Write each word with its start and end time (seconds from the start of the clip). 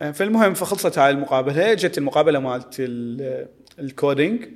فالمهم 0.00 0.54
فخلصت 0.54 0.98
هاي 0.98 1.10
المقابلة 1.10 1.74
جت 1.74 1.98
المقابلة 1.98 2.38
مالت 2.38 2.74
ال- 2.78 3.48
ال 3.78 3.88
coding 3.88 4.48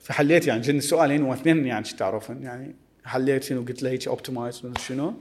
فحليت 0.00 0.46
يعني 0.46 0.60
جن 0.60 0.76
السؤالين 0.78 1.22
واثنين 1.22 1.66
يعني 1.66 1.84
شو 1.84 1.96
تعرفن 1.96 2.42
يعني 2.42 2.74
حليت 3.04 3.42
شنو 3.42 3.60
قلت 3.62 3.82
له 3.82 3.90
هيك 3.90 4.08
optimize 4.08 4.62
شنو. 4.88 5.14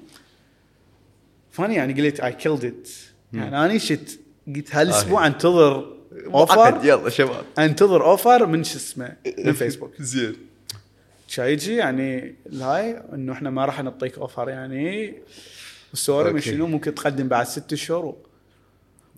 فاني 1.52 1.76
يعني 1.76 2.02
قلت 2.02 2.20
I 2.20 2.34
killed 2.34 2.66
it 2.66 2.90
يعني 3.34 3.66
أنا 3.66 3.78
شت 3.78 4.20
قلت 4.56 4.76
هالأسبوع 4.76 5.28
أنتظر 5.28 5.94
معقد 6.28 6.58
offer 6.58 6.86
يلا 6.88 7.10
شباب. 7.10 7.44
أنتظر 7.60 8.06
offer 8.06 8.46
من 8.46 8.64
شو 8.64 8.78
اسمه؟ 8.78 9.14
من 9.38 9.54
فيسبوك 9.54 10.02
زين. 10.12 10.36
شا 11.28 11.42
يجي 11.42 11.76
يعني 11.76 12.36
الهاي 12.46 13.04
إنه 13.14 13.34
إحنا 13.34 13.50
ما 13.50 13.66
راح 13.66 13.84
نعطيك 13.84 14.18
offer 14.18 14.50
يعني. 14.50 15.14
Sorry. 15.94 16.42
شنو 16.42 16.68
ممكن 16.68 16.96
تقدم 16.96 17.28
بعد 17.28 17.46
ست 17.46 17.74
اشهر 17.74 18.16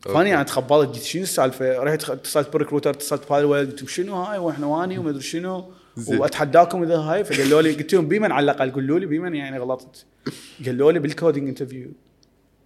فاني 0.06 0.30
يعني 0.30 0.46
تخبلت 0.46 0.90
قلت 0.90 1.04
شنو 1.04 1.24
السالفة؟ 1.24 1.84
رحت 1.84 2.10
اتصلت 2.10 2.50
بال 2.54 2.60
recruiter 2.60 2.90
اتصلت 2.90 3.30
بهذا 3.30 3.42
الولد 3.42 3.70
قلت 3.70 3.90
شنو 3.90 4.16
هاي؟ 4.16 4.38
وإحنا 4.38 4.66
وأني 4.66 4.98
وما 4.98 5.10
أدري 5.10 5.22
شنو. 5.22 5.72
وأتحداكم 6.08 6.84
إذا 6.84 6.98
هاي؟ 6.98 7.24
فقالوا 7.24 7.62
لي 7.62 7.74
قلت 7.74 7.94
لهم 7.94 8.08
بمن 8.08 8.32
على 8.32 8.44
الأقل؟ 8.44 8.72
قولوا 8.72 9.00
لي 9.00 9.06
بمن 9.06 9.36
يعني 9.36 9.60
غلطت. 9.60 10.06
قالوا 10.66 10.92
لي 10.92 11.00
بال 11.00 11.12
coding 11.12 11.48
interview 11.48 11.92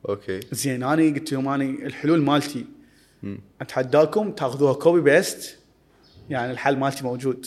okay. 0.09 0.39
زين 0.51 0.83
أنا 0.83 1.13
قلت 1.13 1.33
لهم 1.33 1.47
أنا 1.47 1.63
الحلول 1.63 2.21
مالتي. 2.21 2.65
أتحداكم 3.61 4.31
تاخذوها 4.31 4.73
copy 4.73 5.01
paste 5.01 5.57
يعني 6.29 6.51
الحل 6.51 6.77
مالتي 6.77 7.03
موجود. 7.03 7.45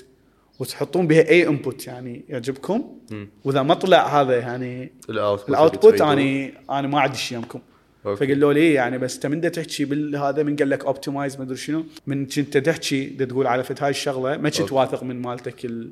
وتحطون 0.59 1.07
بها 1.07 1.29
أي 1.29 1.49
input 1.49 1.87
يعني 1.87 2.25
يعجبكم. 2.29 2.99
وإذا 3.45 3.63
ما 3.63 3.75
طلع 3.75 4.21
هذا 4.21 4.39
يعني 4.39 4.93
ال 5.11 5.16
output 5.16 5.49
ال 5.49 5.56
output 5.56 6.01
اني 6.01 6.55
أنا 6.71 6.89
ما 6.89 7.01
عندي 7.01 7.19
شيء 7.19 7.39
يمكم 7.39 7.61
okay. 8.07 8.27
فقالوا 8.27 8.53
لي 8.53 8.73
يعني 8.73 8.99
بس 8.99 9.15
إنت 9.15 9.27
من 9.27 9.41
دا 9.41 9.49
تحكي 9.49 9.85
بالهذا؟ 9.85 10.43
من 10.43 10.57
قال 10.57 10.71
لك 10.71 10.85
optimize 10.85 11.37
ما 11.37 11.43
أدري 11.43 11.57
شنو. 11.57 11.85
من 12.07 12.27
كنت 12.27 12.57
تحكي 12.59 13.07
تقول 13.07 13.47
على 13.47 13.65
فت 13.65 13.83
هاي 13.83 13.91
الشغلة 13.91 14.37
ما 14.37 14.51
كنت. 14.51 14.73
واثق 14.73 15.03
من 15.03 15.23
مالتك 15.23 15.65
ال... 15.65 15.91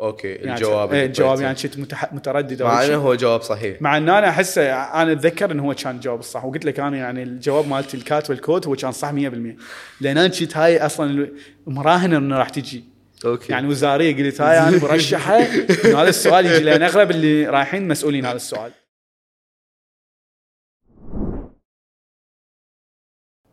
okay 0.00 0.28
يعني 0.28 0.54
الجواب 0.54 0.92
اللي 0.92 1.04
الجواب. 1.04 1.40
يعني 1.40 1.56
كنت 1.62 1.78
متح... 1.78 2.12
متردد 2.12 2.62
مع. 2.62 2.84
إنه 2.84 2.96
هو 2.96 3.14
جواب 3.14 3.42
صحيح. 3.42 3.82
مع 3.82 3.96
ان 3.96 4.08
أنا 4.08 4.28
احسه 4.28 4.72
أنا 4.72 5.12
أتذكر 5.12 5.52
إنه 5.52 5.64
هو 5.64 5.74
كان 5.74 5.94
الجواب 5.94 6.18
الصح 6.18 6.44
وقلت 6.44 6.64
لك 6.64 6.80
أنا 6.80 6.96
يعني 6.96 7.22
الجواب 7.22 7.68
مالت 7.68 7.94
الكات 7.94 8.30
والكود 8.30 8.66
هو 8.66 8.76
كان 8.76 8.92
صح 8.92 9.10
100% 9.10 9.14
لأن 9.14 10.18
أنا 10.18 10.28
كنت 10.28 10.56
هاي 10.56 10.86
أصلا 10.86 11.28
مراهن 11.66 12.14
إنه 12.14 12.38
راح 12.38 12.48
تجي. 12.48 12.84
Okay. 13.24 13.52
يعني 13.52 13.68
وزارية 13.68 14.24
قلت 14.24 14.40
هاي 14.40 14.58
أنا 14.68 14.82
مرشحه 14.82 15.36
إنه 15.84 16.02
هذا 16.02 16.08
السؤال 16.08 16.46
يجي 16.46 16.64
لأن 16.64 16.82
أغلب 16.82 17.10
اللي 17.10 17.46
رايحين 17.46 17.88
مسؤولين 17.88 18.26
هذا 18.26 18.36
السؤال. 18.36 18.70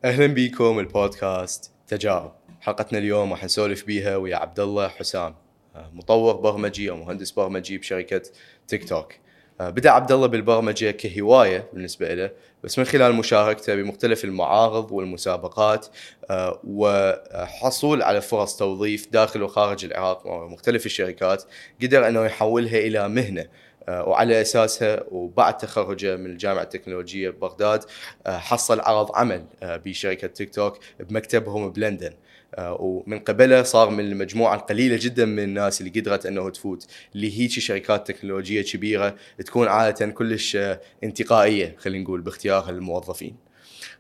أهلا 0.05 0.28
بيكم 0.28 0.80
البودكاست. 0.80 1.72
تجارب 1.88 2.31
حلقتنا 2.61 3.00
اليوم 3.00 3.31
راح 3.31 3.44
نسولف 3.44 3.86
بيها 3.86 4.16
ويا 4.16 4.36
عبد 4.36 4.59
الله 4.59 4.88
حسام 4.88 5.36
آه، 5.75 5.92
مطور 5.94 6.36
برمجي 6.36 6.89
أو 6.89 6.97
مهندس 6.97 7.31
برمجي 7.31 7.78
بشركة 7.78 8.22
تيك 8.67 8.89
توك. 8.89 9.14
آه، 9.61 9.70
بدأ 9.70 9.89
عبد 9.89 10.11
الله 10.11 10.27
بالبرمجة 10.27 10.92
كهواية 10.92 11.70
بالنسبة 11.73 12.14
له 12.14 12.31
بس 12.64 12.80
من 12.80 12.86
خلال 12.86 13.16
مشاركته 13.16 13.75
بمختلف 13.75 14.23
المعارض 14.23 14.92
والمسابقات 14.92 15.88
آه، 16.30 16.59
وحصول 16.64 18.02
على 18.02 18.22
فرص 18.22 18.58
توظيف 18.58 19.08
داخل 19.11 19.44
وخارج 19.44 19.86
العراق 19.86 20.27
ومختلف 20.27 20.86
الشركات 20.86 21.44
قدر 21.81 22.08
إنه 22.08 22.25
يحولها 22.25 22.77
إلى 22.77 23.09
مهنة. 23.09 23.45
وعلى 23.89 24.41
اساسها 24.41 25.03
وبعد 25.11 25.57
تخرجه 25.57 26.15
من 26.15 26.25
الجامعة 26.25 26.63
التكنولوجية 26.63 27.29
ببغداد 27.29 27.83
آه، 28.27 28.37
حصل 28.37 28.79
عرض 28.79 29.15
عمل 29.15 29.45
آه، 29.63 29.77
بشركة 29.77 30.27
تيك 30.27 30.55
توك 30.55 30.79
بمكتبهم 30.99 31.69
بلندن 31.69 32.13
آه، 32.55 32.77
ومن 32.79 33.19
قبله 33.19 33.63
صار 33.63 33.89
من 33.89 33.99
المجموعة 33.99 34.55
القليلة 34.55 34.99
جدا 35.01 35.25
من 35.25 35.43
الناس 35.43 35.81
اللي 35.81 35.99
قدرت 35.99 36.25
إنه 36.25 36.49
تفوت 36.49 36.87
لهيك 37.15 37.51
شركات 37.51 38.08
تكنولوجية 38.08 38.61
كبيرة 38.61 39.15
تكون 39.45 39.67
عادة 39.67 40.05
كلش 40.05 40.55
آه، 40.55 40.81
انتقائية 41.03 41.75
خلينا 41.80 42.03
نقول 42.03 42.21
باختيارها 42.21 42.71
للموظفين. 42.71 43.35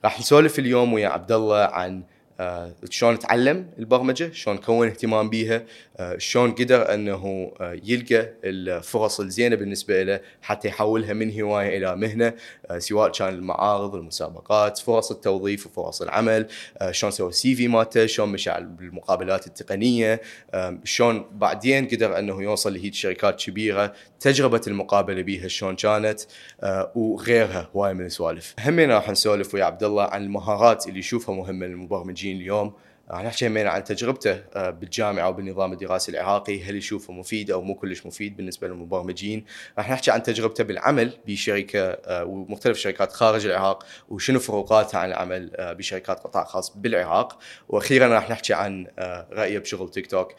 راح 0.03 0.19
نسولف 0.19 0.59
اليوم 0.59 0.93
ويا 0.93 1.07
عبد 1.07 1.31
الله 1.31 1.57
عن 1.57 1.97
آه، 1.97 2.03
شلون 2.89 3.19
تعلم 3.19 3.69
البرمجة، 3.79 4.31
شلون 4.31 4.57
كون 4.57 4.87
اهتمام 4.87 5.29
بيها، 5.29 5.63
آه، 5.97 6.17
شلون 6.17 6.51
قدر 6.51 6.93
انه 6.93 7.51
آه، 7.61 7.79
يلقى 7.83 8.29
الفرص 8.43 9.19
الزينة 9.19 9.55
بالنسبة 9.55 10.03
له 10.03 10.19
حتى 10.41 10.67
يحولها 10.67 11.13
من 11.13 11.41
هواية 11.41 11.77
إلى 11.77 11.95
مهنة 11.95 12.33
آه، 12.71 12.79
سواء 12.79 13.11
كان 13.11 13.33
المعارض، 13.33 13.95
المسابقات، 13.95 14.77
فرص 14.77 15.11
التوظيف 15.11 15.67
وفرص 15.67 16.01
العمل، 16.01 16.47
آه، 16.77 16.91
شلون 16.91 17.11
سوى 17.11 17.29
السي 17.29 17.55
في 17.55 17.67
مالته، 17.67 18.05
شلون 18.05 18.29
مشى 18.29 18.51
بالمقابلات 18.59 19.47
التقنية، 19.47 20.21
آه، 20.53 20.79
شلون 20.83 21.25
بعدين 21.31 21.87
قدر 21.87 22.19
انه 22.19 22.43
يوصل 22.43 22.73
لهيج 22.73 22.93
شركات 22.93 23.43
كبيرة، 23.43 23.93
تجربة 24.19 24.61
المقابلة 24.67 25.21
بيها 25.21 25.47
شلون 25.47 25.75
كانت 25.75 26.21
آه، 26.63 26.91
وغيرها 26.95 27.69
هواي 27.75 27.93
من 27.93 28.05
السوالف. 28.05 28.55
همين 28.59 28.91
راح 28.91 29.09
نسولف 29.09 29.53
ويا 29.53 29.65
عبد 29.65 29.83
الله 29.83 30.03
عن 30.03 30.23
المهارات 30.23 30.87
اللي 30.87 30.99
يشوفها 30.99 31.35
مهمه 31.35 31.65
للمبرمجين 31.65 32.28
اليوم. 32.35 32.73
راح 33.11 33.23
نحكي 33.23 33.47
همين 33.47 33.67
عن 33.67 33.83
تجربته 33.83 34.31
آه، 34.31 34.69
بالجامعة 34.69 35.29
وبالنظام 35.29 35.73
الدراسي 35.73 36.11
العراقي 36.11 36.63
هل 36.63 36.75
يشوفه 36.75 37.13
مفيد 37.13 37.51
أو 37.51 37.61
مو 37.61 37.75
كلش 37.75 38.05
مفيد 38.05 38.37
بالنسبة 38.37 38.67
للمبرمجين؟ 38.67 39.45
راح 39.77 39.89
نحكي 39.89 40.11
عن 40.11 40.23
تجربته 40.23 40.63
بالعمل 40.63 41.17
بشركة 41.27 41.79
آه، 41.79 42.25
ومختلف 42.25 42.77
الشركات 42.77 43.11
خارج 43.11 43.45
العراق 43.45 43.85
وشنو 44.09 44.39
فروقاتها 44.39 44.99
عن 44.99 45.09
العمل 45.09 45.51
آه، 45.55 45.73
بشركات 45.73 46.19
قطاع 46.19 46.43
خاص 46.43 46.77
بالعراق. 46.77 47.39
وأخيرا 47.69 48.07
راح 48.07 48.29
نحكي 48.29 48.53
عن 48.53 48.87
رأيه 49.31 49.59
بشغل 49.59 49.89
تيك 49.89 50.07
توك 50.07 50.35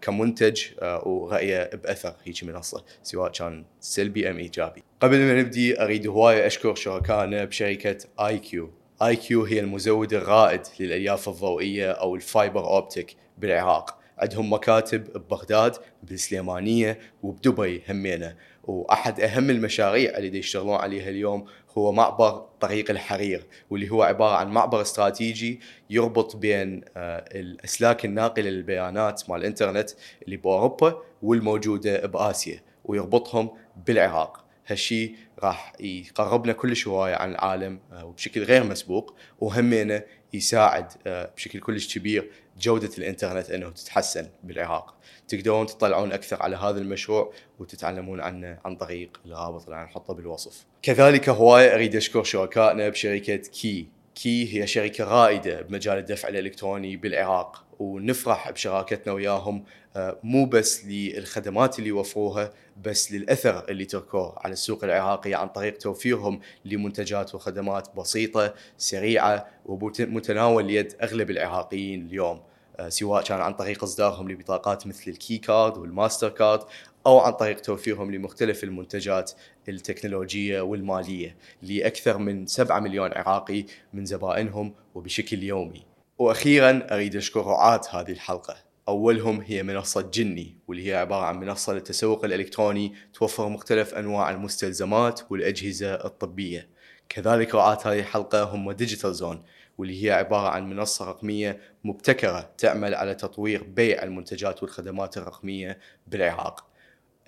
كمنتج 0.00 0.62
ورأيه 0.82 1.70
بأثر 1.76 2.14
هيك 2.24 2.44
منصة 2.44 2.84
سواء 3.02 3.30
كان 3.32 3.64
سلبي 3.80 4.30
أم 4.30 4.38
إيجابي. 4.38 4.82
قبل 5.00 5.18
ما 5.18 5.40
نبدي 5.40 5.82
أريد 5.82 6.06
هواية 6.06 6.46
أشكر 6.46 6.74
شركائنا 6.74 7.44
بشركة 7.44 7.98
IQ 8.20 8.79
IQ 9.02 9.44
هي 9.44 9.60
المزود 9.60 10.12
الرائد 10.12 10.60
للالياف 10.80 11.28
الضوئية 11.28 11.90
أو 11.90 12.14
ال 12.14 12.23
fiber 12.23 12.66
optic 12.66 13.16
بالعراق. 13.38 13.98
عندهم 14.18 14.52
مكاتب 14.52 15.04
ببغداد 15.04 15.76
بالسليمانية 16.02 16.98
وبدبي 17.22 17.82
همينة. 17.88 18.36
وأحد 18.64 19.20
أهم 19.20 19.50
المشاريع 19.50 20.18
اللي 20.18 20.38
يشتغلون 20.38 20.74
عليها 20.74 21.08
اليوم 21.08 21.44
هو 21.78 21.92
معبر 21.92 22.46
طريق 22.60 22.90
الحرير 22.90 23.46
واللي 23.70 23.90
هو 23.90 24.02
عبارة 24.02 24.36
عن 24.36 24.50
معبر 24.50 24.80
استراتيجي 24.80 25.60
يربط 25.90 26.36
بين 26.36 26.84
آه، 26.96 27.24
الأسلاك 27.34 28.04
الناقلة 28.04 28.50
للبيانات 28.50 29.30
مال 29.30 29.40
الإنترنت 29.40 29.90
اللي 30.24 30.36
بأوروبا 30.36 31.02
والموجودة 31.22 32.06
بآسيا 32.06 32.62
ويربطهم 32.84 33.50
بالعراق. 33.86 34.49
هالشي 34.70 35.14
راح 35.38 35.72
يقربنا 35.80 36.52
كلش 36.52 36.88
هوايه 36.88 37.14
عن 37.14 37.30
العالم 37.30 37.80
آه، 37.92 38.04
وبشكل 38.04 38.42
غير 38.42 38.64
مسبوق 38.64 39.14
وهمينه 39.40 40.02
يساعد 40.32 40.92
آه، 41.06 41.30
بشكل 41.36 41.60
كلش 41.60 41.98
كبير 41.98 42.30
جودة 42.60 42.90
الإنترنت 42.98 43.50
إنه 43.50 43.70
تتحسن 43.70 44.28
بالعراق. 44.44 44.94
تقدرون 45.28 45.66
تطلعون 45.66 46.12
أكثر 46.12 46.42
على 46.42 46.56
هذا 46.56 46.78
المشروع 46.78 47.32
وتتعلمون 47.58 48.20
عنه 48.20 48.58
عن 48.64 48.76
طريق 48.76 49.20
الرابط 49.26 49.64
اللي 49.64 49.84
نحطه 49.84 50.14
بالوصف. 50.14 50.66
كذلك 50.82 51.28
هوايه 51.28 51.74
أريد 51.74 51.96
أشكر 51.96 52.22
شركائنا 52.22 52.88
بشركة 52.88 53.36
كي. 53.36 53.88
كي 54.14 54.60
هي 54.60 54.66
شركة 54.66 55.04
رائدة 55.04 55.62
بمجال 55.62 55.98
الدفع 55.98 56.28
الإلكتروني 56.28 56.96
بالعراق 56.96 57.64
ونفرح 57.80 58.50
بشراكتنا 58.50 59.12
وياهم 59.12 59.64
آه، 59.96 60.18
مو 60.22 60.46
بس 60.46 60.84
للخدمات 60.84 61.78
اللي 61.78 61.88
يوفروها 61.88 62.52
بس 62.84 63.12
للأثر 63.12 63.68
اللي 63.68 63.84
تركوه 63.84 64.38
على 64.38 64.52
السوق 64.52 64.84
العراقي 64.84 65.34
عن 65.34 65.48
طريق 65.48 65.78
توفيرهم 65.78 66.40
لمنتجات 66.64 67.34
وخدمات 67.34 67.88
بسيطة 67.96 68.54
سريعة 68.78 69.46
ومتناول 69.66 70.70
يد 70.70 70.94
أغلب 71.02 71.30
العراقيين 71.30 72.06
اليوم 72.06 72.40
آه، 72.78 72.88
سواء 72.88 73.22
كان 73.22 73.40
عن 73.40 73.54
طريق 73.54 73.82
إصدارهم 73.82 74.30
لبطاقات 74.30 74.86
مثل 74.86 75.10
الكي 75.10 75.38
كارد 75.38 75.78
والماستر 75.78 76.28
كارد 76.28 76.60
أو 77.06 77.18
عن 77.18 77.32
طريق 77.32 77.60
توفيرهم 77.60 78.10
لمختلف 78.14 78.64
المنتجات 78.64 79.32
التكنولوجية 79.68 80.60
والمالية 80.60 81.36
لأكثر 81.62 82.18
من 82.18 82.46
7 82.46 82.80
مليون 82.80 83.10
عراقي 83.12 83.64
من 83.92 84.04
زبائنهم 84.04 84.74
وبشكل 84.94 85.42
يومي. 85.42 85.89
وأخيرا 86.20 86.86
أريد 86.90 87.16
أشكر 87.16 87.40
رعاة 87.40 87.80
هذه 87.90 88.10
الحلقة 88.10 88.56
أولهم 88.88 89.40
هي 89.40 89.62
منصة 89.62 90.00
جني 90.00 90.56
واللي 90.68 90.88
هي 90.88 90.94
عبارة 90.94 91.24
عن 91.24 91.40
منصة 91.40 91.72
للتسوق 91.72 92.24
الإلكتروني 92.24 92.94
توفر 93.14 93.48
مختلف 93.48 93.94
أنواع 93.94 94.30
المستلزمات 94.30 95.20
والأجهزة 95.30 95.94
الطبية. 95.94 96.68
كذلك 97.08 97.54
رعاة 97.54 97.78
هذه 97.84 98.00
الحلقة 98.00 98.42
هم 98.42 98.72
ديجيتال 98.72 99.14
زون 99.14 99.42
واللي 99.78 100.04
هي 100.04 100.10
عبارة 100.10 100.48
عن 100.48 100.70
منصة 100.70 101.04
رقمية 101.04 101.60
مبتكرة 101.84 102.50
تعمل 102.58 102.94
على 102.94 103.14
تطوير 103.14 103.62
بيع 103.62 104.02
المنتجات 104.02 104.62
والخدمات 104.62 105.16
الرقمية 105.16 105.78
بالعراق. 106.06 106.66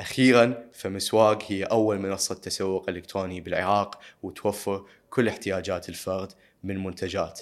أخيرا 0.01 0.65
فمسواق 0.73 1.43
هي 1.49 1.65
أول 1.65 1.99
منصة 1.99 2.35
تسوق 2.35 2.89
إلكتروني 2.89 3.41
بالعراق 3.41 4.01
وتوفر 4.23 4.87
كل 5.11 5.29
احتياجات 5.29 5.89
الفرد 5.89 6.33
من 6.65 6.83
منتجات 6.85 7.41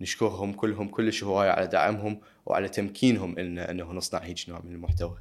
نشكرهم 0.00 0.52
كلهم 0.52 0.88
كلش 0.88 1.24
هوايه 1.24 1.50
على 1.50 1.66
دعمهم 1.66 2.20
وعلى 2.46 2.68
تمكينهم 2.68 3.38
ان 3.38 3.58
إنه 3.58 3.92
نصنع 3.92 4.20
هيك 4.20 4.48
نوع 4.48 4.60
من 4.64 4.72
المحتوى 4.74 5.18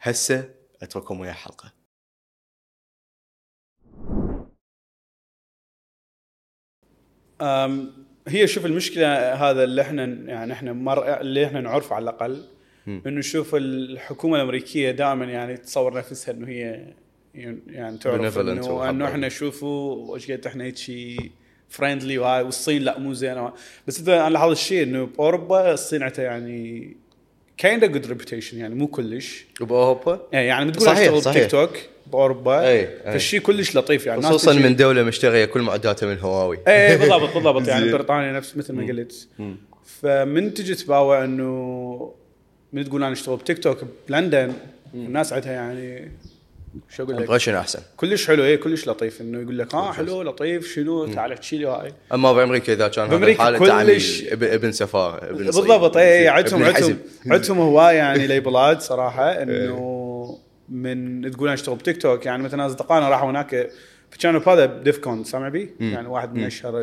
هسه 0.00 0.50
أترككم 0.82 1.20
ويا 1.20 1.30
الحلقة 1.30 1.72
أم، 7.40 7.92
هي 8.28 8.46
شوف 8.46 8.66
المشكلة 8.66 9.34
هذا 9.34 9.64
اللي 9.64 9.82
إحنا 9.82 10.04
يعني 10.04 10.52
إحنا 10.52 10.72
مر 10.72 11.20
اللي 11.20 11.46
إحنا 11.46 11.60
نعرفه 11.60 11.96
على 11.96 12.02
الأقل. 12.02 12.44
إنه 13.06 13.20
شوف 13.20 13.54
الحكومة 13.54 14.36
الأمريكية 14.36 14.90
دائما 14.90 15.24
يعني 15.24 15.56
تصور 15.56 15.94
نفسها 15.98 16.34
إنه 16.34 16.48
هي 16.48 16.94
يعني 17.66 17.98
تعرف 17.98 18.20
انه. 18.52 18.90
إنه 18.90 19.04
إحنا 19.08 19.28
شوفوا 19.28 19.94
وش 20.14 20.30
قد 20.30 20.46
إحنا 20.46 20.64
هيك 20.64 20.76
friendly 21.70 22.18
وهاي 22.18 22.42
والصين 22.42 22.82
لا 22.82 22.98
مو 22.98 23.14
زينه 23.14 23.52
بس 23.86 23.98
انت 23.98 24.08
أنا 24.08 24.30
لاحظت 24.30 24.52
الشيء 24.52 24.82
إنه 24.82 25.06
بأوروبا 25.06 25.72
الصين 25.72 26.02
عندها 26.02 26.24
يعني 26.24 26.96
kinda 27.56 27.86
good 27.86 28.06
reputation 28.06 28.58
يعني 28.58 28.74
مو 28.74 28.86
كلش. 28.86 29.46
وبأوروبا؟ 29.60 30.20
يعني 30.32 30.70
تقول 30.70 30.86
صحيح، 30.86 31.12
أشتغل. 31.12 31.34
تيك 31.34 31.50
توك 31.50 31.70
بأوروبا 32.06 32.60
أي، 32.60 32.80
أي. 32.80 32.88
فالشيء 33.04 33.40
كلش 33.40 33.76
لطيف 33.76 34.06
يعني 34.06 34.22
خصوصا 34.22 34.52
من 34.52 34.76
دولة 34.76 35.02
مشترية 35.02 35.44
كل 35.44 35.62
معداتها 35.62 36.06
من 36.06 36.18
هواوي 36.18 36.58
إيه 36.68 36.96
بالضبط 36.96 37.34
بالضبط 37.34 37.68
يعني. 37.68 37.92
بريطانيا 37.92 38.32
نفس 38.32 38.56
مثل 38.56 38.72
ما 38.72 38.86
قلت. 38.86 39.28
فمن 40.02 40.54
تجي 40.54 40.74
تباوع 40.74 41.24
إنه 41.24 42.14
من 42.72 42.84
تقول 42.84 43.02
أنا 43.02 43.12
أشتغل 43.12 43.36
بتيك 43.36 43.58
توك 43.58 43.78
بلندن 44.08 44.52
الناس 44.94 45.32
عندها 45.32 45.52
يعني 45.52 46.10
شو 46.90 47.02
أقول 47.02 47.14
لك؟ 47.16 47.20
impression 47.22 47.54
أحسن؟ 47.54 47.80
كلش 47.96 48.26
حلو 48.26 48.44
إيه 48.44 48.56
كلش 48.56 48.88
لطيف 48.88 49.20
إنه 49.20 49.40
يقول 49.40 49.58
لك 49.58 49.74
آه 49.74 49.92
حلو 49.92 50.22
لطيف 50.22 50.74
شنو 50.74 51.06
تعال 51.06 51.32
احكي 51.32 51.58
لي 51.58 51.66
هاي. 51.66 51.92
أما 52.12 52.32
بامريكا 52.32 52.72
اذا 52.72 52.88
كان 52.88 53.12
هذا 53.12 53.58
تعمل 53.66 53.86
كلش- 53.98 54.24
ابن, 54.32 54.46
ابن 54.46 54.72
سفارة 54.72 55.24
ابن 55.30 55.44
بالضبط 55.44 55.96
اي 55.96 56.28
ابن 56.28 56.36
عندهم 56.38 56.62
عندهم. 56.62 56.98
عندهم 57.26 57.58
هواية 57.58 57.96
يعني 57.96 58.26
labelات 58.26 58.82
صراحة 58.82 59.30
إنه 59.42 60.38
من 60.68 61.30
تقول 61.30 61.48
أنا 61.48 61.54
أشتغل 61.54 61.76
بتيك 61.76 62.02
توك 62.02 62.26
يعني 62.26 62.42
مثلا 62.42 62.66
أصدقائنا 62.66 63.08
راحوا 63.08 63.30
هناك 63.30 63.70
في 64.10 64.18
كانوا 64.18 64.40
هذا 64.46 64.66
ب 64.66 64.74
DEF 64.74 64.98
CON 64.98 65.24
سامع 65.24 65.48
بي؟ 65.48 65.70
يعني 65.80 66.08
واحد 66.08 66.34
من 66.34 66.44
أشهر 66.44 66.80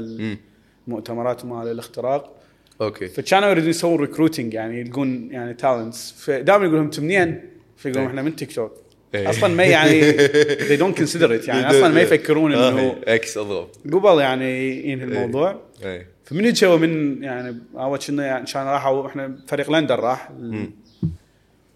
المؤتمرات 0.88 1.46
مال 1.46 1.68
الاختراق. 1.68 2.36
أوكي. 2.82 3.08
فكانوا 3.08 3.50
يريدون 3.50 3.70
يسوون 3.70 4.00
recruiting 4.00 4.54
يعني 4.54 4.80
يلقون 4.82 5.32
يعني 5.32 5.54
talents 5.54 6.12
فدائما 6.18 6.66
يقول 6.66 6.78
لهم 6.78 6.90
منين؟ 7.00 7.42
فيقولون 7.78 8.04
إيه. 8.04 8.10
إحنا 8.10 8.22
من 8.22 8.36
تيك 8.36 8.56
توك. 8.56 8.72
إيه. 8.72 8.83
أصلا 9.16 9.54
ما 9.56 9.64
يعني 9.64 10.14
they 10.70 10.80
don't 10.82 11.00
consider 11.02 11.30
it 11.42 11.48
يعني 11.48 11.70
أصلا 11.70 11.88
ما 11.88 12.02
يفكرون 12.02 12.54
إنه 12.54 12.82
آه، 13.08 13.16
إكس 13.16 13.38
أضرب. 13.38 13.68
قبل 13.94 14.22
يعني 14.22 14.80
ينهي 14.92 15.04
الموضوع. 15.06 15.62
اي 15.86 16.06
فمن 16.26 16.46
يجوا 16.46 16.78
من 16.78 17.24
يعني 17.24 17.58
أول 17.76 18.00
كنا 18.08 18.26
يعني 18.26 18.46
كان 18.54 18.64
راحوا 18.66 19.08
إحنا 19.08 19.36
فريق 19.48 19.72
لندن 19.72 19.96
راح. 19.96 20.30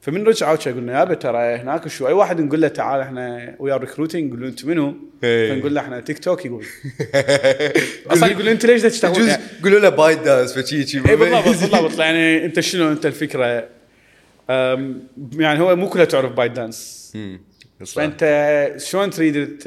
فمن 0.01 0.23
رجعوا 0.23 0.55
قلنا 0.55 0.99
يابا 0.99 1.13
ترى 1.13 1.37
هناك 1.37 1.87
شو؟ 1.87 2.07
أي 2.07 2.13
واحد 2.13 2.41
نقول 2.41 2.61
له 2.61 2.67
تعال 2.67 3.01
إحنا 3.01 3.55
ويا 3.59 3.77
recruiting 3.77 4.27
يقولون 4.27 4.47
أنتم 4.47 4.69
منو؟ 4.69 4.95
إيه. 5.23 5.53
فنقول 5.53 5.75
له 5.75 5.81
إحنا 5.81 5.99
تيك 5.99 6.19
توك 6.19 6.45
يقول. 6.45 6.65
أصلا 8.11 8.31
يقول 8.31 8.47
أنت 8.47 8.65
ليش؟ 8.65 9.03
يجوز 9.03 9.27
يعني- 9.27 9.43
يقولوا 9.59 9.79
له 9.79 9.89
ByteDance 9.89 10.59
فشي 10.59 10.87
شي 10.87 10.97
اي 10.97 11.15
بالضبط 11.15 11.47
بالضبط. 11.47 11.99
يعني 11.99 12.45
أنت 12.45 12.59
شنو 12.59 12.91
أنت 12.91 13.05
الفكرة؟ 13.05 13.76
يعني 14.49 15.59
هو 15.59 15.75
مو 15.75 15.89
كلها 15.89 16.05
تعرف 16.05 16.31
ByteDance. 16.31 17.13
فأنت 17.85 18.73
شلون 18.77 19.09
تريد 19.09 19.59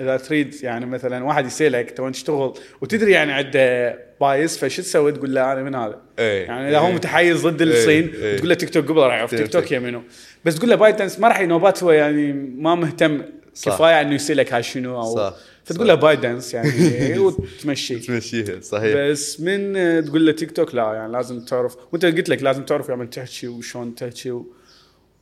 إذا 0.00 0.16
تريد 0.16 0.54
يعني 0.62 0.86
مثلا 0.86 1.24
واحد 1.24 1.46
يسألك 1.46 1.90
تبغى 1.90 2.10
تشتغل 2.10 2.54
وتدري 2.80 3.12
يعني 3.12 3.32
عنده 3.32 3.98
bias 4.20 4.58
فشو 4.58 4.82
تسوي 4.82 5.12
تقول 5.12 5.34
له 5.34 5.52
أنا 5.52 5.62
من 5.62 5.74
هذا 5.74 6.00
إيه. 6.18 6.46
يعني 6.46 6.68
اذا 6.68 6.78
هو 6.78 6.86
إيه. 6.86 6.94
متحيز 6.94 7.46
ضد 7.46 7.62
إيه. 7.62 7.70
الصين. 7.70 8.12
تقول 8.36 8.48
له 8.48 8.54
تيك 8.54 8.70
توك 8.70 8.88
قبل 8.88 9.00
راح 9.00 9.14
يعرف 9.14 9.34
تيك 9.34 9.48
توك. 9.48 9.72
يا 9.72 9.78
منو 9.78 10.02
بس 10.44 10.54
تقول 10.54 10.70
له 10.70 10.76
ByteDance 10.76 11.18
ما 11.18 11.28
راح 11.28 11.40
نوبات 11.40 11.82
هو 11.82 11.90
يعني 11.90 12.32
ما 12.32 12.74
مهتم 12.74 13.22
صح. 13.54 13.74
كفاية 13.74 14.00
إنه 14.00 14.14
يسألك 14.14 14.52
هاي 14.52 14.62
شنو 14.62 14.96
أو 14.96 15.16
صح. 15.16 15.34
فتقول 15.68 15.86
صح. 15.86 15.92
له 15.92 16.00
ByteDance 16.00 16.54
يعني 16.54 17.18
وتمشي 17.18 17.98
تمشيها 17.98 18.60
صحيح 18.60 18.96
بس 18.96 19.40
من 19.40 19.76
آه، 19.76 20.00
تقول 20.00 20.26
له 20.26 20.32
تيك 20.32 20.50
توك 20.50 20.74
لا 20.74 20.92
يعني 20.92 21.12
لازم 21.12 21.40
تعرف 21.40 21.76
وانت 21.92 22.04
قلت 22.04 22.28
لك 22.28 22.42
لازم 22.42 22.64
تعرف 22.64 22.88
يعني 22.88 23.06
تحكي 23.06 23.48
وشلون 23.48 23.94
تحكي 23.94 24.30
و... 24.30 24.46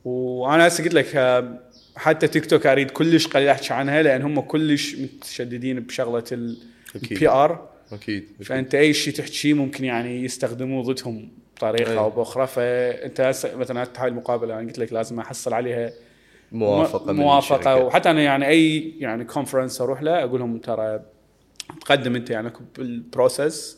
وأنا 0.05 0.67
هسه 0.67 0.83
قلت 0.83 0.93
لك 0.93 1.15
آه، 1.15 1.59
حتى 1.95 2.27
تيك 2.27 2.45
توك 2.45 2.67
أريد 2.67 2.91
كلش 2.91 3.27
قليل 3.27 3.47
أحكي 3.47 3.73
عنها 3.73 4.03
لأن 4.03 4.21
هم 4.21 4.39
كلش 4.39 4.95
متشددين 4.95 5.79
بشغلة. 5.79 6.23
ال 6.31 7.27
PR 7.29 7.69
أكيد 7.91 8.27
فأنت 8.43 8.75
أي 8.75 8.93
شيء 8.93 9.13
تحكيه 9.13 9.53
ممكن 9.53 9.83
يعني 9.83 10.23
يستخدموه 10.23 10.83
ضدهم 10.83 11.29
بطريقة. 11.57 11.97
أو 11.99 12.09
بأخرى 12.09 12.47
فأنت 12.47 13.21
هسه 13.21 13.55
مثلا 13.55 13.81
حتى 13.81 13.99
هاي 13.99 14.07
المقابلة 14.07 14.59
أنا 14.59 14.67
قلت 14.67 14.79
لك 14.79 14.93
لازم 14.93 15.19
أحصل 15.19 15.53
عليها 15.53 15.91
موافقة 16.51 17.13
من 17.13 17.19
موافقة. 17.19 17.55
الشركة. 17.59 17.75
وحتى 17.75 18.11
أنا 18.11 18.21
يعني 18.21 18.47
أي 18.47 18.93
يعني 18.99 19.25
conference 19.25 19.81
أروح 19.81 20.01
له 20.01 20.23
أقول 20.23 20.39
لهم 20.39 20.57
ترى 20.57 20.99
تقدم 21.81 22.15
أنت 22.15 22.29
يعني 22.29 22.51
بال 22.77 22.99
process 22.99 23.77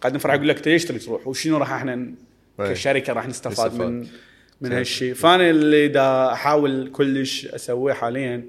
تقدم 0.00 0.18
فراح 0.18 0.34
يقول 0.34 0.48
لك 0.48 0.68
ليش 0.68 0.84
تبي 0.84 0.98
تروح؟ 0.98 1.26
وشنو 1.26 1.56
راح 1.56 1.72
إحنا 1.72 2.14
أي. 2.60 2.70
كشركة 2.70 3.12
راح 3.12 3.28
نستفاد 3.28 3.66
نستفاد. 3.66 3.90
من 3.90 4.06
من 4.60 4.72
هالشيء 4.72 5.14
فأنا 5.14 5.50
اللي 5.50 5.88
دا 5.88 6.32
أحاول 6.32 6.90
كلش 6.92 7.46
أسويه 7.46 7.92
حاليا 7.92 8.44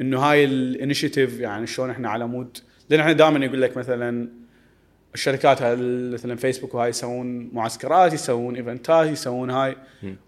إنه 0.00 0.18
هاي 0.20 0.44
ال 0.44 0.53
initiative 0.53 1.40
يعني 1.40 1.66
شلون 1.66 1.90
إحنا 1.90 2.08
على 2.10 2.26
مود. 2.26 2.58
لأن 2.90 3.00
إحنا 3.00 3.12
دائما 3.12 3.44
يقول 3.44 3.62
لك 3.62 3.76
مثلا 3.76 4.28
الشركات 5.14 5.58
مثلا 6.14 6.36
فيسبوك 6.36 6.74
وهاي 6.74 6.88
يسوون 6.90 7.50
معسكرات 7.52 8.12
يسوون 8.12 8.56
eventات 8.56 9.08
يسوون 9.08 9.50
هاي. 9.50 9.76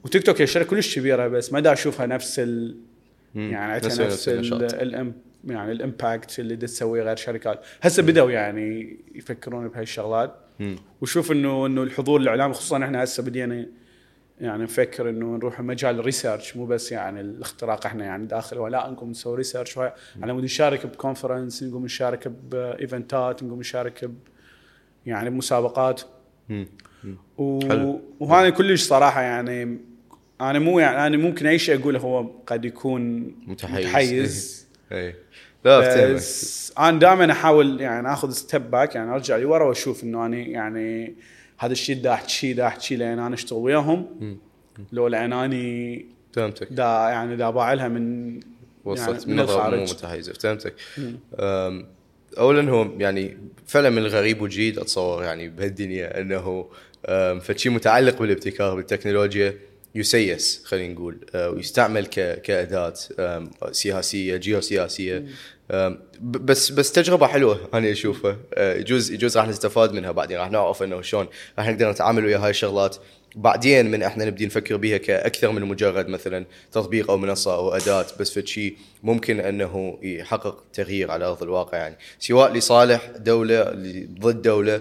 وتيك 0.05 0.23
توك 0.23 0.41
هي 0.43 0.47
شركه 0.47 0.69
كلش 0.71 0.99
كبيرة 0.99 1.29
بس 1.29 1.53
ما 1.53 1.61
دا 1.61 1.73
أشوفها 1.73 2.07
نفس 2.07 2.39
ال. 2.39 2.77
يعني 3.35 3.77
نفس- 3.77 4.01
نفس 4.01 4.29
الام 4.29 5.13
يعني 5.45 5.73
ال 5.73 5.82
impact 5.82 6.39
اللي 6.39 6.57
دا 6.57 6.67
تسويه 6.67 7.03
غير 7.03 7.17
شركات. 7.17 7.61
هسه 7.83 8.03
بدأوا 8.03 8.31
يعني 8.31 8.97
يفكرون 9.15 9.69
بهاي 9.69 9.83
الشغلات. 9.83 10.35
مم. 10.61 10.77
وشوف 11.01 11.33
انه 11.33 11.67
إنه 11.67 11.83
الحضور 11.83 12.21
الاعلامي 12.21 12.55
خصوصا 12.55 12.85
إحنا 12.85 13.05
هسه 13.05 13.23
بدينا 13.23 13.67
يعني 14.41 14.63
نفكر 14.63 15.11
إنه 15.11 15.37
نروح 15.37 15.61
مجال 15.61 15.99
ال 15.99 16.05
research 16.05 16.57
مو 16.57 16.67
بس 16.67 16.93
يعني 16.93 17.21
الاختراق 17.21 17.87
إحنا 17.87 18.05
يعني 18.05 18.27
داخل 18.27 18.59
ولا 18.59 18.91
نقوم 18.91 19.11
نسوي 19.11 19.37
research 19.37 19.79
على 20.23 20.33
مود 20.33 20.45
نشارك 20.45 20.87
ب 20.87 20.94
conference 20.94 21.63
نقوم 21.63 21.85
نشارك 21.85 22.29
ب 22.29 22.45
eventات 22.45 23.43
نقوم 23.43 23.61
نشارك 23.61 24.05
ب 24.05 24.15
يعني 25.07 25.31
بمسابقات. 25.31 26.03
و... 27.39 27.61
حلو. 27.69 28.01
وهذا 28.21 28.51
كلش 28.51 28.83
صراحة 28.83 29.23
يعني 29.23 29.79
أنا 30.41 30.59
مو 30.59 30.79
يعني 30.79 31.07
أنا 31.07 31.17
ممكن 31.17 31.47
أي 31.47 31.59
شيء 31.59 31.81
أقوله 31.81 31.99
هو 31.99 32.31
قد 32.47 32.65
يكون 32.65 33.21
متحيز. 33.47 33.87
متحيز. 33.87 34.67
اي 34.93 35.15
لا 35.65 36.13
بس 36.13 36.73
أنا 36.79 36.99
دائما 36.99 37.33
أحاول 37.33 37.81
يعني 37.81 38.13
آخذ 38.13 38.31
step 38.31 38.71
back 38.71 38.95
يعني 38.95 39.11
أرجع 39.15 39.37
لورا 39.37 39.65
وأشوف 39.65 40.05
إنه 40.05 40.27
أنا 40.27 40.37
يعني 40.37 41.15
هذا 41.59 41.73
الشيء 41.73 42.03
دا 42.03 42.13
احكي 42.13 42.53
دا 42.53 42.67
احكي 42.67 42.97
لأن 42.97 43.19
أنا 43.19 43.35
أشتغل 43.35 43.59
وياهم. 43.59 44.07
لو 44.93 45.09
لأن 45.09 45.33
اني 45.33 46.07
فهمتك. 46.33 46.73
دا 46.73 46.85
يعني 46.85 47.37
دا 47.37 47.51
باعلها 47.51 47.89
من 47.89 48.41
وصلت 48.85 49.09
يعني 49.09 49.27
من 49.27 49.37
من 49.37 49.43
نظره 49.43 49.57
مو 49.57 49.69
الخارج. 49.69 49.93
متحيزه 49.93 50.33
فهمتك. 50.33 50.75
اولا 52.39 52.71
هو 52.71 52.91
يعني 52.99 53.39
فعلا 53.67 53.91
من 53.91 53.99
الغريب 53.99 54.43
والجديد 54.43 54.79
أتصور 54.79 55.23
يعني 55.23 55.49
بهالدنيا 55.49 56.21
إنه 56.21 56.69
فشي 57.41 57.69
متعلق 57.69 58.19
بالابتكار 58.19 58.75
بالتكنولوجيا 58.75 59.59
يسيس 59.95 60.63
خلينا 60.65 60.95
نقول 60.95 61.19
أه، 61.35 61.51
ويستعمل 61.51 62.07
كأداة 62.07 62.95
سياسية 63.73 64.37
جيوسياسية. 64.37 65.27
بس 66.21 66.71
بس 66.71 66.93
تجربة 66.93 67.27
حلوة 67.27 67.69
أنا 67.75 67.91
أشوفها. 67.91 68.37
أه، 68.55 68.75
يجوز 68.75 69.11
يجوز 69.11 69.39
راح 69.39 69.49
نستفاد 69.49 69.93
منها 69.93 70.11
بعدين 70.11 70.39
راح 70.39 70.51
نعرف 70.51 70.83
إنه 70.83 71.03
شلون 71.03 71.27
راح 71.59 71.69
نقدر 71.69 71.91
نتعامل 71.91 72.25
ويا 72.25 72.39
هاي 72.39 72.51
الشغلات. 72.51 72.97
بعدين 73.35 73.91
من 73.91 74.03
إحنا 74.03 74.25
نبدي 74.25 74.47
نفكر 74.47 74.77
بها 74.77 74.97
كأكثر 74.97 75.53
من 75.53 75.63
مجرد 75.63 76.09
مثلا 76.09 76.45
تطبيق 76.73 77.11
أو 77.11 77.17
منصة 77.17 77.55
أو 77.55 77.71
أداة 77.75 78.07
بس 78.21 78.39
فد 78.39 78.47
شيء 78.47 78.77
ممكن 79.03 79.41
أنه 79.41 79.99
يحقق 80.03 80.65
تغيير 80.73 81.11
على 81.11 81.25
أرض 81.25 81.43
الواقع 81.43 81.79
يعني. 81.79 81.97
سواء 82.19 82.53
لصالح 82.53 83.11
دولة 83.17 83.65
ضد 84.21 84.43
دولة 84.43 84.81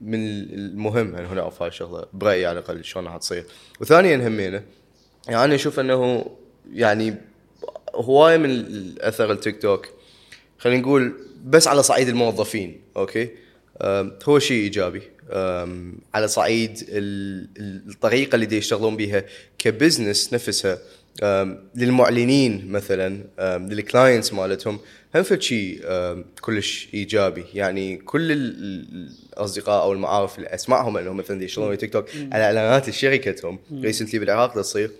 من 0.00 0.20
المهم 0.54 1.14
إن 1.14 1.34
نعرف 1.34 1.62
هاي 1.62 1.68
الشغله 1.68 2.06
برأيي 2.12 2.46
على 2.46 2.58
الأقل 2.58 2.84
شلون 2.84 3.06
راح 3.06 3.16
تصير. 3.16 3.44
وثانيا 3.80 4.28
همينة 4.28 4.62
يعني 5.28 5.44
أنا 5.44 5.54
أشوف 5.54 5.80
أنه 5.80 6.26
يعني 6.72 7.14
هواية 7.94 8.36
من 8.36 8.50
الأثر 8.50 9.32
التيك 9.32 9.62
توك 9.62 9.88
خلينا 10.58 10.80
نقول 10.80 11.14
بس 11.44 11.68
على 11.68 11.82
صعيد 11.82 12.08
الموظفين 12.08 12.80
أوكي؟ 12.96 13.28
هو 14.24 14.38
شيء 14.38 14.62
إيجابي. 14.62 15.02
على 16.14 16.28
صعيد 16.28 16.78
ال- 16.88 17.48
ال- 17.58 17.82
الطريقة 17.90 18.34
اللي 18.34 18.46
دي 18.46 18.56
يشتغلون 18.56 18.96
بها 18.96 19.24
ك 19.58 19.66
business 19.66 20.32
نفسها. 20.32 20.78
للمعلنين 21.76 22.68
مثلا 22.72 23.24
لل 23.58 23.74
clients 23.74 24.32
مالتهم 24.32 24.78
هم 25.14 25.24
شيء 25.40 25.80
كلش 26.40 26.88
إيجابي. 26.94 27.44
يعني 27.54 27.96
كل 27.96 28.32
ال- 28.32 28.38
ال- 28.62 29.08
الأصدقاء 29.32 29.82
أو 29.82 29.92
المعارف 29.92 30.38
اللي 30.38 30.48
أسمعهم 30.48 30.96
إنهم 30.96 31.16
مثلا 31.16 31.44
يشتغلون 31.44 31.78
تيك 31.78 31.92
توك 31.92 32.04
على 32.32 32.44
إعلانات 32.44 32.90
شركتهم 32.90 33.58
recently 33.74 34.18
بالعراق 34.20 34.54
تصير. 34.54 34.90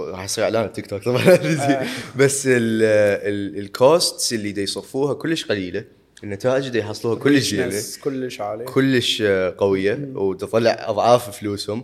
راح 0.00 0.24
يصير 0.24 0.44
إعلان 0.44 0.72
تيك 0.72 0.86
توك. 0.86 1.02
طبعا 1.02 1.38
بس 2.18 2.48
ال 2.52 2.82
costs 2.82 4.32
اللي 4.32 4.52
دا 4.52 4.62
يصرفوها 4.62 5.14
كلش 5.14 5.44
قليلة. 5.44 5.84
النتائج 6.24 6.66
اللي 6.66 6.78
يحصلوها 6.78 7.18
كلش 7.18 7.54
business 7.54 7.98
كلش 7.98 8.40
عالي 8.40 8.64
كلش 8.64 9.22
آه، 9.22 9.54
قوية 9.58 10.08
وتطلع 10.14 10.76
أضعاف 10.88 11.38
فلوسهم. 11.38 11.82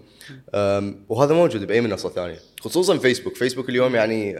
وهذا 1.08 1.34
موجود 1.34 1.66
بأي 1.66 1.80
منصة 1.80 2.08
ثانية 2.08 2.38
خصوصا 2.60 2.98
فيسبوك 2.98 3.36
فيسبوك 3.36 3.68
اليوم 3.68 3.94
يعني 3.94 4.38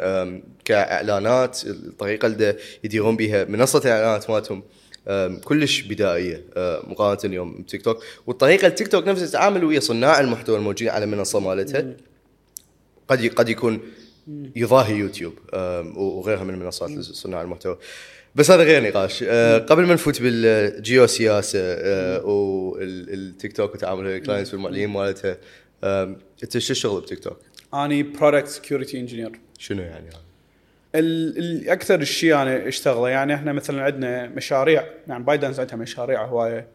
كإعلانات 0.65 1.61
الطريقة 1.67 2.27
اللي 2.27 2.57
يديرون 2.85 3.17
بها 3.17 3.45
منصة 3.45 3.79
الاعلانات 3.79 4.31
مالتهم 4.31 4.63
كلش 5.45 5.81
بدائية 5.81 6.45
أه، 6.57 6.83
مقارنة 6.87 7.21
اليوم 7.25 7.63
بتيك 7.63 7.83
توك. 7.83 8.05
والطريقة 8.27 8.67
التيك 8.67 8.89
توك 8.89 9.09
نفسها 9.09 9.27
تتعامل 9.27 9.65
ويا 9.65 9.81
صناع 9.81 10.21
المحتوى 10.21 10.57
الموجودين 10.57 10.89
على 10.89 11.05
المنصه 11.05 11.41
مالتها 11.41 11.97
قد 13.09 13.27
قد 13.27 13.49
يكون 13.49 13.81
يضاهي 14.57 14.95
يوتيوب 14.95 15.33
وغيرها 15.97 16.45
من 16.45 16.59
منصات 16.59 16.91
صناع 17.01 17.43
المحتوى. 17.43 17.79
بس 18.35 18.51
هذا 18.51 18.62
غير 18.62 18.83
نقاش. 18.89 19.25
أه، 19.29 19.59
قبل 19.59 19.87
ما 19.87 19.95
نفوت 19.95 20.23
بالجيو 20.23 21.07
سياسه 21.07 21.59
أه، 21.62 22.25
والتيك 22.25 23.53
توك 23.53 23.75
وتعامل 23.75 24.07
ال 24.07 24.12
clients 24.12 24.55
والمعلنين 24.55 24.89
مالتها 24.89 25.37
أم، 25.85 26.17
انت 26.43 26.59
شو 26.59 26.73
الشغل 26.73 27.01
بتيك 27.01 27.19
توك؟ 27.19 27.39
أني 27.75 28.03
product 28.02 28.49
security 28.49 28.99
engineer 29.00 29.33
شنو 29.59 29.83
يعني؟ 29.83 30.07
هذا؟ 30.09 30.19
الاكثر 30.95 32.01
الشيء 32.01 32.35
أنا 32.35 32.69
أشتغله 32.69 33.09
يعني 33.09 33.35
إحنا 33.35 33.53
مثلا 33.53 33.83
عندنا 33.83 34.29
مشاريع 34.29 34.85
يعني 35.09 35.25
ByteDance 35.25 35.61
عندها 35.61 35.77
مشاريع 35.77 36.25
هواية. 36.25 36.67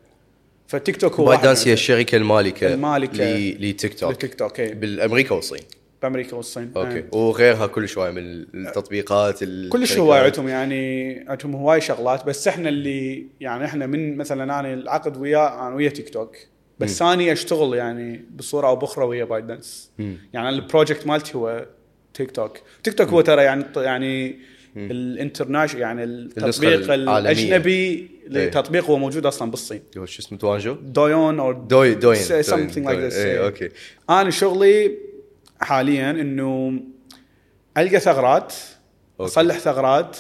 فتيك 0.68 0.98
توك 0.98 1.14
هو 1.14 1.36
ByteDance 1.36 1.68
هي 1.68 1.74
الشركة 1.74 2.16
المالكة 2.16 2.74
المالكة 2.74 3.24
ل- 3.24 3.70
لتيك 3.70 4.00
توك. 4.00 4.12
لتيك 4.12 4.36
توك 4.36 4.60
اي 4.60 4.74
بالأمريكا 4.74 5.36
والصين. 5.36 5.62
بأمريكا 6.02 6.36
والصين 6.36 6.72
أوكي 6.78 6.96
إيه. 6.96 7.10
وغيرها 7.12 7.68
كل 7.68 7.88
شوية 7.88 8.12
من 8.12 8.46
التطبيقات 8.68 9.44
الشركات. 9.44 9.98
هواي 9.98 10.20
عندهم 10.20 10.48
يعني 10.48 11.26
عندهم 11.30 11.56
هواي 11.56 11.82
شغلات 11.82 12.26
بس 12.26 12.48
إحنا 12.48 12.70
اللي 12.70 13.28
يعني 13.40 13.66
إحنا 13.66 13.86
من 13.86 14.18
مثلا 14.18 14.44
أنا 14.44 14.74
العقد 14.74 15.18
وياه 15.18 15.68
أنا 15.68 15.76
ويا 15.76 15.90
تيك 15.90 16.10
توك 16.10 16.38
بس 16.80 17.02
اني 17.02 17.32
أشتغل 17.32 17.74
يعني 17.74 18.26
بصورة 18.36 18.68
أو 18.68 18.76
بأخرى 18.76 19.06
ويا 19.06 19.26
ByteDance. 19.26 19.92
يعني 20.34 20.50
ال 20.50 20.57
project 20.57 21.08
مالتي 21.08 21.38
هو 21.38 21.66
تيك 22.14 22.32
توك 22.32 22.58
تيك 22.84 22.94
توك 22.94 23.08
هو 23.08 23.22
ترى 23.22 23.44
يعني 23.44 23.66
يعني 23.76 24.40
ال 24.76 24.83
international 24.83 25.82
يعني 25.82 26.04
التطبيق. 26.04 26.92
الأجنبي 26.92 27.72
إيه. 27.72 28.08
للتطبيق 28.28 28.86
هو 28.86 28.98
موجود 28.98 29.26
أصلا 29.26 29.52
بالصين 29.52 29.82
هو 29.98 30.06
شو 30.06 30.22
اسمه 30.22 30.38
توانجو؟ 30.38 30.74
دويون 30.74 31.40
أو 31.40 31.52
دوي 31.52 31.96
دوين 31.96 32.20
something 32.26 32.86
like 32.86 33.12
this 33.12 33.16
اي 33.16 33.26
إيه. 33.26 33.46
أوكي 33.46 33.70
أنا 34.10 34.30
شغلي 34.30 34.98
حاليا 35.62 36.12
إنه 36.12 36.80
ألقى 37.78 38.00
ثغرات 38.00 38.54
أوكي. 39.20 39.32
اصلح 39.32 39.58
ثغرات. 39.60 40.18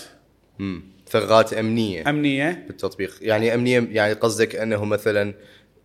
امم 0.59 0.83
ثغرات 1.09 1.53
أمنية. 1.53 2.09
أمنية. 2.09 2.63
بالتطبيق 2.67 3.13
يعني 3.21 3.53
أمنية 3.53 3.87
يعني 3.91 4.13
قصدك 4.13 4.55
أنه 4.55 4.85
مثلا 4.85 5.33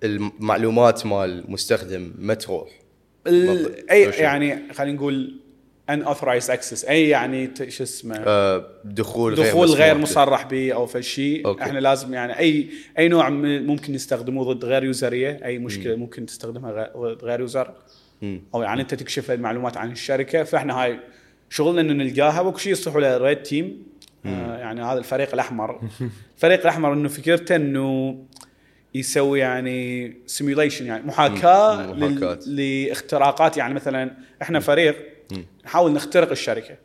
المعلومات 0.04 1.06
مال 1.06 1.44
مستخدم 1.49 2.12
ما 2.18 2.35
تروح؟ 2.35 2.68
ال-. 3.26 3.90
أي. 3.90 4.02
يعني 4.02 4.73
خلينا 4.73 4.97
نقول 4.97 5.40
unauthorized 5.90 6.50
access 6.50 6.84
أي 6.85 7.09
يعني 7.09 7.50
شو 7.68 7.82
اسمه؟ 7.82 8.16
آه 8.26 8.66
دخول 8.85 9.35
دخول 9.35 9.68
غير 9.68 9.94
مسموح 9.94 10.11
مصرح 10.11 10.47
به 10.47 10.73
أو 10.73 10.87
فشي. 10.87 11.42
إحنا 11.62 11.78
لازم 11.78 12.14
يعني 12.14 12.38
أي 12.38 12.68
أي 12.99 13.09
نوع 13.09 13.28
ممكن 13.30 13.92
نستخدمه 13.92 14.52
ضد 14.52 14.64
غير 14.64 14.85
userية. 14.84 15.40
أي 15.44 15.59
مشكلة 15.59 15.97
ممكن 15.97 16.26
تستخدمها 16.26 16.73
غير- 16.73 17.14
ضد 17.14 17.25
غير 17.25 17.40
user. 17.40 17.68
مم. 17.68 17.75
أو 18.54 18.62
يعني 18.62 18.82
أنت 18.82 18.94
تكشف 18.94 19.30
المعلومات 19.30 19.76
عن 19.76 19.90
الشركة 19.92 20.42
فإحنا 20.42 20.82
هاي 20.82 21.00
شغلنا 21.50 21.80
إنه 21.80 21.92
نلقاها 22.04 22.40
وكل 22.40 22.60
شيء 22.60 22.72
يصيحوا 22.72 23.00
له 23.00 23.16
red 23.18 23.42
team 23.42 23.82
آه 24.26 24.58
يعني 24.58 24.82
هذا 24.82 24.98
الفريق 24.98 25.32
الأحمر. 25.34 25.80
الفريق 26.36 26.60
الأحمر 26.60 26.92
إنه 26.92 27.08
فكرته 27.08 27.56
إنه 27.56 28.18
يسوي 28.94 29.38
يعني 29.40 30.12
simulation 30.26 30.87
يعني 30.86 31.06
محاكاة. 31.06 31.92
لل- 31.92 32.86
لاختراقات. 32.86 33.56
يعني 33.56 33.74
مثلا 33.74 34.16
إحنا 34.42 34.60
فريق 34.60 34.96
نحاول 35.64 35.92
نخترق 35.92 36.30
الشركة. 36.30 36.76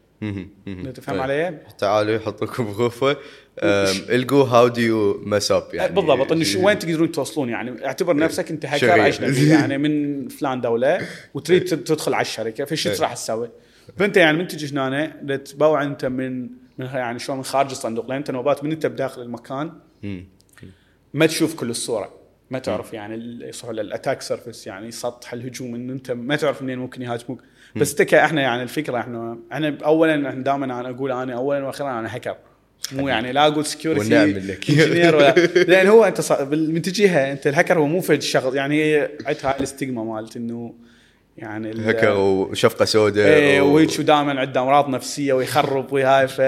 تفهم 0.94 1.15
طيب. 1.15 1.20
علي؟ 1.22 1.60
تعالوا 1.77 2.15
يحطوكم 2.15 2.65
بغرفة. 2.65 3.17
القوا 3.64 4.44
how 4.44 4.68
do 4.68 4.82
you 4.82 5.22
mess 5.26 5.52
up 5.52 5.64
يعني؟ 5.74 5.96
بالضبط. 5.96 6.32
إنه 6.32 6.46
وين 6.66 6.80
تقدرون 6.80 7.12
توصلون؟ 7.12 7.50
يعني 7.50 7.86
اعتبر 7.86 8.16
نفسك 8.16 8.52
أنت 8.52 8.66
هاكر. 8.66 9.08
اجنبي 9.08 9.50
يعني 9.56 9.78
من 9.78 10.28
فلان 10.28 10.62
دولة 10.62 11.02
وتريد 11.34 11.64
تد- 11.66 11.84
تدخل 11.84 12.14
على 12.14 12.22
الشركة 12.22 12.66
فشو 12.66 12.90
إيه. 12.90 13.00
راح 13.00 13.14
تسوي؟ 13.14 13.50
فأنت 13.98 14.18
يعني 14.18 14.38
من 14.38 14.48
تجي 14.48 14.74
هنا 14.80 15.36
تباوع 15.36 15.84
أنت 15.84 16.06
من 16.06 16.42
من 16.78 16.86
يعني 16.86 17.20
شلون 17.20 17.38
من 17.38 17.44
خارج 17.44 17.70
الصندوق 17.72 18.06
لأن 18.08 18.18
أنت 18.18 18.32
نوبات 18.32 18.64
من 18.64 18.72
أنت 18.72 18.86
بداخل 18.86 19.22
المكان. 19.22 19.72
ما 21.14 21.26
تشوف 21.26 21.56
كل 21.56 21.70
الصورة. 21.70 22.14
ما 22.52 22.60
تعرف 22.60 22.94
يعني 22.94 23.40
يصيحوا 23.48 23.68
ال 23.68 23.75
attack 23.75 24.22
surface 24.22 24.68
يعني 24.68 24.92
سطح 24.92 25.34
الهجوم 25.34 25.76
إن 25.76 25.90
أنت 25.90 26.12
ما 26.12 26.36
تعرف 26.36 26.62
منين 26.62 26.80
ممكن 26.80 27.02
يهاجموك. 27.02 27.42
بس 27.76 28.00
انت 28.02 28.14
إحنا 28.14 28.42
يعني 28.42 28.64
الفكرة 28.64 29.00
إحنا 29.00 29.38
إحنا 29.52 29.78
اولا 29.86 30.32
دائما 30.32 30.66
أنا 30.66 30.90
أقول 30.90 31.12
أنا 31.12 31.34
اولا 31.34 31.66
وأخيرا 31.66 32.00
أنا 32.00 32.16
هاكر 32.16 32.36
مو 32.91 33.08
يعني 33.08 33.32
لا 33.32 33.48
أقول 33.48 33.65
security 33.66 34.10
لك. 34.36 34.65
ولا 35.15 35.34
لأن 35.63 35.88
هو 35.88 36.03
أنت 36.06 36.32
من 36.51 36.82
تجيها 36.82 37.32
أنت 37.32 37.48
الهاكر 37.48 37.79
هو 37.79 37.88
مو 37.88 38.01
فد 38.01 38.22
شغل 38.22 38.56
يعني 38.56 38.84
هي 38.84 39.10
عندها 39.25 39.50
هاي 39.51 39.58
ال 39.58 39.64
stigma 39.64 40.04
مالت 40.03 40.36
إنه 40.36 40.74
يعني 41.38 41.72
ال- 41.72 41.89
هكر 41.89 42.17
وشفقة 42.17 42.86
سوداء 42.86 43.27
إيه 43.27 43.62
و- 43.62 43.74
وهيك 43.75 44.01
دائما 44.01 44.39
عنده 44.39 44.62
أمراض 44.62 44.89
نفسية 44.89 45.34
ويخرب 45.34 45.94
وهاي 45.94 46.27
ف 46.27 46.41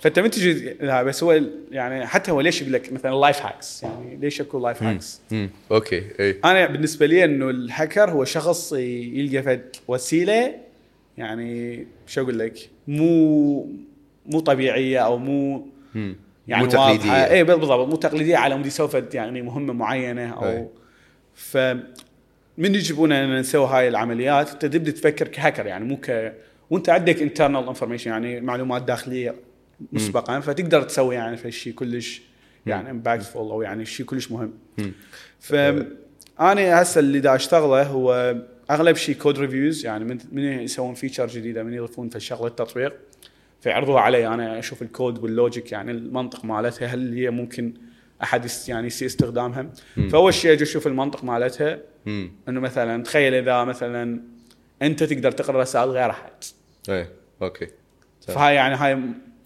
فأنت 0.00 0.18
من 0.18 0.30
تجي 0.30 0.74
لا 0.80 1.02
بس 1.02 1.22
هو 1.22 1.40
يعني 1.72 2.06
حتى 2.06 2.30
هو 2.30 2.40
ليش 2.40 2.60
يقول 2.62 2.72
لك 2.72 2.92
مثلا 2.92 3.14
life 3.20 3.42
hacks 3.42 3.82
يعني 3.82 4.16
ليش 4.16 4.40
يكون 4.40 4.62
life 4.62 4.82
hacks؟ 4.82 5.20
okay 5.72 6.02
اي 6.20 6.36
أنا 6.44 6.66
بالنسبة 6.66 7.06
لي 7.06 7.24
إنه 7.24 7.50
الهاكر 7.50 8.10
هو 8.10 8.24
شخص 8.24 8.72
يلقى 8.72 9.42
فد 9.42 9.76
وسيلة 9.88 10.54
يعني 11.18 11.86
شو 12.06 12.20
أقول 12.22 12.38
لك؟ 12.38 12.58
مو 12.88 13.66
مو 14.28 14.40
طبيعية 14.40 14.98
أو 14.98 15.18
مو. 15.18 15.66
يعني 16.48 16.64
مو 16.64 16.70
تقليدية. 16.70 17.12
اي 17.12 17.44
بالضبط 17.44 17.88
مو 17.88 17.96
تقليدية 17.96 18.36
على 18.36 18.56
مود 18.56 18.66
يسوي 18.66 18.88
فد 18.88 19.14
يعني 19.14 19.42
مهمة 19.42 19.72
معينة 19.72 20.44
أي. 20.44 20.58
أو 20.58 20.70
ف 21.34 21.56
من 22.58 22.74
يجيبونا 22.74 23.24
إن 23.24 23.38
نسوي 23.38 23.66
هاي 23.66 23.88
العمليات 23.88 24.50
أنت 24.50 24.66
تبدأ 24.66 24.90
تفكر 24.90 25.28
كهاكر 25.28 25.66
يعني 25.66 25.84
مو 25.84 25.96
ك 25.96 26.34
وأنت 26.70 26.88
عندك 26.88 27.22
internal 27.22 27.68
information 27.68 28.10
يعني 28.10 28.40
معلومات 28.40 28.82
داخلية 28.82 29.34
مسبقا 29.92 30.40
فتقدر 30.40 30.82
تسوي 30.82 31.14
يعني 31.14 31.36
في 31.36 31.50
شيء 31.50 31.72
كلش 31.72 32.22
يعني 32.66 32.90
impactful 32.90 33.50
أو 33.50 33.62
يعني 33.62 33.84
شيء 33.84 34.06
كلش 34.06 34.30
مهم 34.30 34.52
مم. 34.78 34.92
فانا 35.40 36.82
هسه 36.82 36.98
اللي 36.98 37.20
دا 37.20 37.34
أشتغله 37.34 37.82
هو 37.82 38.36
أغلب 38.70 38.96
شيء 38.96 39.14
code 39.14 39.38
reviews 39.38 39.86
يعني 39.86 40.04
من 40.04 40.18
من 40.32 40.42
يسوون 40.42 40.94
feature 40.94 41.26
جديدة 41.26 41.62
من 41.62 41.74
يضيفون 41.74 42.08
في 42.08 42.16
الشغله 42.16 42.46
التطبيق 42.46 42.94
فيعرضوها 43.60 44.00
علي. 44.00 44.26
أنا 44.26 44.58
أشوف 44.58 44.82
ال 44.82 44.89
code 44.89 45.18
وال 45.18 45.33
logic 45.33 45.72
يعني 45.72 45.90
المنطق 45.90 46.44
مالتها 46.44 46.86
هل 46.86 47.14
هي 47.14 47.30
ممكن 47.30 47.74
أحد 48.22 48.50
يعني 48.68 48.86
يصير 48.86 49.08
استخدامها؟ 49.08 49.70
فأول 50.10 50.34
شيء 50.34 50.52
أجي 50.52 50.64
أشوف 50.64 50.86
المنطق 50.86 51.24
مالتها. 51.24 51.78
مم. 52.06 52.32
إنه 52.48 52.60
مثلا 52.60 53.02
تخيل 53.02 53.34
إذا 53.34 53.64
مثلا 53.64 54.22
أنت 54.82 55.02
تقدر 55.02 55.32
تقرأ 55.32 55.60
رسائل 55.60 55.88
غير 55.88 56.10
أحد. 56.10 56.32
اي 56.88 57.06
okay. 57.42 57.68
فهاي 58.26 58.54
يعني 58.54 58.74
هاي 58.74 58.98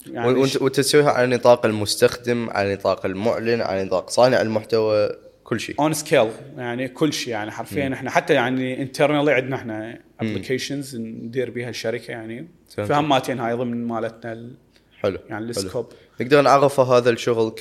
يعني 0.07 0.33
وانت 0.33 0.61
وأنت 0.61 0.75
تسويها 0.75 1.11
على 1.11 1.35
نطاق 1.35 1.65
المستخدم 1.65 2.49
على 2.49 2.73
نطاق 2.73 3.05
المعلن 3.05 3.61
على 3.61 3.83
نطاق 3.83 4.09
صانع 4.09 4.41
المحتوى 4.41 5.09
كل 5.53 5.59
شيء. 5.59 5.75
اون 5.79 5.93
scale 5.93 6.29
يعني 6.57 6.87
كل 6.87 7.13
شيء 7.13 7.33
يعني 7.33 7.51
حرفيا 7.51 7.93
إحنا 7.93 8.11
حتى 8.11 8.33
يعني 8.33 8.81
internally 8.81 9.31
عندنا 9.33 9.55
إحنا 9.55 9.99
applications 10.19 10.95
ندير 10.95 11.49
بها 11.51 11.69
الشركة 11.69 12.11
يعني. 12.11 12.47
فهماتين 12.69 13.39
هاي 13.39 13.53
ضمن 13.53 13.87
مالتنا 13.87 14.33
ال- 14.33 14.55
حلو 14.99 15.19
يعني. 15.29 15.45
ال 15.45 15.52
scope 15.52 15.85
نقدر 16.21 16.41
نعرفه 16.41 16.83
هذا 16.83 17.09
الشغل 17.09 17.53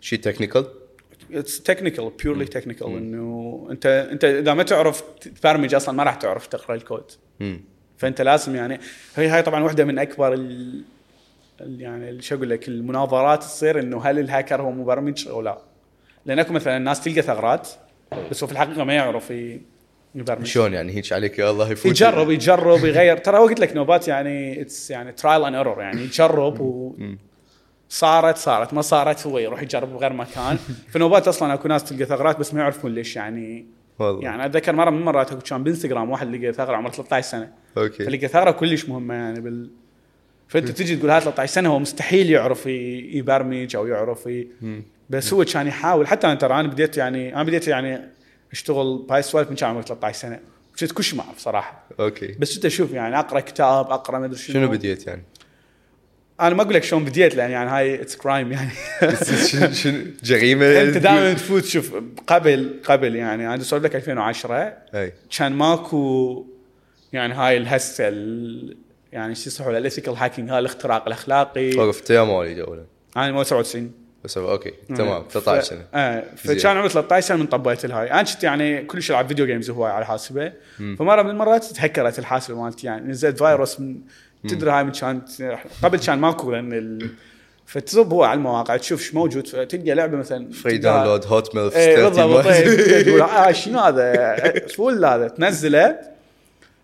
كشيء 0.00 0.18
تكنيكال 0.18 0.66
it's 1.32 1.62
technical 1.62 2.12
purely 2.22 2.44
technical 2.44 2.86
إنه 2.86 3.66
أنت 3.70 3.86
أنت 4.12 4.24
إذا 4.24 4.54
ما 4.54 4.62
تعرف 4.62 5.00
تبرمج 5.00 5.74
أصلا 5.74 5.94
ما 5.94 6.02
راح 6.02 6.14
تعرف 6.14 6.46
تقرأ 6.46 6.74
الكود. 6.74 7.10
فأنت 7.96 8.20
لازم 8.20 8.54
يعني 8.56 8.80
هي 9.16 9.28
هاي 9.28 9.42
طبعا 9.42 9.64
واحدة 9.64 9.84
من 9.84 9.98
أكبر 9.98 10.32
ال 10.32 10.82
يعني 11.60 12.22
شو 12.22 12.34
أقول 12.34 12.50
لك 12.50 12.68
المناظرات 12.68 13.42
تصير 13.42 13.80
إنه 13.80 14.02
هل 14.02 14.18
الهاكر 14.18 14.62
هو 14.62 14.70
مبرمج 14.70 15.28
أو 15.28 15.42
لا؟ 15.42 15.58
لأن 16.26 16.38
اكو 16.38 16.52
مثلا 16.52 16.76
الناس 16.76 17.00
تلقى 17.00 17.22
ثغرات 17.22 17.68
بس 18.30 18.42
هو 18.42 18.46
في 18.46 18.52
الحقيقة 18.52 18.84
ما 18.84 18.94
يعرف 18.94 19.32
يبرمج. 20.14 20.46
شلون 20.46 20.72
يعني؟ 20.72 20.92
هيك 20.92 21.12
عليك 21.12 21.38
يا 21.38 21.50
الله 21.50 21.70
يفوت 21.70 21.86
يجرب 21.90 22.30
يجرب 22.30 22.84
يغير. 22.84 23.16
ترى 23.16 23.38
هو 23.38 23.46
قلت 23.46 23.60
لك 23.60 23.76
نوبات 23.76 24.08
يعني 24.08 24.60
it's 24.60 24.90
يعني 24.90 25.12
trial 25.12 25.44
and 25.44 25.54
error 25.54 25.80
يعني 25.80 26.02
يجرب 26.02 26.60
و 26.60 26.94
صارت 27.88 28.36
صارت. 28.36 28.74
ما 28.74 28.82
صارت 28.82 29.26
هو 29.26 29.38
يروح 29.38 29.62
يجرب 29.62 29.92
بغير 29.92 30.12
مكان. 30.12 30.56
في 30.92 30.98
نوبات 30.98 31.28
أصلا 31.28 31.54
أكو 31.54 31.68
ناس 31.68 31.84
تلقى 31.84 32.04
ثغرات 32.04 32.38
بس 32.38 32.54
ما 32.54 32.60
يعرفون 32.60 32.94
ليش 32.94 33.16
يعني. 33.16 33.66
والله. 33.98 34.22
يعني 34.22 34.46
أتذكر 34.46 34.72
مرة 34.72 34.90
من 34.90 34.98
المرات 34.98 35.32
أكو 35.32 35.40
كان 35.40 35.64
بإنستغرام 35.64 36.10
واحد 36.10 36.34
لقى 36.34 36.52
ثغرة 36.52 36.76
عمره 36.76 36.90
13 36.90 37.28
سنة. 37.28 37.52
okay. 37.78 38.04
فلقى 38.04 38.28
ثغرة 38.28 38.50
كلش 38.50 38.88
مهمة 38.88 39.14
يعني 39.14 39.40
بال 39.40 39.70
فأنت 40.48 40.68
تجي 40.68 40.96
تقول 40.96 41.10
هذا 41.10 41.20
13 41.20 41.52
سنة 41.52 41.68
هو 41.68 41.78
مستحيل 41.78 42.30
يعرف 42.30 42.66
يبرمج 42.66 43.76
أو 43.76 43.86
يعرف 43.86 44.26
ي... 44.26 44.48
بس 45.10 45.32
هو 45.32 45.44
كان 45.44 45.66
يحاول 45.66 46.06
حتى 46.06 46.26
أنا 46.26 46.34
ترى 46.34 46.60
أنا 46.60 46.68
بديت 46.68 46.96
يعني 46.96 47.34
أنا 47.34 47.42
بديت 47.42 47.68
يعني 47.68 48.00
أشتغل 48.52 49.04
بهاي 49.08 49.20
السوالف 49.20 49.50
من 49.50 49.56
كان 49.56 49.68
عمري 49.70 49.82
13 49.82 50.18
سنة. 50.18 50.40
كنت 50.80 50.92
كلش 50.92 51.14
ما 51.14 51.22
اعرف 51.22 51.38
صراحة 51.38 51.84
okay. 52.00 52.26
بس 52.38 52.54
كنت 52.54 52.64
أشوف 52.64 52.92
يعني 52.92 53.18
أقرأ 53.18 53.40
كتاب 53.40 53.90
أقرأ 53.90 54.18
ما 54.18 54.26
أدري 54.26 54.38
شنو. 54.38 54.54
شنو 54.54 54.68
بديت 54.68 55.06
يعني؟ 55.06 55.22
أنا 56.40 56.54
ما 56.54 56.62
أقول 56.62 56.74
لك 56.74 56.84
شلون 56.84 57.04
بديت 57.04 57.34
لأن 57.34 57.50
يعني 57.50 57.70
هاي 57.70 58.02
it's 58.02 58.16
crime 58.16 58.52
يعني. 58.52 58.70
شنو 59.72 60.04
جريمة؟ 60.22 60.82
أنت 60.82 60.96
دائما 60.96 61.32
تفوت 61.32 61.64
شوف 61.64 61.94
قبل 62.26 62.80
قبل 62.84 63.16
يعني 63.16 63.46
أنا 63.54 63.62
اسولف 63.62 63.84
لك 63.84 63.96
2010 63.96 64.54
أي. 64.94 65.12
كان 65.38 65.52
ماكو 65.52 66.46
يعني 67.12 67.34
هاي 67.34 67.56
الهسة 67.56 68.08
ال- 68.08 68.76
يعني 69.12 69.34
شو 69.34 69.48
يصيحوا 69.50 69.78
ال 69.78 69.82
ethical 69.82 70.14
hacking 70.14 70.50
هاي 70.50 70.58
الاختراق 70.58 71.06
الأخلاقي. 71.06 71.76
وقفت 71.76 72.10
يا 72.10 72.22
مواليد 72.22 72.58
اولا 72.58 72.84
أنا 73.16 73.32
مواليد 73.32 73.42
97 73.42 73.92
بس 74.26 74.38
okay 74.38 74.72
تمام 74.96 75.24
13 75.30 75.62
سنه 75.62 75.84
آه 75.94 76.24
زين. 76.44 76.58
فكان 76.58 76.76
عمري 76.76 76.88
13 76.88 77.26
سنه 77.26 77.36
من 77.36 77.46
طبيت 77.46 77.84
الهاي. 77.84 78.10
أنا 78.10 78.22
كنت 78.22 78.44
يعني 78.44 78.84
كلش 78.84 79.10
العب 79.10 79.28
video 79.28 79.46
games 79.46 79.70
هواي 79.70 79.92
على 79.92 80.02
الحاسبه 80.02 80.52
فمرة 80.78 81.22
من 81.22 81.30
المرات 81.30 81.64
تهكرت 81.64 82.18
الحاسبة 82.18 82.62
مالتي 82.62 82.86
يعني 82.86 83.08
نزلت 83.08 83.38
فيروس 83.38 83.80
من 83.80 83.96
تدري 84.48 84.70
هاي 84.70 84.84
من 84.84 84.92
كانت 84.92 85.58
قبل 85.82 85.98
كان 85.98 86.18
ماكو 86.18 86.52
لأن 86.52 86.72
ال... 86.72 87.10
فتطب 87.66 88.12
هو 88.12 88.24
على 88.24 88.38
المواقع 88.38 88.76
تشوف 88.76 89.00
إيش 89.00 89.14
موجود 89.14 89.42
تلقى 89.42 89.94
لعبة 89.94 90.16
مثلا 90.16 90.52
free 90.52 90.78
download 90.78 91.26
hot 91.26 91.56
إيه 91.56 92.04
بالضبط 92.04 92.46
إيه، 92.46 93.02
تقول 93.04 93.20
آه 93.20 93.52
شنو 93.52 93.78
هذا؟ 93.78 94.36
full 94.76 95.04
هذا؟ 95.04 95.28
تنزله. 95.28 95.98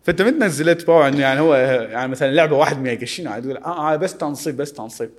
فأنت 0.05 0.23
من 0.23 0.39
تنزله 0.39 0.73
تباوع 0.73 1.09
انه 1.09 1.21
يعني 1.21 1.41
هو 1.41 1.55
يعني 1.55 2.11
مثلا 2.11 2.33
لعبة 2.33 2.57
1 2.57 2.79
ميجا 2.79 3.07
شنو 3.07 3.41
تقول 3.41 3.57
آه 3.57 3.93
آه، 3.93 3.97
بس 3.97 4.17
تنصيب 4.17 4.57
بس 4.57 4.73
تنصيب. 4.73 5.11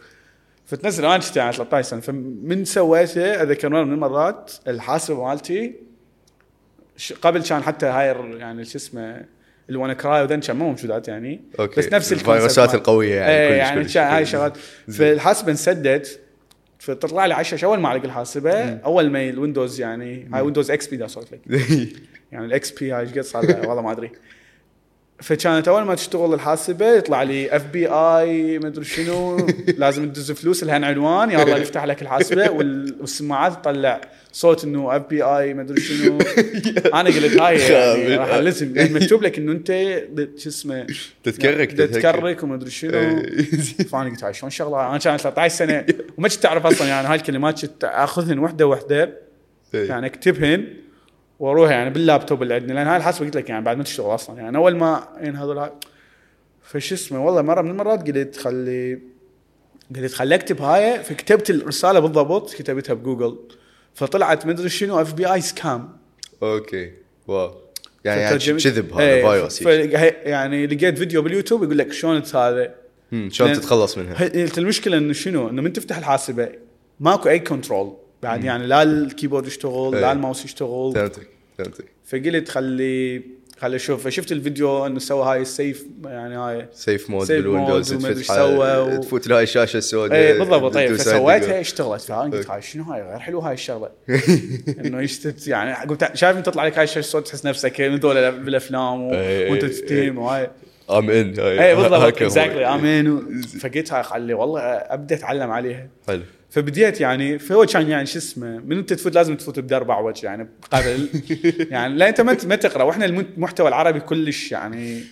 فتنزل 0.65 1.05
أنا 1.05 1.17
كنت 1.17 1.37
يعني 1.37 1.53
13 1.53 1.89
سنه 1.89 1.99
فمن 1.99 2.65
سويته 2.65 3.21
أذكر 3.43 3.69
مره 3.69 3.83
من 3.83 3.93
المرات 3.93 4.51
الحاسبة 4.67 5.27
مالتي 5.27 5.75
قبل 7.21 7.41
كان 7.43 7.63
حتى 7.63 7.85
هاي 7.85 8.07
يعني 8.39 8.65
شو 8.65 8.77
اسمه 8.77 9.25
اللي 9.69 9.79
WannaCry 9.79 10.21
وذني 10.21 10.39
كان 10.39 10.55
مو 10.55 10.69
موجودات 10.69 11.07
يعني 11.07 11.41
okay. 11.59 11.81
بس 11.81 11.93
نفس 11.93 12.13
الفيروسات 12.13 12.75
القوية 12.75 13.15
يعني 13.15 13.31
إيه 13.31 13.53
يعني 13.53 13.83
كلش- 13.83 13.97
هاي. 13.97 14.25
شغلات. 14.25 14.57
فالحاسبة 14.97 15.51
انسدت 15.51 16.19
فتطلع 16.79 17.25
لي 17.25 17.33
على 17.33 17.41
الشاشه 17.41 17.65
اول 17.65 17.79
ما 17.79 17.87
اعلق 17.87 18.03
الحاسبة. 18.03 18.69
أول 18.69 19.09
ما 19.09 19.29
ال 19.29 19.35
Windows 19.35 19.79
يعني 19.81 20.29
هاي 20.33 20.41
Windows 20.41 20.71
XP 20.71 20.97
دا 20.97 21.07
اسولف 21.07 21.27
لك 21.31 21.39
يعني 22.31 22.45
ال 22.45 22.71
XP 22.71 22.91
هاي 22.91 23.01
إيش 23.01 23.11
قد 23.11 23.21
صار؟ 23.21 23.45
والله 23.67 23.81
ما 23.81 23.91
أدري. 23.91 24.11
فكانت 25.23 25.67
أول 25.67 25.83
ما 25.83 25.95
تشتغل 25.95 26.33
الحاسبة 26.33 26.85
يطلع 26.85 27.23
لي 27.23 27.55
FBI 27.55 28.59
ما 28.59 28.67
أدري 28.67 28.85
شنو. 28.85 29.47
لازم 29.77 30.09
تدز 30.09 30.31
فلوس 30.31 30.63
لها 30.63 30.85
عنوان 30.85 31.31
يلا 31.31 31.59
نفتح 31.61 31.83
لك 31.85 32.01
الحاسبة. 32.01 32.49
وال- 32.51 32.95
والسماعات 32.99 33.53
تطلع 33.61 34.01
صوت 34.31 34.63
إنه 34.63 34.95
FBI 34.95 35.53
ما 35.53 35.61
أدري 35.61 35.81
شنو. 35.81 36.17
أنا 36.99 37.09
قلت 37.09 37.37
هاي 37.41 37.57
يعني. 37.59 38.15
راح 38.15 38.35
لازم 38.35 38.75
يعني 38.77 38.93
مكتوب 38.93 39.23
لك 39.23 39.37
إنه 39.37 39.51
أنت 39.51 39.67
شو 40.37 40.49
اسمه؟ 40.49 40.87
تتكرك 41.23 41.71
تتكرك 41.71 42.43
وما 42.43 42.55
أدري 42.55 42.69
شنو. 42.71 43.23
فأنا 43.91 44.09
قلت 44.09 44.23
هاي 44.23 44.33
شلون 44.33 44.49
شغلة؟ 44.49 44.89
أنا 44.89 44.97
كان 44.97 45.17
13 45.17 45.55
سنة. 45.55 45.85
وما 46.17 46.27
كنت 46.29 46.45
أعرف 46.45 46.65
أصلا 46.65 46.87
يعني 46.87 47.07
هاي 47.07 47.15
الكلمات 47.15 47.65
كنت 47.65 47.83
آخذهن 47.83 48.39
وحدة 48.39 48.67
وحدة. 48.67 49.17
إيه. 49.73 49.89
يعني 49.89 50.07
أكتبهن. 50.07 50.65
وأروح 51.43 51.71
يعني 51.71 51.89
باللابتوب 51.89 52.43
اللي 52.43 52.53
عندنا 52.53 52.73
لأن 52.73 52.87
هاي 52.87 52.97
الحاسبة 52.97 53.25
قلت 53.25 53.35
لك 53.35 53.49
يعني 53.49 53.65
بعد 53.65 53.77
ما 53.77 53.83
تشتغل 53.83 54.15
أصلا. 54.15 54.39
يعني 54.39 54.57
أول 54.57 54.75
ما 54.75 55.07
ينهضوا 55.21 55.63
هاي 55.63 55.71
فش 56.61 56.93
اسمه؟ 56.93 57.25
والله 57.25 57.41
مرة 57.41 57.61
من 57.61 57.69
المرات 57.69 58.07
قلت 58.07 58.37
خلي 58.37 58.99
قلت 59.95 60.13
خلي 60.13 60.35
أكتب 60.35 60.61
هاي 60.61 61.03
فكتبت 61.03 61.49
الرسالة 61.49 61.99
بالضبط 61.99 62.53
كتبتها 62.53 62.93
بجوجل. 62.93 63.37
فطلعت 63.93 64.45
مدري 64.45 64.69
شنو 64.69 65.01
FBI 65.01 65.33
scam 65.33 65.89
okay. 66.43 66.91
wow. 67.27 67.51
يعني, 68.03 68.21
يعني 68.21 68.37
كذب 68.37 68.93
هذا 68.93 69.03
إيه،. 69.03 69.47
فهي- 69.47 70.15
يعني 70.23 70.67
لقيت 70.67 70.97
فيديو 70.97 71.21
باليوتيوب 71.21 71.63
يقول 71.63 71.77
لك 71.77 71.93
شلون 71.93 72.21
هذا. 72.33 72.75
شلون 73.27 73.53
تتخلص 73.53 73.97
منها. 73.97 74.25
المشكلة 74.57 74.97
إنه 74.97 75.13
شنو؟ 75.13 75.49
إنه 75.49 75.61
من 75.61 75.73
تفتح 75.73 75.97
الحاسبة 75.97 76.49
ماكو 76.99 77.29
أي 77.29 77.39
control 77.39 77.93
بعد 78.23 78.43
يعني 78.43 78.67
لا 78.67 78.83
ال 78.83 78.90
keyboard 78.90 79.47
يشتغل 79.47 79.95
إيه. 79.95 80.01
لا 80.01 80.11
الماوس 80.11 80.45
يشتغل. 80.45 81.09
فهمتك 81.57 81.85
فقلت 82.05 82.49
خلي 82.49 83.21
خلي 83.59 83.75
أشوف 83.75 84.03
فشفت 84.05 84.31
الفيديو 84.31 84.85
إنه 84.85 84.99
سوى 84.99 85.25
هاي 85.25 85.41
ال 85.41 85.50
safe 85.50 85.85
يعني 86.05 86.35
هاي 86.35 86.67
safe 86.73 87.09
mode 87.09 87.27
بال 87.27 87.42
Windows 87.42 87.93
سوى 88.21 88.77
و- 88.77 88.97
تفوت 89.01 89.27
لهاي 89.27 89.43
الشاشة 89.43 89.77
السوداء. 89.77 90.17
اي 90.19 90.39
بالضبط. 90.39 90.75
اي 90.77 90.93
فسويتها 90.93 91.53
هاي 91.53 91.61
اشتغلت 91.61 92.01
فانا 92.01 92.21
قلت. 92.21 92.49
هاي 92.49 92.61
شنو 92.61 92.83
هاي؟ 92.83 93.01
غير 93.01 93.19
حلو 93.19 93.39
هاي 93.39 93.53
الشغلة. 93.53 93.89
إنه 94.85 95.01
يشتت 95.01 95.47
يعني 95.47 95.73
قلت 95.89 96.11
شايف 96.15 96.37
انت 96.37 96.45
تطلع 96.45 96.65
لك 96.65 96.75
هاي 96.77 96.83
الشاشة 96.83 96.99
السوداء 96.99 97.29
تحس 97.29 97.45
نفسك 97.45 97.81
من 97.81 97.99
دول 97.99 98.31
بالأفلام 98.31 99.01
و- 99.03 99.13
إي، 99.13 99.51
وأنت 99.51 99.63
إي، 99.63 99.69
تستيم 99.69 100.17
وهاي. 100.17 100.49
ام 100.89 101.09
ان 101.09 101.39
اي 101.39 101.75
بالضبط. 101.75 101.93
exactly 102.01 102.65
I 102.65 102.74
mean. 102.74 103.21
فقلت 103.61 103.93
هاي 103.93 104.03
خلي 104.03 104.33
والله 104.33 104.61
ابدا 104.61 105.15
اتعلم 105.15 105.51
عليها. 105.51 105.87
حلو. 106.07 106.21
فبديت 106.53 107.01
يعني 107.01 107.39
فهو 107.39 107.65
كان 107.65 107.89
يعني 107.89 108.05
شو 108.05 108.17
اسمه 108.17 108.59
من 108.59 108.77
أنت 108.77 108.93
تفوت 108.93 109.15
لازم 109.15 109.35
تفوت 109.35 109.59
بدرب 109.59 109.89
اعوج 109.89 110.23
يعني 110.23 110.49
قبل. 110.71 111.09
يعني 111.71 111.95
لا 111.95 112.09
أنت 112.09 112.21
ما 112.21 112.37
ما 112.45 112.55
تقرأ. 112.55 112.83
وإحنا 112.83 113.05
المحتوى 113.05 113.67
العربي 113.67 113.99
كلش 113.99 114.51
يعني 114.51 115.03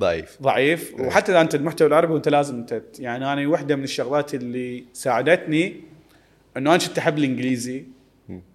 ضعيف. 0.00 0.36
ضعيف. 0.42 0.94
وحتى 0.98 1.32
إذا 1.32 1.40
أنت 1.40 1.54
المحتوى 1.54 1.88
العربي 1.88 2.12
وأنت 2.12 2.28
لازم 2.28 2.54
أنت 2.54 2.82
يعني 2.98 3.32
أنا 3.32 3.48
واحدة 3.48 3.76
من 3.76 3.84
الشغلات 3.84 4.34
اللي 4.34 4.84
ساعدتني 4.92 5.80
إنه 6.56 6.70
أنا 6.74 6.78
كنت 6.78 6.98
أحب 6.98 7.18
الإنجليزي 7.18 7.84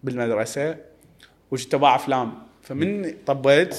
بالمدرسة 0.03 0.77
وكنت 1.51 1.73
اباع 1.73 1.95
أفلام. 1.95 2.33
فمن 2.63 3.13
طبيت 3.25 3.75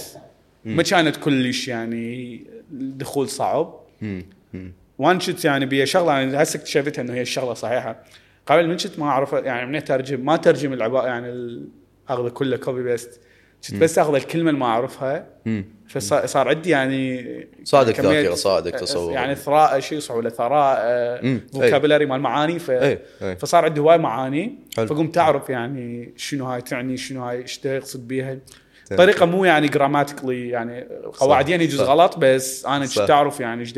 ما 0.65 0.83
كانت 0.83 1.17
كلش 1.17 1.69
يعني 1.69 2.41
الدخول 2.73 3.29
صعب. 3.29 3.81
وأنا 4.99 5.19
كنت 5.19 5.45
يعني 5.45 5.67
بيها 5.67 5.85
شغلة 5.85 6.23
أنا 6.23 6.43
هسه 6.43 6.57
اكتشفتها 6.57 7.03
إنه 7.03 7.15
هي 7.15 7.23
الشغلة 7.23 7.55
صحيحة. 7.55 8.05
قبل 8.47 8.69
من 8.69 8.77
كنت 8.77 8.99
ما 8.99 9.07
أعرف 9.07 9.33
يعني 9.33 9.67
من 9.67 9.77
اترجم 9.77 10.25
ما 10.25 10.37
ترجم 10.37 10.73
العباره 10.73 11.07
يعني 11.07 11.61
اخذه 12.09 12.29
كله 12.29 12.57
copy 12.57 12.83
paste 12.83 13.21
كنت 13.69 13.81
بس 13.83 13.99
أخذ 13.99 14.15
الكلمة 14.15 14.51
اللي 14.51 14.61
ما 14.61 14.67
أعرفها. 14.67 15.27
فصار 15.89 16.27
صار 16.27 16.49
عندي 16.49 16.71
يعني 16.71 17.27
صادك 17.65 17.97
كمية- 17.97 18.01
ذاكرة، 18.05 18.35
صادك 18.35 18.73
تصور. 18.75 19.13
يعني 19.13 19.35
ثراء 19.35 19.81
شيء 19.81 19.99
يصعب 19.99 20.19
له 20.19 20.31
ثراء. 20.31 20.81
vocabulary 21.53 22.07
مال 22.07 22.21
معاني 22.21 22.59
ف... 22.59 22.71
أي 22.71 22.99
أي 23.23 23.37
فصار 23.37 23.65
عندي 23.65 23.81
هواي 23.81 23.99
معاني 23.99 24.59
حلو. 24.77 24.87
فقمت 24.87 25.19
أعرف 25.19 25.51
يعني 25.51 26.13
شنو 26.17 26.45
هاي 26.47 26.63
تعني 26.63 26.97
شنو 26.97 27.25
هاي 27.25 27.43
إيش 27.43 27.61
دا 27.61 27.77
يقصد 27.77 28.09
بيها. 28.09 28.39
طريقة 28.97 29.27
مو 29.27 29.45
يعني 29.45 29.69
grammatically 29.69 30.49
يعني 30.49 30.87
قواعديا 31.19 31.57
يجوز. 31.57 31.81
غلط 31.81 32.17
بس 32.19 32.67
أنا. 32.67 32.87
كنت 32.87 33.11
أعرف 33.11 33.41
يعني 33.41 33.61
إيش 33.61 33.73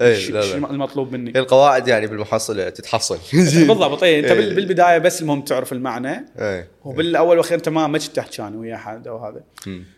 إيه،. 0.00 0.38
الشيء 0.38 0.56
المطلوب 0.56 1.12
مني 1.12 1.38
القواعد 1.38 1.88
يعني 1.88 2.06
بالمحصله 2.06 2.68
تتحصل. 2.68 3.18
بالضبط 3.68 4.02
اي 4.02 4.18
أنت 4.20 4.26
إيه. 4.26 4.34
بال- 4.34 4.54
بالبداية 4.54 4.98
بس 4.98 5.22
المهم 5.22 5.42
تعرف 5.42 5.72
المعنى. 5.72 6.26
اي 6.38 6.66
وبالاول 6.84 7.28
والأخير 7.28 7.58
أنت 7.58 7.68
ما 7.68 7.86
ما 7.86 7.98
تحكي 7.98 8.42
أنا 8.42 8.58
ويا 8.58 8.76
حد 8.76 9.08
أو 9.08 9.18
هذا. 9.18 9.42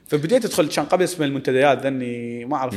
فبديت 0.06 0.44
أدخل 0.44 0.68
كان 0.68 0.84
قبل 0.84 1.04
اسمه 1.04 1.26
المنتديات 1.26 1.86
ذني 1.86 2.44
ما 2.44 2.56
أعرف 2.56 2.74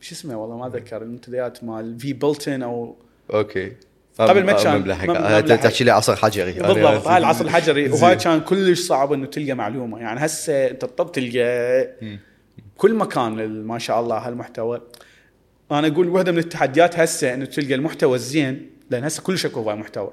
شو 0.00 0.14
اسمه 0.14 0.36
والله 0.36 0.56
ما 0.56 0.66
أتذكر 0.66 1.02
المنتديات 1.02 1.64
مال 1.64 1.98
vBulletin 2.00 2.62
أو 2.62 2.96
okay. 3.34 3.72
قبل 4.18 4.44
ما 4.44 4.52
كان-. 4.52 5.60
تحكي 5.60 5.84
لي 5.84 5.90
عصر 5.90 6.16
حجري. 6.16 6.52
بالضبط 6.52 7.06
هاي 7.06 7.18
العصر 7.18 7.44
الحجري. 7.44 7.88
وهاي 7.92 8.16
كان 8.16 8.40
كلش 8.40 8.80
صعب 8.80 9.12
إنه 9.12 9.26
تلقى 9.26 9.54
معلومة. 9.54 10.00
يعني 10.00 10.26
هسه 10.26 10.66
أنت 10.66 10.84
طب 10.84 11.12
تلقى 11.12 11.88
كل 12.76 12.94
مكان 12.94 13.62
ما 13.64 13.78
شاء 13.78 14.00
الله 14.00 14.18
هالمحتوى. 14.18 14.80
أنا 15.72 15.86
أقول 15.86 16.08
واحدة 16.08 16.32
من 16.32 16.38
التحديات 16.38 16.98
هسه 16.98 17.34
إنه 17.34 17.44
تلقى 17.44 17.74
المحتوى 17.74 18.14
الزين 18.14 18.70
لأن 18.90 19.04
هسه 19.04 19.22
كلش 19.22 19.46
أكو 19.46 19.60
هواي 19.60 19.76
محتوى. 19.76 20.12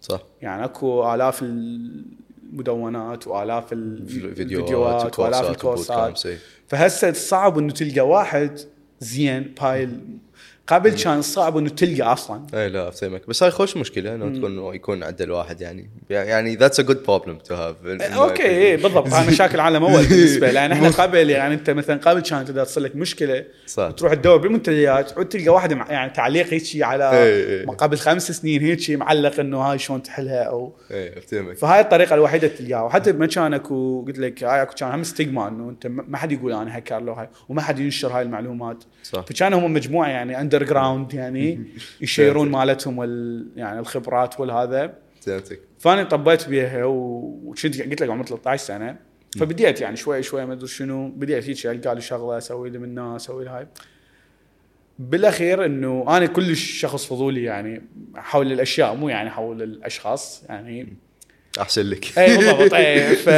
صح. 0.00 0.22
يعني 0.42 0.64
أكو 0.64 1.14
آلاف 1.14 1.42
المدونات 1.42 3.26
وآلاف 3.26 3.68
فيديوهات 3.68 4.40
الفيديوهات 4.40 5.18
وآلاف 5.18 5.50
الكورسات. 5.50 6.28
فهسه 6.68 7.12
صعب 7.12 7.58
إنه 7.58 7.72
تلقى 7.72 8.00
واحد 8.00 8.60
زين 9.00 9.54
بهاي 9.60 9.88
قبل 10.70 10.90
كان 10.90 11.22
صعب 11.22 11.56
إنه 11.56 11.68
تلقى 11.68 12.12
أصلا. 12.12 12.46
اي 12.54 12.68
لا 12.68 12.88
افتهمك 12.88 13.28
بس 13.28 13.42
هاي 13.42 13.50
خوش 13.50 13.76
مشكلة 13.76 14.14
إنه 14.14 14.38
تكون 14.38 14.74
يكون 14.74 15.02
عند 15.02 15.22
الواحد 15.22 15.60
يعني. 15.60 15.90
يعني 16.10 16.56
that's 16.56 16.80
a 16.80 16.82
good 16.82 17.02
problem 17.02 17.38
to 17.38 17.54
have 17.54 17.76
okay 18.00 18.42
اي 18.42 18.76
بالضبط. 18.76 19.08
هاي 19.08 19.28
مشاكل 19.32 19.60
عالم 19.60 19.84
أول 19.84 20.06
بالنسبة 20.06 20.50
لأن 20.50 20.72
إحنا 20.72 20.88
قبل 20.88 21.30
يعني 21.30 21.54
أنت 21.54 21.70
مثلا 21.70 22.00
قبل 22.00 22.20
كانت 22.20 22.50
اذا 22.50 22.64
تصير 22.64 22.82
لك 22.82 22.96
مشكلة 22.96 23.44
صح. 23.66 23.90
تروح 23.90 24.14
تدور 24.14 24.36
بالمنتديات 24.36 25.10
تعود 25.10 25.28
تلقى 25.28 25.48
واحد 25.48 25.72
يعني 25.90 26.10
تعليق 26.10 26.46
هيك 26.46 26.82
على 26.82 27.10
إي 27.10 27.60
إي. 27.60 27.66
ما 27.66 27.72
قبل 27.72 27.96
خمس 27.96 28.32
سنين 28.32 28.62
هيك 28.62 28.90
معلق 28.90 29.40
إنه 29.40 29.58
هاي 29.58 29.78
شلون 29.78 30.02
تحلها 30.02 30.42
أو 30.42 30.72
اي 30.90 31.18
أفتهمك. 31.18 31.56
فهاي 31.56 31.80
الطريقة 31.80 32.14
الوحيدة 32.14 32.48
تلقاها. 32.48 32.82
وحتى 32.82 33.12
بمكانك 33.12 33.70
وقلت 33.70 34.18
لك 34.18 34.44
هاي 34.44 34.62
أكو 34.62 34.74
كان 34.74 34.92
هم 34.92 35.02
stigma 35.02 35.48
إنه 35.48 35.70
أنت 35.70 35.86
ما 35.86 36.04
ما 36.08 36.16
حد 36.16 36.32
يقول 36.32 36.52
أنا 36.52 36.78
هكر 36.78 37.00
له 37.00 37.12
هاي 37.12 37.28
وما 37.48 37.62
حد 37.62 37.78
ينشر 37.78 38.08
هاي 38.08 38.22
المعلومات. 38.22 38.84
صح. 39.02 39.20
فكانوا 39.20 39.60
هم 39.60 39.72
مجموعة 39.72 40.08
يعني 40.08 40.40
underground 40.40 41.14
يعني 41.14 41.64
يشيرون 42.00 42.50
مالتهم 42.50 42.98
وال 42.98 43.46
يعني 43.56 43.78
الخبرات 43.78 44.40
والهذا. 44.40 44.94
فهمتك 45.20 45.60
فأنا 45.78 46.02
طبيت 46.04 46.48
بيها 46.48 46.84
وكنت 46.84 47.82
قلت 47.82 48.02
لك 48.02 48.10
عمري 48.10 48.26
13 48.26 48.64
سنة. 48.64 48.96
فبديت 49.38 49.80
يعني 49.80 49.96
شوي 49.96 50.22
شوي 50.22 50.46
ما 50.46 50.52
أدري 50.52 50.68
شنو. 50.68 51.08
بديت 51.08 51.48
هيك 51.48 51.66
القى 51.66 51.94
لي 51.94 52.00
شغلة 52.00 52.38
أسوي 52.38 52.70
لي 52.70 52.78
منها 52.78 53.16
أسوي 53.16 53.44
لي 53.44 53.50
هاي 53.50 53.66
بالأخير 54.98 55.64
إنه 55.64 56.04
أنا 56.08 56.26
كلش 56.26 56.80
شخص 56.80 57.06
فضولي 57.06 57.42
يعني 57.42 57.82
حول 58.14 58.52
الأشياء 58.52 58.94
مو 58.94 59.08
يعني 59.08 59.30
حول 59.30 59.62
الأشخاص 59.62 60.44
يعني. 60.48 60.96
أحسن 61.60 61.82
لك. 61.82 62.18
إي 62.18 62.36
بالضبط 62.36 62.74
اي 62.74 63.16
ف... 63.24 63.28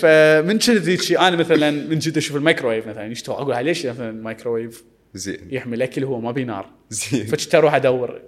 فمن 0.00 0.58
كنت 0.58 1.12
أنا 1.12 1.36
مثلا 1.36 1.70
من 1.70 1.98
كنت 1.98 2.16
أشوف 2.16 2.36
الميكروويف 2.36 2.86
مثلا 2.86 3.06
يشتغل 3.06 3.36
أقول 3.36 3.64
ليش 3.64 3.86
مثلا 3.86 4.10
الميكروويف 4.10 4.84
زين. 5.18 5.48
يحمل 5.50 5.82
أكل 5.82 6.04
هو 6.04 6.20
ما 6.20 6.32
بي 6.32 6.44
نار 6.44 6.70
زين. 6.90 7.26
فكنت 7.26 7.54
أروح 7.54 7.74
أدور. 7.74 8.20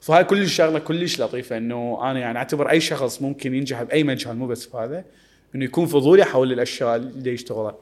فهاي 0.00 0.24
كلش 0.24 0.54
شغلة 0.54 0.78
كلش 0.78 1.20
لطيفة 1.20 1.56
إنه 1.56 2.10
أنا 2.10 2.18
يعني 2.18 2.38
أعتبر 2.38 2.70
أي 2.70 2.80
شخص 2.80 3.22
ممكن 3.22 3.54
ينجح 3.54 3.82
بأي 3.82 4.04
مجال 4.04 4.36
مو 4.36 4.46
بس 4.46 4.66
بهذا 4.66 5.04
إنه 5.54 5.64
يكون 5.64 5.86
فضولي 5.86 6.24
حول 6.24 6.52
الأشياء 6.52 6.96
اللي 6.96 7.34
يشتغلها. 7.34 7.76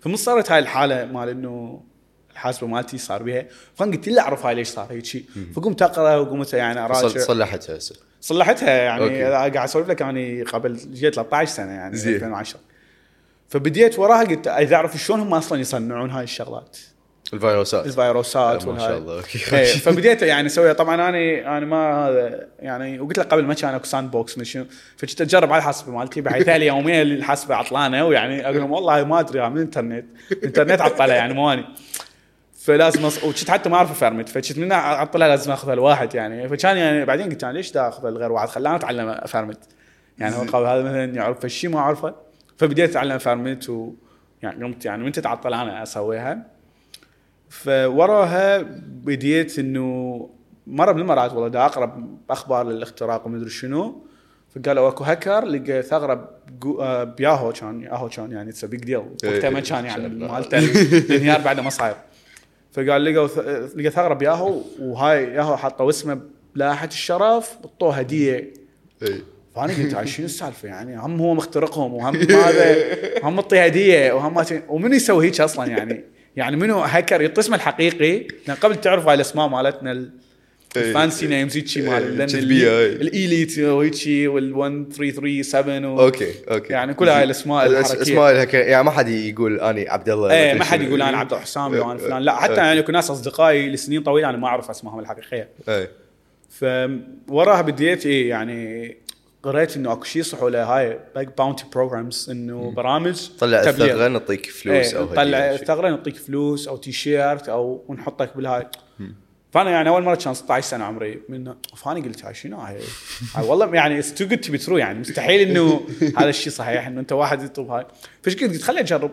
فمن 0.00 0.16
صارت 0.16 0.50
هاي 0.50 0.58
الحالة 0.58 1.04
مال 1.04 1.28
إنه 1.28 1.82
الحاسبة 2.32 2.66
مالتي 2.66 2.98
صار 2.98 3.22
بيها 3.22 3.46
فأنا 3.74 3.92
قلت 3.92 4.08
لا 4.08 4.22
أعرف 4.22 4.46
هاي 4.46 4.54
ليش 4.54 4.68
صار 4.68 4.92
هيك 4.92 5.04
شيء 5.04 5.24
فقمت 5.54 5.82
اقرا 5.82 6.16
وقمت 6.16 6.52
يعني 6.52 6.80
أراجع. 6.84 7.08
صلحتها 7.08 7.76
هسه. 7.76 7.96
صلحتها 8.20 8.70
يعني. 8.70 9.22
قاعد 9.22 9.56
أسولف 9.56 9.88
لك 9.88 10.00
يعني 10.00 10.42
قبل 10.42 10.76
جيت 10.76 11.14
13 11.14 11.50
سنة 11.52 11.72
يعني 11.72 11.96
زين. 11.96 12.14
2010 12.14 12.60
فبديت 13.48 13.98
وراها 13.98 14.24
قلت 14.24 14.48
إذا 14.48 14.76
أعرف 14.76 14.96
شلون 14.96 15.20
هم 15.20 15.34
أصلا 15.34 15.60
يصنعون 15.60 16.10
هاي 16.10 16.24
الشغلات. 16.24 16.78
الفيروسات. 17.32 17.86
الفيروسات 17.86 18.66
ما 18.66 18.72
والهاي. 18.72 18.88
شاء 18.88 18.98
الله. 18.98 19.22
إيه، 19.52 19.64
فبديت 19.64 20.22
يعني 20.22 20.46
اسويها. 20.46 20.72
طبعا 20.72 20.94
أنا 20.94 21.08
أنا 21.58 21.66
ما 21.66 22.08
هذا 22.08 22.48
يعني 22.58 23.00
وقلت 23.00 23.18
لك 23.18 23.26
قبل 23.26 23.44
ما 23.44 23.54
كان 23.54 23.74
أكو 23.74 23.84
sandbox 23.84 24.38
من 24.38 24.44
شنو. 24.44 24.64
فكنت 24.96 25.20
أجرب 25.20 25.52
على 25.52 25.58
الحاسبة 25.58 25.92
مالتي. 25.92 26.20
بحيث 26.20 26.48
لي 26.48 26.66
يوميا 26.66 27.02
الحاسبة 27.02 27.54
عطلانة 27.54 28.04
ويعني 28.04 28.44
أقول 28.44 28.56
لهم 28.56 28.72
والله 28.72 29.04
ما 29.04 29.20
أدري 29.20 29.48
من 29.50 29.56
الإنترنت. 29.56 30.04
الإنترنت 30.32 30.80
عطلة 30.80 31.14
يعني 31.14 31.34
مواني 31.34 31.64
فلازم 32.60 33.04
أص... 33.04 33.24
وكنت 33.24 33.50
حتى 33.50 33.68
ما 33.68 33.76
أعرف 33.76 33.90
افرمت 33.90 34.28
فكنت 34.28 34.58
من 34.58 34.72
اعطلها 34.72 35.28
لازم 35.28 35.52
اخذها 35.52 35.74
الواحد 35.74 36.14
يعني. 36.14 36.48
فكان 36.48 36.76
يعني 36.76 37.04
بعدين 37.04 37.28
قلت 37.28 37.44
أنا 37.44 37.52
ليش 37.52 37.72
دا 37.72 37.88
أخذ 37.88 38.06
الغير 38.06 38.32
واحد؟ 38.32 38.48
خلاني 38.48 38.76
أتعلم 38.76 39.08
افرمت 39.08 39.58
يعني 40.18 40.34
هذا 40.34 40.82
مثلا 40.82 41.04
يعرف 41.04 41.44
الشيء 41.44 41.70
ما 41.70 41.78
أعرفه. 41.78 42.14
فبديت 42.58 42.90
أتعلم 42.90 43.12
افرمت 43.12 43.68
و 43.68 43.92
يعني 44.42 44.64
قمت 44.64 44.84
يعني 44.84 45.04
من 45.04 45.12
تتعطل 45.12 45.54
أنا 45.54 45.82
أسويها. 45.82 46.55
فوراها 47.48 48.62
بديت 48.86 49.58
إنه 49.58 50.30
مرة 50.66 50.92
من 50.92 51.00
المرات 51.00 51.32
والله 51.32 51.48
دا 51.48 51.64
اقرا 51.64 52.18
أخبار 52.30 52.66
للاختراق 52.66 53.26
ومدري 53.26 53.50
شنو 53.50 54.06
فقالوا 54.54 54.88
اكو 54.88 55.04
هاكر 55.04 55.44
لقى 55.44 55.82
ثغره 55.82 56.30
آه، 56.80 57.04
بياهو 57.04 57.52
كان 57.52 57.80
ياهو 57.80 58.08
كان 58.08 58.32
يعني 58.32 58.50
it's 58.50 58.64
big 58.64 58.80
deal 58.80 58.96
وقتها 58.96 59.50
ما 59.50 59.60
كان 59.60 59.84
يعني 59.84 60.08
مالته 60.08 60.58
الانهيار 60.58 61.40
بعده 61.40 61.62
ما 61.62 61.70
صاير. 61.70 61.96
فقال 62.72 63.04
لقوا 63.04 63.28
لقى 63.76 63.90
ثغره 63.90 64.14
بياهو 64.14 64.60
وهاي 64.80 65.24
ياهو 65.24 65.56
حطوا 65.56 65.90
اسمه 65.90 66.20
بلائحة 66.54 66.86
الشرف 66.86 67.56
وطوه 67.64 67.94
هدية. 67.94 68.52
إي. 69.02 69.22
فأنا 69.54 69.72
قلت 69.72 69.94
هاي 69.94 70.06
شنو 70.06 70.26
السالفة 70.26 70.68
يعني؟ 70.68 70.98
هم 70.98 71.20
هو 71.20 71.34
مخترقهم 71.34 71.94
وهم 71.94 72.16
هذا 72.16 72.76
هم 73.22 73.36
معطيه 73.36 73.64
هدية 73.64 74.12
وهم 74.12 74.44
ومن 74.68 74.92
يسوي 74.92 75.26
هيك 75.26 75.40
أصلا 75.40 75.66
يعني؟ 75.66 76.15
يعني 76.36 76.56
منو 76.56 76.78
هاكر 76.78 77.20
يعطي 77.22 77.40
اسمه 77.40 77.56
الحقيقي 77.56 78.26
قبل 78.60 78.76
تعرف 78.80 79.06
هاي 79.06 79.14
الأسماء 79.14 79.48
مالتنا 79.48 79.92
ال- 79.92 80.10
إيه. 80.76 80.82
ال 80.82 80.89
fancy 80.89 81.26
names 81.26 81.56
هيك 81.56 81.76
إيه، 81.76 81.82
مال 81.90 82.26
كذبية، 82.26 82.70
إيه. 82.78 82.92
ال 82.92 83.03
elite 83.03 83.58
وهيك 83.58 83.94
وال 84.06 84.54
1337 84.54 85.84
و 85.84 86.00
okay 86.00 86.32
okay 86.50 86.72
يعني 86.72 86.94
كل 86.94 87.08
هاي 87.08 87.24
الأسماء 87.24 87.66
الأس- 87.68 87.70
الحركية 87.78 88.02
أسماء 88.02 88.32
الهكر 88.32 88.58
يعني 88.58 88.84
ما 88.84 88.90
حد 88.90 89.08
يقول 89.08 89.60
أني 89.60 89.88
عبد 89.88 90.08
الله 90.08 90.32
إيه 90.32 90.54
ما 90.54 90.64
حد. 90.64 90.82
يقول 90.82 91.02
أنا 91.02 91.16
عبد 91.18 91.32
الحسام 91.32 91.74
لو 91.74 91.90
أنا 91.90 91.98
فلان 91.98 92.22
لا 92.22 92.32
إيه. 92.32 92.38
حتى 92.40 92.54
يعني 92.54 92.78
يكون 92.78 92.94
ناس 92.94 93.10
أصدقائي 93.10 93.68
لسنين 93.70 94.02
طويلة 94.02 94.30
أنا 94.30 94.38
ما 94.38 94.46
أعرف 94.48 94.70
أسمائهم 94.70 94.98
الحقيقية 95.00 95.48
اي 95.68 95.88
فوراها 96.50 97.62
بديت 97.62 98.06
إيه 98.06 98.28
يعني 98.30 98.96
قريت 99.46 99.76
إنه 99.76 99.92
أكو 99.92 100.04
شيء 100.04 100.20
يصحوا 100.20 100.50
له 100.50 100.64
هاي 100.64 101.00
bounty 101.38 101.64
programs 101.72 102.30
إنه 102.30 102.70
برامج 102.70 103.28
طلع 103.38 103.64
تبليغ. 103.64 103.86
الثغرة 103.86 104.08
نعطيك 104.08 104.46
فلوس 104.46 104.94
إيه 104.94 105.00
أو 105.00 105.14
شيء. 105.14 105.54
الثغرة 105.54 105.90
نعطيك 105.90 106.16
فلوس 106.16 106.68
أو 106.68 106.76
تي 106.76 106.92
شيرت 106.92 107.48
أو 107.48 107.84
ونحطك 107.88 108.36
بالهاي. 108.36 108.66
فأنا 109.52 109.70
يعني 109.70 109.88
أول 109.88 110.02
مرة 110.02 110.14
كان 110.14 110.34
16 110.34 110.68
سنة 110.68 110.84
عمري 110.84 111.22
من 111.28 111.54
فأنا 111.76 112.04
قلت 112.04 112.24
هاي 112.24 112.34
شنو 112.34 112.56
هاي؟ 112.58 112.80
هاي 113.34 113.46
والله 113.46 113.74
يعني 113.74 113.98
it's 113.98 114.14
too 114.14 114.26
good 114.26 114.40
to 114.40 114.52
be 114.52 114.58
true 114.58 114.76
يعني 114.76 114.98
مستحيل 114.98 115.48
إنه 115.48 115.86
هذا 116.18 116.28
الشيء 116.28 116.52
صحيح 116.52 116.86
إنه 116.86 117.00
أنت 117.00 117.12
واحد 117.12 117.42
يطلب 117.42 117.70
هاي. 117.70 117.86
فإيش 118.22 118.36
قلت؟ 118.36 118.52
قلت 118.52 118.62
خليني 118.62 118.80
أجرب. 118.80 119.10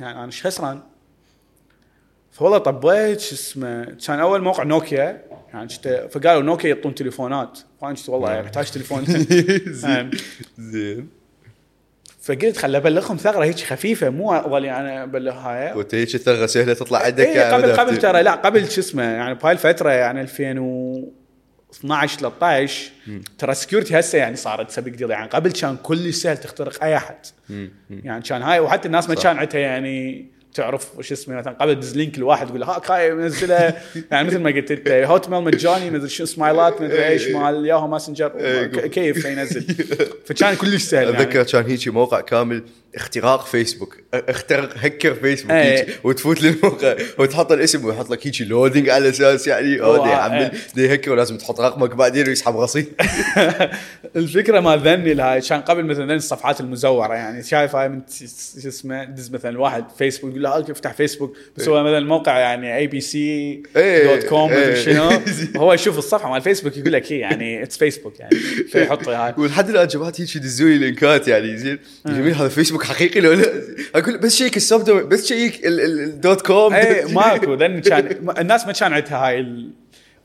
يعني 0.00 0.18
أنا 0.18 0.26
إيش 0.26 0.46
خسران 0.46 0.80
فوالله 2.32 2.58
طبيت 2.58 3.20
شو 3.20 3.34
اسمه 3.34 3.84
كان 4.06 4.20
أول 4.20 4.42
موقع 4.42 4.62
نوكيا 4.62 5.24
يعني 5.54 5.68
شت- 5.68 6.08
فقالوا 6.12 6.42
نوكيا 6.42 6.68
يعطون 6.74 6.94
تليفونات. 6.94 7.58
فانا 7.80 7.92
قلت 7.92 8.08
والله 8.08 8.30
يعني 8.30 8.42
محتاج 8.42 8.70
تليفون. 8.70 9.04
زين 9.82 10.10
زين. 10.58 11.08
فقلت 12.22 12.56
خل 12.56 12.76
أبلغهم 12.76 13.16
ثغرة 13.16 13.44
هيك 13.44 13.56
خفيفة 13.60 14.10
مو 14.10 14.34
أول 14.34 14.66
أنا 14.66 15.02
ابلغ 15.02 15.32
هاي 15.32 15.72
وانت 15.72 15.94
هيك 15.94 16.14
الثغره 16.14 16.46
سهلة 16.46 16.74
تطلع 16.74 16.98
عندك 16.98 17.24
إيه 17.26 17.36
يعني 17.36 17.52
قبل 17.54 17.72
قبل 17.76 17.96
ترى 17.96 18.22
لا 18.22 18.34
قبل 18.34 18.70
شو 18.70 18.80
اسمه 18.80 19.02
يعني 19.02 19.34
بهاي 19.34 19.52
الفترة 19.52 19.90
يعني 19.90 20.20
2012 20.20 22.18
13 22.18 22.90
ترى 23.38 23.54
security 23.54 23.98
هسه 24.00 24.18
يعني 24.18 24.36
صارت 24.36 24.70
سبق 24.70 24.88
deal 24.92 25.10
يعني 25.10 25.28
قبل 25.28 25.52
كان 25.52 25.76
كل 25.82 26.14
سهل 26.14 26.36
تخترق 26.36 26.84
أي 26.84 26.96
أحد. 26.96 27.16
يعني 27.90 28.22
كان 28.22 28.42
هاي 28.42 28.60
وحتى 28.60 28.86
الناس 28.86 29.08
ما. 29.08 29.14
كان 29.14 29.36
عندها 29.38 29.60
يعني 29.60 30.26
تعرف 30.54 30.98
وش 30.98 31.12
اسمه 31.12 31.36
مثلا 31.36 31.56
قبل 31.60 31.74
تدز 31.74 31.96
link 31.96 32.18
لواحد 32.18 32.48
يقول 32.48 32.60
له 32.60 32.66
هاك 32.66 32.90
هاي 32.90 33.14
منزله 33.14 33.74
يعني 34.10 34.28
مثل 34.28 34.38
ما 34.38 34.50
قلت 34.50 34.70
أنت 34.70 34.88
Hotmail 34.88 35.42
مجاني 35.42 35.90
مدري 35.90 36.08
شو 36.08 36.24
سمايلات 36.24 36.82
مدري 36.82 37.08
إيش 37.08 37.28
مال 37.28 37.66
Yahoo 37.66 37.88
Messenger 37.88 38.32
إيه. 38.38 38.66
كيف 38.66 39.24
ينزل 39.24 39.62
فكان 40.26 40.54
كلش 40.54 40.82
سهل 40.82 41.04
يعني. 41.04 41.22
أتذكر 41.22 41.42
كان 41.42 41.70
هيك 41.70 41.88
موقع 41.88 42.20
كامل 42.20 42.62
اختراق 42.94 43.46
فيسبوك 43.46 43.96
اخترق 44.14 44.74
هكر 44.76 45.14
فيسبوك 45.14 45.50
إيه. 45.50 45.78
هيك 45.78 46.00
وتفوت 46.04 46.42
للموقع 46.42 46.96
وتحط 47.18 47.52
الاسم 47.52 47.84
ويحط 47.84 48.10
لك 48.10 48.26
هيك 48.26 48.42
loading 48.42 48.88
على 48.88 49.08
أساس 49.08 49.46
يعني 49.46 49.82
أوه 49.82 50.04
دي 50.04 50.10
يحمل 50.12 50.34
إيه. 50.34 50.52
دي 50.74 50.94
هكر 50.94 51.12
ولازم 51.12 51.36
تحط 51.36 51.60
رقمك 51.60 51.94
بعدين 51.94 52.28
ويسحب 52.28 52.56
رصيد 52.56 52.86
الفكرة 54.16 54.60
ما 54.60 54.76
ذني 54.76 55.14
لهاي 55.14 55.40
كان 55.40 55.60
قبل 55.60 55.84
مثلا 55.84 56.14
الصفحات 56.14 56.60
المزورة 56.60 57.14
يعني 57.14 57.42
شايف 57.42 57.76
هاي 57.76 57.88
من 57.88 58.00
شو 58.62 58.68
اسمه 58.68 59.04
دز 59.04 59.30
مثلا 59.30 59.60
واحد 59.60 59.84
فيسبوك 59.98 60.34
هاك 60.48 60.70
افتح 60.70 60.92
فيسبوك 60.92 61.36
بس 61.56 61.68
هو 61.68 61.82
مثلا 61.84 62.06
موقع 62.06 62.38
يعني 62.38 62.76
ABC 62.76 63.62
إيه، 63.76 64.04
dot 64.16 64.24
com 64.24 64.50
إيه. 64.52 64.74
شنو. 64.74 65.10
هو 65.62 65.72
يشوف 65.72 65.98
الصفحة 65.98 66.30
مال 66.30 66.42
فيسبوك 66.42 66.76
يقول 66.76 66.92
لك 66.92 67.12
هي 67.12 67.18
يعني 67.18 67.62
it's 67.62 67.76
فيسبوك 67.78 68.20
يعني. 68.20 68.36
فيحط 68.72 69.08
هاي. 69.08 69.34
ولحد 69.38 69.68
الآن 69.68 69.86
جماعة 69.86 70.12
هيك 70.18 70.36
يدزوا 70.36 70.68
لي 70.68 70.78
link 70.78 71.18
ات 71.18 71.28
يعني 71.28 71.56
زين. 71.56 71.78
جميل 72.06 72.34
هذا 72.34 72.48
فيسبوك 72.48 72.84
حقيقي 72.84 73.20
لو 73.20 73.32
لا؟ 73.32 73.46
أقول 73.94 74.18
بس 74.18 74.36
check 74.36 74.58
domain 74.72 75.08
بس 75.08 75.26
check 75.26 75.66
ال- 75.66 75.80
ال- 75.80 76.00
ال 76.00 76.12
dot 76.12 76.46
com 76.46 76.74
اي 76.74 77.04
ماكو. 77.04 77.54
ذن 77.54 77.80
كان 77.80 78.34
الناس 78.38 78.66
ما 78.66 78.72
كان 78.72 78.92
عندها 78.92 79.28
هاي. 79.28 79.46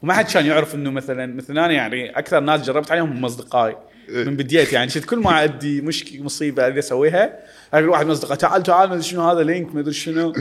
وما 0.03 0.13
حد 0.13 0.25
كان 0.31 0.45
يعرف 0.45 0.75
إنه 0.75 0.91
مثلا 0.91 1.35
مثلا 1.35 1.65
أنا 1.65 1.73
يعني 1.73 2.19
أكثر 2.19 2.39
ناس 2.39 2.61
جربت 2.61 2.91
عليهم 2.91 3.11
هم 3.11 3.25
أصدقائي. 3.25 3.75
من 4.09 4.35
بديت 4.35 4.73
يعني 4.73 4.89
شفت 4.89 5.05
كل 5.05 5.19
ما 5.19 5.31
عندي 5.31 5.81
مشكلة 5.81 6.23
مصيبة 6.23 6.67
ابي 6.67 6.79
أسويها. 6.79 7.39
أقول 7.73 7.89
واحد 7.89 8.05
من 8.05 8.11
أصدقائي 8.11 8.37
تعال 8.37 8.63
تعال 8.63 8.89
ما 8.89 8.95
أدري 8.95 9.03
شنو 9.03 9.21
هذا 9.21 9.43
link 9.43 9.75
ما 9.75 9.79
أدري 9.79 9.93
شنو. 9.93 10.33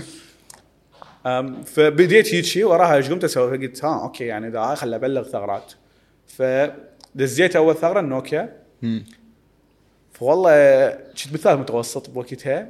فبديت 1.65 2.35
هيك 2.35 2.45
شيء 2.45 2.65
وراها 2.65 2.97
إيش 2.97 3.11
قمت 3.11 3.25
أسوي؟ 3.25 3.59
فقلت 3.59 3.85
ها 3.85 4.03
okay 4.03 4.25
يعني 4.25 4.49
إذا 4.49 4.75
خل 4.75 4.95
أبلغ 4.95 5.23
ثغرات. 5.23 5.73
فدزيت 6.27 7.57
أول 7.57 7.75
ثغرة 7.75 8.01
النوكيا. 8.01 8.57
فوالله 10.13 10.91
كنت 10.91 11.33
مثال 11.33 11.59
متوسط 11.59 12.11
بوقتها. 12.11 12.69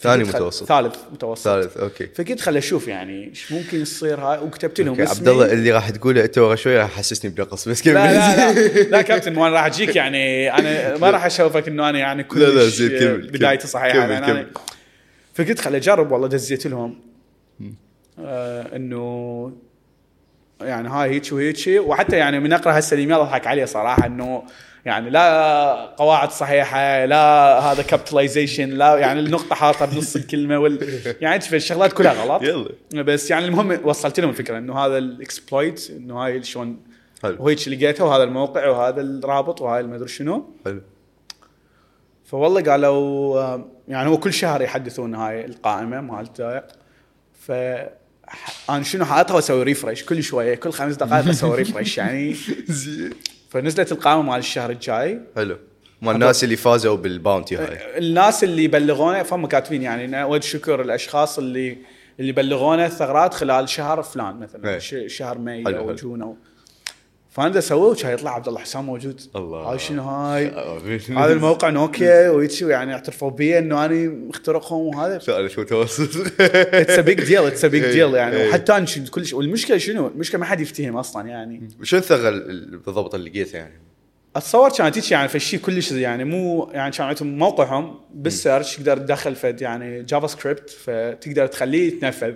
ثاني 0.00 0.24
متوسط. 0.24 0.66
ثالث 0.66 0.96
متوسط. 1.12 1.44
ثالث 1.44 1.76
okay. 1.76 2.06
فقلت 2.06 2.40
خل 2.40 2.56
أشوف 2.56 2.88
يعني 2.88 3.28
إيش 3.28 3.52
ممكن 3.52 3.82
يصير 3.82 4.20
هاي 4.20 4.38
وكتبت 4.38 4.80
لهم 4.80 5.00
اسمي. 5.00 5.16
عبد 5.16 5.28
الله 5.28 5.52
اللي 5.52 5.72
راح 5.72 5.90
تقوله 5.90 6.24
أنت 6.24 6.38
ورا 6.38 6.56
شوي 6.56 6.78
راح 6.78 6.90
يحسسني 6.90 7.30
بنقص 7.30 7.68
بس 7.68 7.82
كمل. 7.82 7.94
لا 7.94 8.12
لا 8.12 8.52
لا. 8.52 8.82
لا 8.96 9.02
كابتن 9.02 9.32
أنا 9.32 9.48
راح 9.48 9.64
أجيك 9.64 9.96
يعني. 9.96 10.52
أنا 10.54 10.98
ما 10.98 11.10
راح 11.10 11.24
أشوفك 11.24 11.68
إنه 11.68 11.88
أنا 11.88 11.98
يعني 11.98 12.24
كل 12.24 12.40
لا 12.42 12.46
لا 12.46 12.64
زين 12.68 12.98
كمل 12.98 13.30
بدايتي 13.30 13.66
صحيحة 13.66 13.98
كمل 13.98 14.10
يعني. 14.10 14.26
كمل. 14.26 14.46
فقلت 15.34 15.60
خل 15.60 15.74
أجرب 15.74 16.12
والله 16.12 16.28
دزيت 16.28 16.66
لهم. 16.66 17.00
آه 18.18 18.76
إنه 18.76 19.52
يعني 20.60 20.88
هاي 20.88 21.10
هيك 21.10 21.32
وهيك 21.32 21.56
وحتى 21.68 22.16
يعني 22.16 22.40
من 22.40 22.52
أقرأ 22.52 22.78
هسه 22.78 22.94
الايميل 22.94 23.16
اضحك 23.16 23.46
عليه 23.46 23.64
صراحة 23.64 24.06
إنه 24.06 24.42
يعني 24.86 25.10
لا 25.10 25.74
قواعد 25.96 26.30
صحيحة 26.30 27.04
لا 27.04 27.58
هذا 27.58 27.82
capitalization 27.82 28.68
لا 28.68 28.98
يعني 28.98 29.20
النقطة 29.20 29.54
حاطة 29.54 29.86
بنص 29.86 30.16
الكلمة 30.16 30.58
وال 30.58 31.02
يعني 31.20 31.40
الشغلات 31.52 31.92
كلها 31.92 32.12
غلط. 32.12 32.42
يلا. 32.42 33.02
بس 33.02 33.30
يعني 33.30 33.44
المهم 33.44 33.80
وصلت 33.84 34.20
لهم 34.20 34.30
الفكرة 34.30 34.58
إنه 34.58 34.78
هذا 34.78 34.98
ال 34.98 35.10
exploit 35.10 35.90
إنه 35.90 36.24
هاي 36.24 36.42
شلون 36.42 36.80
وهيك 37.24 37.68
لقيتها 37.68 38.04
وهذا 38.04 38.22
الموقع 38.22 38.68
وهذا 38.68 39.00
الرابط 39.00 39.60
وهاي 39.60 39.80
المدري 39.80 40.08
شنو. 40.08 40.50
حلو. 40.64 40.80
فوالله 42.24 42.62
قالوا 42.62 43.58
يعني 43.88 44.08
هو 44.08 44.18
كل 44.18 44.32
شهر 44.32 44.62
يحدثون 44.62 45.14
هاي 45.14 45.44
القائمة 45.44 46.00
مالته. 46.00 46.62
ف 47.40 47.52
أنا 48.70 48.82
شنو 48.82 49.04
حاطها 49.04 49.34
وأسوي 49.34 49.62
refresh 49.62 50.04
كل 50.04 50.22
شوية 50.22 50.54
كل 50.54 50.72
خمس 50.72 50.94
دقائق 50.96 51.28
أسوي 51.28 51.56
refresh 51.56 51.98
يعني 51.98 52.36
زين. 52.68 53.10
فنزلت 53.60 53.92
القائمة 53.92 54.22
مال 54.22 54.38
الشهر 54.38 54.70
الجاي 54.70 55.20
حلو 55.36 55.56
مال 56.02 56.14
الناس 56.14 56.44
اللي 56.44 56.56
فازوا 56.56 56.96
بال 56.96 57.11
bounty 57.11 57.56
هاي 57.56 57.98
الناس 57.98 58.44
اللي 58.44 58.64
يبلغونه 58.64 59.22
فهم 59.22 59.46
كاتبين 59.46 59.82
يعني 59.82 60.06
نود 60.06 60.42
شكر 60.42 60.80
الأشخاص 60.80 61.38
اللي 61.38 61.78
اللي 62.20 62.32
بلغونا 62.32 62.86
الثغرات 62.86 63.34
خلال 63.34 63.68
شهر 63.68 64.02
فلان 64.02 64.36
مثلا 64.40 64.70
إيه. 64.70 64.78
ش- 64.78 65.04
شهر 65.06 65.38
ماي 65.38 65.64
حلو، 65.64 65.78
أو. 65.78 65.94
جون 65.94 66.22
أو 66.22 66.36
فانا 67.36 67.74
وكان 67.74 68.12
يطلع 68.12 68.34
عبد 68.34 68.48
الله 68.48 68.60
حسام 68.60 68.86
موجود. 68.86 69.20
الله. 69.36 69.58
هاي 69.58 69.78
شنو 69.78 70.02
هاي؟ 70.02 70.46
هذا 71.16 71.32
الموقع 71.32 71.70
نوكيا 71.70 72.30
which 72.36 72.68
يعني 72.68 72.92
اعترفوا 72.92 73.30
بي 73.30 73.58
إنه 73.58 73.84
أنا 73.84 74.08
مخترقهم 74.08 74.80
وهذا. 74.96 75.18
ثالث 75.18 75.58
متوسط 75.58 76.40
it's 76.40 76.98
a 76.98 77.00
big 77.00 77.20
deal 77.24 77.44
it's 77.46 77.64
a 77.64 77.68
big 77.68 77.84
deal 77.84 78.14
يعني. 78.14 78.36
إيه. 78.36 78.48
وحتى 78.48 78.76
أنا 78.76 78.86
شنو- 78.86 79.10
كل 79.10 79.26
شيء 79.26 79.38
والمشكلة 79.38 79.78
شنو؟ 79.78 80.06
المشكلة 80.06 80.40
ما 80.40 80.46
حد 80.46 80.60
يفتهم 80.60 80.96
أصلا 80.96 81.28
يعني. 81.28 81.68
شنو 81.82 82.00
الثغره 82.00 82.28
ال- 82.28 82.76
بالضبط 82.78 83.14
اللي 83.14 83.30
لقيتها 83.30 83.58
يعني؟ 83.58 83.80
اتصور 84.36 84.70
كانت 84.70 84.98
هيك 84.98 85.10
يعني 85.10 85.28
فشي 85.28 85.58
كلش 85.58 85.92
يعني. 85.92 86.24
مو 86.24 86.70
يعني 86.72 86.92
كان 86.92 87.06
عندهم 87.06 87.38
موقعهم 87.38 88.00
بال 88.14 88.30
search 88.30 88.76
تقدر 88.76 88.96
تدخل 88.98 89.34
فد 89.34 89.60
يعني 89.62 90.02
JavaScript 90.02 90.70
فتقدر 90.70 91.46
تخليه 91.46 91.88
يتنفذ. 91.88 92.32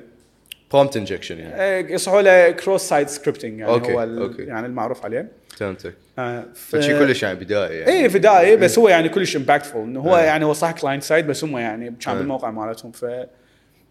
prompt 0.73 0.97
injection 0.97 1.39
يعني 1.39 1.63
إيه، 1.63 1.95
يصحوا 1.95 2.23
له 2.23 2.51
cross-site 2.51 3.09
scripting 3.09 3.59
يعني 3.59 3.73
okay، 3.73 3.93
هو 3.95 4.01
okay. 4.03 4.43
يعني 4.43 4.67
المعروف 4.67 5.05
عليه 5.05 5.29
فهمتك 5.57 5.95
آه، 6.19 6.45
ف- 6.55 6.77
فشي 6.77 6.99
كلش 6.99 7.23
يعني 7.23 7.39
بدايه 7.39 7.81
يعني 7.81 7.93
اي 7.93 8.09
بدائي 8.09 8.57
بس 8.57 8.79
هو 8.79 8.89
يعني 8.89 9.09
كلش 9.09 9.37
impactful 9.37 9.83
إنه 9.83 10.01
هو 10.01 10.17
إيه. 10.17 10.23
يعني 10.23 10.45
هو 10.45 10.53
صح 10.53 10.71
client 10.73 11.03
side 11.03 11.27
بس 11.27 11.45
هم 11.45 11.59
يعني 11.59 11.95
كان 12.01 12.13
إيه. 12.13 12.21
بالموقع 12.21 12.51
مالتهم 12.51 12.93
ف 12.93 13.07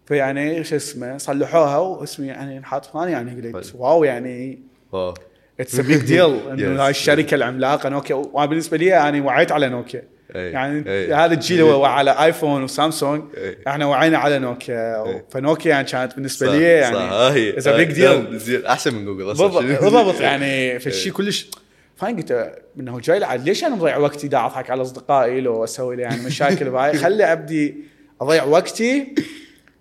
فيعني 0.06 0.64
شو 0.64 0.76
اسمه 0.76 1.18
صلحوها 1.18 1.76
واسمي 1.78 2.26
يعني 2.26 2.58
انحط 2.58 2.84
ثاني 2.84 3.12
يعني 3.12 3.50
قلت. 3.52 3.72
wow 3.74 4.04
يعني 4.04 4.62
wow 4.92 5.14
it's 5.60 5.78
a 5.80 5.82
big 5.82 5.98
deal. 6.04 6.50
إنه 6.50 6.82
هاي 6.84 6.90
الشركة 6.90 7.34
العملاقة 7.34 7.88
نوكيا 7.88 8.14
وأنا 8.14 8.46
بالنسبة 8.46 8.76
لي 8.76 9.08
أنا 9.08 9.24
وعيت 9.24 9.52
على 9.52 9.68
نوكيا 9.68 10.00
إيه. 10.00 10.19
يعني 10.34 10.84
إيه. 10.86 11.24
هذا 11.24 11.34
الجيل 11.34 11.60
هو 11.60 11.84
على 11.84 12.24
iPhone 12.24 12.62
و 12.62 12.69
Samsung. 12.69 13.22
إيه. 13.36 13.58
إحنا 13.66 13.86
وعينا 13.86 14.18
على 14.18 14.38
نوكيا. 14.38 15.04
إيه. 15.06 15.24
فنوكيا 15.30 15.70
يعني 15.70 15.86
كانت 15.86 16.14
بالنسبة 16.14 16.46
صح، 16.46 16.52
لي 16.52 16.62
يعني 16.62 16.96
صح. 16.96 17.02
هاي 17.02 17.50
it's 17.50 17.66
a 17.66 17.76
big 17.76 17.92
deal 17.92 18.66
أحسن 18.66 18.94
من 18.94 19.04
جوجل 19.04 19.24
بالضبط 19.24 20.20
يعني 20.20 20.80
فالشيء 20.80 21.12
كلش 21.12 21.50
fun 21.96 22.16
قلت 22.16 22.52
إنه 22.80 23.00
جاي 23.00 23.18
لعد 23.18 23.44
ليش 23.44 23.64
أنا 23.64 23.74
مضيع 23.74 23.96
وقتي 23.96 24.28
دا 24.28 24.44
أضحك 24.46 24.70
على 24.70 24.82
أصدقائي 24.82 25.40
لو 25.40 25.64
أسوي 25.64 25.96
لي 25.96 26.02
يعني 26.02 26.24
مشاكل 26.24 26.70
بهاي؟ 26.70 26.98
خلي 26.98 27.32
أبدي 27.32 27.74
أضيع 28.20 28.44
وقتي 28.44 29.14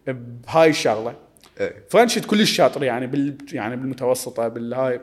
بهاي 0.07 0.69
الشغلة. 0.69 1.15
إيه. 1.59 1.73
فانشد 1.89 2.25
كلش 2.25 2.51
شاطر 2.51 2.83
يعني 2.83 3.07
بال 3.07 3.37
يعني 3.53 3.75
بالمتوسطة 3.75 4.47
بالهاي 4.47 5.01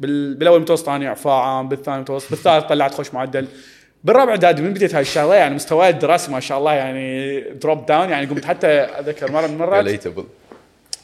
بال 0.00 0.34
بالأول 0.34 0.60
متوسط 0.60 0.88
أنا 0.88 1.08
اعفاء 1.08 1.32
عام 1.32 1.68
بالثاني 1.68 2.00
متوسط 2.00 2.30
بالثالث 2.30 2.64
طلعت 2.64 2.94
خوش 2.94 3.14
معدل. 3.14 3.46
بالرابع 4.04 4.30
اعدادي 4.30 4.62
من 4.62 4.72
بديت 4.72 4.94
هاي 4.94 5.02
الشغلة؟ 5.02 5.34
يعني 5.34 5.54
مستواي 5.54 5.88
الدراسي 5.90 6.30
ما 6.32 6.40
شاء 6.40 6.58
الله 6.58 6.72
يعني 6.72 7.40
drop 7.40 7.86
down 7.86 8.10
يعني 8.10 8.26
قمت 8.26 8.44
حتى 8.44 8.66
أذكر 8.66 9.32
مرة 9.32 9.46
من 9.46 9.52
المرات. 9.52 9.84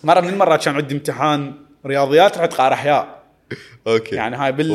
مرة 0.04 0.20
من 0.20 0.28
المرات 0.28 0.64
كان 0.64 0.74
عندي 0.74 0.94
امتحان 0.94 1.54
رياضيات 1.86 2.38
رحت 2.38 2.54
قارئ 2.54 2.74
احياء 2.74 3.18
okay. 3.86 4.16
يعني 4.16 4.36
هاي 4.36 4.52
بال. 4.52 4.68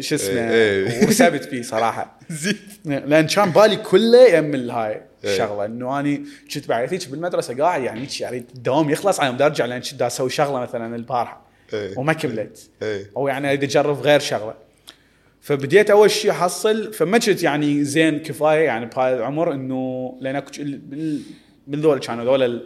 شو 0.00 0.14
اسمه؟ 0.14 0.50
إيه، 0.50 0.86
إيه. 0.86 1.06
وثبت 1.08 1.44
فيه 1.44 1.62
صراحة. 1.62 2.18
زين. 2.30 2.56
لأن 2.84 3.26
كان 3.26 3.50
بالي 3.50 3.76
كله 3.76 4.28
يم 4.28 4.54
الهاي 4.54 4.92
إيه. 5.24 5.32
الشغلة 5.32 5.64
إنه 5.64 6.00
أني 6.00 6.24
كنت 6.54 6.68
بعد 6.68 6.94
هيك 6.94 7.08
بالمدرسة 7.08 7.56
قاعد 7.56 7.82
يعني 7.82 8.00
هيك 8.00 8.20
يعني 8.20 8.36
الدوام 8.54 8.90
يخلص 8.90 9.20
على 9.20 9.30
مود 9.30 9.42
أرجع 9.42 9.64
لأن 9.64 9.80
كنت 9.80 10.02
أسوي 10.02 10.30
شغلة 10.30 10.60
مثلا 10.60 10.96
البارحة. 10.96 11.40
وما 11.96 12.12
كملت. 12.12 12.70
أو 13.16 13.28
يعني 13.28 13.48
أريد 13.48 13.62
أجرب 13.62 14.00
غير 14.00 14.20
شغلة. 14.20 14.54
فبديت 15.48 15.90
أول 15.90 16.10
شيء 16.10 16.30
أحصل 16.30 16.92
فما 16.92 17.18
كنت 17.18 17.42
يعني 17.42 17.84
زين 17.84 18.18
كفاية 18.18 18.64
يعني 18.64 18.86
بهاي 18.86 19.14
العمر 19.14 19.52
إنه 19.52 20.14
لأن 20.20 20.42
من 21.66 21.80
ذول 21.80 21.98
كانوا 21.98 22.24
ذول 22.24 22.64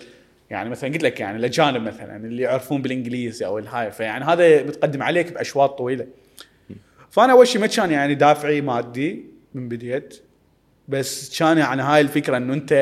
يعني 0.50 0.70
مثلا 0.70 0.92
قلت 0.92 1.02
لك 1.02 1.20
يعني 1.20 1.38
الأجانب 1.38 1.82
مثلا 1.82 2.16
اللي 2.16 2.42
يعرفون 2.42 2.82
بالإنجليزي 2.82 3.46
أو 3.46 3.58
الهاي 3.58 3.92
فيعني 3.92 4.24
هذا 4.24 4.62
بتقدم 4.62 5.02
عليك 5.02 5.32
بأشواط 5.32 5.78
طويلة. 5.78 6.06
فأنا 7.10 7.32
أول 7.32 7.46
شيء 7.46 7.60
ما 7.60 7.66
كان 7.66 7.90
يعني 7.90 8.14
دافعي 8.14 8.60
مادي 8.60 9.24
من 9.54 9.68
بديت 9.68 10.22
بس 10.88 11.38
كان 11.38 11.58
يعني 11.58 11.82
هاي 11.82 12.00
الفكرة 12.00 12.36
إنه 12.36 12.54
أنت 12.54 12.72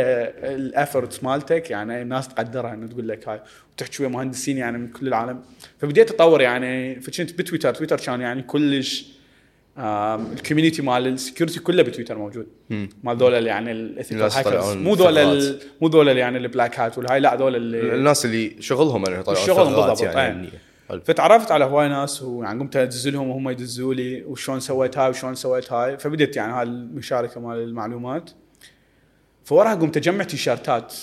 ال 0.42 0.53
efforts 0.53 1.24
مالتك 1.24 1.70
يعني 1.70 2.02
الناس 2.02 2.28
تقدرها 2.28 2.74
إنه 2.74 2.86
تقول 2.86 3.08
لك 3.08 3.28
هاي 3.28 3.40
وتحكي 3.72 4.02
ويا 4.02 4.10
مهندسين 4.10 4.58
يعني 4.58 4.78
من 4.78 4.88
كل 4.88 5.08
العالم. 5.08 5.42
فبديت 5.78 6.10
أطور 6.10 6.40
يعني 6.40 7.00
فكنت 7.00 7.38
بتويتر 7.38 7.74
تويتر 7.74 7.96
كان 7.96 8.20
يعني 8.20 8.42
كلش 8.42 9.19
ال 9.80 9.91
community 9.91 10.82
مال 10.82 11.06
ال 11.06 11.12
security 11.12 11.60
كله 11.60 11.82
بتويتر 11.82 12.18
موجود. 12.18 12.46
مال 13.04 13.22
اللي 13.22 13.50
يعني 13.50 13.72
ال 13.72 13.79
ethical 13.79 14.22
hackers 14.22 14.76
مو 14.76 14.96
ثغرات. 14.96 15.62
مو 15.80 16.02
اللي 16.02 16.20
يعني 16.20 16.38
ال 16.38 16.45
black 16.45 16.80
hat 16.80 16.98
والهاي 16.98 17.20
لا 17.20 17.36
ذول 17.36 17.56
اللي 17.56 17.94
الناس 17.94 18.24
اللي 18.24 18.56
شغلهم 18.60 19.06
انه 19.06 19.18
يطلعون 19.18 19.46
شغلهم 19.46 19.74
بالضبط، 19.74 20.02
يعني. 20.02 20.48
حلو. 20.88 21.00
فتعرفت 21.04 21.52
على 21.52 21.64
هواي 21.64 21.88
ناس 21.88 22.22
ويعني 22.22 22.60
قمت 22.60 22.76
أدز 22.76 23.08
لهم 23.08 23.28
وهم 23.28 23.48
يدزوا 23.48 23.94
لي 23.94 24.22
وشلون 24.22 24.60
سويت 24.60 24.98
هاي 24.98 25.10
وشلون 25.10 25.34
سويت 25.34 25.72
هاي 25.72 25.98
فبدت 25.98 26.36
يعني 26.36 26.52
هاي 26.52 26.62
المشاركة 26.62 27.40
مال 27.40 27.58
المعلومات 27.58 28.30
فوراها 29.44 29.74
قمت 29.74 29.96
أجمع 29.96 30.24
تيشيرتات 30.24 30.94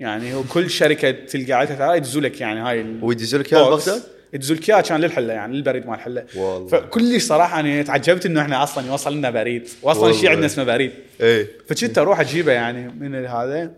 يعني 0.00 0.34
هو 0.34 0.42
كل 0.42 0.70
شركة 0.70 1.10
تلقى 1.10 1.52
عليها 1.52 1.74
تعال 1.74 1.96
يدزوا 1.96 2.22
لك 2.22 2.40
يعني 2.40 2.60
هاي 2.60 2.86
ويدزوا 3.02 3.38
لك 3.38 3.52
إياها. 3.52 3.70
بغداد؟ 3.70 4.02
يدزوا 4.32 4.56
لك 4.56 4.70
إياها 4.70 4.80
كان 4.80 5.00
للحلة 5.00 5.32
يعني 5.32 5.56
للبريد 5.56 5.86
مال 5.86 5.94
الحلة 5.94 6.24
والله. 6.36 6.68
فكلش 6.68 7.22
صراحة 7.22 7.60
أنا 7.60 7.82
تعجبت 7.82 8.26
إنه 8.26 8.40
إحنا 8.40 8.62
أصلا 8.62 8.86
يوصل 8.86 9.16
لنا 9.16 9.30
بريد 9.30 9.68
واصلا. 9.82 10.12
شيء 10.12 10.30
عندنا 10.30 10.46
اسمه 10.46 10.64
بريد 10.64 10.92
إيه 11.20 11.48
فكنت 11.68 11.98
أروح 11.98 12.20
أجيبه 12.20 12.52
يعني 12.52 12.88
من 13.00 13.26
هذا 13.26 13.70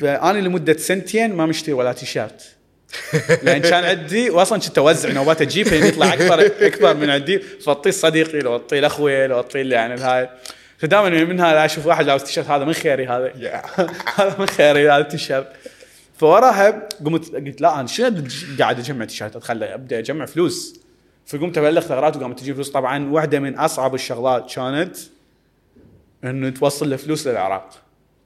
فاني 0.00 0.40
لمدة 0.40 0.76
سنتين 0.76 1.32
ما 1.32 1.46
مشتري 1.46 1.72
ولا 1.72 1.92
تيشيرت 1.92 2.42
لأن 3.42 3.62
كان 3.62 3.84
عندي 3.84 4.30
واصلا 4.30 4.60
كنت 4.60 4.78
أوزع 4.78 5.12
نوبات 5.12 5.42
أجيب 5.42 5.66
يطلع 5.66 6.12
اكبر 6.12 6.46
أكبر 6.60 6.94
من 6.94 7.10
عندي 7.10 7.38
فأعطيه 7.38 7.90
صديقي 7.90 8.38
لو 8.38 8.52
أعطيه 8.52 8.80
لأخوي 8.80 9.26
لو 9.26 9.44
اللي 9.54 9.74
يعني 9.74 9.94
الهاي 9.94 10.28
فدائما 10.78 11.24
من 11.24 11.40
هذا 11.40 11.64
أشوف 11.64 11.86
واحد 11.86 12.06
لابس 12.06 12.24
تيشيرت 12.24 12.50
هذا 12.50 12.64
من 12.64 12.72
خيري 12.72 13.06
هذا. 13.06 13.32
هذا 14.16 14.36
من 14.38 14.46
خيري 14.46 14.90
هذا 14.90 14.98
التيشيرت. 14.98 15.52
فوراها 16.16 16.88
قمت 17.04 17.34
قلت 17.34 17.60
لا 17.60 17.80
أنا 17.80 17.86
شنو 17.86 18.24
قاعد 18.58 18.78
أجمع 18.78 19.04
تيشيرتات 19.04 19.42
خلي 19.42 19.74
أبدأ 19.74 19.98
أجمع 19.98 20.26
فلوس. 20.26 20.80
فقمت 21.26 21.58
أبلغ 21.58 21.80
ثغرات 21.80 22.16
وقامت 22.16 22.40
تجيب 22.40 22.54
فلوس. 22.54 22.70
طبعا 22.70 23.10
واحدة 23.10 23.40
من 23.40 23.58
أصعب 23.58 23.94
الشغلات 23.94 24.54
كانت 24.54 24.96
إنه 26.24 26.50
توصل 26.50 26.90
لفلوس 26.90 27.26
للعراق. 27.26 27.70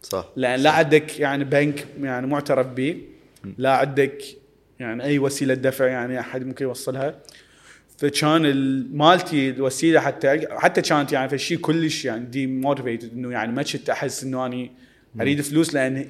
صح. 0.03 0.29
لأن 0.37 0.61
لا 0.61 0.71
عندك 0.71 1.21
يعني 1.21 1.45
بنك 1.45 1.87
يعني 2.01 2.27
معترف 2.27 2.67
به 2.67 3.03
لا 3.59 3.77
عندك 3.77 4.23
يعني 4.81 5.05
أي 5.05 5.19
وسيلة 5.19 5.55
دفع 5.55 5.87
يعني 5.87 6.21
أحد 6.21 6.47
ممكن 6.47 6.65
يوصلها. 6.65 7.15
فكان 8.03 8.47
ال- 8.47 8.97
مالتي 8.97 9.51
الوسيلة 9.51 10.01
حتى 10.01 10.47
حتى 10.51 10.81
كانت 10.83 11.13
يعني 11.13 11.29
فشي 11.29 11.57
كلش 11.57 12.05
يعني 12.05 12.25
demotivated 12.25 13.13
إنه 13.13 13.33
يعني 13.33 13.53
ما 13.53 13.63
كنت 13.63 13.91
أحس 13.91 14.25
إنه 14.25 14.47
أني 14.47 14.71
أريد 15.21 15.41
فلوس 15.41 15.75
لأن 15.75 16.09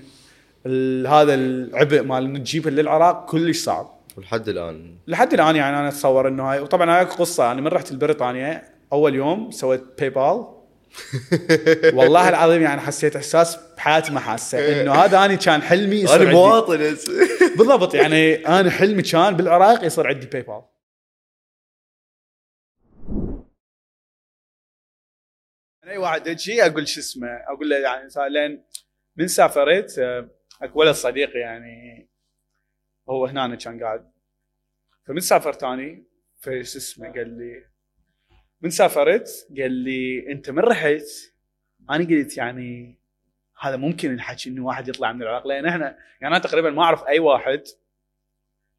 هذا 1.06 1.34
العبء 1.34 2.02
مال 2.02 2.24
إنه 2.24 2.38
تجيبها 2.38 2.70
للعراق 2.70 3.26
كلش 3.30 3.58
صعب. 3.64 3.98
ولحد 4.16 4.48
الآن. 4.48 4.94
لحد 5.06 5.34
الآن 5.34 5.56
يعني 5.56 5.78
أنا 5.78 5.88
أتصور 5.88 6.28
إنه 6.28 6.42
هاي 6.52 6.60
وطبعا 6.60 6.98
هاي 6.98 7.04
قصة 7.04 7.52
أنا 7.52 7.60
من 7.60 7.66
رحت 7.66 7.92
لبريطانيا 7.92 8.62
أول 8.92 9.14
يوم 9.14 9.50
سويت 9.50 9.84
PayPal 9.98 10.44
والله 11.98 12.28
العظيم 12.28 12.62
يعني 12.62 12.80
حسيت 12.80 13.16
إحساس 13.16 13.58
بحياتي 13.76 14.12
ما 14.12 14.20
حاسه 14.20 14.82
إنه 14.82 14.92
هذا 15.04 15.24
أنا 15.24 15.34
كان 15.34 15.62
حلمي 15.62 15.96
يصير 15.96 16.22
أنا 16.22 16.32
مواطن. 16.32 16.76
بالضبط 17.58 17.94
يعني 17.94 18.34
أنا 18.34 18.70
حلمي 18.70 19.02
كان 19.02 19.36
بالعراق 19.36 19.84
يصير 19.84 20.06
عندي 20.06 20.26
PayPal 20.26 20.60
إي 25.92 25.98
واحد 25.98 26.26
يجي 26.26 26.66
أقول 26.66 26.88
شو 26.88 27.00
اسمه 27.00 27.28
أقول 27.28 27.70
له 27.70 27.78
يعني 27.78 28.08
لين 28.28 28.64
من 29.16 29.26
سافرت 29.26 29.98
آه، 29.98 30.30
اكو 30.62 30.80
ولد 30.80 30.94
صديقي 30.94 31.38
يعني 31.38 32.08
هو 33.08 33.26
هنا 33.26 33.54
كان 33.54 33.82
قاعد. 33.82 34.12
فمن 35.06 35.20
سافرت 35.20 35.64
اني 35.64 36.04
فشو 36.40 36.60
اسمه 36.60 37.12
قال 37.12 37.38
لي 37.38 37.64
من 38.60 38.70
سافرت 38.70 39.46
قال 39.58 39.72
لي 39.72 40.32
أنت 40.32 40.50
من 40.50 40.58
رحت؟ 40.58 41.02
أنا 41.90 42.04
قلت 42.04 42.36
يعني 42.36 42.98
هذا 43.60 43.76
ممكن 43.76 44.14
الحكي 44.14 44.50
إنه 44.50 44.64
واحد 44.64 44.88
يطلع 44.88 45.12
من 45.12 45.22
العراق 45.22 45.46
لأن 45.46 45.66
إحنا 45.66 45.98
يعني 46.20 46.34
أنا 46.36 46.38
تقريبا 46.38 46.70
ما 46.70 46.82
أعرف 46.82 47.04
أي 47.04 47.18
واحد 47.18 47.62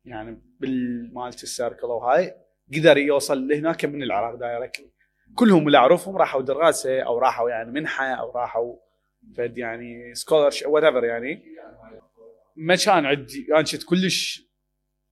يعني 0.06 0.42
بالمالت 0.60 1.44
ال 1.44 1.50
circle 1.50 1.88
وهاي 1.88 2.36
قدر 2.76 2.98
يوصل 2.98 3.48
لهناك 3.48 3.86
من 3.86 4.04
العراق 4.04 4.36
directly 4.36 4.93
كلهم 5.36 5.68
اللي 5.68 5.78
أعرفهم 5.78 6.18
راحوا 6.18 6.42
دراسة 6.42 7.02
أو 7.02 7.18
راحوا 7.20 7.50
يعني 7.50 7.72
منحة 7.72 8.06
أو 8.06 8.32
راحوا 8.32 8.76
فد 9.38 9.58
يعني 9.58 10.16
scholarship 10.16 10.64
whatever 10.64 11.04
يعني. 11.04 11.44
ما 12.56 12.76
كان 12.76 13.06
عندي 13.06 13.48
أنا 13.52 13.62
كنت 13.62 13.84
كلش 13.84 14.48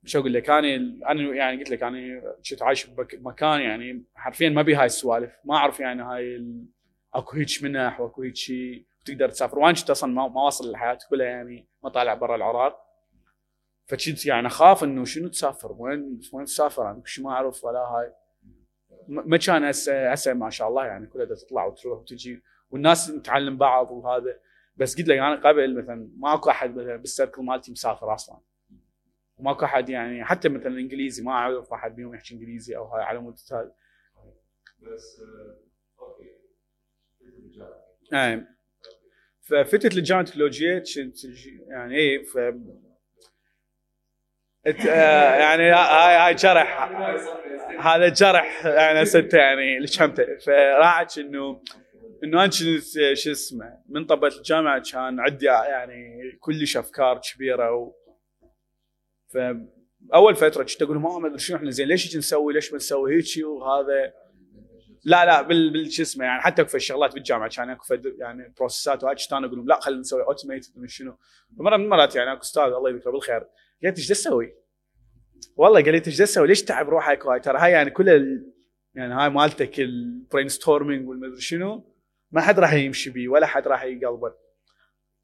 شو 0.05 0.19
أقول 0.19 0.33
لك 0.33 0.49
أنا 0.49 0.75
أنا 1.11 1.21
يعني 1.35 1.57
قلت 1.57 1.69
لك 1.69 1.83
أنا 1.83 2.21
كنت 2.49 2.61
عايش 2.61 2.85
بمك- 2.85 3.15
بمكان 3.15 3.61
يعني 3.61 4.03
حرفيا 4.15 4.49
ما 4.49 4.61
بي 4.61 4.75
هاي 4.75 4.85
السوالف 4.85 5.31
ما 5.45 5.55
أعرف 5.55 5.79
يعني 5.79 6.03
هاي. 6.03 6.45
أكو 7.13 7.35
هيك 7.37 7.63
منح 7.63 7.99
وأكو 8.01 8.21
هيك 8.21 8.35
شيء 8.35 8.85
تقدر 9.05 9.29
تسافر. 9.29 9.59
وأنا 9.59 9.73
كنت 9.73 9.89
أصلا 9.89 10.13
ما, 10.13 10.23
واصل 10.23 10.69
الحياة 10.69 10.97
كلها 11.09 11.27
يعني 11.27 11.67
ما 11.83 11.89
طالع 11.89 12.13
برا 12.13 12.35
العراق. 12.35 12.79
فكنت 13.87 14.25
يعني 14.25 14.47
أخاف 14.47 14.83
إنه 14.83 15.05
شنو 15.05 15.27
تسافر 15.27 15.71
وين 15.71 16.19
وين 16.33 16.45
تسافر؟ 16.45 16.91
أنا 16.91 17.01
شو 17.05 17.23
ما 17.23 17.29
أعرف 17.31 17.63
ولا 17.63 17.79
هاي. 17.79 18.13
ما 19.11 19.37
كان 19.37 19.63
هسه 19.63 20.11
هسه 20.11 20.33
ما 20.33 20.49
شاء 20.49 20.67
الله 20.67 20.85
يعني 20.85 21.07
كلها 21.07 21.25
تطلع 21.25 21.65
وتروح 21.65 21.99
وتجي 21.99 22.43
والناس 22.71 23.09
نتعلم 23.09 23.57
بعض 23.57 23.91
وهذا. 23.91 24.39
بس 24.75 24.97
قلت 24.97 25.07
لك 25.07 25.17
أنا 25.17 25.35
قبل 25.49 25.77
مثلا 25.77 26.09
ماكو 26.17 26.49
أحد 26.49 26.75
مثلا 26.75 26.95
بال 26.95 27.07
circle 27.07 27.43
مالتي 27.43 27.71
مسافر 27.71 28.13
أصلا. 28.13 28.39
وماكو 29.37 29.65
أحد 29.65 29.89
يعني 29.89 30.23
حتى 30.23 30.49
مثلا 30.49 30.79
إنجليزي 30.79 31.23
ما 31.23 31.31
أعرف 31.31 31.73
أحد 31.73 31.95
بيهم 31.95 32.13
يحكي 32.13 32.33
إنجليزي 32.33 32.77
أو 32.77 32.85
هاي 32.85 33.03
على 33.03 33.19
مود 33.19 33.35
هذا 33.51 33.75
إيه 38.13 38.47
ففتت 39.41 39.95
لجامعه 39.95 40.25
تكنولوجيا 40.25 40.79
كنت 40.79 41.25
يعني 41.67 41.95
إيه 41.95 42.25
آه، 42.37 42.59
يعني 44.65 45.63
هاي 45.63 46.15
هاي 46.15 46.33
جرح. 46.35 46.91
هذا 47.79 48.09
جرح 48.09 48.65
يعني 48.65 49.05
سته 49.05 49.37
يعني 49.37 49.79
لشمته 49.79 50.37
فراحت 50.45 51.17
انه 51.17 51.61
إنه 52.23 52.43
أنا 52.43 52.45
كنت 52.45 53.13
شو 53.13 53.31
اسمه 53.31 53.77
من 53.89 54.05
طبت 54.05 54.33
الجامعة 54.37 54.83
كان 54.91 55.19
عندي 55.19 55.45
يعني 55.45 56.31
كلش 56.39 56.77
أفكار 56.77 57.21
كبيرة 57.33 57.71
و 57.71 57.93
فاول 59.33 60.35
فترة 60.35 60.63
كنت 60.63 60.81
أقول 60.81 60.97
ما 60.97 61.27
أدري 61.27 61.39
شنو 61.39 61.57
إحنا 61.57 61.71
زين 61.71 61.87
ليش 61.87 62.17
نسوي 62.17 62.53
ليش 62.53 62.71
ما 62.71 62.77
نسوي 62.77 63.15
هيك 63.15 63.45
وهذا؟ 63.45 64.13
لا 65.03 65.25
لا 65.25 65.41
بال 65.41 65.91
شو 65.91 66.01
اسمه 66.01 66.25
يعني 66.25 66.41
حتى 66.41 66.65
في 66.65 66.75
الشغلات 66.75 67.13
بالجامعة 67.13 67.49
كان 67.49 67.69
أكو 67.69 67.95
يعني 68.19 68.53
process 68.57 68.97
ات 68.98 69.03
وهاي 69.03 69.15
كنت 69.15 69.33
أنا 69.33 69.47
أقول 69.47 69.67
لا 69.67 69.79
خلينا 69.79 69.99
نسوي 69.99 70.23
automated 70.23 70.85
شنو. 70.85 71.17
فمره 71.57 71.77
من 71.77 71.83
المرات 71.83 72.15
يعني 72.15 72.33
أكو 72.33 72.41
أستاذ 72.41 72.63
الله 72.63 72.89
يذكره 72.89 73.11
بالخير 73.11 73.47
قالت 73.83 73.97
إيش 73.97 74.07
تسوي؟ 74.07 74.53
والله 75.55 75.83
قال 75.83 75.91
لي 75.91 76.01
إيش 76.07 76.17
تسوي؟ 76.17 76.47
ليش 76.47 76.63
تعب 76.63 76.89
روحك 76.89 77.25
وهاي 77.25 77.39
ترى 77.39 77.57
هاي 77.59 77.71
يعني 77.71 77.89
كل 77.89 78.09
ال... 78.09 78.51
يعني 78.95 79.13
هاي 79.13 79.29
مالتك 79.29 79.79
ال 79.79 80.47
brainstorming 80.47 81.09
والمدري 81.09 81.41
شنو 81.41 81.93
ما 82.31 82.41
حد 82.41 82.59
راح 82.59 82.73
يمشي 82.73 83.09
بيه 83.09 83.27
ولا 83.27 83.45
حد 83.45 83.67
راح 83.67 83.83
يقبله 83.83 84.33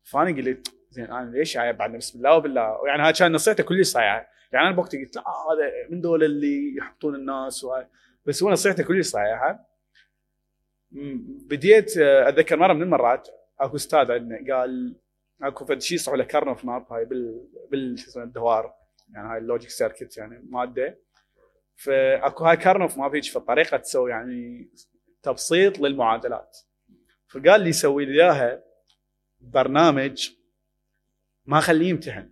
فأنا 0.04 0.38
قلت 0.38 0.74
زين 0.89 1.06
أنا 1.06 1.32
ليش 1.32 1.58
عيب 1.58 1.78
بعد 1.78 1.98
بسم 1.98 2.17
الله 2.17 2.36
وبالله؟ 2.36 2.88
يعني 2.88 3.04
هاي 3.04 3.13
كان 3.13 3.32
نصيحته 3.32 3.63
كلش 3.63 3.88
صايبه 3.88 4.28
يعني 4.52 4.67
أنا 4.67 4.76
بوقتها 4.76 5.00
قلت 5.00 5.15
لا 5.15 5.22
هذا 5.22 5.89
من 5.89 6.02
دول 6.02 6.24
اللي 6.24 6.76
يحبطون 6.76 7.16
الناس 7.15 7.63
وهاي. 7.63 7.88
بس 8.26 8.43
هو 8.43 8.52
نصيحته 8.52 8.84
كلش 8.84 9.08
صايبه 9.08 9.68
بديت 10.91 11.98
آه، 11.98 12.30
أتذكر 12.30 12.58
مرة 12.58 12.74
من 12.74 12.82
المرات 12.82 13.28
اكو 13.60 13.76
أستاذ 13.76 14.12
عندنا 14.12 14.56
قال 14.56 14.96
اكو 15.41 15.65
فد 15.65 15.82
شيء 15.82 15.95
يصيحوا 15.96 16.18
له 16.17 16.23
Karnaugh 16.24 16.66
map 16.66 16.94
هاي 16.93 17.06
بال 17.06 17.47
بال 17.71 18.00
شو 18.00 18.10
اسمه 18.10 18.23
الدوار. 18.23 18.73
يعني 19.13 19.28
هاي 19.28 19.38
ال 19.38 19.43
logic 19.43 19.70
circuit 19.70 20.18
يعني 20.17 20.45
ماده 20.50 21.00
فاكو 21.76 22.45
هاي 22.45 22.58
Karnaugh 22.58 22.98
map 22.98 23.16
هيك 23.15 23.23
فالطريقة 23.23 23.78
تسوي 23.78 24.12
يعني 24.12 24.69
تبسيط 25.23 25.80
للمعادلات. 25.80 26.58
فقال 27.28 27.62
لي 27.62 27.71
سوي 27.71 28.06
لي 28.06 28.23
إياها 28.23 28.63
برنامج 29.41 30.30
ما 31.45 31.60
خليه 31.60 31.89
يمتحن. 31.89 32.30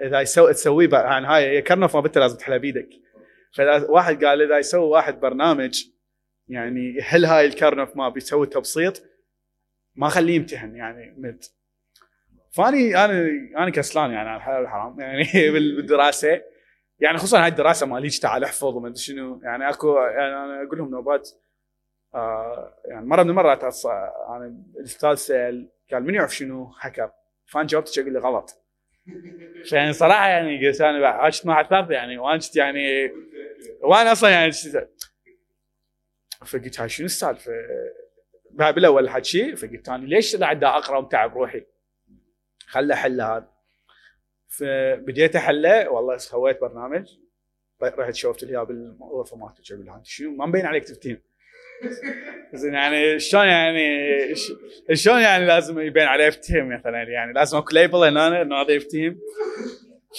إذا 0.00 0.20
يسوي 0.20 0.52
تسويه 0.52 0.88
يعني 0.92 1.26
هاي 1.26 1.62
Karnaugh 1.62 1.96
map 1.96 2.10
لازم 2.16 2.36
تحلها 2.36 2.58
بيدك 2.58 2.88
فواحد 3.52 4.24
قال 4.24 4.42
إذا 4.42 4.58
يسوي 4.58 4.88
واحد 4.88 5.20
برنامج 5.20 5.84
يعني 6.48 6.96
يحل 6.96 7.24
هاي 7.24 7.46
الكرنف 7.46 7.96
ما 7.96 8.08
بيسوي 8.08 8.46
تبسيط؟ 8.46 9.02
ما 9.96 10.08
خليه 10.08 10.36
يمتحن 10.36 10.76
يعني 10.76 11.14
مد 11.18 11.44
فأني 12.52 13.04
أنا 13.04 13.28
أنا 13.58 13.70
كسلان 13.70 14.10
يعني 14.10 14.28
على 14.28 14.36
الحلال 14.36 14.60
والحرام 14.60 15.00
يعني 15.00 15.22
بال- 15.50 15.76
بالدراسة. 15.76 16.42
يعني 17.00 17.18
خصوصا 17.18 17.42
هاي 17.42 17.48
الدراسة 17.48 17.86
ماليش 17.86 18.18
تعال 18.18 18.44
أحفظ 18.44 18.76
وما 18.76 18.88
أدري 18.88 18.98
شنو. 18.98 19.40
يعني 19.42 19.70
أكو 19.70 19.98
يعني 19.98 20.36
أنا 20.36 20.62
أقول 20.62 20.78
لهم 20.78 20.90
نوبات 20.90 21.30
آه 22.14 22.74
يعني 22.84 23.06
مرة 23.06 23.22
من 23.22 23.30
المرات 23.30 23.64
أنا 23.64 24.54
الأستاذ 24.76 25.14
سأل 25.14 25.68
قال 25.92 26.02
من 26.04 26.14
يعرف 26.14 26.34
شنو 26.36 26.72
هاكر 26.80 27.10
فأنا 27.46 27.66
جاوبت 27.66 27.98
أقول 27.98 28.14
له 28.14 28.20
غلط. 28.20 28.62
يعني 29.72 29.92
صراحة 29.92 30.28
يعني 30.28 30.66
قلت 30.68 30.80
أنا 30.80 31.06
عشت 31.08 31.46
مع 31.46 31.62
ثالث 31.62 31.90
يعني 31.90 32.18
وأنا 32.18 32.40
يعني 32.56 33.10
وأنا 33.82 34.12
أصلا 34.12 34.30
يعني 34.30 34.52
فقلت 36.46 36.80
هاي 36.80 36.88
شنو 36.88 37.06
السالفة؟ 37.06 37.52
بالاول 38.60 39.10
حكي 39.10 39.56
فقلت 39.56 39.88
أنا 39.88 40.06
ليش 40.06 40.36
قاعد 40.36 40.64
اقرا 40.64 40.98
ومتعب 40.98 41.34
روحي؟ 41.34 41.62
خله 42.66 42.94
احل 42.94 43.20
هذا 43.20 43.48
فبديت 44.48 45.36
احله 45.36 45.88
والله 45.88 46.16
سويت 46.16 46.60
برنامج. 46.60 47.06
رحت 47.82 48.14
شوفت 48.14 48.44
لي 48.44 48.50
اياه 48.50 48.62
بالغرفة 48.62 49.36
مالتي 49.36 49.74
أقول 49.74 49.86
لها 49.86 50.00
شنو 50.04 50.30
ما 50.30 50.46
مبين 50.46 50.66
عليك 50.66 50.84
تفتهم. 50.84 51.20
زين 52.54 52.74
يعني 52.74 53.18
شلون 53.18 53.46
يعني 53.46 54.34
شلون 54.94 55.20
يعني 55.20 55.46
لازم 55.46 55.80
يبين 55.80 56.02
عليه 56.02 56.28
افتهم 56.28 56.68
مثلا؟ 56.68 57.02
يعني 57.02 57.32
لازم 57.32 57.58
أكو 57.58 57.74
label 57.74 58.04
هنا 58.04 58.42
إنه 58.42 58.56
هذا 58.56 58.72
يفتهم. 58.72 59.18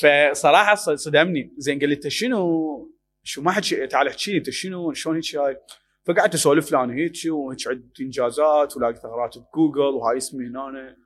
فصراحة 0.01 0.75
صدمني. 0.75 1.53
زين 1.57 1.79
قال 1.79 1.89
لي 1.89 1.95
انت 1.95 2.07
شنو؟ 2.07 2.91
شو 3.23 3.41
ما 3.41 3.51
حد 3.51 3.63
تعال 3.63 4.07
احكي 4.07 4.37
انت 4.37 4.49
شنو؟ 4.49 4.93
شلون 4.93 5.15
هيك 5.15 5.57
فقعدت 6.03 6.33
أسولف 6.33 6.71
له 6.71 6.83
أنا 6.83 6.93
هيك 6.93 7.13
وهيك 7.27 7.67
عندي 7.67 8.03
إنجازات 8.03 8.77
ولاقي 8.77 8.95
ثغرات 8.95 9.35
بجوجل 9.37 9.79
وهاي 9.79 10.17
اسمي 10.17 10.45
هنا 10.45 10.97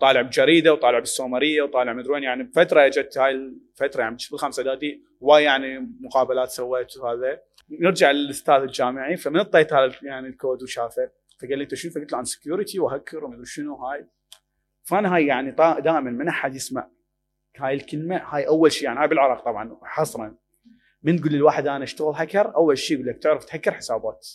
طالع 0.00 0.22
بجريدة 0.22 0.72
وطالع 0.72 0.98
بالسومرية 0.98 1.62
وطالع 1.62 1.92
مدري 1.92 2.12
وين 2.12 2.22
يعني 2.22 2.42
بفتره 2.42 2.88
جت 2.88 3.18
هاي 3.18 3.30
الفترة 3.30 4.00
يعني 4.00 4.16
بالخمسه 4.30 4.60
اعدادي 4.60 5.04
وايد 5.20 5.44
يعني 5.44 5.88
مقابلات 6.00 6.48
سويت 6.48 6.96
وهذا 6.96 7.40
نرجع 7.70 8.10
للأستاذ 8.10 8.54
الجامعي 8.54 9.16
فمن 9.16 9.36
اعطيت 9.36 9.72
هذا 9.72 9.92
يعني 10.02 10.28
الكود 10.28 10.62
وشافه 10.62 11.10
فقال 11.40 11.58
لي 11.58 11.64
أنت 11.64 11.74
شنو؟ 11.74 11.92
فقلت 11.92 12.12
له 12.12 12.18
عن 12.18 12.24
security 12.24 12.78
و 12.78 12.85
hacker 12.85 13.24
ومدري 13.24 13.44
شنو 13.46 13.74
هاي 13.74 14.06
فأنا 14.84 15.14
هاي 15.14 15.26
يعني 15.26 15.50
دائما 15.80 16.00
من 16.00 16.28
أحد 16.28 16.54
يسمع 16.54 16.88
هاي 17.56 17.74
الكلمة 17.74 18.16
هاي 18.16 18.46
أول 18.46 18.72
شيء 18.72 18.84
يعني 18.84 19.00
هاي 19.00 19.08
بالعراق 19.08 19.44
طبعا 19.44 19.76
حصرا. 19.82 20.34
من 21.02 21.20
تقول 21.20 21.32
للواحد 21.32 21.66
أنا 21.66 21.84
أشتغل 21.84 22.14
هاكر 22.14 22.54
أول 22.54 22.78
شيء 22.78 22.96
يقول 22.96 23.08
لك 23.08 23.18
تعرف 23.18 23.44
تهكر 23.44 23.72
حسابات. 23.72 24.28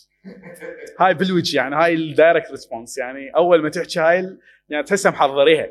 هاي 1.00 1.14
بالوجه 1.14 1.56
يعني 1.56 1.76
هاي 1.76 1.94
ال 1.94 2.02
direct 2.02 2.50
response 2.50 2.98
يعني 2.98 3.30
أول 3.36 3.62
ما 3.62 3.68
تحكي 3.68 4.00
هاي 4.00 4.38
يعني 4.68 4.84
تحسها 4.84 5.10
محضريها 5.12 5.70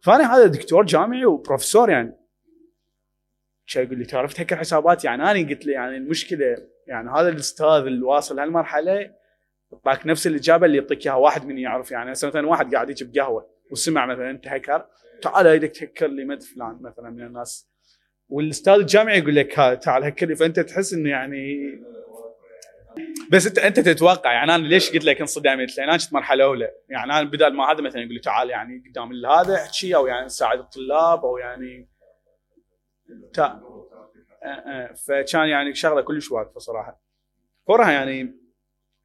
فأنا 0.00 0.34
هذا 0.34 0.46
دكتور 0.46 0.84
جامعي 0.84 1.24
وبروفيسور 1.24 1.90
يعني. 1.90 2.16
شي 3.66 3.82
يقول 3.82 3.98
لي 3.98 4.04
تعرف 4.04 4.34
تهكر 4.34 4.56
حسابات؟ 4.56 5.04
يعني 5.04 5.22
أنا 5.22 5.48
قلت 5.48 5.66
له 5.66 5.72
يعني 5.72 5.96
المشكلة 5.96 6.56
يعني 6.86 7.10
هذا 7.10 7.28
الأستاذ 7.28 7.66
اللي 7.66 8.02
واصل 8.02 8.40
هالمرحلة 8.40 9.10
يعطاك 9.72 10.06
نفس 10.06 10.26
الإجابة 10.26 10.66
اللي 10.66 10.78
يعطيك 10.78 11.06
إياها 11.06 11.14
واحد 11.16 11.46
من 11.46 11.58
يعرف 11.58 11.90
يعني. 11.90 12.12
هسه 12.12 12.28
مثلا 12.28 12.46
واحد 12.46 12.74
قاعد 12.74 12.90
يجيب 12.90 13.18
قهوة 13.18 13.50
وسمع 13.70 14.06
مثلا 14.06 14.30
أنت 14.30 14.48
هكر 14.48 14.86
تعال 15.22 15.46
إيدك 15.46 15.70
تهكر 15.70 16.06
لي 16.06 16.24
مد 16.24 16.42
فلان 16.42 16.78
مثلا 16.82 17.10
من 17.10 17.22
الناس. 17.22 17.75
والاستاذ 18.28 18.72
الجامعي 18.72 19.18
يقول 19.18 19.36
لك 19.36 19.52
تعال 19.82 20.14
لي 20.22 20.36
فأنت 20.36 20.60
تحس 20.60 20.92
إنه 20.92 21.10
يعني 21.10 21.56
بس 23.30 23.46
انت 23.46 23.58
أنت 23.58 23.80
تتوقع 23.80 24.32
يعني 24.32 24.54
أنا 24.54 24.66
ليش 24.66 24.92
قلت 24.92 25.04
لك 25.04 25.20
انصدام 25.20 25.60
لأن 25.60 25.88
أنا 25.88 25.98
مرحلة 26.12 26.44
أولى. 26.44 26.70
يعني 26.88 27.12
أنا 27.12 27.22
بدل 27.22 27.52
ما 27.52 27.72
هذا 27.72 27.80
مثلا 27.80 28.02
يقول 28.02 28.14
لي 28.14 28.20
تعال 28.20 28.50
يعني 28.50 28.82
قدام 28.90 29.26
هذا 29.26 29.54
احكي 29.54 29.96
أو 29.96 30.06
يعني 30.06 30.28
ساعد 30.28 30.58
الطلاب 30.58 31.24
أو 31.24 31.38
يعني 31.38 31.88
تا 33.34 33.62
فكان 35.06 35.48
يعني 35.48 35.74
شغلة 35.74 36.00
كلش 36.00 36.30
واقفه 36.30 36.58
صراحة 36.58 37.00
كورها 37.64 37.90
يعني 37.90 38.34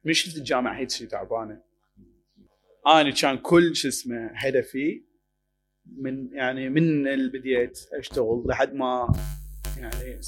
مش 0.04 0.22
شفت 0.22 0.36
الجامعة 0.36 0.78
هيك 0.78 0.90
شيء 0.90 1.06
تعبانة. 1.06 1.62
أنا 2.86 3.10
كان 3.10 3.38
كل 3.38 3.76
شو 3.76 3.88
اسمه 3.88 4.30
هدفي 4.34 5.04
من 5.86 6.28
يعني 6.32 6.68
من 6.68 7.08
اللي 7.08 7.38
بديت 7.38 7.78
أشتغل 7.98 8.44
لحد 8.46 8.74
ما 8.74 9.12
يعني 9.76 10.20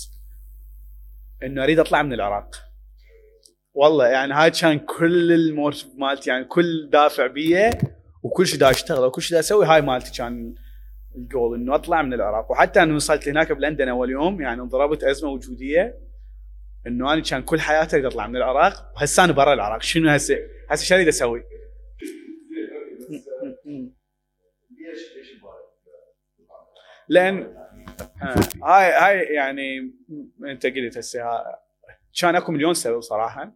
إنه 1.43 1.65
أريد 1.65 1.79
أطلع 1.79 2.03
من 2.03 2.13
العراق. 2.13 2.57
والله 3.75 4.07
يعني 4.07 4.35
هاي 4.35 4.51
كان 4.51 4.79
كل 4.79 5.33
الموت 5.33 5.87
مالتي 5.97 6.31
يعني 6.31 6.45
كل 6.45 6.91
دافع 6.93 7.27
بيه 7.27 7.71
وكل 8.23 8.47
شيء 8.47 8.61
دا 8.61 8.71
اشتغل 8.71 9.05
وكل 9.05 9.23
شيء 9.23 9.33
دا 9.33 9.41
أسوي 9.41 9.67
هاي 9.67 9.81
مالتي 9.81 10.19
كان 10.19 10.55
الجول 11.17 11.59
إنه 11.59 11.75
أطلع 11.75 12.03
من 12.03 12.13
العراق. 12.13 12.51
وحتى 12.51 12.83
أنا 12.83 12.95
وصلت 12.95 13.29
هناك 13.29 13.53
بلندن 13.53 13.89
أول 13.89 14.11
يوم 14.11 14.41
يعني 14.41 14.61
انضربت 14.61 15.05
ازمه 15.05 15.31
وجودية 15.31 15.99
إنه 16.87 17.13
أنا 17.13 17.23
كان 17.23 17.43
كل 17.43 17.61
حياتي 17.61 17.97
اريد 17.97 18.07
أطلع 18.07 18.27
من 18.27 18.37
العراق 18.37 18.93
وهسه 18.97 19.25
أنا 19.25 19.33
برا 19.33 19.55
العراق. 19.55 19.83
شنو 19.83 20.11
هسه؟ 20.11 20.39
هسه 20.69 20.85
شو 20.85 20.95
أريد 20.95 21.09
أسوي؟ 21.09 21.45
لأن 27.09 27.57
آه، 28.23 28.65
هاي 28.65 28.93
هاي 28.93 29.19
يعني 29.25 29.93
أنت 30.45 30.67
قلت 30.67 30.99
هسه 30.99 31.21
كان 32.21 32.37
أكو 32.37 32.53
مليون 32.53 32.75
سبب 32.75 33.01
صراحة. 33.01 33.53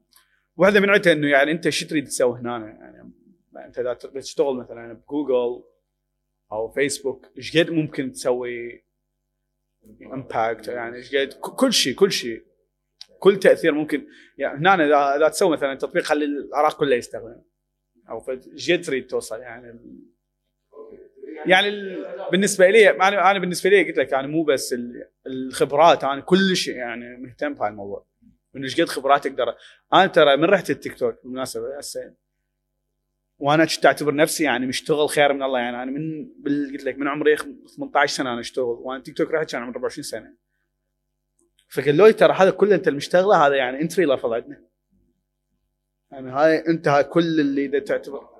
واحدة 0.57 0.81
من 0.81 0.91
عدتها 0.91 1.13
إنه 1.13 1.29
يعني 1.29 1.51
أنت 1.51 1.67
إيش 1.67 1.85
تريد 1.85 2.05
تسوي 2.05 2.39
هنا 2.39 2.59
يعني 2.59 3.13
أنت 3.67 3.79
إذا 3.79 3.95
تشتغل 3.95 4.57
مثلا 4.57 4.93
بجوجل 4.93 5.65
أو 6.53 6.69
فيسبوك 6.69 7.27
إيش 7.37 7.57
قد 7.57 7.71
ممكن 7.71 8.13
تسوي 8.13 8.85
impact 10.13 10.69
يعني 10.69 10.97
إيش 10.97 11.17
قد 11.17 11.33
كل 11.33 11.73
شيء 11.73 11.95
كل 11.95 12.13
شيء. 12.13 12.43
كل 13.19 13.39
تأثير 13.39 13.73
ممكن. 13.73 14.07
يعني 14.39 14.59
هنا 14.59 14.75
اذا 15.17 15.29
تسوي 15.29 15.53
مثلا 15.53 15.75
تطبيق 15.75 16.03
خلي 16.03 16.25
العراق 16.25 16.79
كله 16.79 16.97
يستخدم. 16.97 17.43
أو 18.09 18.25
إيش 18.53 18.73
قد 18.73 18.81
تريد 18.81 19.07
توصل 19.07 19.41
يعني 19.41 19.79
يعني 21.47 21.97
بالنسبة 22.33 22.71
لي 22.71 22.91
أنا 22.91 23.31
أنا 23.31 23.39
بالنسبة 23.39 23.71
لي 23.71 23.85
قلت 23.85 23.99
لك 23.99 24.13
يعني 24.13 24.27
مو 24.27 24.43
بس 24.43 24.75
الخبرات 25.27 26.05
أنا 26.05 26.21
كل 26.21 26.57
شيء 26.57 26.77
يعني 26.77 27.17
مهتم 27.17 27.55
بهالموضوع 27.55 28.07
انه 28.57 28.65
إيش 28.65 28.81
قد 28.81 28.89
خبرات 28.89 29.27
أقدر 29.27 29.55
أنا 29.93 30.07
ترى 30.07 30.37
من 30.37 30.45
رحت 30.45 30.71
التيك 30.71 30.99
توك 30.99 31.15
بالمناسبة 31.25 31.79
هسه. 31.79 32.15
وأنا 33.39 33.65
كنت 33.65 33.87
أعتبر 33.87 34.15
نفسي 34.15 34.45
يعني 34.45 34.67
مشتغل 34.67 35.09
خير 35.09 35.33
من 35.33 35.43
الله 35.43 35.59
يعني 35.59 35.83
أنا 35.83 35.91
من 35.91 36.29
قلت 36.47 36.85
لك 36.85 36.99
من 36.99 37.09
عمري 37.09 37.37
18 37.77 38.17
سنة 38.17 38.33
أنا 38.33 38.41
أشتغل 38.41 38.65
وأنا 38.65 39.03
تيك 39.03 39.17
توك 39.17 39.31
رحت 39.31 39.51
كان 39.51 39.63
عمري 39.63 39.75
24 39.75 40.03
سنة. 40.03 40.35
فقالوا 41.69 42.07
لي 42.07 42.13
ترى 42.13 42.33
هذا 42.33 42.51
كله 42.51 42.75
أنت 42.75 42.89
المشتغله 42.89 43.47
هذا 43.47 43.55
يعني 43.55 43.81
entry 43.81 44.05
level 44.05 44.35
عندنا. 44.35 44.61
يعني 46.11 46.31
هاي 46.31 46.69
أنت 46.69 46.89
هاي 46.89 47.05
كل 47.05 47.41
اللي 47.41 47.65
إذا 47.65 47.79
تعتبر 47.79 48.38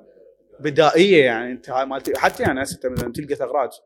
بدائية 0.61 1.25
يعني. 1.25 1.53
أنت 1.53 1.71
هاي 1.71 1.87
مالتي 1.87 2.13
حتى 2.17 2.43
يعني 2.43 2.63
هسه 2.63 2.89
مثلا 2.91 3.13
تلقى 3.13 3.35
ثغرات. 3.35 3.77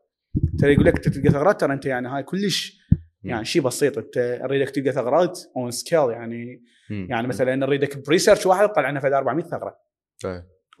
ترى 0.59 0.73
يقول 0.73 0.85
لك 0.85 0.95
انت 0.95 1.09
تلقى 1.09 1.29
ثغرات 1.29 1.61
ترى 1.61 1.73
أنت 1.73 1.85
يعني 1.85 2.07
هاي 2.07 2.23
كلش 2.23 2.77
يعني 3.23 3.45
شيء 3.45 3.61
بسيط. 3.61 3.97
أنت 3.97 4.17
أريدك 4.17 4.69
تلقى 4.69 4.91
ثغرات 4.91 5.39
on 5.57 5.71
scale 5.71 6.09
يعني. 6.09 6.63
مم. 6.89 7.07
يعني 7.09 7.27
مثلا 7.27 7.55
نريدك 7.55 8.05
ب 8.07 8.11
research 8.11 8.45
واحد 8.45 8.69
طلع 8.69 8.89
لنا 8.89 8.99
فد 8.99 9.13
400 9.13 9.45
ثغرة. 9.45 9.77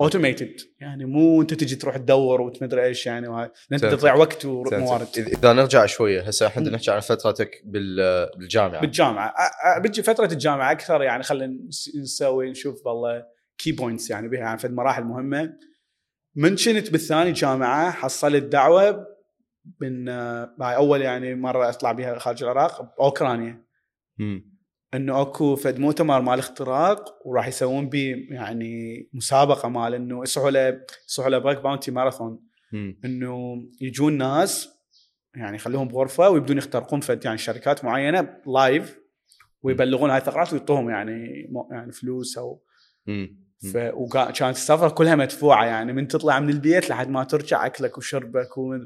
automated 0.01 0.55
يعني 0.79 1.05
مو 1.05 1.41
أنت 1.41 1.53
تجي 1.53 1.75
تروح 1.75 1.97
تدور 1.97 2.41
وتمدري 2.41 2.83
إيش 2.83 3.05
يعني 3.05 3.27
وهاي. 3.27 3.51
لأن 3.69 3.83
أنت 3.83 3.99
تضيع 3.99 4.13
وقت 4.13 4.45
وموارد. 4.45 5.07
اذا 5.17 5.53
نرجع 5.53 5.85
شوية 5.85 6.21
هسه 6.21 6.47
إحنا 6.47 6.69
نحكي 6.69 6.91
عن 6.91 6.99
فترتك 6.99 7.61
بالجامعة. 7.65 8.81
بالجامعة. 8.81 9.33
بتجي 9.79 10.03
فترة 10.03 10.31
الجامعة 10.31 10.71
أكثر 10.71 11.03
يعني 11.03 11.23
خلينا 11.23 11.53
نسوي 12.01 12.51
نشوف 12.51 12.85
والله 12.85 13.23
key 13.57 13.71
points 13.71 14.09
يعني 14.09 14.27
بها 14.27 14.39
يعني 14.39 14.57
في 14.57 14.67
المراحل 14.67 15.03
مهمة. 15.03 15.53
من 16.35 16.55
كنت 16.55 16.91
بالثاني 16.91 17.31
جامعة 17.31 17.91
حصلت 17.91 18.43
دعوة 18.43 19.07
من 19.81 20.09
هاي 20.09 20.75
أول 20.75 21.01
يعني 21.01 21.35
مرة 21.35 21.69
أطلع 21.69 21.91
بها 21.91 22.19
خارج 22.19 22.43
العراق 22.43 22.81
بأوكرانيا. 22.97 23.63
إنه 24.93 25.21
أكو 25.21 25.55
فد 25.55 25.79
مؤتمر 25.79 26.21
مال 26.21 26.39
اختراق 26.39 27.27
وراح 27.27 27.47
يسوون 27.47 27.89
به 27.89 28.15
يعني 28.29 29.03
مسابقة 29.13 29.69
مال 29.69 29.93
إنه 29.93 30.23
يصحوا 30.23 30.51
له 30.51 30.81
يصحوا 31.09 31.29
له 31.29 31.37
bug 31.37 31.61
bounty 31.61 31.91
marathon 31.91 32.39
إنه 33.05 33.55
يجون 33.81 34.17
ناس 34.17 34.69
يعني 35.35 35.55
يخلوهم 35.55 35.87
بغرفة 35.87 36.29
ويبدون 36.29 36.57
يخترقون 36.57 36.99
فد 36.99 37.25
يعني 37.25 37.37
شركات 37.37 37.85
معينة 37.85 38.37
live 38.47 38.99
ويبلغون 39.61 40.09
هاي 40.09 40.17
الثغرات 40.17 40.53
ويعطوهم 40.53 40.89
يعني 40.89 41.49
يعني 41.71 41.91
فلوس 41.91 42.37
أو 42.37 42.63
ف... 43.71 43.77
وكانت 43.93 44.41
السفره 44.41 44.89
كلها 44.89 45.15
مدفوعة 45.15 45.65
يعني 45.65 45.93
من 45.93 46.07
تطلع 46.07 46.39
من 46.39 46.49
البيت 46.49 46.89
لحد 46.89 47.09
ما 47.09 47.23
ترجع 47.23 47.65
أكلك 47.65 47.97
وشربك 47.97 48.57
ومن... 48.57 48.79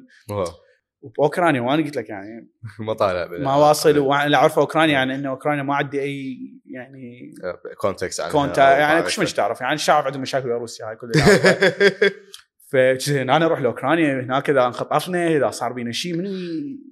وبأوكرانيا 1.02 1.62
وأنا 1.62 1.84
قلت 1.84 1.98
لك 1.98 2.10
يعني 2.10 2.50
ما 2.88 2.94
طالع 2.94 3.28
ما 3.28 3.56
واصل 3.56 3.98
وأنا 3.98 4.38
أعرف 4.38 4.60
أوكرانيا 4.60 4.94
يعني 4.94 5.16
انه 5.16 5.30
أوكرانيا 5.30 5.64
ما 5.64 5.76
عندي 5.76 6.02
أي 6.02 6.38
يعني 6.66 7.34
كونتكست 7.78 8.22
عنها 8.22 8.32
كونتا 8.32 8.78
يعني 8.78 9.02
كل 9.02 9.22
مش 9.22 9.34
تعرف 9.34 9.62
يعني 9.62 9.74
الشعب 9.74 10.06
عندهم 10.06 10.22
مشاكل 10.22 10.48
ويا 10.48 10.58
روسيا 10.58 10.86
هاي 10.86 10.96
كلها. 10.96 11.28
فزين 12.72 13.30
أنا 13.30 13.46
أروح 13.46 13.60
لأوكرانيا 13.60 14.22
هناك 14.22 14.50
إذا 14.50 14.66
انخطفنا 14.66 15.28
إذا 15.28 15.50
صار 15.50 15.74
بينا 15.74 15.92
شيء 15.92 16.16
من 16.16 16.26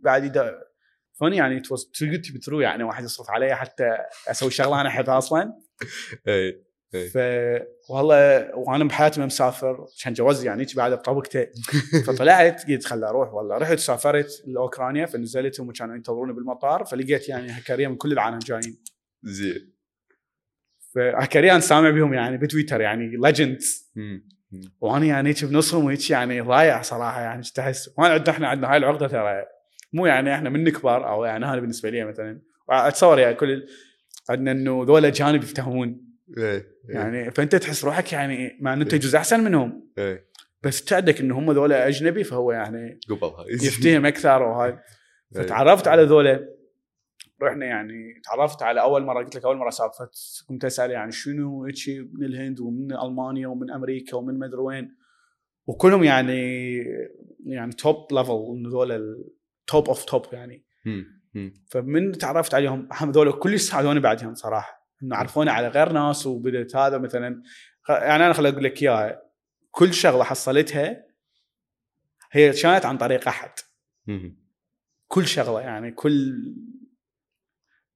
بعد 0.03 0.55
فني 1.19 1.37
يعني 1.37 1.59
تبي 1.59 2.39
ترو 2.43 2.59
يعني 2.59 2.83
واحد 2.83 3.03
يصرف 3.03 3.31
علي 3.31 3.55
حتى 3.55 3.97
أسوي 4.27 4.51
شغله 4.51 4.81
أنا 4.81 4.89
احبها 4.89 5.17
أصلا. 5.17 5.53
اي 6.27 6.33
إيه. 6.33 6.64
ف 6.91 7.17
والله 7.89 8.55
وأنا 8.55 8.83
بحياتي 8.83 9.19
ما 9.19 9.25
مسافر 9.25 9.87
كان 10.03 10.13
جوازي 10.13 10.47
يعني 10.47 10.65
بعد 10.75 10.91
بطبقته 10.93 11.47
فطلعت 12.07 12.71
قلت 12.71 12.85
خل 12.85 13.03
أروح 13.03 13.33
والله 13.33 13.57
رحت 13.57 13.79
سافرت 13.79 14.43
لأوكرانيا 14.47 15.05
فنزلت 15.05 15.59
هم 15.59 15.71
كانوا 15.71 15.95
ينتظروني 15.95 16.33
بالمطار 16.33 16.85
فلقيت 16.85 17.29
يعني 17.29 17.51
هكرية 17.51 17.87
من 17.87 17.95
كل 17.95 18.11
العالم 18.11 18.39
جايين. 18.39 18.77
زين. 19.23 19.75
فهكرية 20.95 21.59
سامع 21.59 21.89
بهم 21.89 22.13
يعني 22.13 22.37
بتويتر 22.37 22.81
يعني 22.81 23.17
legends 23.17 23.91
وأنا 24.81 25.05
يعني 25.05 25.29
هيك 25.29 25.45
بنصهم 25.45 25.85
وهيك 25.85 26.09
يعني 26.09 26.41
ضايع 26.41 26.81
صراحة 26.81 27.21
يعني 27.21 27.41
تحس 27.55 27.89
وأنا 27.97 28.13
عندنا 28.13 28.31
إحنا 28.35 28.47
عندنا 28.47 28.71
هاي 28.71 28.77
العقدة 28.77 29.07
ترى. 29.07 29.45
مو 29.93 30.05
يعني 30.05 30.35
إحنا 30.35 30.49
من 30.49 30.69
كبار 30.69 31.09
أو 31.09 31.25
يعني 31.25 31.45
هذا 31.45 31.59
بالنسبة 31.59 31.89
لي 31.89 32.05
مثلا. 32.05 32.41
اتصور 32.69 33.19
يعني 33.19 33.35
كل 33.35 33.67
عندنا 34.29 34.51
إنه 34.51 34.83
ذولا 34.87 35.07
اجانب 35.07 35.43
يفتهمون. 35.43 36.14
إيه، 36.37 36.53
إيه. 36.89 36.95
يعني 36.95 37.31
فأنت 37.31 37.55
تحس 37.55 37.85
روحك 37.85 38.13
يعني 38.13 38.57
مع 38.61 38.73
إنه 38.73 38.83
أنت 38.83 38.95
جزء 38.95 39.17
أحسن 39.17 39.43
منهم. 39.43 39.91
إيه. 39.97 40.25
بس 40.63 40.83
تعدك 40.83 41.21
إن 41.21 41.31
هم 41.31 41.51
ذولا 41.51 41.87
أجنبي 41.87 42.23
فهو 42.23 42.51
يعني 42.51 42.99
قبل 43.09 43.31
يفتهم 43.49 44.05
أكثر 44.05 44.43
وهاي. 44.43 44.79
فتعرفت 45.35 45.87
على 45.87 46.03
ذولا. 46.03 46.55
رحنا 47.41 47.65
يعني 47.65 48.21
تعرفت 48.23 48.63
على 48.63 48.81
أول 48.81 49.03
مرة 49.03 49.23
قلت 49.23 49.35
لك 49.35 49.45
أول 49.45 49.57
مرة 49.57 49.69
سافرت 49.69 50.11
كنت 50.47 50.65
أسأل 50.65 50.91
يعني 50.91 51.11
شنو 51.11 51.65
هيك 51.65 52.07
من 52.13 52.25
الهند 52.25 52.59
ومن 52.59 52.91
ألمانيا 52.91 53.47
ومن 53.47 53.71
أمريكا 53.71 54.17
ومن 54.17 54.39
مدري 54.39 54.59
وين. 54.59 54.95
وكلهم 55.67 56.03
يعني 56.03 56.77
يعني 57.45 57.71
top 57.71 58.13
level 58.13 58.45
انه 58.57 58.69
ذولا 58.69 58.95
ال 58.95 59.18
top 59.18 59.87
of 59.87 60.05
top 60.05 60.25
يعني. 60.33 60.65
فمن 61.67 62.11
تعرفت 62.11 62.53
عليهم 62.53 62.89
هذول 62.93 63.31
كل 63.31 63.59
ساعدوني 63.59 63.99
بعدهم 63.99 64.35
صراحة. 64.35 64.84
انه 65.05 65.15
عرفوني 65.15 65.49
على 65.49 65.67
غير 65.67 65.91
ناس 65.91 66.25
وبدت 66.27 66.75
هذا 66.75 66.97
مثلا. 66.97 67.43
يعني 67.89 68.25
أنا 68.25 68.33
خليني 68.33 68.53
أقول 68.53 68.63
لك 68.63 68.83
إياها 68.83 69.21
كل 69.71 69.93
شغلة 69.93 70.23
حصلتها 70.23 71.05
هي 72.31 72.51
كانت 72.51 72.85
عن 72.85 72.97
طريق 72.97 73.27
أحد. 73.27 73.51
كل 75.07 75.27
شغلة 75.27 75.61
يعني 75.61 75.91
كل 75.91 76.43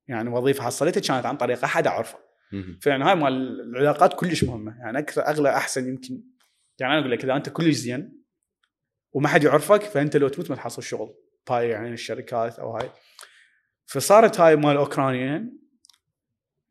يعني 0.07 0.29
وظيفة 0.29 0.63
حصلتها 0.63 1.01
كانت 1.01 1.25
عن 1.25 1.37
طريق 1.37 1.63
أحد 1.63 1.87
أعرفه. 1.87 2.19
فيعني 2.81 3.03
هاي 3.03 3.15
مال 3.15 3.61
العلاقات 3.61 4.13
كلش 4.13 4.43
مهمة. 4.43 4.77
يعني 4.79 4.99
أكثر 4.99 5.27
أغلى 5.27 5.49
أحسن 5.49 5.89
يمكن. 5.89 6.23
يعني 6.79 6.93
أنا 6.93 7.01
أقول 7.01 7.11
لك 7.11 7.23
إذا 7.23 7.35
أنت 7.35 7.49
كلش 7.49 7.75
زين 7.75 8.23
وما 9.11 9.27
حد 9.27 9.43
يعرفك 9.43 9.83
فأنت 9.83 10.17
لو 10.17 10.27
تموت 10.27 10.49
ما 10.49 10.55
تحصل 10.55 10.83
شغل. 10.83 11.15
هاي 11.49 11.69
يعني 11.69 11.93
الشركات 11.93 12.59
أو 12.59 12.77
هاي. 12.77 12.89
فصارت 13.85 14.39
هاي 14.39 14.55
مال 14.55 14.77
اوكرانيا 14.77 15.53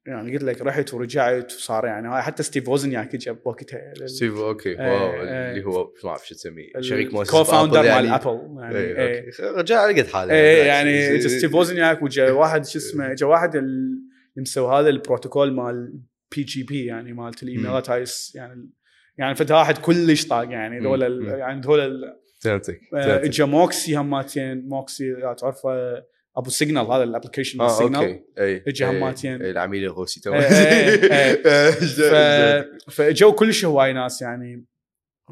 يعني 0.08 0.32
قلت 0.32 0.42
لك 0.42 0.62
رحت 0.62 0.94
ورجعت 0.94 1.52
وصار 1.52 1.86
يعني 1.86 2.08
هاي 2.08 2.22
حتى 2.22 2.42
ستيف 2.42 2.68
ووزنياك 2.68 3.14
اجى 3.14 3.32
بوقتها 3.32 3.94
ستيف 4.06 4.36
okay. 4.36 4.74
wow 4.74 5.12
إيه. 5.14 5.50
اللي 5.50 5.64
هو 5.66 5.92
ما 6.04 6.10
اعرف 6.10 6.28
شو 6.28 6.34
تسميه. 6.34 6.72
شريك 6.80 7.14
مؤسس 7.14 7.30
co-founder 7.30 7.82
مال 7.82 8.06
ابل 8.06 8.56
يعني 8.58 9.30
رجع 9.40 9.80
على 9.80 10.00
قد 10.02 10.06
حاله 10.08 10.34
إيه 10.34 10.62
يعني 10.66 11.20
ستيف 11.38 11.54
ووزنياك 11.54 12.02
وجا 12.02 12.30
واحد 12.30 12.66
شو 12.66 12.78
اسمه 12.78 13.14
جا 13.14 13.26
واحد 13.26 13.56
اللي 13.56 13.98
مسوي 14.36 14.72
هذا 14.80 14.88
البروتوكول 14.88 15.52
مال 15.52 16.00
PGP 16.36 16.84
يعني 16.86 17.12
مالت 17.12 17.42
الايميلات 17.42 17.90
هاي 17.90 18.04
يعني 18.34 18.70
يعني 19.18 19.34
فد 19.34 19.52
واحد 19.52 19.78
كلش 19.78 20.26
طاق 20.26 20.50
يعني 20.50 20.80
ذول 20.80 21.02
ال- 21.02 21.22
مم. 21.22 21.28
يعني 21.38 21.60
ذول 21.60 21.80
ال- 21.80 22.16
فهمتك 22.40 22.80
آه، 22.94 23.02
فهمتك. 23.06 23.24
اجى 23.24 23.44
موكسي 23.44 23.96
هماتين 23.96 24.68
موكسي 24.68 25.10
لا 25.10 25.32
تعرفه 25.32 26.02
أبو 26.38 26.50
سيجنال 26.50 26.86
هذا 26.86 27.02
ال 27.02 27.07
application 27.07 27.60
آه 27.60 27.68
سيجنال 27.68 28.24
اجى 28.38 28.84
هماتين. 28.84 29.34
العميل 29.34 29.84
الروسي 29.84 30.20
تو 30.20 30.34
إي، 30.34 30.38
إي، 30.38 30.92
إي. 31.12 31.72
ف... 31.72 31.84
زين. 31.84 32.78
فاجوا 32.90 33.32
كلش 33.32 33.64
هواي 33.64 33.92
ناس 33.92 34.22
يعني 34.22 34.66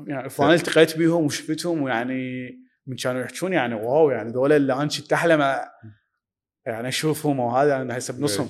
يعني 0.06 0.28
فأنا 0.28 0.54
التقيت 0.54 0.98
بيهم 0.98 1.24
وشفتهم 1.24 1.82
ويعني 1.82 2.50
من 2.86 2.96
كانوا 2.96 3.22
يحكون 3.22 3.52
يعني 3.52 3.74
wow 3.74 4.10
يعني 4.10 4.32
ذول 4.32 4.52
اللي 4.52 4.72
أنا 4.72 4.88
كنت 4.88 5.12
أحلم 5.12 5.40
يعني 6.66 6.88
أشوفهم 6.88 7.40
وهذا 7.40 7.76
أنا 7.76 7.98
هسه 7.98 8.14
بنصهم. 8.14 8.48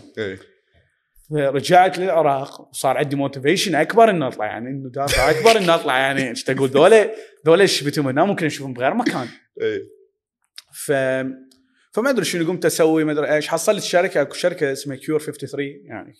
رجعت 1.32 1.98
للعراق 1.98 2.60
وصار 2.60 2.96
عندي 2.96 3.16
motivation 3.16 3.74
أكبر 3.74 4.10
اني 4.10 4.26
أطلع 4.26 4.46
يعني 4.46 4.70
إنه 4.70 4.90
دافع 4.90 5.30
أكبر 5.30 5.56
اني 5.56 5.74
أطلع 5.74 5.98
يعني 5.98 6.28
إيش 6.28 6.44
تقول 6.44 6.68
ذولا 6.68 7.14
ذولا 7.46 7.66
شفتهم 7.66 8.08
هنا 8.08 8.24
ممكن 8.24 8.46
أشوفهم 8.46 8.72
بغير 8.72 8.94
مكان. 8.94 9.26
ف 10.72 10.92
فما 11.96 12.10
أدري 12.10 12.24
شنو 12.24 12.46
قمت 12.46 12.64
أسوي 12.64 13.04
ما 13.04 13.12
أدري 13.12 13.34
إيش. 13.34 13.48
حصلت 13.48 13.82
شركة 13.82 14.22
أكو 14.22 14.34
شركة 14.34 14.72
اسمها 14.72 14.96
كيور 14.96 15.20
53 15.20 15.66
يعني 15.84 16.14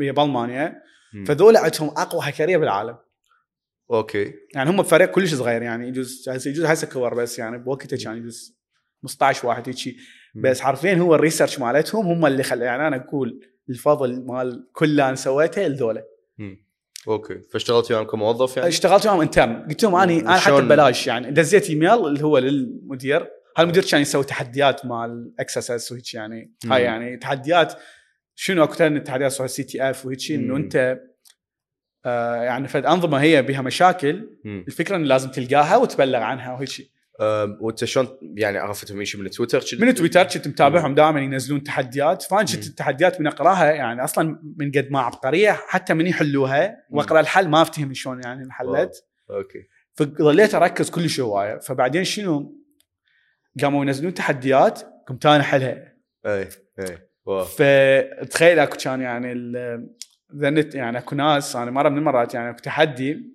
هي 0.00 0.12
بألمانيا. 0.12 0.82
فذولا 1.26 1.60
عندهم 1.60 1.88
أقوى 1.88 2.20
هكريه 2.24 2.56
بالعالم. 2.56 2.96
okay. 3.90 4.32
يعني 4.54 4.70
هم 4.70 4.82
فريق 4.82 5.10
كلش 5.10 5.34
صغير 5.34 5.62
يعني 5.62 5.88
يجوز 5.88 6.28
يجوز 6.46 6.64
هسه 6.64 6.86
كبر 6.86 7.14
بس 7.14 7.38
يعني 7.38 7.58
بوقته 7.58 7.96
كان 8.04 8.16
يجوز 8.16 8.58
15 9.02 9.46
واحد 9.46 9.68
هيك 9.68 9.96
بس 10.34 10.60
حرفيا 10.60 10.94
هو 10.94 11.14
ال 11.14 11.19
research 11.19 11.58
مالتهم 11.58 12.06
هم 12.06 12.26
اللي 12.26 12.42
خلى 12.42 12.64
يعني 12.64 12.86
أنا 12.86 12.96
أقول 12.96 13.40
الفضل 13.70 14.26
مال 14.26 14.68
كل 14.72 14.86
اللي 14.86 15.08
أنا 15.08 15.14
سويته 15.14 15.66
لذولا. 15.66 16.04
okay. 17.08 17.40
فاشتغلت 17.52 17.90
وياهم 17.90 18.04
كموظف 18.04 18.56
يعني؟ 18.56 18.68
اشتغلت 18.68 19.06
معهم 19.06 19.20
intern. 19.20 19.66
قلت 19.68 19.82
لهم 19.82 19.94
اني 19.94 20.20
أنا 20.20 20.36
حتى؟ 20.36 20.60
ببلاش 20.60 21.06
يعني. 21.06 21.30
دزيت 21.30 21.70
إيميل 21.70 22.06
اللي 22.06 22.24
هو 22.24 22.38
للمدير. 22.38 23.30
هالمدير 23.56 23.84
كان 23.90 24.00
يسوي 24.00 24.24
تحديات 24.24 24.86
مال 24.86 25.34
XSS 25.38 25.92
وهيك 25.92 26.14
يعني. 26.14 26.54
هاي 26.66 26.82
يعني 26.82 27.16
تحديات 27.16 27.74
شنو 28.34 28.64
أكثر 28.64 28.90
من 28.90 28.96
التحديات 28.96 29.32
سوى 29.32 29.48
CTF 29.48 30.06
وهيك 30.06 30.30
إنه. 30.30 30.56
أنت 30.56 31.00
آه 32.06 32.42
يعني 32.42 32.68
فد 32.68 32.86
أنظمة 32.86 33.20
هي 33.20 33.42
بها 33.42 33.62
مشاكل 33.62 34.28
مم. 34.44 34.64
الفكرة 34.68 34.96
إنه 34.96 35.04
لازم 35.04 35.30
تلقاها 35.30 35.76
وتبلغ 35.76 36.18
عنها 36.18 36.52
وهيك 36.52 36.68
شيء 36.68 36.90
وأنت 37.60 37.84
شلون 37.84 38.08
يعني 38.22 38.58
عرفتهم 38.58 39.00
إيش 39.00 39.16
من 39.16 39.30
تويتر؟ 39.30 39.64
من 39.80 39.94
تويتر 39.94 40.24
كنت 40.24 40.48
متابعهم 40.48 40.94
دائما 40.94 41.20
ينزلون 41.20 41.62
تحديات. 41.62 42.22
فأنا 42.22 42.42
كنت. 42.42 42.66
التحديات 42.66 43.20
من 43.20 43.26
أقراها 43.26 43.72
يعني 43.72 44.04
أصلا 44.04 44.38
من 44.56 44.70
قد 44.70 44.88
ما 44.90 45.00
عبقرية 45.00 45.52
حتى 45.52 45.94
من 45.94 46.06
يحلوها. 46.06 46.76
وأقرأ 46.90 47.20
الحل 47.20 47.48
ما 47.48 47.62
أفتهم 47.62 47.94
شلون 47.94 48.20
يعني 48.24 48.44
انحلت 48.44 49.04
okay. 49.30 49.68
فظليت 49.94 50.54
أركز 50.54 50.90
كل 50.90 51.06
هواية. 51.20 51.58
فبعدين 51.58 52.04
شنو؟ 52.04 52.63
قاموا 53.62 53.84
ينزلون 53.84 54.14
تحديات 54.14 54.80
قمت 55.06 55.26
أنا 55.26 55.40
أحلها. 55.40 55.94
اي 56.26 56.48
اي 56.78 56.98
wow. 57.24 57.44
فتخيل 57.44 58.58
أكو 58.58 58.76
كان 58.76 59.00
يعني 59.00 59.32
ذنت 60.36 60.74
يعني 60.74 60.98
أكو 60.98 61.14
ناس 61.14 61.56
أنا 61.56 61.70
مرة 61.70 61.88
من 61.88 61.98
المرات 61.98 62.34
يعني 62.34 62.50
أكو 62.50 62.58
تحدي 62.58 63.34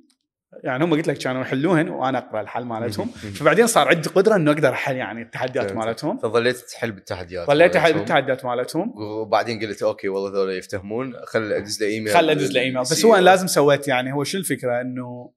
يعني 0.63 0.83
هم 0.83 0.93
قلت 0.93 1.07
لك 1.07 1.17
كانوا 1.17 1.41
يحلوهن 1.41 1.89
وأنا 1.89 2.17
أقرأ 2.17 2.41
الحل 2.41 2.63
مالتهم. 2.63 3.07
فبعدين 3.39 3.67
صار 3.67 3.87
عندي 3.87 4.09
قدرة 4.09 4.35
إنه 4.35 4.51
أقدر 4.51 4.69
أحل 4.69 4.95
يعني 4.95 5.21
التحديات. 5.21 5.71
مالتهم. 5.71 6.17
فظليت 6.17 6.57
تحل 6.57 6.91
بالتحديات 6.91 7.47
ظليت 7.47 7.75
أحل 7.75 7.83
مالتهم. 7.83 8.01
التحديات 8.01 8.45
مالتهم. 8.45 8.93
وبعدين 8.97 9.59
قلت 9.59 9.83
okay 9.83 10.09
والله 10.09 10.31
ذولا 10.39 10.57
يفتهمون. 10.57 11.13
خل 11.25 11.53
أدز 11.53 11.83
له 11.83 11.89
إيميل. 11.89 12.13
خل 12.13 12.29
أدز 12.29 12.51
له 12.51 12.61
إيميل. 12.61 12.81
بس 12.81 13.05
هو 13.05 13.15
أنا 13.15 13.21
لازم 13.21 13.47
سويت 13.47 13.87
يعني 13.87 14.13
هو 14.13 14.23
شو 14.23 14.37
الفكرة؟ 14.37 14.81
إنه 14.81 15.31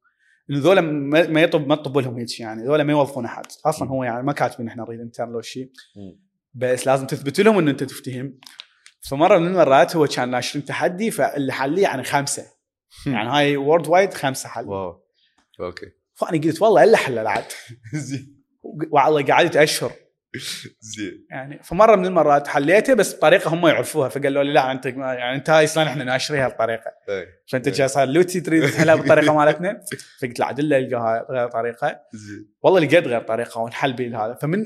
ذولا 0.60 0.80
ما 1.26 1.42
يطب 1.42 1.66
ما 1.68 1.74
تطب 1.74 1.98
لهم 1.98 2.18
هيك 2.18 2.40
يعني 2.40 2.64
ذولا 2.64 2.84
ما 2.84 2.92
يوظفون 2.92 3.24
أحد. 3.24 3.44
أصلا 3.66 3.88
هو 3.88 4.04
يعني 4.04 4.22
ما 4.22 4.32
كاتبين 4.32 4.68
إحنا 4.68 4.82
نريد 4.82 5.00
intern 5.00 5.32
لو 5.32 5.40
شيء. 5.40 5.70
بس 6.54 6.86
لازم 6.86 7.06
تثبت 7.06 7.40
لهم 7.40 7.58
إنه 7.58 7.70
أنت 7.70 7.84
تفتهم. 7.84 8.38
فمرة 9.10 9.38
من 9.38 9.46
المرات 9.46 9.96
هو 9.96 10.06
كان 10.06 10.30
ناشرين 10.30 10.64
تحدي 10.64 11.10
فاللي 11.10 11.52
حليه 11.52 11.82
يعني 11.82 12.04
خمسة. 12.04 12.46
يعني 13.06 13.28
هاي 13.30 13.56
worldwide 13.56 14.14
خمسة 14.14 14.48
حل. 14.48 14.64
wow. 14.68 15.02
okay. 15.60 15.86
فأنا 16.14 16.40
قلت 16.42 16.62
والله 16.62 16.84
إلا 16.84 16.96
حل 16.96 17.28
زين. 17.94 18.44
والله 18.90 19.24
قعدت 19.24 19.56
أشهر. 19.56 19.92
زين. 20.80 21.26
يعني 21.30 21.62
فمرة 21.62 21.96
من 21.96 22.06
المرات 22.06 22.48
حليته 22.48 22.94
بس 22.94 23.14
بطريقة 23.16 23.54
هم 23.54 23.66
يعرفوها 23.66 24.08
فقالوا 24.08 24.42
لي 24.42 24.52
لا 24.52 24.72
أنت 24.72 24.86
ما- 24.88 25.14
يعني 25.14 25.36
أنت 25.36 25.50
هاي 25.50 25.64
أصلا 25.64 25.88
إحنا 25.88 26.04
ناشريها 26.04 26.48
بطريقة. 26.48 26.90
فأنت. 27.50 27.68
جاي 27.68 27.88
صار 27.88 28.08
لوتي 28.08 28.40
تريد 28.40 28.70
تحلها 28.70 28.94
بالطريقة 29.00 29.34
مالتنا. 29.34 29.80
فقلت 30.20 30.38
له 30.40 30.46
عدل 30.46 30.72
القاها 30.72 31.26
غير 31.30 31.48
طريقة. 31.48 32.00
والله 32.62 32.80
لقيت 32.80 33.06
غير 33.06 33.20
طريقة 33.22 33.60
ونحل 33.60 33.92
بيه 33.92 34.24
هذا 34.26 34.34
فمن 34.34 34.64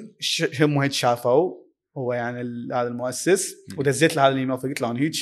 هم 0.60 0.78
هيك 0.78 0.92
شافوا 0.92 1.54
هو 1.98 2.12
يعني 2.12 2.40
هذا 2.72 2.88
المؤسس. 2.88 3.54
ودزيت 3.78 4.16
له 4.16 4.22
هذا 4.26 4.32
الإيميل. 4.32 4.58
فقلت 4.58 4.80
له 4.80 4.90
أنا 4.90 5.00
هيك 5.00 5.12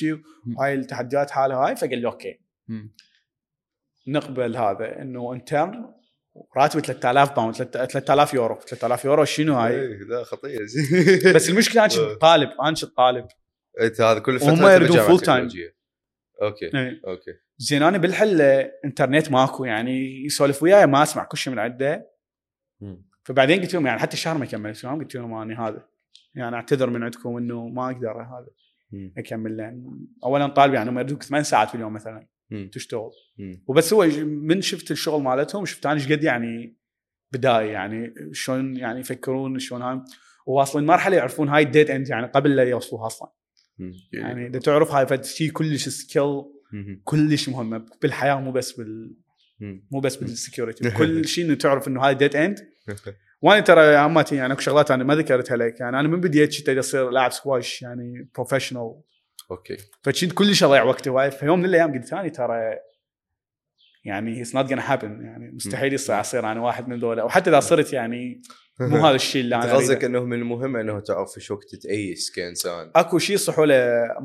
وهاي 0.57 0.75
التحديات 0.75 1.31
حالها 1.31 1.57
هاي. 1.57 1.77
فقال 1.77 1.99
لي 1.99 2.07
okay. 2.07 2.41
نقبل 4.09 4.57
هذا 4.57 5.03
إنه 5.03 5.33
intern 5.33 5.94
راتبه 6.57 6.83
3000 6.83 7.37
pound 7.37 7.55
3000 7.55 8.35
يورو 8.35 8.61
3000 8.61 9.05
يورو 9.05 9.25
شنو 9.25 9.55
هاي 9.55 9.81
إيه، 9.81 9.99
لا 9.99 10.25
خطير 10.25 10.67
زين 10.67 11.33
بس 11.35 11.51
المشكلة 11.51 11.85
أنا 11.85 11.89
كنت. 11.89 12.21
طالب 12.21 12.51
أنا 12.61 12.71
كنت 12.71 12.85
طالب 12.85 13.27
انت 13.81 14.01
هذا 14.01 14.19
كل 14.19 14.41
فترة 14.41 14.53
وهم 14.53 14.69
يريدون 14.69 14.99
full 14.99 15.21
time. 15.21 15.25
تكنولوجيا. 15.25 15.73
okay 16.43 16.65
إيه. 16.65 17.01
okay 17.07 17.35
زين 17.59 17.83
أنا 17.83 17.99
بالحله 17.99 18.71
إنترنت 18.85 19.31
ماكو 19.31 19.65
يعني 19.65 20.25
يسولف 20.25 20.63
وياي 20.63 20.87
ما 20.87 21.03
أسمع 21.03 21.25
كل 21.25 21.39
شيء 21.39 21.53
من 21.53 21.59
عنده. 21.59 22.11
فبعدين 23.23 23.61
قلت 23.61 23.75
لهم 23.75 23.87
يعني 23.87 24.01
حتى 24.01 24.15
الشهر 24.15 24.39
ما 24.39 24.47
كملت 24.47 24.85
لهم 24.85 24.99
قلت 24.99 25.15
لهم 25.15 25.35
اني 25.35 25.55
هذا 25.55 25.89
يعني 26.35 26.57
أعتذر 26.57 26.91
من 26.91 27.03
عندكم 27.03 27.37
إنه 27.37 27.69
ما 27.69 27.87
أقدر 27.91 28.23
هذا. 28.23 28.49
أكمل 29.19 29.57
لأن 29.57 30.07
اولا 30.25 30.47
طالب 30.47 30.75
يعني 30.75 30.91
هم 30.91 30.99
يردوك 30.99 31.23
ثمان 31.23 31.43
ساعات 31.43 31.69
في 31.69 31.75
اليوم 31.75 31.93
مثلا 31.93 32.27
مم. 32.55 32.71
تشتغل 32.73 33.11
مم. 33.39 33.65
وبس 33.67 33.93
هو 33.93 34.07
من 34.25 34.61
شفت 34.61 34.91
الشغل 34.91 35.23
مالتهم 35.23 35.65
شفت 35.65 35.87
أنا 35.87 35.95
إيش 35.95 36.13
قد 36.13 36.25
يعني 36.25 36.77
بداية 37.33 37.71
يعني 37.71 38.15
شلون 38.33 38.77
يعني 38.77 39.01
يفكرون 39.01 39.59
شلون 39.59 39.83
هاي 39.83 40.01
وواصلين 40.47 40.87
مرحلة 40.87 41.17
يعرفون 41.17 41.49
هاي 41.49 41.63
ال 41.63 41.68
dead 41.68 41.91
end 41.91 42.09
يعني 42.09 42.27
قبل 42.27 42.57
لا 42.57 42.63
يوصلوها 42.63 43.07
أصلا 43.07 43.33
مم. 43.79 43.93
يعني 44.13 44.47
إذا 44.47 44.59
تعرف 44.59 44.91
هاي 44.91 45.07
فد 45.07 45.25
شيء 45.25 45.51
كلش 45.51 45.89
skill. 45.89 46.43
كلش 47.05 47.49
مهمه 47.49 47.87
بالحياة 48.03 48.41
مو 48.41 48.53
بس 48.53 48.73
بال. 48.73 49.17
مو 49.91 50.01
بس 50.01 50.17
بال 50.17 50.32
security 50.32 50.91
كل 50.99 51.25
شيء 51.25 51.45
إنه 51.45 51.55
تعرف 51.55 51.89
إنه 51.89 52.01
هاي 52.07 52.15
dead 52.15 52.37
end 52.37 52.59
وأنا 53.43 53.61
ترى 53.61 53.97
عماتي 53.97 54.37
يعني 54.37 54.53
أكو 54.53 54.61
شغلات 54.61 54.91
أنا 54.91 55.05
ما 55.05 55.15
ذكرتها 55.15 55.57
لك 55.57 55.81
يعني 55.81 56.01
أنا 56.01 56.09
من 56.09 56.21
بديت 56.21 56.59
كنت 56.59 56.69
اصير 56.69 57.11
لاعب 57.11 57.33
سكواش 57.33 57.83
يعني 57.83 58.31
professional 58.35 59.01
okay. 59.51 59.77
فكنت 60.03 60.33
كلش 60.33 60.65
اضيع 60.65 60.83
وقتي 60.83 61.11
وايد. 61.11 61.33
فيوم 61.33 61.59
من 61.59 61.65
الأيام 61.65 61.95
قلت 61.95 62.05
ثاني 62.05 62.31
ترى 62.31 62.79
يعني 64.05 64.41
it's 64.41 64.55
not 64.55 64.73
gonna 64.73 64.83
happen. 64.89 65.05
يعني 65.05 65.51
مستحيل 65.51 65.93
يصير. 65.93 66.21
أصير 66.21 66.53
أنا 66.53 66.61
واحد 66.61 66.89
من 66.89 67.01
ذولا. 67.01 67.23
وحتى 67.23 67.51
إذا 67.51 67.61
صرت 67.61 67.93
يعني 67.93 68.43
مو 68.81 68.97
هذا 69.07 69.15
الشيء 69.15 69.43
اللي 69.43 69.57
أنا 69.57 69.75
قصدك. 69.75 70.05
انه 70.05 70.25
من 70.25 70.39
المهم 70.39 70.77
إنه 70.77 71.01
تعرف 71.01 71.37
إيش 71.37 71.51
وقت 71.51 71.75
تأيس 71.75 72.31
كإنسان. 72.31 72.91
أكو 72.97 73.19
شيء 73.19 73.37
يصيحوله 73.37 73.75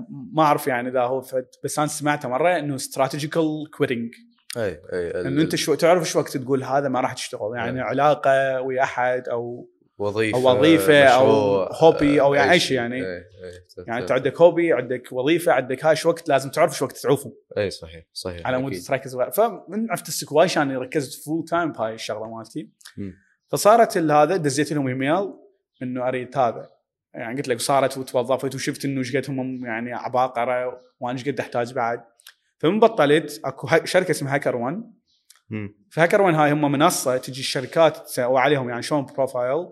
ما 0.10 0.44
أعرف 0.44 0.68
يعني 0.68 0.90
إذا 0.90 1.02
هو 1.02 1.22
فد 1.22 1.46
بس 1.64 1.80
أنا 1.80 1.88
سمعته 1.88 2.30
مرة 2.30 2.60
إنه 2.60 2.76
strategical 2.76 3.70
quitting 3.78 4.14
اي 4.58 4.82
اي 4.94 5.28
إنه 5.28 5.42
أنت 5.42 5.56
شو 5.56 5.76
تعرف 5.76 6.02
إيش 6.02 6.16
وقت 6.16 6.38
تقول 6.38 6.64
هذا 6.64 6.90
ما 6.90 7.02
راح 7.02 7.14
تشتغل. 7.14 7.56
يعني 7.56 7.80
إيه. 7.80 7.86
علاقة 7.86 8.62
ويا 8.62 8.84
أحد 8.84 9.30
أو 9.30 9.70
وظيفة 10.00 10.38
وظيفة 10.38 11.04
أو 11.04 11.26
مشروع، 11.26 11.70
hobby 11.74 12.22
أو 12.22 12.34
يعني 12.34 12.50
أي 12.50 12.54
أي 12.54 12.60
شيء 12.60 12.78
يعني. 12.78 12.96
اي 12.96 13.18
اي 13.18 13.24
يعني 13.88 14.02
أنت 14.02 14.12
عندك 14.12 14.42
hobby 14.42 14.74
عندك 14.74 15.12
وظيفة 15.12 15.52
عندك 15.52 15.86
هاي 15.86 15.96
شو 15.96 16.10
وقت 16.10 16.30
لازم 16.30 16.50
تعرف 16.50 16.78
شو 16.78 16.86
وقت 16.86 16.98
تعوفه 16.98 17.34
اي 17.58 17.70
صحيح 17.70 18.06
صحيح 18.14 18.48
على 18.48 18.58
مود. 18.58 18.74
تركز. 18.74 19.18
فمن 19.34 19.90
عرفت 19.90 20.08
السكواش 20.08 20.58
أنا 20.58 20.80
ركزت 20.80 21.24
full 21.26 21.46
time 21.46 21.72
بهاي 21.72 21.94
الشغلة 21.94 22.36
مالتي. 22.36 22.70
فصارت 23.48 23.98
هذا 23.98 24.38
دزيت 24.38 24.74
لهم 24.74 24.88
ايميل 24.88 25.34
إنه 25.82 26.08
أريد 26.08 26.38
هذا 26.38 26.70
يعني 27.14 27.38
قلت 27.38 27.48
لك 27.48 27.60
صارت 27.60 27.98
وتوظفت 27.98 28.56
وشفت 28.56 28.86
إنه 28.86 29.00
إيش 29.00 29.16
قد 29.16 29.30
هم 29.30 29.66
يعني 29.66 29.94
عباقره 29.94 30.82
وأنا 31.00 31.18
إيش 31.18 31.30
قد 31.30 31.40
أحتاج 31.40 31.74
بعد 31.74 32.04
فمن 32.58 32.80
بطلت 32.80 33.42
أكو 33.46 33.68
شركة 33.86 34.12
اسمها 34.12 34.36
HackerOne 34.36 34.84
مم. 35.50 35.76
ف 35.92 36.22
HackerOne 36.22 36.36
هاي 36.36 36.52
هم 36.52 36.72
منصة 36.72 37.18
تجي 37.18 37.40
الشركات 37.40 37.98
تسوي 37.98 38.40
عليهم 38.40 38.70
يعني 38.70 38.82
شلون 38.82 39.06
profile 39.06 39.68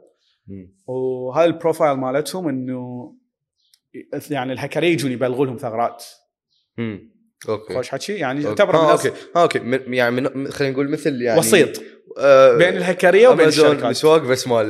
وهاي 0.88 1.46
ال 1.46 1.52
profile 1.52 1.98
مالتهم 1.98 2.48
إنه 2.50 3.14
يعني 4.30 4.54
الهكريه 4.54 4.90
يجون 4.94 5.12
يبلغوا 5.12 5.46
لهم 5.46 5.58
ثغرات. 5.58 6.06
مم. 6.78 7.12
okay. 7.50 7.74
خوش 7.74 7.90
حكي؟ 7.90 8.14
يعني. 8.14 8.44
يعتبر 8.44 8.76
آه، 8.76 8.92
okay. 8.92 9.12
آه، 9.36 9.42
okay. 9.42 9.60
من- 9.60 9.94
يعني 9.94 10.22
من 10.22 10.52
خلينا 10.52 10.74
نقول 10.74 10.90
مثل 10.90 11.22
يعني 11.22 11.40
وسيط 11.40 11.82
آه 12.20 12.58
بين 12.58 12.78
الهكريه 12.78 13.28
وبين 13.28 13.48
الشركات. 13.48 13.84
مسواق 13.84 14.22
بس 14.22 14.48
مال 14.48 14.66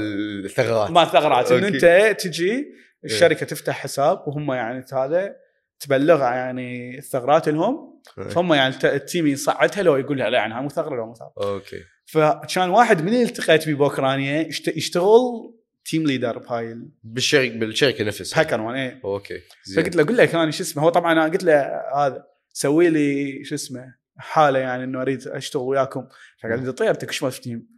الثغرات. 0.45 0.91
ما 0.91 1.05
ثغرات. 1.05 1.51
انه 1.51 1.65
okay. 1.68 1.76
أنت 2.07 2.19
تجي 2.21 2.65
الشركة 3.05 3.45
تفتح 3.45 3.75
حساب 3.80 4.23
وهم 4.28 4.51
يعني 4.51 4.86
هذا 4.93 5.36
تبلغ 5.80 6.19
يعني 6.21 6.97
الثغرات 6.97 7.49
لهم 7.49 8.01
إيه. 8.17 8.23
فهم 8.23 8.53
يعني 8.53 8.73
الت- 8.73 8.86
ال 8.86 8.94
team 8.94 9.28
يصعدها 9.28 9.84
لو 9.84 9.95
يقول 9.95 10.17
لها 10.17 10.30
لا 10.30 10.38
يعني 10.38 10.53
هاي 10.53 10.61
مو 10.61 10.69
ثغرة 10.69 10.95
لو 10.95 11.05
مو 11.05 11.13
ثغرة. 11.13 11.34
okay. 11.53 11.80
فكان 12.05 12.69
واحد 12.69 13.01
من 13.01 13.07
اللي 13.07 13.23
التقيت 13.23 13.65
بيه 13.65 13.75
باوكرانيا 13.75 14.47
يشت- 14.47 14.78
يشتغل 14.78 15.53
team 15.89 16.03
leader 16.03 16.38
بهاي 16.38 16.78
بالشركة 17.04 17.60
بالشركة 17.60 18.04
نفسها. 18.04 18.42
ال 18.41 18.62
HackerOne 18.62 18.76
إيه. 18.76 19.00
okay. 19.05 19.39
زين. 19.66 19.84
فقلت 19.84 19.96
له 19.96 20.04
أقول 20.04 20.18
لك 20.18 20.36
أنا 20.36 20.52
شو 20.52 20.64
اسمه. 20.64 20.84
هو 20.84 20.90
طبعا 20.90 21.12
أنا 21.12 21.24
قلت 21.24 21.44
له 21.44 21.62
هذا 21.96 22.24
سوي 22.54 22.90
لي 22.90 23.44
شو 23.44 23.56
اسمه 23.56 23.94
حالة 24.18 24.60
يعني 24.60 24.84
إنه 24.84 25.02
أريد 25.02 25.28
أشتغل 25.28 25.62
وياكم. 25.62 26.06
فقال 26.44 26.66
لي 26.66 26.72
طيرتك 26.72 27.12
شو 27.12 27.26
ما 27.26 27.32
تفتهم 27.32 27.78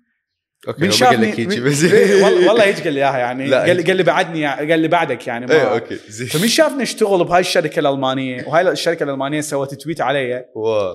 okay 0.67 0.81
من 0.81 0.91
شافني 0.91 1.15
قال 1.15 1.21
لك 1.31 1.39
هيجي 1.39 1.59
من- 1.61 1.69
بس. 1.69 1.83
إيه، 1.83 2.23
والله 2.23 2.63
هيك 2.63 2.83
قال 2.83 2.93
لي 2.93 2.99
إياها 2.99 3.17
يعني. 3.17 3.53
قال 3.53 3.75
لي 3.77 3.83
قال 3.83 3.97
لي 3.97 4.03
بعدني 4.03 4.45
قال 4.47 4.79
لي 4.79 4.87
بعدك 4.87 5.27
يعني 5.27 5.45
ما 5.45 5.53
إيه 5.53 5.73
okay 5.73 5.95
زين. 6.07 6.27
فمن 6.27 6.47
شافني 6.47 6.83
أشتغل 6.83 7.23
بهاي 7.23 7.39
الشركة 7.41 7.79
الألمانية 7.79 8.47
وهاي 8.47 8.71
الشركة 8.71 9.03
الألمانية 9.03 9.41
سوت 9.41 9.73
tweet 9.73 10.01
علي 10.01 10.45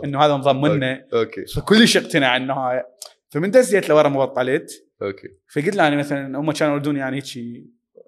إنه 0.05 0.21
هذا 0.25 0.37
مضمننا 0.37 1.05
أوكي 1.15 1.47
فكلش 1.47 1.97
اقتنع 1.97 2.37
إنه 2.37 2.55
هاي 2.55 2.83
فمن 3.35 3.51
دزيت 3.51 3.89
لورا 3.89 4.09
ما 4.09 4.25
بطلت 4.25 4.87
okay. 5.03 5.29
فقلت 5.55 5.77
له 5.77 5.83
يعني 5.83 5.97
مثلا 5.97 6.39
هم 6.39 6.53
كانوا 6.53 6.75
يردون 6.75 6.97
يعني 6.97 7.17
هيك 7.17 7.37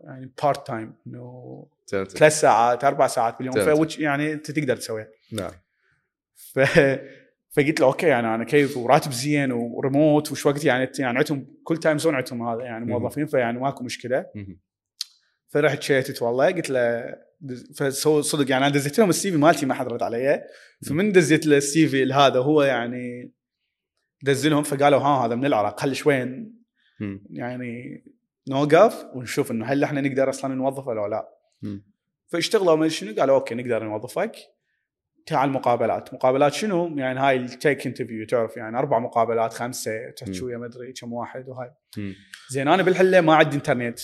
يعني 0.04 0.32
part 0.42 0.66
time 0.66 0.94
إنه 1.06 1.66
ثلاث 1.90 2.40
ساعات 2.40 2.84
أربع 2.84 3.06
ساعات 3.06 3.38
باليوم. 3.38 3.76
فوش 3.76 3.98
يعني 3.98 4.32
أنت 4.32 4.50
تقدر 4.50 4.76
تسويها. 4.76 5.08
نعم. 5.32 5.50
ف 6.34 6.58
فقلت 7.50 7.80
له 7.80 7.86
okay 7.86 8.06
يعني 8.06 8.34
أنا 8.34 8.44
كيف؟ 8.44 8.76
وراتب 8.76 9.12
زين 9.12 9.52
وريموت 9.52 10.32
وش 10.32 10.46
وقت 10.46 10.64
يعني 10.64 10.90
يعني 10.98 11.18
عندهم 11.18 11.46
كل 11.64 11.76
time 11.76 11.98
zone 11.98 12.14
عندهم 12.14 12.48
هذا 12.48 12.62
يعني. 12.62 12.84
موظفين 12.84 13.26
فيعني 13.26 13.58
ماكو 13.58 13.84
مشكلة. 13.84 14.26
فرحت 15.48 15.82
شيتت 15.82 16.22
والله 16.22 16.46
قلت 16.50 16.70
له 16.70 17.14
دز- 17.40 17.72
فسو 17.76 18.20
صدق 18.22 18.50
يعني 18.50 18.66
أنا 18.66 18.74
دزيت 18.74 18.98
لهم 18.98 19.10
ال 19.10 19.30
CV 19.30 19.36
مالتي 19.36 19.66
ما 19.66 19.74
حد 19.74 19.86
رد 19.88 20.02
علي 20.02 20.42
فمن 20.88 21.12
دزيت 21.12 21.46
له 21.46 21.56
ال 21.56 21.88
CV 21.88 22.12
هذا 22.12 22.38
هو 22.38 22.62
يعني 22.62 23.32
دز 24.26 24.46
لهم 24.46 24.62
فقالوا 24.62 24.98
ها 25.00 25.26
هذا 25.26 25.34
من 25.34 25.46
العراق 25.46 25.80
خلي 25.80 25.94
شوي 25.94 26.56
مم. 27.00 27.26
يعني 27.30 28.04
نوقف 28.48 29.06
ونشوف 29.14 29.50
إنه 29.50 29.64
هل 29.66 29.84
إحنا 29.84 30.00
نقدر 30.00 30.30
أصلا 30.30 30.54
نوظفه 30.54 30.88
ولا 30.88 31.08
لا. 31.08 31.28
فاشتغلوا 32.26 32.76
من 32.76 32.88
شنو 32.88 33.20
قالوا 33.20 33.36
okay 33.36 33.54
نقدر 33.54 33.84
نوظفك 33.84 34.36
تعال 35.26 35.50
مقابلات 35.50 36.14
مقابلات 36.14 36.52
شنو 36.52 36.98
يعني 36.98 37.20
هاي 37.20 37.36
ال 37.36 37.46
tech 37.46 37.86
interview 37.86 38.26
تعرف 38.26 38.56
يعني 38.56 38.78
أربع 38.78 38.98
مقابلات 38.98 39.52
خمسة 39.52 40.10
تحكي 40.10 40.44
ويا 40.44 40.58
ما 40.58 40.66
أدري 40.66 40.92
كم 40.92 41.12
واحد 41.12 41.48
وهاي. 41.48 41.72
زين 42.50 42.68
أنا 42.68 42.82
بالحلة 42.82 43.20
ما 43.20 43.34
عندي 43.34 43.56
إنترنت 43.56 44.00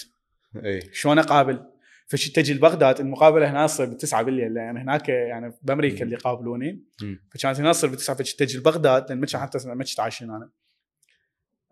اي 0.64 0.80
شلون 0.92 1.18
أقابل؟ 1.18 1.71
فشي 2.06 2.32
تجي 2.32 2.54
لبغداد 2.54 3.00
المقابلة 3.00 3.50
هنا 3.50 3.66
تصير 3.66 3.86
بالتسعه 3.86 4.22
بالليل 4.22 4.54
لأن 4.54 4.76
هناك 4.76 5.08
يعني 5.08 5.52
بأمريكا. 5.62 6.04
اللي 6.04 6.14
يقابلوني. 6.14 6.82
فكانت 7.30 7.60
هنا 7.60 7.72
تصير 7.72 7.90
بالتسعه 7.90 8.16
فشي 8.16 8.36
تجي 8.36 8.58
لبغداد 8.58 9.08
لأن 9.08 9.20
ما 9.20 9.26
كان 9.26 9.40
حتى 9.40 9.68
ما 9.68 9.84
كنت 9.84 10.00
عايشين 10.00 10.30
أنا 10.30 10.50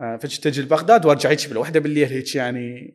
آه، 0.00 0.16
فشي 0.16 0.40
تجي 0.40 0.62
لبغداد 0.62 1.06
وأرجع 1.06 1.30
هيك 1.30 1.48
بالوحده 1.48 1.80
بالليل 1.80 2.08
هيك 2.08 2.34
يعني 2.34 2.94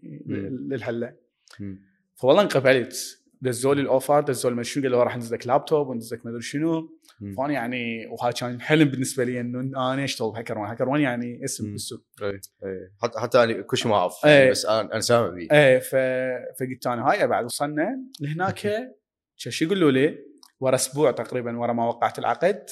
مم. 1.60 1.82
فوالله 2.16 2.42
انقبلت 2.42 3.20
دزوا 3.42 3.76
لي 3.76 3.82
ال 3.82 3.88
offer 3.88 4.22
دزوا 4.22 4.52
لي 4.52 4.64
شنو 4.64 4.84
قالوا 4.84 5.04
راح 5.04 5.18
ندزك 5.18 5.48
لابتوب 5.48 5.88
وندزك 5.88 6.26
ما 6.26 6.32
أدري 6.32 6.42
شنو. 6.42 7.00
فأنا 7.38 7.53
يعني 7.53 8.07
وهذا 8.07 8.32
كان 8.32 8.61
حلم 8.61 8.89
بالنسبة 8.89 9.24
لي 9.24 9.39
إنه 9.39 9.59
أنا 9.93 10.03
اشتغل 10.03 10.32
ب 10.32 10.34
HackerOne 10.34 10.58
HackerOne 10.58 11.01
يعني 11.01 11.43
اسم. 11.43 11.72
بالسوق 11.72 12.05
اي 12.22 12.30
اي 12.30 12.91
حتى 13.01 13.20
حتى 13.20 13.43
أنا 13.43 13.61
كل 13.61 13.78
شيء 13.78 13.91
ما 13.91 13.97
أعرف 13.97 14.26
إيه. 14.26 14.32
يعني 14.32 14.51
بس 14.51 14.66
أنا 14.66 14.82
أنا 14.82 14.99
سامع 14.99 15.28
بيه 15.30 15.47
إيه. 15.51 15.80
فقلت 15.80 16.88
أنا 16.88 17.09
هاي 17.09 17.28
بعد 17.28 17.45
وصلنا 17.45 17.99
لهناك 18.22 18.91
شو 19.36 19.66
يقولوا 19.66 19.91
لي 19.91 20.18
ورا 20.59 20.76
أسبوع 20.76 21.11
تقريبا 21.11 21.57
ورا 21.57 21.74
ما 21.74 21.88
وقعت 21.88 22.20
العقد. 22.20 22.66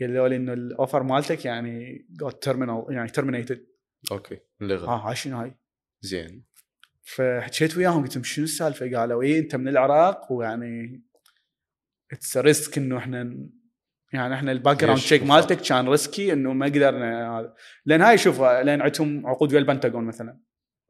قالوا 0.00 0.28
لي 0.28 0.36
إنه 0.36 0.52
ال 0.52 0.60
offer 0.60 1.02
مالتك 1.02 1.44
يعني 1.44 2.06
got 2.10 2.44
terminal 2.44 2.84
يعني 2.90 3.08
terminated 3.08 3.66
okay 4.12 4.38
انلغى 4.62 4.86
ها 4.86 5.08
هاي 5.08 5.16
شنو 5.16 5.36
هاي؟ 5.36 5.58
زين 6.00 6.44
فحكيت 7.02 7.76
وياهم 7.76 8.02
قلت 8.02 8.16
لهم 8.16 8.24
شنو 8.24 8.44
السالفة؟ 8.44 8.98
قالوا 8.98 9.22
اي 9.22 9.38
أنت 9.38 9.56
من 9.56 9.68
العراق 9.68 10.32
ويعني 10.32 11.02
it's 12.12 12.36
risk 12.36 12.78
إنه 12.78 12.98
إحنا 12.98 13.48
يعني 14.12 14.34
إحنا 14.34 14.52
ال 14.52 14.80
background? 14.80 14.98
check 15.00 15.22
مالتك 15.22 15.60
كان 15.60 15.88
risky 15.88 16.32
إنه 16.32 16.52
ما 16.52 16.66
قدرنا 16.66 17.38
هذا 17.38 17.54
لأن 17.86 18.00
هاي 18.00 18.18
شوف 18.18 18.40
لأن 18.40 18.80
عندهم 18.82 19.26
عقود 19.26 19.52
ويا 19.52 19.60
البنتاغون 19.60 20.04
مثلا 20.04 20.38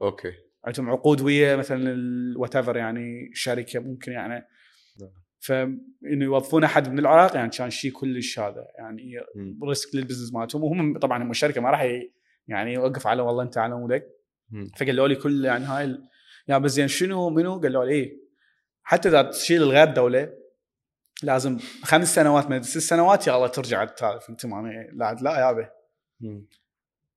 okay 0.03 0.33
عندهم 0.65 0.91
عقود 0.91 1.21
ويا 1.21 1.57
مثلا 1.57 1.95
whatever 2.39 2.77
يعني 2.77 3.31
شركة 3.35 3.81
ممكن 3.81 4.13
يعني 4.13 4.47
نعم. 5.01 5.11
فانه 5.39 6.25
يوظفون 6.25 6.65
أحد 6.65 6.89
من 6.93 6.99
العراق 6.99 7.37
يعني 7.37 7.51
كان 7.51 7.71
شيء 7.71 7.93
كلش 7.93 8.39
هذا 8.39 8.67
يعني. 8.79 9.13
risk 9.69 9.95
لل 9.95 10.03
business 10.03 10.35
مالتهم 10.35 10.65
وهم 10.65 10.99
طبعا 10.99 11.23
هم 11.23 11.31
الشركة 11.31 11.61
ما 11.61 11.71
راح 11.71 11.87
يعني 12.49 12.73
يوقف 12.75 13.07
على 13.07 13.23
والله 13.23 13.43
أنت 13.43 13.59
على 13.59 13.75
مودك. 13.75 14.07
فقالوا 14.79 15.09
لي 15.09 15.15
كل 15.15 15.45
يعني 15.45 15.65
هاي 15.65 15.85
ال- 15.85 16.09
يا 16.49 16.59
بس 16.59 16.71
زين 16.71 16.89
شنو 16.89 17.31
منو؟ 17.31 17.61
قالوا 17.61 17.85
لي 17.85 17.93
إيه 17.93 18.21
حتى 18.83 19.09
إذا 19.09 19.23
تشيل 19.23 19.63
لغير 19.63 19.87
دوله 19.95 20.33
لازم 21.23 21.59
خمس 21.83 22.15
سنوات 22.15 22.51
من 22.51 22.63
ست 22.63 22.79
سنوات 22.79 23.27
يا 23.27 23.37
الله 23.37 23.47
ترجع 23.47 23.85
تعرف 23.85 24.31
انت 24.31 24.47
ما 24.47 24.89
لا 24.93 25.17
لا 25.21 25.39
يابا. 25.39 25.71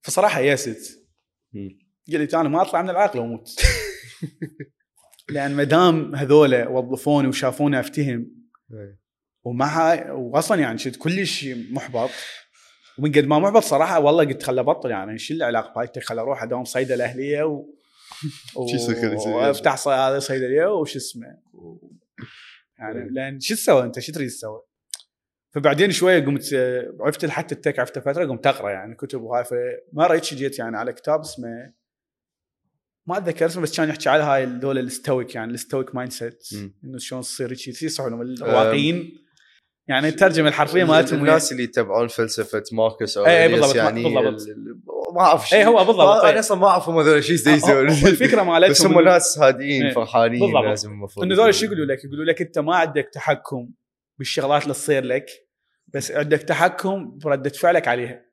فصراحة 0.02 0.40
يئست. 0.40 1.08
قلت 2.14 2.34
أنا 2.34 2.50
ما 2.50 2.62
أطلع 2.62 2.82
من 2.82 2.90
العراق 2.90 3.18
لو 3.18 3.24
أموت 3.24 3.50
لأن 5.30 5.56
ما 5.56 5.64
دام 5.64 6.16
هذول 6.16 6.68
وظفوني 6.68 7.28
وشافوني 7.28 7.80
أفتهم. 7.80 8.44
ومع 9.44 10.12
واصلا 10.12 10.62
يعني 10.62 10.78
شفت 10.78 10.96
كلش 10.96 11.46
محبط 11.46 12.10
ومن 12.98 13.12
قد 13.12 13.26
ما 13.26 13.40
محبط 13.40 13.64
صراحة 13.64 14.00
والله 14.00 14.24
قلت 14.26 14.44
خل 14.44 14.60
ابطل 14.60 14.92
يعني 14.92 15.18
شو 15.18 15.34
العلاقه 15.34 15.74
بهاي 15.74 16.02
خل 16.02 16.20
أروح 16.20 16.44
أداوم 16.44 16.64
صيدلة 16.64 17.06
أهلية 17.06 17.44
و... 17.44 17.66
وأفتح 19.28 19.88
هذا 19.88 20.20
صيدلية 20.20 20.66
وش 20.66 20.96
اسمه. 20.96 21.38
يعني 22.80 23.10
لأن 23.10 23.40
شو 23.40 23.56
تسوي 23.56 23.84
أنت 23.84 24.00
شو 24.00 24.12
تريد 24.12 24.30
تسوي؟ 24.30 24.62
فبعدين 25.54 25.92
شوية 25.92 26.26
قمت 26.26 26.54
آه، 26.54 26.94
عرفت 27.00 27.26
حتى 27.26 27.56
التك 27.56 27.80
عرفت 27.80 28.00
فتره 28.00 28.26
قمت 28.26 28.48
أقرأ 28.48 28.72
يعني 28.72 28.96
كتب 28.96 29.22
وهاي 29.22 29.44
فمره 29.44 30.14
هيك 30.14 30.34
جيت 30.34 30.60
يعني 30.60 30.78
على 30.78 30.94
كتاب 30.94 31.20
اسمه 31.20 31.74
ما 33.08 33.18
أتذكر 33.18 33.46
اسمه 33.46 33.64
بس 33.64 33.78
كان 33.78 33.90
يحكي 33.90 34.10
على 34.10 34.24
هاي 34.24 34.46
دول 34.46 34.80
ال 34.80 34.89
stoic 34.89 35.36
يعني 35.36 35.54
ال 35.54 35.96
stoic 35.96 36.12
mindset. 36.12 36.44
إنه 36.84 36.98
شلون 36.98 37.22
تصير 37.22 37.52
هيك 37.52 37.68
يصيحوا 37.68 38.10
لهم 38.10 38.22
الواقيين 38.22 39.24
يعني 39.88 40.08
الترجمه 40.08 40.48
الحرفية 40.48 40.84
مالتهم 40.84 41.20
الناس 41.20 41.52
اللي 41.52 41.64
يتبعون 41.64 42.08
فلسفة 42.08 42.64
ماركوس 42.72 43.18
إيه، 43.18 43.44
أوريليوس 43.44 43.60
بالضبط، 43.60 43.76
يعني 43.76 44.04
بالضبط. 44.04 44.93
ما 45.14 45.22
أعرف 45.22 45.50
شيء 45.50 45.60
إيه، 45.60 45.68
هو 45.68 45.78
بالضبط، 45.78 45.98
ما- 46.00 46.24
إيه. 46.26 46.30
أنا 46.30 46.40
أصلا 46.40 46.58
ما 46.58 46.68
أعرف 46.68 46.90
هم 46.90 46.98
هذول 47.00 47.24
شو 47.24 47.34
يسوون 47.34 47.88
الفكرة 47.90 48.44
مالتهم 48.44 48.72
بس 48.72 48.86
هم 48.86 49.00
ناس 49.02 49.40
هادئين 49.40 49.86
إيه. 49.86 49.94
فرحانين 49.94 50.40
بالضبط. 50.40 50.64
لازم 50.64 50.92
المفروض 50.92 51.26
إنه 51.26 51.36
ذول 51.36 51.54
شو 51.56 51.66
يقولوا 51.66 51.86
لك؟ 51.86 52.04
يقولوا 52.06 52.26
لك 52.26 52.42
أنت 52.42 52.60
ما 52.60 52.76
عندك 52.76 53.10
تحكم 53.14 53.70
بالشغلات 54.20 54.64
اللي 54.64 54.74
تصير 54.74 55.04
لك 55.04 55.26
بس 55.88 56.12
عندك 56.12 56.42
تحكم 56.42 57.18
برده 57.18 57.50
فعلك 57.50 57.88
عليها. 57.88 58.26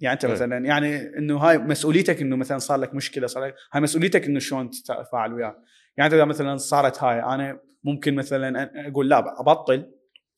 يعني 0.00 0.12
أنت 0.12 0.24
إيه. 0.24 0.32
مثلا 0.32 0.66
يعني 0.66 0.96
إنه 1.18 1.36
هاي 1.38 1.58
مسؤوليتك 1.58 2.20
إنه 2.22 2.36
مثلا 2.36 2.58
صار 2.58 2.78
لك 2.78 2.94
مشكلة 2.94 3.26
صار 3.26 3.44
لك 3.44 3.54
هاي 3.72 3.80
مسؤوليتك 3.82 4.26
إنه 4.26 4.38
شلون 4.38 4.70
تتفاعل 4.70 5.32
وياه 5.32 5.56
يعني 5.96 6.06
أنت 6.06 6.14
إذا 6.14 6.24
مثلا 6.24 6.56
صارت 6.56 7.02
هاي 7.02 7.22
أنا 7.22 7.60
ممكن 7.84 8.14
مثلا 8.14 8.70
أقول 8.88 9.08
لا 9.08 9.40
أبطل 9.40 9.90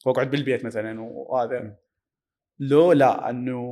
وأقعد 0.06 0.30
بالبيت 0.30 0.64
مثلا 0.64 1.00
وهذا 1.00 1.76
لو 2.58 2.92
لا 2.92 3.30
إنه 3.30 3.62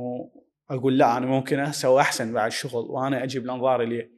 أقول 0.71 0.97
لا 0.97 1.17
أنا 1.17 1.25
ممكن 1.25 1.59
أسوي 1.59 2.01
أحسن 2.01 2.33
بعد 2.33 2.47
الشغل 2.47 2.85
وأنا 2.89 3.23
أجيب 3.23 3.45
الأنظار 3.45 3.81
لي 3.81 4.11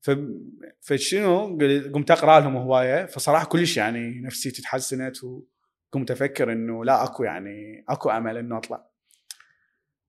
ف 0.00 0.10
فشنو 0.80 1.58
قمت 1.94 2.10
أقرأ 2.10 2.40
لهم 2.40 2.56
هواية 2.56 3.06
فصراحة 3.06 3.44
كلش 3.44 3.76
يعني 3.76 4.20
نفسيتي 4.20 4.62
تحسنت 4.62 5.16
وقمت 5.24 6.10
أفكر 6.10 6.52
إنه 6.52 6.84
لا 6.84 7.04
أكو 7.04 7.24
يعني 7.24 7.84
أكو 7.88 8.10
أمل 8.10 8.36
إنه 8.36 8.58
أطلع. 8.58 8.86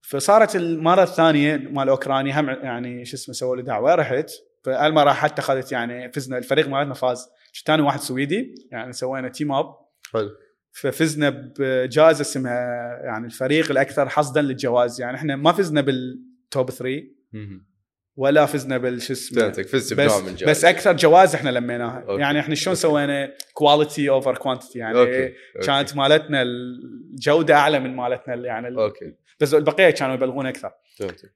فصارت 0.01 0.55
المرة 0.55 1.03
الثانية 1.03 1.57
مال 1.57 1.89
أوكرانيا 1.89 2.39
هم 2.39 2.49
يعني 2.49 3.05
شو 3.05 3.15
اسمه 3.15 3.33
سووا 3.33 3.55
لي 3.55 3.61
دعوة 3.61 3.95
رحت. 3.95 4.31
فالمره 4.63 5.11
حتى 5.11 5.41
اخذت 5.41 5.71
يعني 5.71 6.11
فزنا 6.11 6.37
الفريق 6.37 6.67
مالتنا 6.67 6.93
فاز. 6.93 7.29
ثاني 7.65 7.81
واحد 7.81 7.99
سويدي 7.99 8.55
يعني 8.71 8.93
سوينا 8.93 9.29
team 9.29 9.51
up 9.51 9.75
حلو. 10.13 10.29
ففزنا 10.75 11.29
بجائزة 11.59 12.21
اسمها 12.21 12.99
يعني 13.03 13.25
الفريق 13.25 13.71
الأكثر 13.71 14.09
حصدا 14.09 14.41
للجوائز. 14.41 15.01
يعني 15.01 15.17
إحنا 15.17 15.35
ما 15.35 15.51
فزنا 15.51 15.81
بال 15.81 16.17
top 16.17 16.71
3 16.71 17.03
مم. 17.33 17.67
ولا 18.15 18.45
فزنا 18.45 18.77
بالشو 18.77 19.13
اسمه 19.13 19.51
فزت 19.51 19.75
بس 19.75 19.93
بنوع 19.93 20.19
من. 20.19 20.35
بس 20.47 20.65
أكثر 20.65 20.93
جوائز 20.93 21.35
إحنا 21.35 21.49
لميناها. 21.49 21.99
okay. 21.99 22.21
يعني 22.21 22.39
إحنا 22.39 22.55
شلون 22.55 22.75
سوينا 22.75 23.33
quality 23.53 24.09
over 24.09 24.37
quantity 24.37 24.79
يعني 24.79 24.99
okay. 24.99 25.33
كانت 25.63 25.95
مالتنا 25.95 26.41
الجودة 26.41 27.55
أعلى 27.55 27.79
من 27.79 27.95
مالتنا 27.95 28.35
يعني 28.35 28.67
okay. 28.67 29.15
بس 29.39 29.53
البقية 29.53 29.89
كانوا 29.89 30.15
يبلغون 30.15 30.45
أكثر. 30.45 30.71
فهمتك 30.97 31.33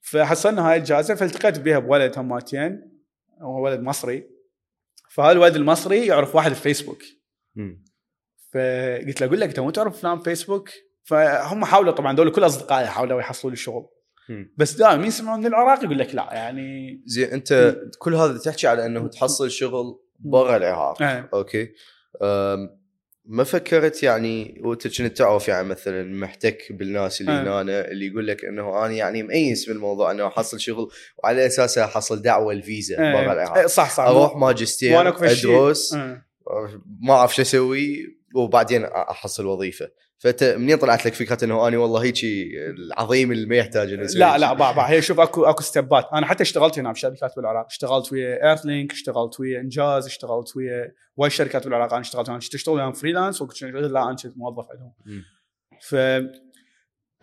فحصلنا 0.00 0.70
هاي 0.70 0.76
الجائزة 0.76 1.14
فالتقيت 1.14 1.58
بها 1.58 1.78
بولد 1.78 2.18
هماتين 2.18 2.92
هو 3.40 3.64
ولد 3.64 3.80
مصري. 3.80 4.26
فهذا 5.10 5.32
الولد 5.32 5.56
المصري 5.56 6.06
يعرف 6.06 6.34
واحد 6.34 6.52
في 6.52 6.60
فيسبوك 6.60 7.02
مم. 7.54 7.84
فقلت 8.54 9.20
له 9.20 9.26
أقول 9.26 9.40
لك 9.40 9.48
انت 9.48 9.60
مو 9.60 9.70
تعرف 9.70 10.00
فلان 10.00 10.18
فيسبوك 10.18 10.68
فهم 11.04 11.64
حاولوا 11.64 11.92
طبعا 11.92 12.16
دول 12.16 12.30
كل 12.30 12.46
أصدقائي 12.46 12.86
حاولوا 12.86 13.20
يحصلوا 13.20 13.50
لي 13.50 13.56
شغل. 13.56 13.88
بس 14.56 14.72
دائما 14.74 15.06
يسمعون 15.06 15.40
من 15.40 15.46
العراق 15.46 15.84
يقول 15.84 15.98
لك 15.98 16.14
لا 16.14 16.28
يعني 16.32 17.02
زين 17.06 17.30
أنت 17.30 17.76
كل 17.98 18.14
هذا 18.14 18.38
تحكي 18.38 18.66
على 18.66 18.86
إنه 18.86 19.08
تحصل 19.08 19.50
شغل 19.50 20.00
برا 20.18 20.56
العراق 20.56 21.02
آه. 21.02 21.28
okay 21.34 21.68
ما 23.24 23.44
فكرت 23.44 24.02
يعني 24.02 24.60
وأنت 24.64 24.98
كنت 24.98 25.16
تعرف 25.16 25.48
يعني 25.48 25.68
مثلا 25.68 26.02
محتك 26.14 26.72
بالناس 26.72 27.20
اللي 27.20 27.32
آه. 27.32 27.62
هنا 27.62 27.90
اللي 27.90 28.06
يقول 28.06 28.26
لك 28.26 28.44
إنه 28.44 28.86
أنا 28.86 28.94
يعني 28.94 29.22
مأيس 29.22 29.68
بالموضوع 29.68 30.10
إنه 30.10 30.26
أحصل 30.26 30.60
شغل 30.60 30.88
وعلى 31.24 31.46
أساسه 31.46 31.84
أحصل 31.84 32.22
دعوة 32.22 32.52
الفيزا 32.52 32.96
آه. 32.98 33.12
برا 33.12 33.32
العراق 33.32 33.66
صح 33.66 33.90
صح 33.90 34.04
أروح 34.04 34.36
ماجستير. 34.36 34.92
أدرس 35.54 35.94
آه. 35.94 36.22
ما 37.00 37.14
أعرف 37.14 37.34
شو 37.34 37.42
أسوي 37.42 38.21
وبعدين 38.34 38.84
أحصل 38.84 39.46
وظيفة. 39.46 39.90
فانت 40.18 40.44
منين 40.44 40.76
طلعت 40.76 41.06
لك 41.06 41.14
فكرة 41.14 41.44
إنه 41.44 41.68
أنا 41.68 41.78
والله 41.78 42.02
هيجي 42.02 42.52
العظيم 42.70 43.32
اللي 43.32 43.46
ما 43.46 43.56
يحتاج 43.56 43.92
انه 43.92 44.02
لا 44.02 44.38
لا 44.38 44.48
شيء؟ 44.48 44.56
با 44.56 44.72
با 44.72 44.90
هي 44.90 45.02
شوف 45.02 45.20
اكو 45.20 45.44
أكو 45.44 45.62
ستيبات 45.62 46.08
أنا 46.12 46.26
حتى 46.26 46.42
اشتغلت 46.42 46.78
هنا 46.78 46.92
بشركات 46.92 47.36
بالعراق. 47.36 47.66
اشتغلت 47.66 48.12
ويا 48.12 48.48
ايرث 48.48 48.66
لينك 48.66 48.92
اشتغلت 48.92 49.40
ويا 49.40 49.60
انجاز 49.60 50.06
اشتغلت 50.06 50.56
ويا 50.56 50.92
وايد 51.16 51.32
شركات 51.32 51.64
بالعراق 51.64 51.92
أنا 51.92 52.00
اشتغلت. 52.00 52.28
أنا 52.28 52.38
كنت 52.38 52.54
أشتغل 52.54 52.74
وياهم 52.74 52.92
freelance 52.92 53.42
وكنت 53.42 53.62
لا 53.62 54.02
أنا 54.02 54.16
كنت 54.16 54.32
موظف 54.36 54.66
عندهم. 54.70 54.92
ف 55.80 55.96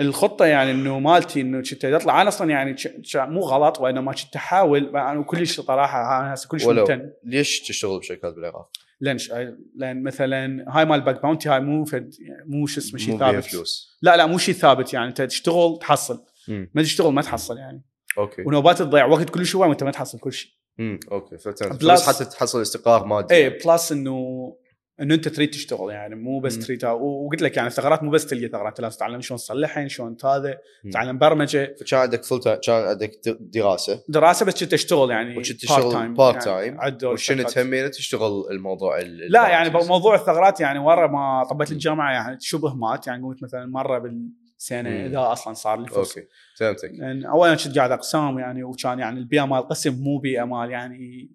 الخطة 0.02 0.46
يعني 0.46 0.72
إنه 0.72 1.00
مالتي 1.00 1.42
إنه 1.42 1.64
كنت 1.70 1.86
أطلع. 1.86 2.22
أنا 2.22 2.30
أصلا 2.30 2.50
يعني 2.50 2.76
مو 3.16 3.42
غلط 3.42 3.80
وانما 3.80 4.12
كنت 4.12 4.36
أحاول. 4.36 4.98
أنا 4.98 5.24
كلش 5.24 5.60
صراحة 5.60 6.20
أنا 6.20 6.34
هسه 6.34 6.48
كلش 6.48 6.66
ممتن. 6.66 7.12
ليش 7.24 7.60
تشتغل 7.60 8.00
بشركات 8.00 8.34
بالعراق؟ 8.34 8.70
ليش 9.02 9.32
لأن 9.76 10.04
مثلا 10.04 10.66
هاي 10.68 10.86
مال 10.86 11.02
bug 11.02 11.22
bounty 11.22 11.50
هاي 11.50 11.60
مو 11.60 11.86
فد 11.86 12.14
مو 12.46 12.68
شو 12.68 12.80
اسمه 12.80 13.00
شيء 13.00 13.18
ثابت. 13.18 13.44
فلوس. 13.44 13.98
لا 14.02 14.18
لا 14.18 14.26
مو 14.26 14.38
شيء 14.38 14.56
ثابت 14.56 14.94
يعني. 14.94 15.08
أنت 15.08 15.22
تشتغل 15.22 15.78
تحصل. 15.82 16.26
مم. 16.48 16.72
ما 16.74 16.82
تشتغل 16.82 17.14
ما 17.14 17.22
تحصل 17.22 17.58
يعني. 17.58 17.84
okay. 18.18 18.42
ونوبات 18.42 18.80
تضيع 18.80 19.06
وقت 19.06 19.30
كل 19.30 19.46
شوي 19.46 19.68
وانت 19.68 19.84
ما 19.84 19.92
تحصل 19.92 20.20
كل 20.20 20.34
شيء. 20.34 20.52
امم 20.80 21.00
okay 21.12 21.36
بس 21.36 22.10
حتى 22.10 22.26
تحصل 22.26 22.62
استقرار 22.62 23.06
مادي. 23.06 23.36
إيه 23.36 23.60
plus 23.66 23.92
إنه 23.92 24.56
إنه 25.02 25.16
أنت 25.16 25.28
تريد 25.28 25.50
تشتغل 25.50 25.90
يعني 25.92 26.16
مو 26.16 26.40
بس 26.40 26.56
مم. 26.58 26.62
تريد 26.62 26.86
وقلت 26.86 27.42
لك 27.42 27.58
يعني 27.58 27.68
الثغرات 27.70 28.04
مو 28.04 28.12
بس 28.12 28.26
تلقى 28.28 28.48
ثغرات 28.48 28.80
لازم 28.80 28.96
تتعلم 28.98 29.22
شلون 29.22 29.38
تصلحها 29.38 29.88
شلون 29.88 30.18
هذا. 30.26 30.58
تتعلم 30.90 31.18
برمجة 31.18 31.76
فكان 31.80 32.00
عندك 32.00 32.24
full 32.24 32.40
time 32.40 32.60
كان 32.64 32.76
عندك 32.88 33.12
دراسة 33.40 34.04
دراسة 34.10 34.46
بس 34.46 34.64
كنت 34.64 34.74
أشتغل 34.74 35.10
يعني 35.12 35.32
وكنت 35.38 35.48
part 35.48 35.56
تشتغل 35.62 35.92
time 35.92 36.18
part 36.18 36.46
يعني 36.48 36.60
time 36.62 36.82
عد 36.82 37.04
وشنو. 37.04 37.44
تهمين 37.44 37.92
تشتغل 37.92 38.44
الموضوع 38.52 39.00
ال- 39.00 39.32
لا 39.32 39.48
يعني. 39.50 39.70
موضوع 39.70 40.16
الثغرات 40.16 40.60
يعني 40.60 40.80
ورا 40.80 41.08
ما 41.08 41.44
طبيت 41.50 41.72
الجامعة 41.72 42.12
يعني 42.14 42.38
شبه 42.42 42.74
مات 42.74 43.08
يعني 43.08 43.24
قلت 43.24 43.44
مثلا 43.44 43.66
مرة 43.66 43.98
بالسنة 44.00 44.90
مم. 44.90 45.06
إذا 45.06 45.32
أصلا 45.32 45.54
صار 45.54 45.80
لي 45.82 45.88
فرصة 45.88 46.20
okay 46.22 46.30
فهمتك 46.58 46.92
لأن 46.94 47.26
اولا 47.26 47.56
كنت 47.56 47.78
قاعد 47.78 47.92
اقسام 47.92 48.40
يعني 48.40 48.64
وكان 48.64 49.00
يعني 49.00 49.20
البيئة 49.20 49.46
مال 49.46 49.58
القسم 49.60 50.04
مو 50.04 50.18
بيئة 50.18 50.44
مال 50.44 50.70
يعني 50.72 51.32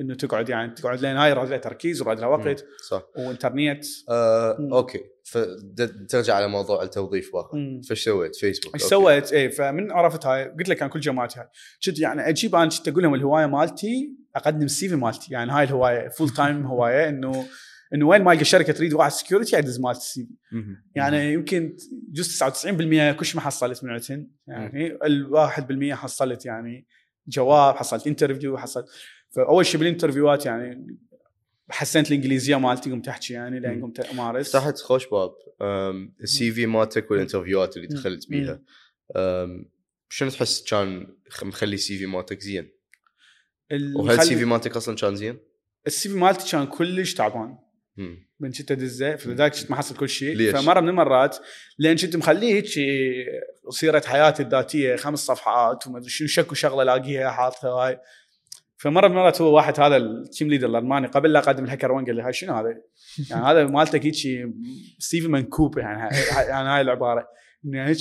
إنه 0.00 0.14
تقعد 0.14 0.48
يعني 0.48 0.74
تقعد 0.74 1.00
لين 1.00 1.16
هاي 1.16 1.32
راد 1.32 1.48
لها 1.48 1.58
تركيز 1.58 2.02
وراد 2.02 2.20
لها 2.20 2.28
وقت. 2.28 2.64
صح. 2.88 3.02
وإنترنت. 3.16 3.84
آه، 4.08 4.56
مم. 4.60 4.74
okay. 4.74 5.00
فترجع 5.24 6.34
على 6.34 6.48
موضوع 6.48 6.82
التوظيف 6.82 7.30
مم. 7.52 7.80
فايش 7.88 8.04
سويت؟ 8.04 8.36
فيسبوك 8.36 8.74
إيش. 8.74 8.82
سويت؟ 8.82 9.32
إيه 9.32 9.48
فمن 9.48 9.92
عرفت 9.92 10.26
هاي 10.26 10.44
قلت 10.44 10.68
لك 10.68 10.82
عن 10.82 10.88
كل 10.88 11.00
جامعاتي 11.00 11.40
هاي. 11.40 11.48
كنت 11.86 11.98
يعني 11.98 12.28
أجيب 12.28 12.54
أنا 12.54 12.68
كنت 12.68 12.88
أقول 12.88 13.02
لهم 13.02 13.14
الهواية 13.14 13.46
مالتي 13.46 14.16
أقدم 14.36 14.64
ال 14.64 14.88
CV 14.88 14.96
مالتي. 14.96 15.32
يعني 15.32 15.52
هاي 15.52 15.64
الهواية 15.64 16.08
full 16.08 16.28
time 16.30 16.66
هواية 16.72 17.08
إنه 17.08 17.46
إنه 17.94 18.06
وين 18.06 18.22
ما 18.22 18.32
ألقى 18.32 18.44
شركة 18.44 18.72
تريد 18.72 18.92
واحد 18.94 19.10
security 19.10 19.58
ادز 19.58 19.80
مالتي 19.80 19.98
ال 19.98 20.28
CV. 20.52 20.76
يعني 20.94 21.32
يمكن 21.32 21.76
جزء 22.12 22.46
99% 23.12 23.16
كلش 23.18 23.34
ما 23.34 23.40
حصلت 23.40 23.84
من 23.84 23.90
عندهن 23.90 24.28
يعني 24.46 24.98
ال 25.04 25.30
1% 25.92 25.94
حصلت 25.94 26.46
يعني 26.46 26.86
جواب 27.28 27.76
حصلت 27.76 28.06
interview 28.06 28.58
حصلت. 28.58 28.86
فأول 29.30 29.66
شيء 29.66 29.80
بالانترفيوهات 29.80 30.46
يعني 30.46 30.96
حسنت 31.70 32.08
الإنجليزية 32.08 32.56
مالتي 32.56 32.90
قمت 32.90 33.08
أحكي 33.08 33.32
يعني 33.32 33.60
لين 33.60 33.74
مم. 33.74 33.82
قمت 33.82 34.00
أمارس 34.00 34.56
فتحت 34.56 34.78
خوش 34.78 35.06
باب 35.06 35.34
ال 36.22 36.52
CV 36.52 36.66
مالتك 36.66 37.10
والانترفيوهات 37.10 37.76
اللي. 37.76 37.86
دخلت 37.86 38.30
بيها 38.30 38.60
شنو 40.08 40.30
تحس 40.30 40.64
كان 40.64 41.06
مخلي 41.42 41.74
ال 41.74 41.98
CV 41.98 42.06
مالتك 42.06 42.40
زين؟ 42.40 42.70
وهل 43.94 44.20
ال 44.20 44.36
CV 44.36 44.44
مالتك 44.44 44.76
أصلا 44.76 44.96
كان 44.96 45.16
زين؟ 45.16 45.38
ال 45.86 46.08
CV 46.08 46.14
مالتي 46.14 46.50
كان 46.50 46.66
كلش 46.66 47.14
تعبان. 47.14 47.58
من 48.40 48.52
كنت 48.52 48.72
أدزه 48.72 49.16
فلذلك 49.16 49.52
كنت 49.60 49.70
ما 49.70 49.76
حصل 49.76 49.96
كل 49.96 50.08
شيء 50.08 50.36
ليش؟ 50.36 50.56
فمرة 50.56 50.80
من 50.80 50.88
المرات 50.88 51.36
لأن 51.78 51.96
كنت 51.96 52.16
مخليه 52.16 52.54
هيك 52.54 52.66
سيره 53.70 54.02
حياتي 54.06 54.42
الذاتية 54.42 54.96
خمس 54.96 55.18
صفحات 55.18 55.86
وما 55.86 55.98
أدري 55.98 56.10
شنو 56.10 56.28
شكو 56.28 56.54
شغلة 56.54 56.82
الاقيها 56.82 57.30
حاطها 57.30 57.70
هاي 57.70 58.00
فمرة 58.78 59.08
من 59.08 59.14
المرات 59.14 59.40
هو 59.40 59.56
واحد 59.56 59.80
هذا 59.80 59.96
ال 59.96 60.06
team 60.06 60.48
leader 60.48 60.68
الألماني 60.68 61.06
قبل 61.06 61.32
لا 61.32 61.38
أقدم 61.38 61.64
ال 61.64 61.92
HackerOne 61.92 62.04
قال 62.04 62.16
لي 62.16 62.22
هاي 62.22 62.32
شنو 62.32 62.54
هذا؟ 62.54 62.68
يعني 63.30 63.44
هذا 63.44 63.66
مالتك 63.66 64.06
هيك 64.06 64.14
CV 64.98 65.28
منكوب 65.28 65.78
يعني 65.78 66.16
يعني 66.48 66.68
هاي 66.68 66.80
العبارة. 66.80 67.28
إنه 67.64 67.86
هيك 67.86 67.98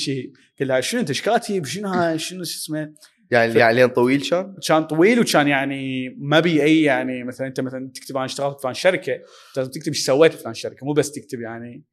قال 0.59 0.67
لي 0.67 0.81
شنو 0.81 0.99
أنت 1.01 1.09
إيش 1.09 1.21
كاتب 1.21 1.65
شنو 1.65 1.87
هاي؟ 1.89 2.19
شنو 2.19 2.43
شو 2.43 2.57
اسمه؟ 2.59 2.93
يعني 3.31 3.51
ف- 3.53 3.55
يعني 3.55 3.87
طويل 3.87 4.21
كان؟ 4.21 4.55
كان 4.67 4.83
طويل 4.83 5.19
وكان 5.19 5.47
يعني 5.47 6.09
ما 6.17 6.39
بي 6.39 6.63
أي 6.63 6.81
يعني 6.81 7.23
مثلا 7.23 7.47
أنت 7.47 7.59
مثلا 7.59 7.91
تكتب 7.93 8.15
أنا 8.15 8.25
اشتغلت 8.25 8.55
بفلان 8.57 8.73
شركة 8.73 9.19
لازم 9.57 9.71
تكتب 9.71 9.87
إيش 9.87 10.05
سويت 10.05 10.33
بفلان 10.33 10.53
شركة 10.53 10.85
مو 10.85 10.93
بس 10.93 11.11
تكتب 11.11 11.41
يعني. 11.41 11.83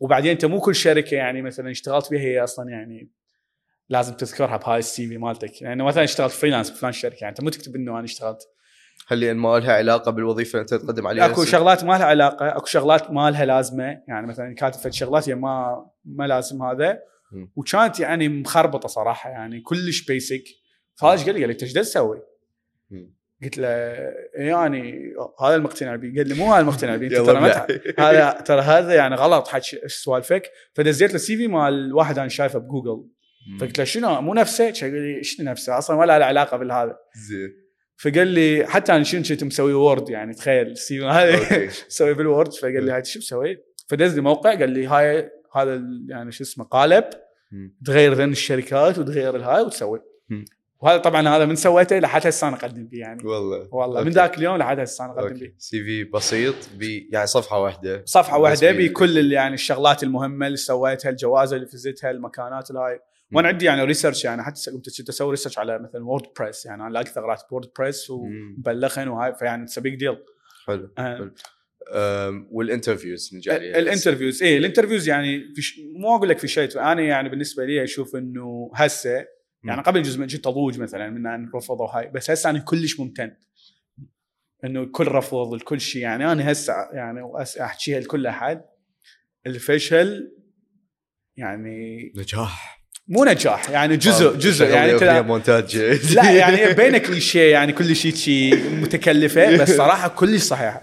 وبعدين 0.00 0.30
أنت 0.30 0.44
مو 0.44 0.60
كل 0.60 0.74
شركة 0.74 1.14
يعني 1.14 1.42
مثلا 1.42 1.70
اشتغلت 1.70 2.06
فيها 2.06 2.20
هي 2.20 2.44
أصلا 2.44 2.70
يعني 2.70 3.10
لازم 3.92 4.14
تذكرها 4.14 4.56
بهاي 4.56 4.78
ال 4.78 5.08
CV 5.08 5.18
مالتك 5.18 5.62
يعني 5.62 5.84
مثلا 5.84 6.04
اشتغلت 6.04 6.32
freelance 6.32 6.70
بفلان 6.70 6.92
شركة 6.92 7.16
يعني 7.20 7.28
أنت 7.28 7.40
مو 7.40 7.50
تكتب 7.50 7.76
إنه 7.76 7.92
أنا 7.92 8.04
اشتغلت 8.04 8.48
هل 9.08 9.20
لأن 9.20 9.36
ما 9.36 9.58
لها 9.58 9.72
علاقة 9.72 10.10
بالوظيفة 10.10 10.50
اللي 10.52 10.62
أنت 10.62 10.74
تقدم 10.74 11.06
عليها 11.06 11.26
أكو؟ 11.26 11.44
شغلات 11.44 11.84
ما 11.84 11.92
لها 11.92 12.04
علاقة 12.04 12.56
أكو 12.56 12.66
شغلات 12.66 13.10
ما 13.10 13.30
لها 13.30 13.44
لازمة 13.44 14.02
يعني 14.08 14.26
مثلا 14.26 14.54
كاتب 14.54 14.80
فد 14.80 14.92
شغلات 14.92 15.28
هي 15.28 15.34
ما 15.34 15.86
ما 16.04 16.24
لازم 16.26 16.62
هذا. 16.62 16.98
وكانت 17.56 18.00
يعني 18.00 18.28
مخربطة 18.28 18.88
صراحة 18.88 19.30
يعني 19.30 19.60
كلش 19.60 20.04
basic 20.04 20.44
فهذا 20.94 21.12
إيش 21.12 21.24
قال 21.24 21.34
لي؟ 21.34 21.40
قال 21.40 21.48
لي 21.48 21.52
أنت 21.52 21.62
إيش 21.62 21.72
تسوي؟ 21.72 22.22
قلت 23.42 23.58
له 23.58 23.68
يعني 24.34 25.12
هذا 25.40 25.54
المقتنع 25.54 25.96
به 25.96 26.12
قال 26.16 26.28
لي 26.28 26.34
مو 26.34 26.52
هذا 26.52 26.60
المقتنع 26.60 26.96
به 26.96 27.06
يلا 27.16 27.24
ترى 27.24 27.94
هذا 27.98 28.30
ترى 28.30 28.60
هذا 28.60 28.94
يعني 28.94 29.14
غلط 29.14 29.48
حكي 29.48 29.88
سوالفك 29.88 30.50
فدزيت 30.74 31.12
له 31.12 31.18
CV 31.18 31.48
مال 31.48 31.94
واحد 31.94 32.18
أنا 32.18 32.28
شايفه 32.28 32.58
بجوجل. 32.58 33.08
فقلت 33.60 33.78
له 33.78 33.84
شنو؟ 33.84 34.20
مو 34.20 34.34
نفسه؟ 34.34 34.72
قال 34.80 34.94
لي 34.94 35.24
شنو 35.24 35.50
نفسه؟ 35.50 35.78
أصلا 35.78 35.96
ولا 35.96 36.18
له 36.18 36.24
علاقة 36.24 36.56
بالهذا. 36.56 36.96
زين. 37.28 37.62
فقال 37.96 38.26
لي 38.26 38.66
حتى 38.66 38.92
أنا 38.92 39.04
شنو 39.04 39.22
كنت 39.22 39.44
مسوي 39.44 39.72
Word 39.72 40.08
يعني 40.08 40.34
تخيل 40.34 40.76
في 40.76 41.04
هذا 41.04 41.68
مسوي 41.88 42.14
بال 42.14 42.27
Word 42.27 42.52
فقال 42.52 42.84
لي 42.84 42.92
هاي 42.92 43.04
شو 43.04 43.18
مسوي؟ 43.18 43.56
فدز 43.88 44.14
لي 44.14 44.20
موقع 44.20 44.50
قال 44.58 44.70
لي 44.70 44.86
هاي 44.86 45.30
هذا 45.56 45.82
يعني 46.08 46.32
شو 46.32 46.44
اسمه 46.44 46.64
قالب. 46.64 47.04
تغير 47.84 48.14
ذن 48.14 48.30
الشركات 48.30 48.98
وتغير 48.98 49.36
الهاي 49.36 49.62
وتسوي. 49.62 50.00
وهذا 50.80 50.98
طبعا 50.98 51.28
هذا 51.28 51.44
من 51.44 51.56
سويته 51.56 51.98
لحد 51.98 52.26
هسه 52.26 52.48
أنا 52.48 52.56
أقدم 52.56 52.88
فيه 52.88 53.00
يعني. 53.00 53.24
والله. 53.24 53.68
والله 53.72 54.00
من 54.00 54.06
okay. 54.06 54.10
ذاك 54.10 54.38
اليوم 54.38 54.56
لحد 54.56 54.80
هسه 54.80 55.04
أنا 55.04 55.12
أقدم 55.12 55.34
فيه 55.34 55.54
CV 55.58 56.04
بسيط 56.04 56.54
بي 56.76 57.08
يعني 57.12 57.26
صفحة 57.26 57.58
واحدة. 57.60 58.02
صفحة 58.04 58.38
واحدة 58.38 58.72
بكل 58.72 59.32
يعني 59.32 59.54
الشغلات 59.54 60.02
المهمة 60.02 60.46
اللي 60.46 60.56
سويتها 60.56 61.10
الجوائز 61.10 61.56
اللي 61.56 61.66
فزتها 61.66 62.10
المكانات 62.10 62.70
الهاي 62.70 63.00
وأنا 63.34 63.48
عندي 63.48 63.64
يعني 63.64 63.84
research 63.84 64.24
يعني 64.24 64.42
حتى 64.42 64.70
كنت 64.70 65.08
أسوي 65.08 65.30
research 65.30 65.58
على 65.58 65.78
مثلا 65.78 66.04
WordPress 66.04 66.66
يعني 66.66 66.82
أنا 66.82 66.90
لاقي 66.90 67.06
ثغرات 67.06 67.52
WordPress. 67.52 68.10
ومبلغهن 68.10 69.08
وهاي 69.08 69.34
فيعني 69.34 69.62
it's 69.64 69.78
big 69.78 69.94
deal 69.94 70.16
حلو 70.66 70.90
آه. 70.98 71.16
حلو. 71.16 71.34
وال 72.50 72.64
interviews 72.64 73.34
نجي 73.34 73.50
عليها 73.52 73.78
ال 73.78 73.84
interviews 73.84 74.42
إيه 74.42 74.58
ال 74.58 74.62
interviews 74.62 75.08
يعني 75.08 75.54
في 75.54 75.62
ش... 75.62 75.80
مو 75.96 76.16
أقول 76.16 76.28
لك 76.28 76.38
في 76.38 76.48
شيء 76.48 76.80
أنا 76.80 77.02
يعني 77.02 77.28
بالنسبة 77.28 77.64
لي 77.64 77.84
أشوف 77.84 78.16
إنه 78.16 78.70
هسه 78.74 79.26
يعني. 79.64 79.82
قبل 79.82 80.02
جزء 80.02 80.20
من 80.20 80.26
جيت 80.26 80.46
أضوج 80.46 80.80
مثلا 80.80 81.10
من 81.10 81.26
ان 81.26 81.50
رفضوا 81.54 81.86
هاي 81.86 82.10
بس 82.10 82.30
هسه 82.30 82.50
أنا 82.50 82.58
كلش 82.58 83.00
ممتن 83.00 83.36
إنه 84.64 84.82
الكل 84.82 85.06
رفض 85.08 85.54
الكل 85.54 85.80
شيء 85.80 86.02
يعني 86.02 86.32
أنا 86.32 86.52
هسه 86.52 86.72
يعني 86.92 87.20
وأس- 87.22 87.60
أحكيها 87.60 88.00
لكل 88.00 88.26
أحد 88.26 88.64
الفشل 89.46 90.36
يعني 91.36 92.12
نجاح 92.16 92.81
مو 93.08 93.24
نجاح 93.24 93.70
يعني 93.70 93.96
جزء 93.96 94.36
جزء 94.36 94.66
يعني 94.66 94.92
انت 94.92 95.24
مونتاج؟ 95.26 95.76
لا 96.16 96.30
يعني 96.30 96.72
بين 96.82 96.98
كليشيه 96.98 97.52
يعني 97.52 97.72
كل 97.72 97.96
شيء 97.96 98.14
شيء 98.14 98.70
متكلفة 98.70 99.56
بس 99.56 99.70
صراحة 99.82 100.08
كلش 100.08 100.42
صحيحة. 100.42 100.82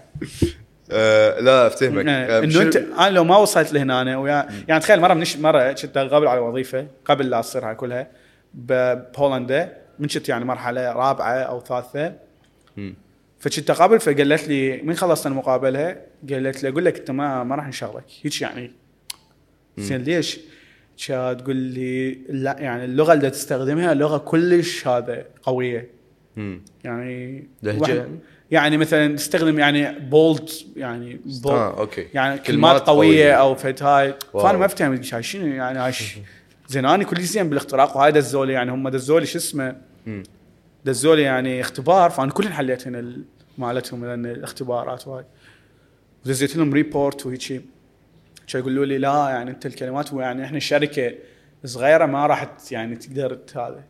آه، 0.90 1.40
لا 1.40 1.66
أفتهمك. 1.66 2.04
آه، 2.08 2.38
إنه 2.38 2.50
شنو- 2.50 2.62
انت 2.62 2.76
أنا 2.76 3.10
لو 3.10 3.24
ما 3.24 3.36
وصلت 3.36 3.72
لهنا 3.72 4.02
أنا 4.02 4.18
ويا 4.18 4.48
يعني 4.68 4.80
تخيل 4.80 5.00
مرة 5.00 5.14
منش 5.14 5.36
مرة 5.36 5.72
كنت 5.72 5.98
قابل 5.98 6.26
على 6.28 6.40
وظيفة 6.40 6.86
قبل 7.04 7.30
لا 7.30 7.40
تصير 7.40 7.68
هاي 7.68 7.74
كلها 7.74 8.06
بهولندا 8.54 9.76
من 9.98 10.08
كنت 10.08 10.28
يعني 10.28 10.44
مرحلة 10.44 10.92
رابعة 10.92 11.32
أو 11.34 11.60
ثالثة. 11.60 12.12
فكنت 13.40 13.70
اقابل 13.70 14.00
فقالت 14.00 14.48
لي 14.48 14.82
من 14.82 14.94
خلصت 14.94 15.26
المقابلة؟ 15.26 15.96
قالت 16.30 16.62
لي 16.62 16.68
أقول 16.68 16.84
لك 16.84 16.98
أنت 16.98 17.10
ما 17.10 17.44
ما 17.44 17.54
راح 17.56 17.68
نشغلك. 17.68 18.04
هيك 18.22 18.40
يعني. 18.40 18.72
زين 19.78 20.02
ليش؟ 20.02 20.38
تقول 21.32 21.56
لي 21.56 22.18
لا 22.28 22.56
يعني 22.58 22.84
اللغة 22.84 23.12
اللي 23.12 23.30
تستخدمها 23.30 23.94
لغة 23.94 24.18
كلش 24.18 24.86
هذا 24.88 25.24
قوية 25.42 25.88
مم. 26.36 26.62
يعني 26.84 27.48
واحد- 27.64 27.94
يعني؟ 28.50 28.76
مثلا 28.76 29.16
تستخدم 29.16 29.58
يعني 29.58 29.98
bold 29.98 30.50
يعني 30.76 31.20
bold 31.44 31.46
آه 31.50 31.78
أوكي 31.80 32.06
يعني 32.14 32.38
كلمات 32.38 32.46
كلمات 32.46 32.86
قوية, 32.86 33.08
قوية. 33.08 33.32
أو 33.32 33.54
فت 33.54 33.82
هاي. 33.82 34.14
فأنا 34.32 34.58
ما 34.58 34.64
افتهم 34.66 35.02
شنو 35.02 35.46
يعني 35.46 35.78
هاي 35.78 35.92
زين 36.68 36.84
أنا 36.84 37.04
كل 37.04 37.20
زين 37.22 37.48
بالاختراق 37.48 37.96
وهاي 37.96 38.12
دزولي 38.12 38.52
يعني 38.52 38.70
هم 38.72 38.88
دزولي 38.88 39.26
شو 39.26 39.38
اسمه. 39.38 39.76
دزولي 40.84 41.22
يعني 41.22 41.60
اختبار 41.60 42.10
فأنا 42.10 42.30
كلن 42.32 42.52
حليت 42.52 42.86
هنا 42.86 42.98
ال- 42.98 43.24
مالتهم 43.58 44.04
الاختبارات 44.04 45.08
وهاي 45.08 45.24
ودزيت 46.24 46.56
لهم 46.56 46.72
report 46.74 47.26
وهيك 47.26 47.62
يقولوا 48.54 48.84
لي 48.86 48.98
لا 48.98 49.26
يعني 49.30 49.50
أنت 49.50 49.66
الكلمات 49.66 50.12
يعني 50.12 50.44
إحنا 50.44 50.58
شركه 50.58 51.12
صغيرة 51.64 52.06
ما 52.06 52.26
راح 52.26 52.56
يعني 52.70 52.96
تقدر 52.96 53.38
هذا. 53.56 53.84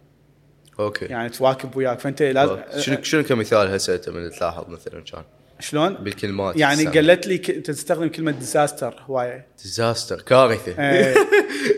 أوكي. 0.81 1.05
يعني 1.05 1.29
تواكب 1.29 1.77
وياك. 1.77 2.01
فأنت 2.01 2.23
لازم 2.23 2.57
شنو 2.79 3.03
شنو 3.03 3.23
كمثال 3.23 3.69
هسه 3.75 4.01
من 4.09 4.31
تلاحظ 4.31 4.69
مثلا 4.69 5.01
كان؟ 5.05 5.23
شلون؟ 5.61 5.95
بالكلمات 5.95 6.57
يعني 6.57 6.85
قالت 6.85 7.27
لي 7.27 7.39
ك- 7.39 7.51
تستخدم 7.51 8.09
كلمة 8.09 8.31
disaster 8.31 8.95
هواية. 9.07 9.47
disaster 9.62 10.20
كارثة. 10.21 10.91
إيه. 10.91 11.15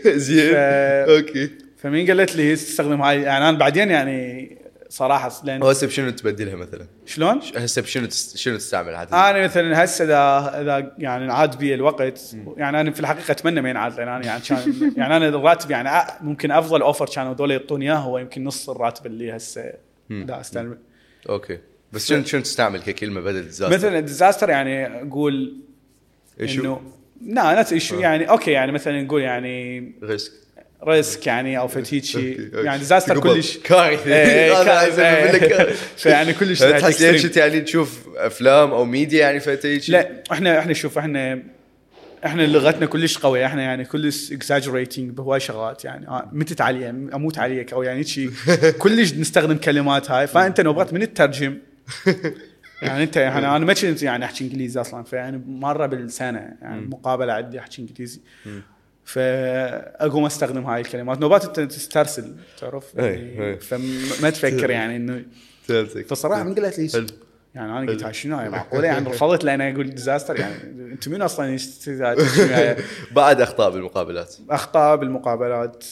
زين. 0.25 0.51
ف- 0.53 0.55
أوكي. 1.09 1.49
فمين 1.77 2.07
قالت 2.07 2.35
لي 2.35 2.55
تستخدم 2.55 3.01
هاي؟ 3.01 3.21
يعني 3.21 3.49
أنا 3.49 3.57
بعدين 3.57 3.89
يعني 3.91 4.57
صراحة 4.93 5.31
لأن 5.43 5.63
هسه 5.63 5.87
بشنو 5.87 6.09
تبدلها 6.09 6.55
مثلا؟ 6.55 6.87
شلون؟ 7.05 7.39
هسه 7.55 7.81
بشنو 7.81 8.05
تس... 8.05 8.37
شنو 8.37 8.57
تستعمل 8.57 8.95
عاد؟ 8.95 9.13
أنا 9.13 9.43
مثلا 9.43 9.83
هسه 9.83 10.05
اذا 10.05 10.61
إذا 10.61 10.93
يعني 10.97 11.33
عاد 11.33 11.57
بي 11.57 11.73
الوقت 11.73 12.35
يعني 12.57 12.81
أنا 12.81 12.91
في 12.91 12.99
الحقيقة 12.99 13.31
أتمنى 13.31 13.61
ما 13.61 13.69
ينعاد 13.69 13.97
لأن 13.97 14.07
أنا 14.07 14.25
يعني 14.25 14.41
كان 14.41 14.57
يعني 14.97 15.17
أنا 15.17 15.27
الراتب 15.27 15.71
يعني 15.71 15.89
ممكن 16.21 16.51
أفضل 16.51 16.81
أوفر 16.81 17.05
كانوا 17.05 17.33
هذول 17.33 17.51
يعطوني 17.51 17.85
إياه 17.85 17.95
هو 17.95 18.17
يمكن 18.17 18.43
نص 18.43 18.69
الراتب 18.69 19.05
اللي 19.05 19.35
هسه 19.35 19.73
دا 20.09 20.41
استلمه 20.41 20.77
أوكي 21.29 21.59
بس 21.93 22.07
شنو 22.07 22.23
شنو 22.23 22.41
تستعمل 22.41 22.81
ككلمة 22.81 23.21
بدل 23.21 23.43
disaster؟ 23.43 23.75
مثلا 23.75 23.99
disaster 23.99 24.49
يعني 24.49 25.01
أقول 25.01 25.57
issue 26.41 26.61
انه 26.61 26.81
لا 27.21 27.59
نفس 27.59 27.73
issue 27.73 27.99
يعني 27.99 28.29
أوكي 28.29 28.51
يعني 28.51 28.71
مثلا 28.71 29.01
نقول 29.01 29.21
يعني 29.21 29.93
risk 30.03 30.42
risk 30.87 31.27
يعني 31.27 31.57
أو 31.57 31.67
فت 31.67 31.93
هيك 31.93 32.03
شيء 32.03 32.31
أوكي، 32.31 32.45
أوكي. 32.45 32.65
يعني 32.65 32.79
disaster. 32.79 33.19
كلش. 33.19 33.57
كارثه 33.67 34.15
إيه، 34.15 34.53
إيه، 34.53 35.59
إيه. 35.59 35.73
فيعني 35.97 36.33
كلش 36.33 36.59
تحس 36.59 37.37
يعني 37.37 37.61
تشوف 37.61 38.07
أفلام 38.15 38.71
أو 38.71 38.85
ميديا 38.85 39.19
يعني 39.19 39.39
فت 39.39 39.59
شي 39.59 39.89
لا 39.89 40.23
إحنا 40.31 40.59
إحنا 40.59 40.73
شوف 40.73 40.97
إحنا 40.97 41.43
إحنا 42.25 42.41
لغتنا 42.41 42.85
كلش 42.85 43.17
قوية. 43.17 43.45
إحنا 43.45 43.61
يعني 43.61 43.85
كلش 43.85 44.31
exaggerating 44.31 45.09
بهواي 45.11 45.39
شغلات. 45.39 45.85
يعني 45.85 46.07
آه، 46.07 46.29
متت 46.31 46.61
عليك 46.61 46.89
أموت 46.89 47.37
عليك 47.37 47.73
أو 47.73 47.83
يعني 47.83 48.03
شيء 48.03 48.31
كلش 48.83 49.13
نستخدم 49.13 49.57
كلمات 49.57 50.11
هاي. 50.11 50.27
فأنت 50.27 50.61
نوبات 50.61 50.93
من 50.93 51.13
تترجم 51.13 51.57
يعني 52.81 53.03
أنت 53.03 53.15
يعني 53.15 53.47
أنا 53.47 53.65
ما 53.65 53.73
كنت 53.73 54.03
يعني 54.03 54.25
أحكي 54.25 54.43
إنجليزي 54.43 54.81
أصلا. 54.81 55.03
فيعني 55.03 55.43
مرة 55.47 55.85
بالسنة 55.85 56.53
يعني 56.61 56.81
مقابلة 56.81 57.33
عندي 57.33 57.59
أحكي 57.59 57.81
إنجليزي. 57.81 58.21
فأقوم 59.05 60.25
أستخدم 60.25 60.65
هاي 60.65 60.81
الكلمات. 60.81 61.19
نوبات 61.19 61.45
أنت 61.45 61.59
تسترسل 61.59 62.35
تعرف؟ 62.61 62.99
إيه، 62.99 63.05
يعني 63.05 63.43
إيه. 63.43 63.59
فما 63.59 64.29
تفكر 64.29 64.69
يعني 64.69 64.95
إنه 64.95 65.23
فهمتك. 65.63 66.07
فصراحة 66.07 66.43
من 66.43 66.55
قالت 66.55 66.79
لي 66.79 66.89
حلو. 66.89 67.05
يعني 67.55 67.71
أنا 67.79 67.91
قلت 67.91 68.11
شنو 68.11 68.35
هاي 68.37 68.49
معقولة؟ 68.49 68.87
يعني 68.87 69.09
رفضت 69.09 69.43
لأن 69.43 69.61
أقول 69.61 69.89
ديزاستر 69.89 70.39
يعني 70.39 70.55
أنتم 70.91 71.11
مين 71.11 71.21
أصلا 71.21 71.45
هاي؟ 72.39 72.75
بعد 73.11 73.41
أخطاء 73.41 73.69
بالمقابلات. 73.69 74.35
أخطاء 74.49 74.95
بالمقابلات. 74.95 75.83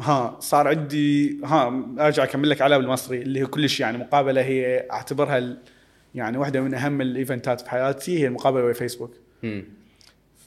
ها 0.00 0.36
صار 0.40 0.68
عندي 0.68 1.40
ها 1.44 1.84
أرجع 1.98 2.24
أكمل 2.24 2.50
لك 2.50 2.62
عليها 2.62 2.78
بالمصري 2.78 3.22
اللي 3.22 3.40
هي 3.40 3.46
كلش 3.46 3.80
يعني 3.80 3.98
مقابلة 3.98 4.42
هي 4.42 4.86
أعتبرها 4.92 5.38
ال- 5.38 5.58
يعني 6.14 6.38
واحدة 6.38 6.60
من 6.60 6.74
أهم 6.74 7.00
ال 7.00 7.09
event 7.09 7.51
ات 7.51 7.60
في 7.60 7.70
حياتي 7.70 8.18
هي 8.22 8.26
المقابلة 8.26 8.64
ويا 8.64 8.72
فيسبوك 8.72 9.14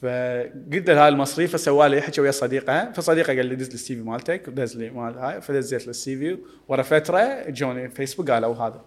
له 0.04 1.04
هاي 1.04 1.08
المصري 1.08 1.46
فسوى 1.46 1.88
لي 1.88 2.00
حكى 2.00 2.20
ويا 2.20 2.30
صديقة. 2.30 2.92
فصديقة 2.92 3.36
قال 3.36 3.46
لي 3.46 3.54
دز 3.56 3.68
لي 3.68 3.74
ال 3.74 3.96
CV 3.96 4.02
مالتك 4.02 4.48
ودز 4.48 4.76
لي 4.76 4.90
مال 4.90 5.18
هاي. 5.18 5.40
فدزيت 5.40 5.82
له 5.84 5.90
ال 5.90 6.16
CV 6.16 6.38
ورا 6.68 6.82
فترة 6.82 7.44
جوني 7.48 7.88
فيسبوك 7.88 8.30
قالوا 8.30 8.54
هذا 8.54 8.84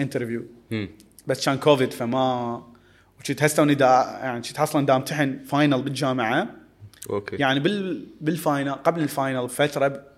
interview. 0.00 0.44
بس 1.26 1.44
كان 1.46 1.58
كوفيد 1.58 1.92
فما 1.92 2.62
وكنت 3.20 3.42
هسه 3.42 3.62
واني 3.62 3.74
دا 3.74 3.86
يعني 4.22 4.40
كنت 4.42 4.58
أصلا 4.58 4.86
دا 4.86 4.96
امتحن 4.96 5.38
final 5.44 5.82
بالجامعة. 5.82 6.48
أوكي. 7.10 7.36
يعني 7.36 7.60
بال 7.60 8.06
بال 8.20 8.35
final 8.35 8.72
قبل 8.72 9.02
ال 9.02 9.10
final 9.10 9.48
فترة 9.48 9.88
ب- 9.88 10.11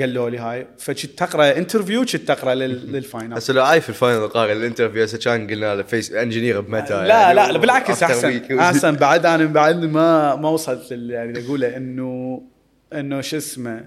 قالوا 0.00 0.30
لي 0.30 0.38
هاي 0.38 0.66
فكنت 0.78 1.06
تقرأ 1.18 1.56
interview 1.58 2.00
كنت 2.00 2.16
تقرأ 2.16 2.54
لل- 2.54 2.92
لل 2.92 3.04
final 3.04 3.34
هسه 3.36 3.54
لو 3.54 3.64
عايف 3.64 3.88
ال 3.88 3.95
final 3.95 4.28
قارئ 4.28 4.52
ال 4.52 4.57
interview 4.57 5.02
هسه 5.04 5.18
كان 5.18 5.50
قلنا 5.50 5.74
له 5.74 5.82
فيس 5.82 6.12
engineer 6.12 6.60
بمتى 6.60 6.94
لا 6.94 7.06
يعني 7.06 7.34
لا 7.34 7.52
لا 7.52 7.58
بالعكس 7.58 8.02
أحسن. 8.02 8.58
أحسن 8.58 8.94
بعد 9.06 9.26
أنا 9.26 9.44
بعد 9.44 9.84
ما 9.84 10.34
ما 10.36 10.48
وصلت 10.48 10.90
يعني 10.90 11.44
أقوله 11.44 11.76
إنه 11.76 12.42
إنه 12.92 13.20
شو 13.20 13.36
اسمه 13.36 13.84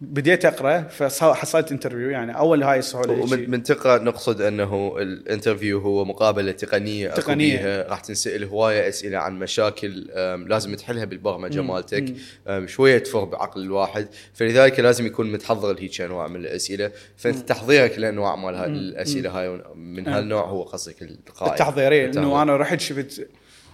بديت 0.00 0.44
أقرأ 0.44 0.80
فحصلت 0.80 1.72
interview 1.72 2.10
يعني 2.10 2.38
أول 2.38 2.62
هاي 2.62 2.78
السهوله 2.78 3.12
ومن. 3.12 3.50
من 3.50 3.62
تقرا 3.62 3.98
نقصد 3.98 4.40
أنه 4.40 4.98
ال 4.98 5.06
interview 5.06 5.78
هو 5.78 6.04
مقابلة 6.04 6.52
تقنية. 6.52 7.14
بيها 7.28 7.88
راح 7.88 8.00
تنسأل 8.00 8.44
هواية 8.44 8.88
أسئلة 8.88 9.18
عن 9.18 9.38
مشاكل 9.38 9.90
لازم 10.48 10.74
تحلها 10.74 11.04
بالبرمجة 11.04 11.62
مالتك. 11.62 12.14
شوية 12.64 12.98
تفر 12.98 13.24
بعقل 13.24 13.62
الواحد. 13.62 14.08
فلذلك 14.34 14.80
لازم 14.80 15.06
يكون 15.06 15.32
متحضر 15.32 15.72
لهيك 15.72 16.00
انواع 16.00 16.28
من 16.28 16.40
الأسئلة. 16.40 16.92
فانت 17.16 17.48
تحضيرك 17.48 17.98
لانواع 17.98 18.36
مال 18.36 18.54
هاي 18.54 18.66
الأسئلة 18.66 19.30
هاي 19.30 19.62
من 19.74 20.08
هالنوع 20.08 20.44
هو 20.44 20.62
قصدك 20.62 21.02
القائد 21.02 21.52
التحضيرية 21.52 22.04
التحضير. 22.04 22.28
إنه 22.28 22.42
أنا 22.42 22.56
رحت 22.56 22.80
شفت 22.80 23.28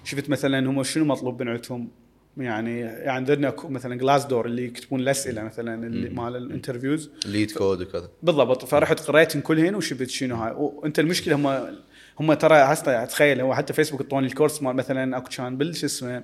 شفت 0.04 0.30
مثلا 0.30 0.70
هم 0.70 0.82
شنو 0.82 1.04
مطلوب 1.04 1.42
من 1.42 1.48
عندهم؟ 1.48 2.03
يعني 2.36 2.80
يعني 2.80 3.10
عندنا 3.10 3.54
مثلا 3.64 3.94
Glassdoor 3.94 4.46
اللي 4.46 4.64
يكتبون 4.64 5.00
الأسئلة 5.00 5.42
مثلا 5.42 5.86
اللي 5.86 6.08
مال 6.10 6.36
ال 6.36 6.43
interviews. 6.43 7.10
LeetCode 7.26 7.82
وكذا. 7.82 8.08
بالضبط. 8.22 8.64
فرحت 8.64 9.00
قريت 9.00 9.38
كلهن 9.38 9.74
وشفت 9.74 10.08
شنو 10.08 10.36
هاي. 10.36 10.52
وأنت 10.52 10.98
المشكلة 10.98 11.34
هم 11.34 11.74
هم 12.20 12.34
ترى 12.34 12.54
هسه 12.54 13.04
تخيل 13.04 13.40
هو 13.40 13.54
حتى 13.54 13.72
فيسبوك 13.72 14.00
يعطوني 14.00 14.26
ال 14.26 14.32
course 14.32 14.62
مال 14.62 14.76
مثلا 14.76 15.16
أكو 15.16 15.28
كان 15.36 15.56
بال 15.56 15.76
شو 15.76 15.86
اسمه 15.86 16.22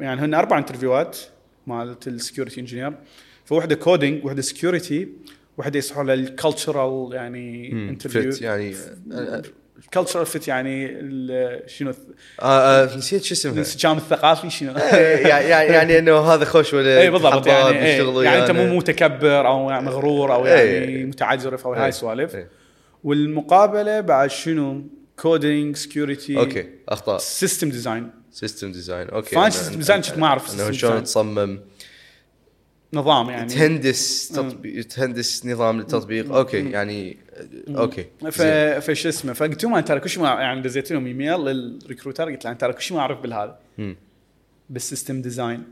يعني 0.00 0.20
هن 0.20 0.34
أربع 0.34 0.58
interview 0.58 1.07
هات 1.07 1.18
مالت 1.66 2.08
ال 2.08 2.14
security 2.14 2.60
engineer 2.60 2.92
فوحدة 3.44 3.74
coding 3.74 4.24
وحدة 4.24 4.42
security 4.42 5.08
وحدة 5.58 5.78
يصيحوا 5.78 6.04
لل 6.04 6.26
cultural 6.26 7.14
يعني 7.14 7.72
interview 7.72 8.32
يعني 8.40 8.74
cultural 9.94 10.26
fit 10.26 10.48
يعني 10.48 10.88
شنو 11.66 11.90
آه 11.90 12.84
آه 12.84 12.96
نسيت 12.96 13.24
شو 13.24 13.34
اسمها 13.34 13.54
الانسجام 13.54 13.96
الثقافي 13.96 14.50
شنو 14.50 14.72
يعني 14.78 15.48
يعني 15.48 15.98
إنه 15.98 16.18
هذا 16.18 16.44
خوش 16.44 16.74
ولا 16.74 17.00
اي 17.00 17.10
بالضبط 17.10 17.46
يعني 17.46 17.78
إيه. 17.78 18.22
يعني 18.22 18.42
أنت. 18.42 18.50
مو 18.50 18.76
متكبر 18.76 19.46
أو 19.46 19.70
يعني 19.70 19.86
مغرور 19.86 20.34
أو 20.34 20.46
إيه. 20.46 20.80
يعني 20.80 21.04
متعجرف 21.04 21.66
أو 21.66 21.74
إيه. 21.74 21.82
هاي 21.82 21.88
السوالف 21.88 22.34
إيه. 22.34 22.48
والمقابلة 23.04 24.00
بعد 24.00 24.30
شنو 24.30 24.86
coding 25.16 25.76
security 25.76 26.38
أوكي 26.38 26.68
أخطاء 26.88 27.18
system 27.18 27.70
design 27.70 28.10
system 28.32 28.72
design 28.72 29.08
أوكي 29.08 29.50
system 29.50 29.86
design 29.86 30.10
كنت 30.10 30.18
ما 30.18 30.38
system 30.38 30.70
شلون. 30.70 31.04
تصمم 31.04 31.60
نظام 32.92 33.30
يعني. 33.30 33.48
تهندس 33.48 34.28
تطبيق 34.28 34.84
تهندس 34.84 35.46
نظام 35.46 35.78
للتطبيق. 35.78 36.34
أوكي 36.34 36.70
يعني 36.70 37.16
أوكي. 37.68 38.06
ف... 38.30 38.42
فش 38.90 39.06
اسمه 39.06 39.32
فقلت 39.32 39.64
لهم 39.64 39.74
أنا 39.74 39.82
ترى 39.82 40.00
كل 40.00 40.08
شيء 40.10 40.22
ما 40.22 40.28
يعني 40.28 40.60
دزيت 40.60 40.92
لهم 40.92 41.06
email 41.06 41.40
لل 41.40 41.56
recruiter 41.56 42.30
قلت 42.30 42.44
له 42.44 42.50
أنا 42.50 42.58
ترى 42.58 42.72
كل 42.72 42.82
شيء 42.82 42.96
ما 42.96 43.02
أعرف 43.02 43.18
مم. 43.78 43.96
بال 44.70 44.83
system 44.83 45.22
design. 45.22 45.64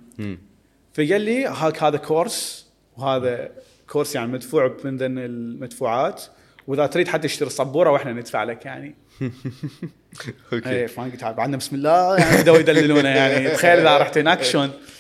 فقال 0.95 1.21
لي 1.21 1.47
هاك 1.47 1.83
هذا 1.83 1.97
course 1.97 2.67
وهذا 2.97 3.51
course 3.89 4.15
يعني 4.15 4.33
مدفوع 4.33 4.77
من 4.85 4.97
ضمن 4.97 5.19
المدفوعات 5.19 6.23
وإذا 6.67 6.87
تريد 6.87 7.09
حتى 7.09 7.29
تشتري 7.29 7.51
سبورة 7.51 7.91
وإحنا 7.91 8.13
ندفع 8.13 8.45
لك 8.45 8.65
يعني. 8.65 8.95
أوكي. 10.53 10.71
اي 10.71 10.89
فأنا 10.89 11.13
قلت 11.13 11.25
بعدنا 11.25 11.57
بسم 11.57 11.77
الله 11.77 12.19
يعني 12.19 12.43
بدوا 12.43 12.59
يدللونا 12.59 13.17
يعني. 13.17 13.51
تخيل 13.51 13.79
إذا 13.79 13.99
رحت 13.99 14.19
هناك 14.19 14.43
شلون 14.43 14.71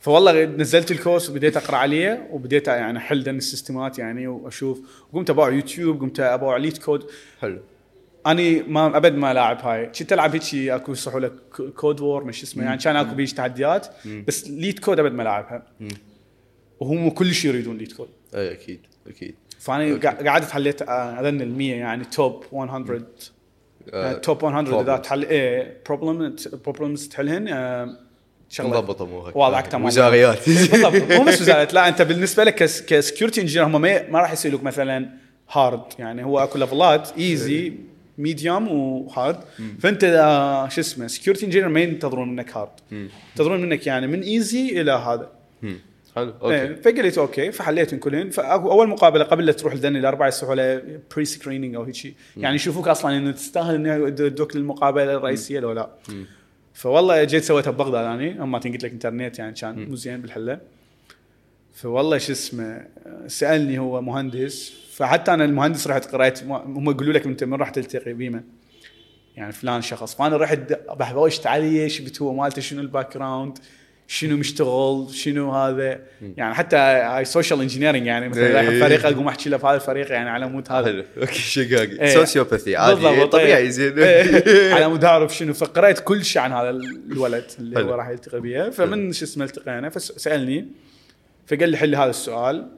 فوالله 0.00 0.44
نزلت 0.44 0.90
ال 0.90 0.96
course 0.96 1.30
وبديت 1.30 1.56
أقرأ 1.56 1.76
عليه 1.76 2.28
وبديت 2.30 2.68
يعني 2.68 2.98
أحل 2.98 3.22
دن 3.22 3.36
ال 3.36 3.44
system 3.44 3.90
ات 3.90 3.98
يعني 3.98 4.26
وأشوف 4.26 4.80
وقمت 5.12 5.30
ابوع 5.30 5.50
يوتيوب 5.50 6.00
قمت 6.00 6.20
اباوع 6.20 6.56
LeetCode 6.56 7.10
حلو. 7.40 7.60
أني 8.26 8.62
ما 8.62 8.96
أبد 8.96 9.14
ما 9.14 9.34
لاعب 9.34 9.60
هاي. 9.60 9.86
كنت 9.86 10.12
ألعب 10.12 10.32
هيك 10.34 10.54
أكو 10.54 10.92
يصيحوا 10.92 11.20
لك 11.20 11.32
Codewars 11.76 12.24
شسمه 12.24 12.64
يعني 12.64 12.78
كان 12.78 12.96
أكو 12.96 13.14
بيش 13.14 13.32
تحديات 13.32 13.86
بس 14.26 14.48
LeetCode 14.48 14.98
أبد 14.98 15.12
ما 15.12 15.22
لاعبها. 15.22 15.62
وهم 16.80 17.10
كل 17.10 17.34
شيء 17.34 17.50
يريدون 17.50 17.78
LeetCode 17.78 18.08
أي 18.34 18.52
أكيد 18.52 18.80
أكيد. 19.06 19.34
فأنا 19.58 20.10
قعدت 20.30 20.50
حليت 20.50 20.82
آه، 20.82 21.20
أظن 21.20 21.40
ال 21.40 21.58
100 21.58 21.74
يعني 21.74 22.04
top 22.04 22.44
100 22.52 23.06
آه، 23.92 24.12
top 24.12 24.44
100 24.44 24.80
إذا. 24.80 24.96
تحل 24.96 25.24
إيه 25.24 25.82
problem 25.86 26.36
problems 26.64 27.08
تحلهن 27.08 27.48
آه، 27.48 28.07
شغلة. 28.50 28.70
مضبط 28.70 29.02
امورك 29.02 29.36
واضح 29.36 29.60
تمام 29.60 29.84
وزاريات. 29.84 30.48
بالضبط. 30.48 31.12
مو 31.12 31.24
بس 31.24 31.40
وزارات 31.40 31.74
لا 31.74 31.88
أنت 31.88 32.02
بالنسبة 32.02 32.44
لك 32.44 32.54
ك 32.86 32.92
security 32.92 33.40
engineer 33.40 33.66
هم 33.66 33.80
ما, 33.82 34.00
راح 34.12 34.32
يسالوك 34.32 34.62
مثلا 34.62 35.08
hard 35.50 35.82
يعني 35.98 36.24
هو 36.24 36.38
أكو 36.38 36.58
level 36.58 37.00
ات 37.00 37.08
easy 37.18 37.72
medium 38.18 38.68
و 38.68 38.82
hard 38.82 39.36
فأنت 39.80 40.04
اذا 40.04 40.68
شو 40.70 40.80
اسمه 40.80 41.06
security 41.06 41.46
engineer 41.46 41.68
ما 41.68 41.80
ينتظرون 41.80 42.28
منك 42.28 42.56
hard 42.56 43.08
ينتظرون 43.32 43.60
منك 43.60 43.86
يعني 43.86 44.06
من 44.06 44.22
easy 44.22 44.80
إلى 44.80 44.92
هذا 44.92 45.28
مم. 45.62 45.78
حلو. 46.16 46.32
أوكي 46.42 46.62
أوكي. 46.68 46.82
فقلت 46.82 47.18
أوكي 47.18 47.52
فحليتهم 47.52 47.98
كلهن. 48.00 48.30
فاول 48.30 48.88
مقابلة 48.88 49.24
قبل 49.24 49.46
لا 49.46 49.52
تروح 49.52 49.74
لذن 49.74 49.96
الأربعة 49.96 50.28
يسووا 50.28 50.54
له 50.54 50.82
pre 51.14 51.24
screening 51.24 51.74
أو 51.74 51.82
هيك 51.82 51.94
شيء 51.94 52.14
يعني 52.36 52.56
يشوفوك 52.56 52.88
أصلا 52.88 53.16
إنه 53.16 53.30
تستاهل 53.30 53.74
إنه 53.74 54.06
يدوك 54.06 54.56
للمقابلة 54.56 55.14
الرئيسية 55.14 55.60
لو 55.60 55.72
لا. 55.72 55.88
فوالله 56.78 57.24
جيت 57.24 57.44
سويتها 57.44 57.70
ببغداد 57.70 58.04
اني 58.04 58.42
مثل 58.42 58.55
ما 58.55 58.58
قلت 58.58 58.84
لك 58.84 58.92
إنترنت 58.92 59.38
يعني 59.38 59.52
كان 59.52 59.88
مو 59.88 59.96
زين 59.96 60.20
بالحلة. 60.20 60.60
فوالله 61.74 62.18
شو 62.18 62.32
اسمه 62.32 62.86
سألني 63.26 63.78
هو 63.78 64.02
مهندس 64.02 64.72
فحتى 64.92 65.34
أنا 65.34 65.44
المهندس 65.44 65.86
رحت 65.86 66.12
قريت 66.14 66.42
هم 66.42 66.90
يقولوا 66.90 67.12
لك 67.12 67.26
أنت 67.26 67.44
من 67.44 67.54
راح 67.54 67.70
تلتقي 67.70 68.12
بيمن 68.12 68.42
يعني 69.36 69.52
فلان 69.52 69.82
شخص. 69.82 70.14
فأنا 70.14 70.36
رحت 70.36 70.58
بحوشت 70.72 71.46
عليه 71.46 71.86
بت 72.00 72.22
هو 72.22 72.34
مالته 72.34 72.62
شنو 72.62 72.80
ال 72.80 73.14
background 73.14 73.58
شنو 74.10 74.36
مشتغل 74.36 75.06
شنو 75.12 75.52
هذا؟ 75.52 76.00
يعني 76.36 76.54
حتى 76.54 76.76
هاي 76.76 77.24
social 77.24 77.60
engineering 77.60 78.06
يعني 78.06 78.28
مثلا 78.28 78.46
إيه. 78.46 78.54
رايح 78.54 78.86
فريق 78.86 79.06
أقوم 79.06 79.28
أحكي 79.28 79.50
له 79.50 79.56
في 79.56 79.66
هذا 79.66 79.74
الفريق 79.74 80.12
يعني 80.12 80.30
على 80.30 80.46
مود 80.46 80.72
هذا. 80.72 81.04
okay 81.20 81.38
شقاقي 81.38 82.00
إيه. 82.00 82.14
sociopathy 82.14 82.76
عادي. 82.76 83.08
إيه، 83.08 83.24
طبيعي 83.24 83.56
إيه. 83.56 83.68
زين. 83.68 83.98
إيه. 83.98 84.74
على 84.74 84.88
مود 84.88 85.04
أعرف 85.04 85.36
شنو. 85.36 85.54
فقريت 85.54 86.00
كل 86.00 86.24
شيء 86.24 86.42
عن 86.42 86.52
هذا 86.52 86.70
الولد 86.70 87.44
اللي. 87.58 87.80
هو 87.80 87.94
راح 87.94 88.08
يلتقي 88.08 88.40
بيه. 88.40 88.70
فمن 88.70 89.12
شو 89.12 89.24
اسمه 89.24 89.44
التقينا 89.44 89.88
فسالني 89.88 90.66
فقال 91.46 91.68
لي 91.68 91.76
حل 91.76 91.94
هذا 91.94 92.10
السؤال 92.10 92.68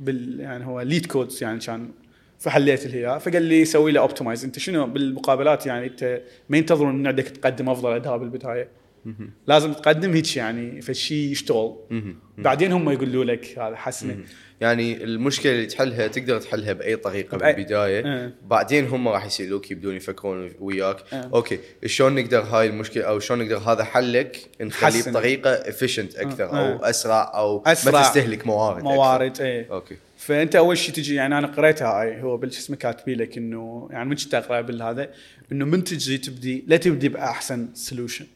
بال 0.00 0.40
يعني 0.40 0.66
هو 0.66 0.80
LeetCode 0.80 1.42
يعني 1.42 1.58
كان 1.58 1.90
فحليت 2.38 2.86
اللي 2.86 3.06
هي 3.06 3.20
فقال 3.20 3.42
لي 3.42 3.64
سوي 3.64 3.92
له 3.92 4.00
optimize 4.00 4.44
أنت 4.44 4.58
شنو 4.58 4.86
بالمقابلات 4.86 5.66
يعني 5.66 5.86
أنت 5.86 6.20
ما 6.48 6.56
ينتظرون 6.56 6.94
من 6.94 7.06
عندك 7.06 7.24
تقدم 7.24 7.68
أفضل 7.68 7.92
اداء 7.92 8.16
بالبداية. 8.16 8.68
لازم 9.46 9.72
تقدم 9.72 10.12
هيك 10.14 10.36
يعني 10.36 10.80
فشي 10.80 11.30
يشتغل 11.30 11.76
بعدين 12.38 12.72
هم 12.72 12.90
يقولوا 12.90 13.24
لك 13.24 13.58
هذا 13.58 13.76
حسنة 13.76 14.16
يعني 14.60 15.04
المشكلة 15.04 15.52
اللي 15.52 15.66
تحلها 15.66 16.06
تقدر 16.06 16.40
تحلها 16.40 16.72
بأي 16.72 16.96
طريقة 16.96 17.38
بأي- 17.38 17.42
بالبداية 17.42 18.04
إيه. 18.06 18.34
بعدين 18.46 18.86
هم 18.86 19.08
راح 19.08 19.24
يسألوك 19.26 19.70
يبدون 19.70 19.94
يفكرون 19.96 20.50
وياك 20.60 20.96
إيه. 21.12 21.30
okay 21.34 21.58
شلون 21.86 22.14
نقدر 22.14 22.40
هاي 22.40 22.66
المشكلة 22.66 23.04
أو 23.04 23.18
شلون 23.18 23.38
نقدر 23.42 23.58
هذا 23.58 23.84
حلك 23.84 24.36
نخليه. 24.60 25.02
بطريقة 25.02 25.50
efficient 25.50 26.16
أكثر 26.16 26.44
إيه. 26.44 26.72
أو 26.72 26.84
أسرع 26.84 27.32
أو 27.34 27.62
أسرع. 27.66 27.92
ما 27.92 28.02
تستهلك 28.08 28.46
موارد. 28.46 28.82
موارد 28.82 29.40
إيه 29.40 29.66
okay 29.72 29.96
فأنت 30.16 30.56
أول 30.56 30.78
شيء 30.78 30.94
تجي 30.94 31.14
يعني 31.14 31.38
أنا 31.38 31.46
قريتها 31.46 31.88
هاي 32.00 32.22
هو 32.22 32.36
بالش 32.36 32.58
اسمه 32.58 32.76
كاتبي 32.76 33.14
لك 33.14 33.36
إنه 33.38 33.88
يعني 33.90 34.08
من 34.08 34.16
كنت 34.16 34.34
أقرأ 34.34 34.60
بالهذا 34.60 35.10
إنه 35.52 35.64
من 35.64 35.84
تجي 35.84 36.18
تبدي 36.18 36.64
لا 36.66 36.76
تبدي 36.76 37.08
بأحسن 37.08 37.68
solution 37.74 38.26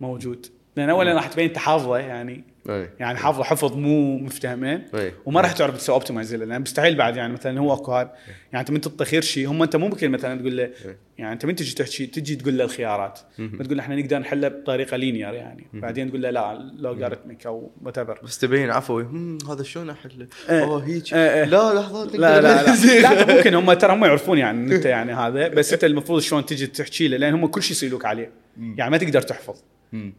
موجود. 0.00 0.46
لأن 0.76 0.90
اولا 0.90 1.14
راح 1.14 1.26
تبين 1.26 1.48
انت 1.48 1.58
حافظه 1.58 1.98
يعني 1.98 2.44
إيه. 2.68 2.90
يعني 3.00 3.18
حافظه 3.18 3.42
حفظ 3.44 3.76
مو 3.76 4.18
مفتهمه 4.18 4.82
إيه. 4.94 5.14
وما 5.26 5.40
راح 5.40 5.52
تعرف 5.52 5.76
تسوي 5.76 5.94
optimize 5.94 6.34
لأن 6.34 6.60
مستحيل 6.60 6.96
بعد 6.96 7.16
يعني 7.16 7.32
مثلا 7.32 7.60
هو 7.60 7.74
أكو 7.74 7.92
هذا 7.92 8.12
يعني 8.52 8.60
أنت 8.60 8.70
من 8.70 8.80
تختار 8.80 9.22
شيء 9.22 9.48
هم 9.50 9.62
أنت 9.62 9.76
مو 9.76 9.88
ممكن 9.88 10.10
مثلا 10.10 10.40
تقول 10.40 10.56
له 10.56 10.70
يعني 11.18 11.32
أنت 11.32 11.46
من 11.46 11.54
تجي 11.56 11.74
تحكي 11.74 12.06
تجي 12.06 12.36
تقول 12.36 12.58
له 12.58 12.64
الخيارات. 12.64 13.20
ما 13.38 13.64
تقول 13.64 13.76
له 13.76 13.82
إحنا 13.82 13.96
نقدر 13.96 14.18
نحله 14.18 14.48
بطريقة 14.48 14.96
linear 14.96 15.34
يعني. 15.34 15.66
بعدين 15.72 16.08
تقول 16.08 16.22
له 16.22 16.30
لا 16.30 16.72
logarithmic 16.78 17.46
أو 17.46 17.70
whatever 17.82 18.18
بس 18.24 18.38
تبين 18.38 18.70
عفوي 18.70 19.02
"هم، 19.02 19.38
هذا 19.50 19.62
شلون 19.62 19.90
أحله؟ 19.90 20.26
أوه 20.48 20.84
هيك. 20.86 21.12
لا 21.12 21.74
لحظة 21.80 22.04
لا 22.16 22.40
لا 22.40 22.62
لا. 22.62 22.74
لا 23.02 23.20
أنت 23.22 23.30
ممكن 23.30 23.54
هم 23.54 23.72
ترى 23.72 23.92
هم 23.92 24.04
يعرفون 24.04 24.38
يعني 24.38 24.76
أنت 24.76 24.84
يعني 24.84 25.12
هذا 25.12 25.48
بس 25.48 25.72
أنت 25.72 25.84
المفروض 25.84 26.20
شلون 26.20 26.46
تجي 26.46 26.66
تحكي 26.66 27.08
له 27.08 27.16
لأن 27.16 27.34
هم 27.34 27.46
كل 27.46 27.62
شيء 27.62 27.72
يسالوك 27.72 28.04
عليه. 28.04 28.30
يعني 28.60 28.90
ما 28.90 28.98
تقدر 28.98 29.22
تحفظ. 29.22 29.62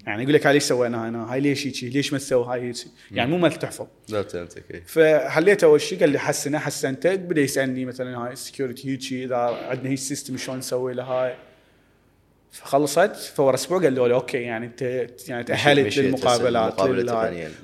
يعني 0.06 0.24
يقول 0.24 0.34
لك 0.34 0.48
هاي 0.48 0.54
ليش 0.54 0.64
سوينا 0.64 1.10
هنا 1.10 1.34
هاي 1.34 1.40
ليش 1.40 1.68
هيك؟ 1.68 1.94
ليش 1.94 2.14
ما 2.14 2.20
تسوي؟ 2.20 2.46
هاي 2.46 2.62
هيك. 2.62 2.76
يعني 3.12 3.32
مو 3.32 3.38
ما 3.38 3.50
تحفظ. 3.50 3.88
لا 4.10 4.24
فهمتك 4.24 4.64
إيه. 4.72 4.84
فحليت 4.86 5.64
أول 5.64 5.82
شيء 5.82 6.00
قال 6.00 6.10
لي 6.10 6.20
حسنة 6.20 6.60
حسنته 6.60 7.16
بدأ 7.16 7.42
يسألني 7.42 7.86
مثلا 7.86 8.18
هاي 8.18 8.34
ال 8.34 8.40
security 8.40 8.92
هيك 8.92 9.24
إذا 9.26 9.38
عندنا 9.38 9.90
هيك 9.90 9.98
system 9.98 10.38
شلون 10.38 10.58
نسوي 10.58 10.94
له 10.94 11.04
هاي. 11.04 11.36
فخلصت. 12.52 13.16
فور 13.36 13.54
أسبوع 13.54 13.82
قالوا 13.82 14.08
لي 14.08 14.14
okay 14.14 14.38
يعني 14.38 14.66
أنت 14.66 14.82
يعني 15.28 15.44
تأهلت 15.44 15.98
للمقابلات. 15.98 16.82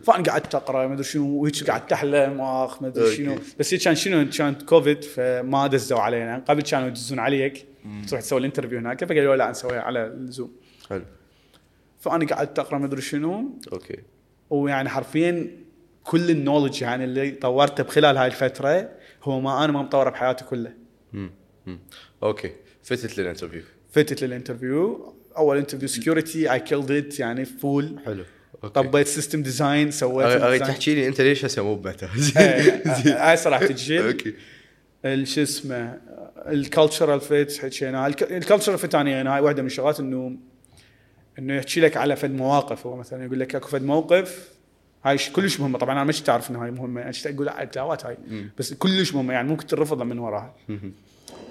فأنا 0.04 0.24
قعدت 0.24 0.56
أقرأ 0.56 0.88
ما 0.88 0.94
أدري 0.94 1.04
شنو 1.04 1.42
وهيك 1.42 1.70
قعدت 1.70 1.94
أحلم 1.94 2.42
اخ 2.42 2.82
ما 2.82 2.88
أدري. 2.88 3.16
شنو. 3.16 3.36
بس 3.60 3.74
هي 3.74 3.78
كان 3.78 3.96
شنو؟ 3.96 4.30
كانت 4.30 4.62
كوفيد 4.62 5.04
فما 5.04 5.68
دزوا 5.68 6.00
علينا. 6.00 6.44
قبل 6.48 6.62
كانوا 6.62 6.88
يدزون 6.88 7.20
عليك. 7.20 7.66
تروح 8.08 8.22
تسوي 8.22 8.40
ال 8.40 8.44
interview 8.44 8.80
هناك. 8.80 9.06
فقالوا 9.06 9.36
لا 9.36 9.52
نسويها 9.52 9.82
على 9.82 10.08
الزوم 10.08 10.52
حلو. 10.90 11.06
فأنا 12.00 12.26
قعدت 12.26 12.60
أقرأ 12.60 12.78
ما 12.78 12.86
أدري 12.86 13.02
شنو. 13.02 13.60
okay. 13.74 13.98
ويعني 14.50 14.90
حرفيا 14.90 15.48
كل 16.04 16.30
ال 16.30 16.35
knowledge 16.35 16.82
يعني 16.82 17.04
اللي 17.04 17.32
طورته 17.32 17.84
بخلال 17.84 18.18
هاي 18.18 18.28
الفترة 18.28 18.90
هو 19.24 19.40
ما 19.40 19.64
أنا 19.64 19.72
ما 19.72 19.82
مطوره 19.82 20.10
بحياتي 20.10 20.46
كلها 20.46 20.74
مم. 21.14 21.32
مم. 21.66 21.80
okay. 22.24 22.52
فتت 22.84 23.18
لل 23.18 23.25
interview. 23.25 23.62
فتت 23.92 24.24
لل 24.24 24.39
interview. 24.39 25.14
أول 25.38 25.58
interview 25.58 25.88
security 25.88 26.54
I 26.54 26.60
killed 26.60 26.92
it 26.92 27.20
يعني 27.20 27.46
full 27.46 28.00
حلو. 28.06 28.24
okay. 28.64 28.74
طبيت 28.74 29.08
system 29.08 29.44
design 29.44 29.92
سويت 29.92 30.42
اريد. 30.42 30.62
تحكي 30.62 30.96
لي 30.96 31.08
أنت 31.08 31.22
ليش 31.22 31.46
هسه 31.46 31.64
مو 31.64 31.82
إيه، 32.38 32.84
هاي 33.06 33.38
صراحة 33.38 33.66
تجي 33.66 34.08
okay. 34.08 34.34
شو 35.24 35.42
اسمه 35.42 36.00
ال 36.48 36.56
cultural 36.56 37.22
fit 37.22 37.58
حكينا 37.58 38.08
ال 38.08 38.16
cultural 38.16 38.78
fit 38.78 38.96
أنا 38.96 39.10
يعني 39.10 39.30
هاي 39.30 39.42
واحدة 39.42 39.62
من 39.62 39.68
الشغلات 39.68 40.00
إنه 40.00 40.38
إنه 41.40 41.56
يحكي 41.56 41.80
لك 41.80 41.98
على 41.98 42.16
فد 42.16 42.32
مواقف. 42.32 42.88
هو 42.88 42.96
مثلا 42.96 43.26
يقول 43.26 43.40
لك 43.40 43.56
أكو 43.56 43.68
فد 43.68 43.84
موقف 43.84 44.52
هاي 45.04 45.18
كلش 45.34 45.60
مهمه 45.60 45.78
طبعا 45.78 45.94
أنا 45.94 46.04
مش 46.04 46.22
تعرف 46.22 46.52
إنه 46.52 46.64
هاي 46.64 46.72
مهمة. 46.72 47.02
يعني 47.02 47.16
أقول 47.26 47.46
لا 47.46 47.66
تلاوات 47.66 48.06
هاي. 48.06 48.18
بس 48.58 48.74
كلش 48.74 49.14
مهمة. 49.14 49.34
يعني 49.34 49.48
ممكن 49.48 49.68
ترفضها 49.68 50.06
من 50.06 50.20
وراها. 50.20 50.56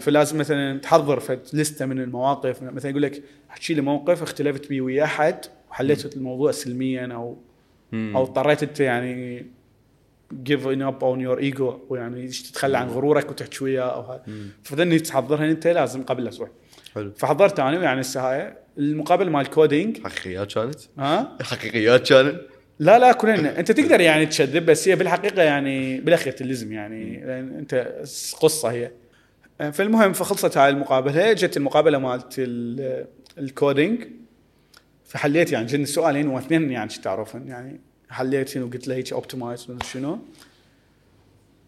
فلازم 0.01 0.39
مثلا 0.39 0.79
تحضر 0.79 1.21
فد 1.21 1.41
لستة 1.53 1.87
من 1.87 2.01
المواقف. 2.01 2.63
مثلا 2.63 2.91
يقول 2.91 3.03
لك 3.03 3.23
احكي 3.51 3.75
لي 3.75 3.81
موقف 3.81 4.23
اختلفت 4.23 4.69
بيه 4.69 4.81
ويا 4.81 5.05
أحد 5.05 5.45
وحليت 5.71 6.17
الموضوع 6.17 6.53
سلميا 6.53 7.15
أو 7.15 7.39
أو 7.95 8.23
اضطريت 8.23 8.63
أنت 8.63 8.81
يعني 8.81 9.47
giving 10.49 10.81
up 10.81 11.01
on 11.01 11.19
your 11.27 11.55
ego. 11.55 11.75
ويعني 11.89 12.29
تتخلى 12.29 12.79
عن 12.79 12.89
غرورك 12.89 13.31
وتحكي 13.31 13.65
وياه 13.65 13.83
أو 13.83 14.21
فهذني 14.63 14.99
تحضرها 14.99 15.51
أنت 15.51 15.67
لازم 15.67 16.03
قبل 16.03 16.23
الأسبوع 16.23 16.51
حلو. 16.95 17.13
فحضرت 17.17 17.61
أنا 17.61 17.83
يعني 17.83 18.01
هسه 18.01 18.21
هاي 18.21 18.57
المقابله 18.79 19.31
مال 19.31 19.41
ال 19.41 19.50
coding 19.50 20.03
حقيقيات 20.05 20.53
كانت؟ 20.53 20.79
ها؟ 20.99 21.39
حقيقيات 21.43 22.09
كانت؟ 22.09 22.41
لا 22.79 22.99
لا 22.99 23.13
كلنا 23.13 23.59
انت 23.59 23.73
تقدر 23.73 24.01
يعني 24.01 24.27
تشذب 24.27 24.67
بس 24.67 24.89
هي 24.89 24.97
بالحقيقة 24.97 25.43
يعني 25.43 26.01
بالأخير 26.01 26.33
تلزم 26.33 26.73
يعني 26.73 27.21
لأن 27.27 27.55
انت 27.59 27.75
قصة 28.41 28.69
هي. 28.69 28.91
فالمهم 29.73 30.13
فخلصت 30.13 30.57
هاي 30.57 30.71
المقابلة 30.71 31.33
جت 31.33 31.57
المقابلة 31.57 31.99
مالت 31.99 32.35
ال- 32.39 33.07
ال 33.39 33.48
coding 33.48 34.05
فحليت 35.05 35.53
يعني 35.53 35.67
چن 35.67 35.85
سؤالين 35.85 36.29
واثنين 36.29 36.71
يعني 36.71 36.91
شو 36.91 37.01
تعرفن 37.03 37.49
يعني 37.49 37.81
حليت 38.11 38.49
شنو؟ 38.49 38.67
قلت 38.67 38.89
له 38.89 38.95
هيك 38.95 39.13
optimize 39.13 39.67
شنو؟ 39.93 40.19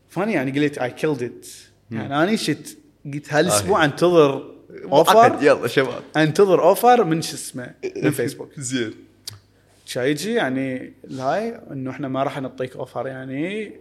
فاني 0.08 0.32
يعني 0.32 0.60
قلت 0.60 0.78
I 0.78 0.90
killed 0.90 1.22
it 1.22 1.46
يعني 1.90 2.22
أنا 2.22 2.36
شت 2.36 2.78
قلت 3.14 3.32
هالأسبوع 3.32 3.84
أنتظر 3.84 4.54
offer. 4.70 5.38
يلا 5.42 5.66
شباب. 5.66 6.02
انتظر 6.16 6.62
offer 6.62 7.04
من 7.04 7.22
شو 7.22 7.34
اسمه؟ 7.34 7.74
من 7.96 8.10
فيسبوك. 8.18 8.50
زين. 8.58 8.94
يجي 9.96 10.34
يعني 10.34 10.92
الهاي 11.04 11.60
إنه 11.70 11.90
إحنا 11.90 12.08
ما 12.08 12.22
راح 12.22 12.40
نعطيك 12.40 12.76
offer 12.76 13.06
يعني. 13.06 13.72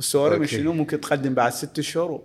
sorry 0.00 0.38
من. 0.38 0.46
شنو 0.46 0.72
ممكن 0.72 1.00
تقدم 1.00 1.34
بعد 1.34 1.52
ست 1.52 1.80
شهور. 1.80 2.22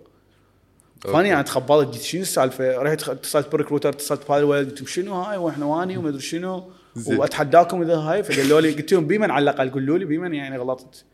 فاني 1.02 1.30
يعني 1.30 1.44
تخبلت 1.44 1.88
قلت 1.88 2.02
شنو 2.02 2.22
السالفة؟ 2.22 2.78
رحت 2.78 3.10
اتصلت 3.10 3.52
ب 3.52 3.56
recruiter 3.56 3.90
اتصلت 3.90 4.28
بهالويل 4.30 4.66
قلت 4.66 4.88
شنو 4.88 5.14
هاي؟ 5.14 5.38
وإحنا 5.38 5.66
واني 5.66 5.98
وما 5.98 6.10
أدري 6.10 6.22
شنو. 6.22 6.72
وأتحداكم 7.08 7.82
إذا 7.82 7.96
هاي. 7.96 8.24
فقالوا 8.24 8.62
لي 8.62 8.72
قلت 8.72 8.94
لهم 8.94 9.08
بمن 9.08 9.32
على 9.32 9.44
الأقل؟ 9.44 9.70
قولوا 9.70 9.98
لي 9.98 10.06
بمن 10.06 10.34
يعني 10.34 10.58
غلطت. 10.58 11.06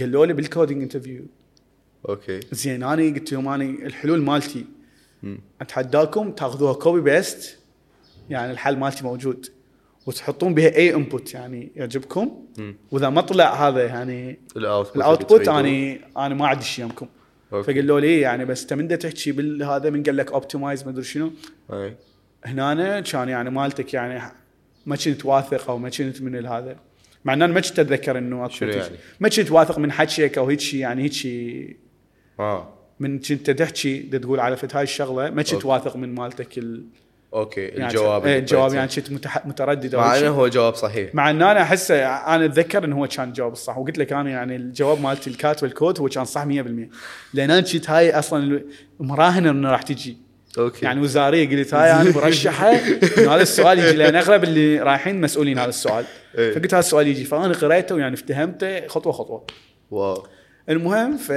قالوا 0.00 0.26
لي 0.26 0.32
بال 0.32 0.45
coding 0.45 0.82
interview 0.82 1.22
okay. 2.08 2.40
زين 2.52 2.82
أنا 2.82 3.02
قلت 3.02 3.32
لهم 3.32 3.48
أنا 3.48 3.64
الحلول 3.64 4.22
مالتي. 4.22 4.64
أتحداكم 5.60 6.30
تأخذوها 6.30 6.72
copy 6.72 7.00
paste 7.00 7.58
يعني 8.30 8.52
الحل 8.52 8.76
مالتي 8.78 9.04
موجود. 9.04 9.46
وتحطون 10.06 10.54
بها 10.54 10.76
أي 10.76 10.94
input 10.94 11.34
يعني 11.34 11.72
يعجبكم. 11.76 12.46
وإذا 12.90 13.08
ما 13.08 13.20
طلع 13.20 13.68
هذا 13.68 13.86
يعني 13.86 14.38
ال 14.56 14.69
output 14.69 15.48
اني 15.48 16.00
أنا 16.16 16.34
ما 16.34 16.46
عندي 16.46 16.64
شيء 16.64 16.84
يمكم. 16.84 17.06
فقالوا 17.50 18.00
لي 18.00 18.20
يعني 18.20 18.44
بس 18.44 18.62
إنت 18.62 18.72
من 18.72 18.98
تحكي 18.98 19.32
بالهذا 19.32 19.90
من 19.90 20.02
قال 20.02 20.16
لك 20.16 20.32
optimize 20.32 20.84
ما 20.84 20.90
أدري 20.90 21.04
شنو. 21.04 21.32
هنا 22.44 23.00
كان 23.00 23.28
يعني 23.28 23.50
مالتك 23.50 23.94
يعني 23.94 24.32
ما 24.86 24.96
كنت 24.96 25.24
واثق 25.24 25.70
أو 25.70 25.78
ما 25.78 25.88
كنت 25.88 26.22
من 26.22 26.46
هذا. 26.46 26.76
مع 27.24 27.32
ان 27.32 27.42
أنا 27.42 27.52
ما 27.52 27.60
كنت 27.60 27.78
أتذكر 27.78 28.18
إنه 28.18 28.46
أكو. 28.46 28.64
يعني؟ 28.64 28.96
ما 29.20 29.28
كنت 29.28 29.50
واثق 29.50 29.78
من 29.78 29.92
حكيك 29.92 30.38
أو 30.38 30.46
هيك 30.46 30.60
شيء 30.60 30.80
يعني 30.80 31.02
هيك 31.02 31.12
شيء. 31.12 31.76
آه. 32.40 32.75
من 33.00 33.18
كنت 33.18 33.50
تحكي 33.50 33.98
تقول 33.98 34.40
على 34.40 34.56
فت 34.56 34.76
هاي 34.76 34.82
الشغلة 34.82 35.30
ما 35.30 35.42
كنت. 35.42 35.64
واثق 35.64 35.96
من 35.96 36.14
مالتك 36.14 36.58
ال... 36.58 36.84
okay 37.34 37.60
يعني 37.60 37.86
الجواب 37.86 38.26
اللي 38.26 38.38
الجواب. 38.38 38.74
يعني 38.74 38.88
كنت 38.96 39.10
متح... 39.12 39.46
متردد 39.46 39.96
مع 39.96 40.18
إنه. 40.18 40.28
هو 40.28 40.48
جواب 40.48 40.74
صحيح. 40.74 41.14
مع 41.14 41.30
ان 41.30 41.42
أنا 41.42 41.62
احسه 41.62 42.06
أنا 42.06 42.44
أتذكر 42.44 42.84
إنه 42.84 42.96
هو 42.96 43.06
كان 43.06 43.28
الجواب 43.28 43.52
الصح. 43.52 43.78
وقلت 43.78 43.98
لك 43.98 44.12
أنا 44.12 44.30
يعني 44.30 44.56
الجواب 44.56 45.00
مالتي 45.00 45.30
الكاتب 45.30 45.64
الكود 45.64 46.00
هو 46.00 46.08
كان 46.08 46.24
صح 46.24 46.44
100% 46.44 46.48
لأن 46.48 47.50
أنا 47.50 47.60
كنت 47.60 47.90
هاي 47.90 48.18
أصلا 48.18 48.62
مراهنه 49.00 49.50
إنه 49.50 49.70
راح 49.70 49.82
تجي. 49.82 50.16
okay. 50.58 50.84
يعني 50.84 51.00
وزارية 51.00 51.48
قلت 51.48 51.74
هاي 51.74 51.92
أنا 51.92 52.10
مرشحه 52.10 52.70
إنه 53.18 53.34
هذا 53.34 53.42
السؤال 53.42 53.78
يجي 53.78 53.96
لأن 53.96 54.14
أغلب 54.14 54.44
اللي 54.44 54.78
رايحين 54.78 55.20
مسؤولين 55.20 55.58
هذا 55.58 55.68
السؤال. 55.68 56.04
إيه. 56.38 56.52
فقلت 56.52 56.74
هذا 56.74 56.80
السؤال 56.80 57.06
يجي. 57.06 57.24
فأنا 57.24 57.54
قريته 57.54 57.94
ويعني 57.94 58.14
افتهمته 58.14 58.86
خطوة 58.86 59.12
خطوة. 59.12 59.46
wow. 59.90 60.26
المهم 60.68 61.16
ف 61.16 61.32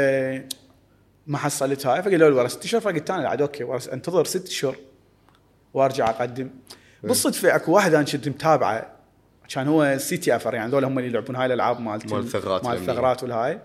ما 1.30 1.38
حصلت 1.38 1.86
هاي 1.86 2.04
فقالوا 2.04 2.30
لي 2.30 2.36
ورا 2.36 2.48
ست 2.48 2.66
اشهر 2.66 2.82
فقلت 2.82 3.12
أنا 3.12 3.30
عاد 3.30 3.42
okay. 3.42 3.64
ورا 3.64 3.80
انتظر 3.94 4.26
ست 4.26 4.48
اشهر 4.48 4.76
وارجع 5.74 6.10
أقدم. 6.10 6.50
بالصدفه 7.04 7.56
أكو 7.56 7.72
واحد 7.72 7.94
أنا 7.94 8.04
كنت 8.04 8.30
متابعه. 8.30 8.96
كان 9.50 9.68
هو 9.68 9.98
CTFer. 9.98 10.54
يعني 10.54 10.70
هذول 10.70 10.86
هم 10.86 11.00
اللي 11.00 11.10
يلعبون 11.10 11.36
هاي 11.36 11.46
الألعاب 11.46 11.80
مالت 11.82 12.14
مال 12.14 12.20
الثغرات 12.20 12.66
مال. 12.66 12.78
الثغرات 12.78 13.24
والهاي. 13.24 13.60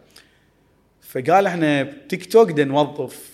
فقال 1.01 1.47
إحنا 1.47 1.83
بتيك 1.83 2.33
توك 2.33 2.53
بدنا 2.53 2.65
نوظف. 2.65 3.31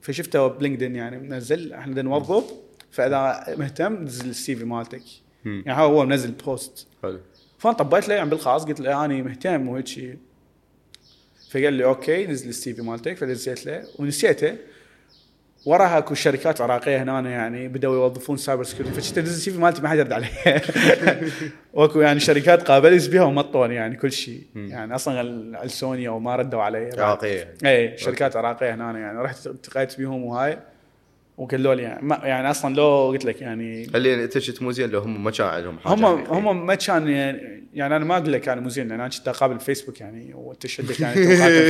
فشفته 0.00 0.46
بلينكدين 0.46 0.96
يعني. 0.96 1.18
منزل. 1.18 1.72
إحنا 1.72 1.92
بدنا 1.92 2.02
نوظف. 2.02 2.44
فإذا 2.90 3.44
مهتم 3.58 3.94
نزل 3.94 4.30
ال 4.30 4.56
CV 4.56 4.64
مالتك. 4.64 5.02
يعني 5.44 5.82
هو 5.82 6.06
منزل 6.06 6.30
post. 6.30 6.86
حلو. 7.02 7.20
فأنا 7.58 7.74
طبيت 7.74 8.08
له 8.08 8.14
يعني 8.14 8.30
بالخاص. 8.30 8.64
قلت 8.64 8.80
له 8.80 9.04
أنا 9.04 9.22
مهتم 9.22 9.68
وهيك 9.68 10.18
فقال 11.50 11.72
لي 11.72 11.84
okay 11.84 12.26
نزل 12.26 12.48
ال 12.48 12.74
CV 12.74 12.82
مالتك. 12.82 13.16
فنزلت 13.16 13.66
له 13.66 13.84
ونسيته. 13.98 14.56
وراها 15.66 15.98
اكو 15.98 16.14
شركات 16.14 16.60
عراقيه 16.60 17.02
هنا 17.02 17.30
يعني 17.30 17.68
بدأوا 17.68 17.94
يوظفون 17.94 18.36
cyber 18.36 18.64
security 18.64 18.94
فشفت 19.00 19.18
نزل 19.18 19.32
ال 19.34 19.50
CV 19.50 19.58
مالتي 19.58 19.82
ما 19.82 19.88
حد 19.88 19.98
يرد 19.98 20.12
عليه. 20.12 20.28
وأكو 21.72 22.00
يعني 22.00 22.20
شركات 22.20 22.62
قابلت 22.62 23.08
بها 23.10 23.22
ومطوني 23.22 23.74
يعني 23.74 23.96
كل 23.96 24.12
شيء. 24.12 24.42
يعني 24.54 24.94
أصلا 24.94 25.20
السوني 25.64 26.08
أو 26.08 26.18
ما 26.18 26.36
ردوا 26.36 26.62
علي. 26.62 26.90
عراقية. 26.98 27.54
اي 27.64 27.98
شركات 27.98 28.36
عراقية 28.36 28.74
هنا 28.74 28.98
يعني. 28.98 29.18
رحت 29.18 29.46
التقيت 29.46 29.98
بهم 29.98 30.24
وهاي. 30.24 30.58
وقالوا 31.38 31.74
لي 31.74 31.82
يعني, 31.82 32.06
ما 32.06 32.20
يعني 32.24 32.50
أصلا 32.50 32.74
لو 32.74 33.08
قلت 33.08 33.24
لك 33.24 33.40
يعني 33.40 33.84
اللي 33.84 34.24
أنت 34.24 34.38
شفت 34.38 34.62
مو 34.62 34.72
زين 34.72 34.90
لو 34.90 35.00
هم 35.00 35.24
ما 35.24 35.30
كان 35.30 35.46
عندهم 35.46 35.78
حاجة. 35.78 35.94
هم 35.94 36.02
يعني. 36.02 36.28
هم 36.28 36.66
ما 36.66 36.74
كان 36.74 37.08
يعني, 37.08 37.68
يعني 37.74 37.96
أنا 37.96 38.04
ما 38.04 38.16
أقول 38.16 38.32
لك 38.32 38.48
أنا 38.48 38.60
مو 38.60 38.68
زين 38.68 38.88
لأن 38.88 39.00
أنا 39.00 39.08
كنت 39.08 39.28
أقابل 39.28 39.60
فيسبوك 39.60 40.00
يعني 40.00 40.34
وانت 40.34 40.66
شدك 40.66 41.00
يعني 41.00 41.14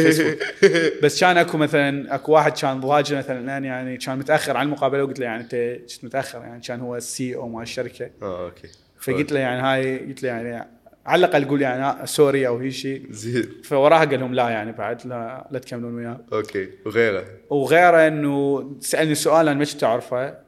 فيسبوك 0.02 0.38
بس 1.02 1.20
كان 1.20 1.38
أكو 1.38 1.58
مثلا 1.58 2.14
أكو 2.14 2.32
واحد 2.32 2.52
كان 2.52 2.80
ضواجه 2.80 3.18
مثلا 3.18 3.40
الان 3.40 3.64
يعني 3.64 3.96
كان 3.96 4.18
متأخر 4.18 4.56
على 4.56 4.66
المقابلة 4.66 5.04
وقلت 5.04 5.18
له 5.18 5.26
يعني 5.26 5.42
أنت 5.42 5.54
كنت 5.94 6.04
متأخر 6.04 6.38
يعني 6.38 6.60
كان 6.60 6.80
هو 6.80 6.96
ال 6.96 7.36
CEO 7.36 7.48
مال 7.48 7.62
الشركة. 7.62 8.10
آه 8.22 8.44
أوكي. 8.44 8.68
فقلت 9.00 9.32
له 9.32 9.38
يعني 9.38 9.62
هاي 9.62 9.98
قلت 9.98 10.22
له 10.22 10.28
يعني 10.28 10.68
على 11.06 11.26
الأقل 11.26 11.44
قول 11.48 11.62
يعني 11.62 11.84
آه، 11.84 12.04
sorry 12.04 12.46
أو 12.46 12.56
هي 12.58 12.70
شيء 12.70 13.06
زين 13.10 13.48
فوراها 13.64 14.04
قال 14.04 14.20
لهم 14.20 14.34
لا 14.34 14.48
يعني 14.48 14.72
بعد 14.72 15.06
لا 15.06 15.48
لا 15.50 15.58
تكملون 15.58 15.94
وياه. 15.94 16.20
أوكي. 16.32 16.68
وغيره. 16.86 17.24
وغيره 17.50 18.06
إنه 18.06 18.70
سألني 18.80 19.14
سؤال 19.14 19.48
أنا 19.48 19.58
ما 19.58 19.64
كنت 19.64 19.84
أعرفه. 19.84 20.38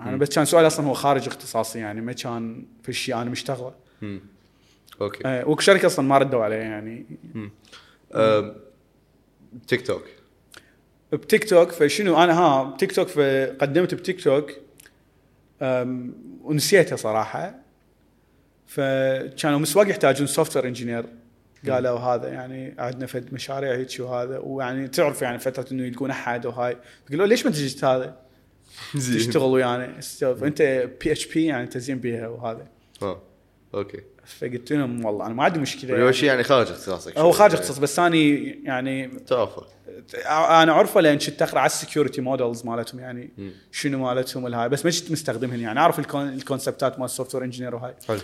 أنا 0.00 0.16
بس 0.16 0.28
كان 0.34 0.44
سؤال 0.44 0.66
أصلا 0.66 0.86
هو 0.86 0.92
خارج 0.94 1.26
اختصاصي 1.28 1.78
يعني 1.78 2.00
ما 2.00 2.12
كان 2.12 2.64
في 2.82 2.92
شيء 2.92 3.14
أنا 3.14 3.30
مشتغله. 3.30 3.74
أوكي. 5.00 5.22
آه، 5.26 5.48
والشركة 5.48 5.86
أصلا 5.86 6.04
ما 6.08 6.18
ردوا 6.18 6.44
عليه 6.44 6.56
يعني. 6.56 7.06
أم، 8.14 8.54
تيك 9.68 9.86
توك 9.86 10.04
بتيك 11.12 11.48
توك 11.48 11.70
فشنو 11.70 12.22
أنا 12.24 12.38
ها 12.38 12.64
بتيك 12.64 12.92
توك 12.92 13.08
فقدمت 13.08 13.94
بتيك 13.94 14.24
توك. 14.24 14.50
ونسيته 16.42 16.96
صراحة. 16.96 17.54
فكانوا 18.68 19.58
مسواق 19.58 19.88
يحتاجون 19.90 20.26
software 20.26 20.66
engineer 20.66 21.04
قالوا 21.70 21.98
هذا 21.98 22.28
يعني 22.28 22.74
عندنا 22.78 23.06
فد 23.06 23.34
مشاريع 23.34 23.74
هيك 23.74 23.88
وهذا 24.00 24.38
ويعني 24.38 24.88
تعرف 24.88 25.22
يعني 25.22 25.38
فترة 25.38 25.66
إنه 25.72 25.86
يلقون 25.86 26.10
أحد 26.10 26.46
وهاي 26.46 26.76
قالوا 27.10 27.26
ليش 27.26 27.46
ما 27.46 27.52
تجي 27.52 27.86
هذا؟ 27.86 28.16
تشتغل 28.94 29.42
ويانا 29.42 30.00
فأنت 30.20 30.62
PHP 31.04 31.44
يعني 31.46 31.62
أنت 31.62 31.78
زين 31.78 31.98
بيها 31.98 32.28
وهذا. 32.28 32.66
آه 33.02 33.22
أوكي. 33.74 34.00
فقلت 34.26 34.72
لهم 34.72 35.04
والله 35.04 35.26
أنا 35.26 35.34
ما 35.34 35.44
عندي 35.44 35.58
مشكلة 35.58 35.90
اول 35.90 36.00
يعني. 36.00 36.12
شيء 36.12 36.28
يعني 36.28 36.42
خارج 36.42 36.70
اختصاصك 36.70 37.18
هو 37.18 37.32
خارج 37.32 37.52
اختصاص 37.54 37.78
بس 37.78 37.98
اني 37.98 38.44
يعني 38.64 39.08
توفر 39.26 39.66
أنا 40.26 40.72
أعرفه 40.72 41.00
لأن 41.00 41.18
كنت 41.18 41.42
أقرأ 41.42 41.58
على 41.58 41.66
ال 41.66 41.72
security 41.72 42.20
models 42.20 42.64
مالتهم 42.66 43.00
يعني 43.00 43.30
شنو 43.72 43.98
مالتهم 43.98 44.46
الهاي 44.46 44.68
بس 44.68 44.84
ما 44.84 44.90
كنت 44.90 45.10
مستخدمهن 45.10 45.60
يعني. 45.60 45.78
أعرف 45.80 45.98
ال 45.98 46.04
con- 46.04 46.28
ال 46.28 46.36
conceptات 46.36 46.98
مال 46.98 47.04
ال 47.04 47.34
software 47.34 47.44
engineer 47.44 47.74
وهاي. 47.74 47.94
حلو. 48.08 48.18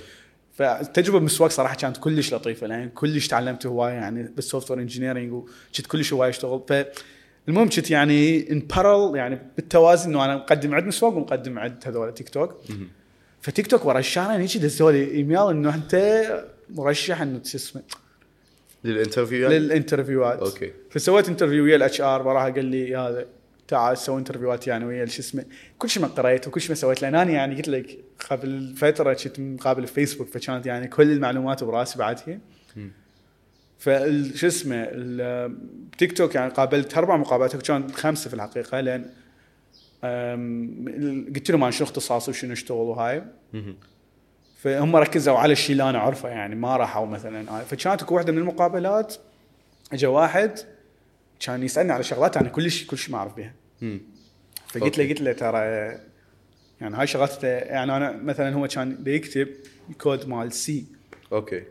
فالتجربه 0.54 1.18
بالمسواق 1.18 1.50
صراحة 1.50 1.74
كانت 1.74 1.96
كلش 1.96 2.34
لطيفة 2.34 2.66
لأن 2.66 2.88
كلش 2.88 3.28
تعلمت 3.28 3.66
هواية 3.66 3.92
يعني 3.92 4.22
بال 4.22 4.70
software 4.70 4.80
engineering 4.80 5.32
وكنت 5.32 5.86
كلش 5.86 6.12
هواية 6.12 6.30
اشتغل. 6.30 6.62
ف 6.68 6.84
المهم 7.48 7.68
كنت 7.68 7.90
يعني 7.90 8.50
in 8.52 8.60
parallel 8.60 9.16
يعني 9.16 9.38
بالتوازي 9.56 10.08
إنه 10.08 10.24
أنا 10.24 10.36
مقدم 10.36 10.74
عند 10.74 10.84
مسواق 10.84 11.16
ومقدم 11.16 11.58
عند 11.58 11.82
هذول 11.86 12.14
تيك 12.14 12.28
توك 12.28 12.54
فتيك 13.40 13.66
توك 13.66 13.84
ورا 13.84 13.98
الشهرين 13.98 14.40
هيك 14.40 14.56
دزوا 14.56 14.92
لي 14.92 15.10
إيميل 15.10 15.50
إنه 15.50 15.74
أنت 15.74 16.24
مرشح 16.70 17.20
إنه 17.20 17.40
شو 17.44 17.56
اسمه؟ 17.56 17.82
لل 18.84 18.95
interview؟ 18.95 19.48
لل 19.48 19.63
interviewات 19.63 20.38
okay. 20.38 20.72
فسويت 20.90 21.28
interview 21.28 21.64
ويا 21.64 21.76
ال 21.76 22.00
HR 22.00 22.28
وراها 22.28 22.50
قال 22.50 22.64
لي 22.64 22.96
هذا 22.96 23.26
تعال 23.68 23.98
سوي 23.98 24.18
interviewات 24.18 24.66
يعني 24.66 24.84
ويا 24.84 25.06
شو 25.06 25.20
اسمه. 25.20 25.44
كل 25.78 25.90
شيء 25.90 26.02
ما 26.02 26.08
قريت 26.08 26.48
وكل 26.48 26.60
شيء 26.60 26.70
ما 26.70 26.74
سويت. 26.74 27.02
لأن 27.02 27.14
أنا 27.14 27.30
يعني 27.30 27.56
قلت 27.56 27.68
لك 27.68 27.98
قبل 28.30 28.74
فترة 28.76 29.12
كنت 29.12 29.40
مقابل 29.40 29.86
فيسبوك 29.86 30.28
فكانت 30.28 30.66
يعني 30.66 30.88
كل 30.88 31.12
المعلومات 31.12 31.64
براسي 31.64 31.98
بعد 31.98 32.20
هي 32.26 32.38
فال 33.78 34.38
شو 34.38 34.46
اسمه 34.46 34.86
التيك 34.90 36.12
توك 36.12 36.34
يعني 36.34 36.52
قابلت 36.52 36.98
أربع 36.98 37.16
مقابلات 37.16 37.56
كانت 37.56 37.90
خمسة 37.90 38.28
في 38.30 38.34
الحقيقة. 38.36 38.80
لأن 38.80 39.10
قلت 41.34 41.50
لهم 41.50 41.62
أنا 41.62 41.70
شنو 41.70 41.86
اختصاصي 41.86 42.30
وشنو 42.30 42.52
اشتغل 42.52 42.76
وهاي. 42.76 43.22
فهم 44.56 44.96
ركزوا 44.96 45.38
على 45.38 45.52
الشيء 45.52 45.72
اللي 45.72 45.90
أنا 45.90 45.98
أعرفه 45.98 46.28
يعني 46.28 46.54
ما 46.54 46.76
راحوا 46.76 47.06
مثلا. 47.06 47.64
فكانت 47.64 48.02
اكو 48.02 48.14
واحدة 48.14 48.32
من 48.32 48.38
المقابلات 48.38 49.14
اجى 49.92 50.06
واحد 50.06 50.58
كان 51.40 51.62
يسألني 51.62 51.92
على 51.92 52.02
شغلات 52.02 52.36
أنا 52.36 52.48
كلش 52.48 52.84
كلش 52.86 53.10
ما 53.10 53.18
أعرف 53.18 53.36
بها. 53.36 53.52
فقلت 54.66 54.98
له. 54.98 55.08
قلت 55.08 55.20
له 55.20 55.32
ترى 55.32 55.58
يعني 56.80 56.96
هاي 56.96 57.06
شغلات 57.06 57.44
يعني 57.44 57.96
أنا 57.96 58.12
مثلا 58.12 58.54
هو 58.54 58.68
كان 58.68 59.04
دا 59.04 59.10
يكتب 59.10 59.48
كود 60.00 60.28
مال 60.28 60.52
سي 60.52 60.84
أوكي. 61.32 61.62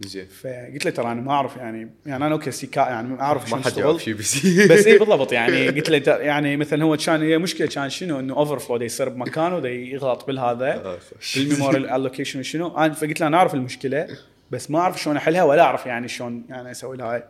زين. 0.00 0.26
فقلت 0.26 0.84
له 0.84 0.90
ترى 0.90 1.12
أنا 1.12 1.20
ما 1.20 1.32
أعرف 1.32 1.56
يعني 1.56 1.90
يعني 2.06 2.26
أنا 2.26 2.34
okay 2.34 2.50
C 2.50 2.66
كا 2.66 2.80
يعني 2.80 3.08
ما 3.08 3.20
أعرف 3.20 3.50
ما 3.50 3.56
حد 3.56 3.66
اشتغل 3.66 3.84
يعرف 3.84 4.02
شيء 4.02 4.14
بس. 4.14 4.46
بس 4.46 4.86
اي 4.86 4.98
بالضبط 4.98 5.32
يعني 5.32 5.68
قلت 5.80 5.90
له 5.90 6.16
يعني 6.16 6.56
مثلا 6.56 6.84
هو 6.84 6.96
كان 6.96 7.22
هي 7.22 7.38
مشكلة 7.38 7.66
كان 7.66 7.90
شنو؟ 7.90 8.20
إنه 8.20 8.36
overflow 8.36 8.82
يصير 8.82 9.08
بمكانه 9.08 9.60
دا 9.60 9.68
يغلط 9.68 10.26
بالهذا 10.26 10.74
آه، 10.74 10.98
بال 11.36 11.46
memory 11.46 11.76
allocation 11.76 12.42
شنو 12.42 12.76
أنا 12.76 12.92
فقلت 12.92 13.20
له 13.20 13.26
أنا 13.26 13.36
أعرف 13.36 13.54
المشكلة 13.54 14.08
بس 14.50 14.70
ما 14.70 14.78
أعرف 14.78 15.02
شلون 15.02 15.16
أحلها 15.16 15.42
ولا 15.42 15.62
أعرف 15.62 15.86
يعني 15.86 16.08
شلون 16.08 16.44
يعني 16.48 16.70
أسوي 16.70 16.96
لها 16.96 17.24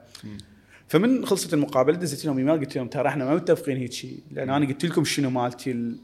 فمن 0.90 1.26
خلصت 1.26 1.54
المقابلة 1.54 1.96
دزيت 1.96 2.24
لهم 2.24 2.38
إيميل 2.38 2.60
قلت 2.60 2.76
لهم 2.76 2.88
ترى 2.88 3.08
إحنا 3.08 3.24
ما 3.24 3.34
متفقين 3.34 3.76
هيك 3.76 3.92
شيء 3.92 4.18
لأن 4.30 4.50
أنا 4.50 4.66
قلت 4.66 4.84
لكم 4.84 5.04
شنو 5.04 5.30
مالتي 5.30 5.70
ال- 5.70 5.96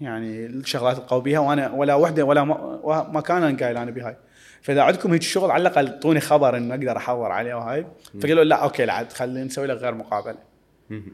يعني 0.00 0.46
الشغلات 0.46 0.98
القوي 0.98 1.22
بيها 1.22 1.38
وأنا 1.38 1.70
ولا 1.72 1.94
وحدة 1.94 2.22
ولا 2.24 2.44
ما, 2.44 3.10
ما 3.12 3.20
كان 3.20 3.56
قايل 3.56 3.76
أنا 3.76 3.90
بهاي. 3.90 4.16
فإذا 4.62 4.82
عندكم 4.82 5.12
هيك 5.12 5.22
شغل 5.22 5.50
على 5.50 5.60
الأقل 5.68 5.86
أعطوني 5.88 6.20
خبر 6.20 6.56
انه 6.56 6.74
أقدر 6.74 6.96
أحور 6.96 7.32
عليه 7.32 7.54
وهاي 7.54 7.86
فقالوا 8.22 8.44
لا 8.44 8.56
okay 8.56 8.84
لا 8.84 8.92
عاد 8.92 9.12
خلينا 9.12 9.44
نسوي 9.44 9.66
لك 9.66 9.76
غير 9.76 9.94
مقابلة. 9.94 10.38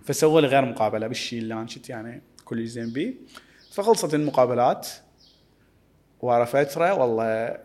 فسووا 0.05 0.40
لي 0.40 0.47
غير 0.47 0.64
مقابلة 0.64 1.06
بالشيء 1.06 1.39
اللي 1.39 1.55
أنا 1.55 1.66
كنت 1.66 1.89
يعني 1.89 2.22
كل 2.44 2.66
زين 2.66 2.90
بيه. 2.93 3.14
فخلصت 3.72 4.14
المقابلات 4.14 4.89
ورا 6.20 6.44
فتره 6.44 6.94
والله 6.94 7.56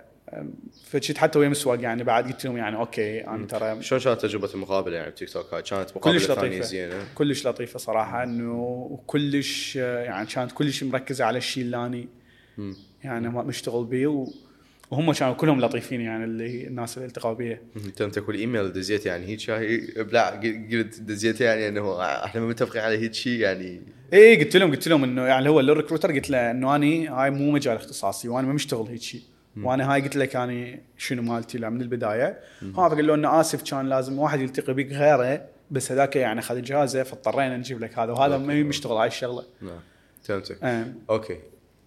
فكنت 0.83 1.17
حتى 1.17 1.39
ويا 1.39 1.49
مسواق 1.49 1.81
يعني 1.81 2.03
بعد 2.03 2.27
قلت 2.27 2.45
لهم 2.45 2.57
يعني 2.57 2.77
okay 2.77 3.27
أنا 3.27 3.47
ترى 3.47 3.81
شلون 3.81 4.01
كانت 4.01 4.21
تجربة 4.21 4.49
المقابلة 4.53 4.95
يعني 4.95 5.11
بتيك 5.11 5.29
توك؟ 5.29 5.53
هاي 5.53 5.61
كانت 5.61 5.89
مقابلة 5.95 6.19
كلش 6.19 6.31
لطيفة. 6.31 6.61
زينة. 6.61 7.07
كلش 7.15 7.47
لطيفة 7.47 7.79
صراحة 7.79 8.23
إنه 8.23 8.99
كلش 9.07 9.75
يعني 9.75 10.27
كانت 10.27 10.51
كلش 10.51 10.83
مركزة 10.83 11.25
على 11.25 11.37
الشيء 11.37 11.63
اللي 11.63 11.85
اني. 11.85 12.07
يعني 13.03 13.29
ما 13.29 13.43
مشتغل 13.43 13.85
بيه 13.85 14.07
و... 14.07 14.27
وهم 14.91 15.13
كانوا 15.13 15.33
كلهم 15.33 15.61
لطيفين 15.61 16.01
يعني 16.01 16.23
اللي 16.23 16.67
الناس 16.67 16.97
اللي 16.97 17.07
التقوا 17.07 17.33
بيه. 17.33 17.61
انت 17.85 18.01
انت 18.01 18.19
كل 18.19 18.35
إيميل 18.35 18.73
دزيت 18.73 19.05
يعني 19.05 19.25
هيك 19.25 19.39
شاي؟ 19.39 19.93
ابلع 19.97 20.29
قلت 20.71 20.99
دزيت 20.99 21.41
يعني 21.41 21.67
إنه 21.67 22.01
إحنا 22.01 22.41
متفقين 22.41 22.81
على 22.81 22.97
هيك 22.97 23.13
شيء 23.13 23.39
يعني. 23.39 23.81
اي 24.13 24.43
قلت 24.43 24.57
لهم 24.57 24.71
قلت 24.71 24.87
لهم 24.87 25.03
إنه 25.03 25.21
يعني 25.25 25.49
هو 25.49 25.59
ال 25.59 25.64
recruiter 25.64 26.11
قلت 26.11 26.29
له 26.29 26.51
إنه 26.51 26.75
اني 26.75 27.07
هاي 27.07 27.29
مو 27.31 27.51
مجال 27.51 27.75
اختصاصي 27.75 28.29
وأنا 28.29 28.47
ما 28.47 28.53
مشتغل 28.53 28.87
هيك 28.87 29.01
شيء. 29.01 29.21
وأنا 29.57 29.93
هاي 29.93 30.01
قلت 30.01 30.15
لك 30.15 30.35
أني 30.35 30.83
شنو 30.97 31.21
مالتي 31.21 31.57
لا 31.57 31.69
من 31.69 31.81
البداية. 31.81 32.39
ها 32.61 32.89
فقال 32.89 33.07
له 33.07 33.15
انه 33.15 33.39
آسف 33.39 33.63
كان 33.71 33.89
لازم 33.89 34.19
واحد 34.19 34.41
يلتقي 34.41 34.73
بك 34.73 34.91
غيره 34.91 35.45
بس 35.71 35.91
هذاك 35.91 36.15
يعني 36.15 36.39
اخذ 36.39 36.57
إجازة 36.57 37.03
فاضطرينا 37.03 37.57
نجيب 37.57 37.83
لك 37.83 37.99
هذا 37.99 38.11
وهذا 38.11 38.37
ما 38.37 38.63
مشتغل 38.63 38.97
هاي 38.97 39.07
الشغلة. 39.07 39.43
نعم 39.61 39.79
فهمتك. 40.23 40.63
آه. 40.63 40.87
okay. 41.09 41.37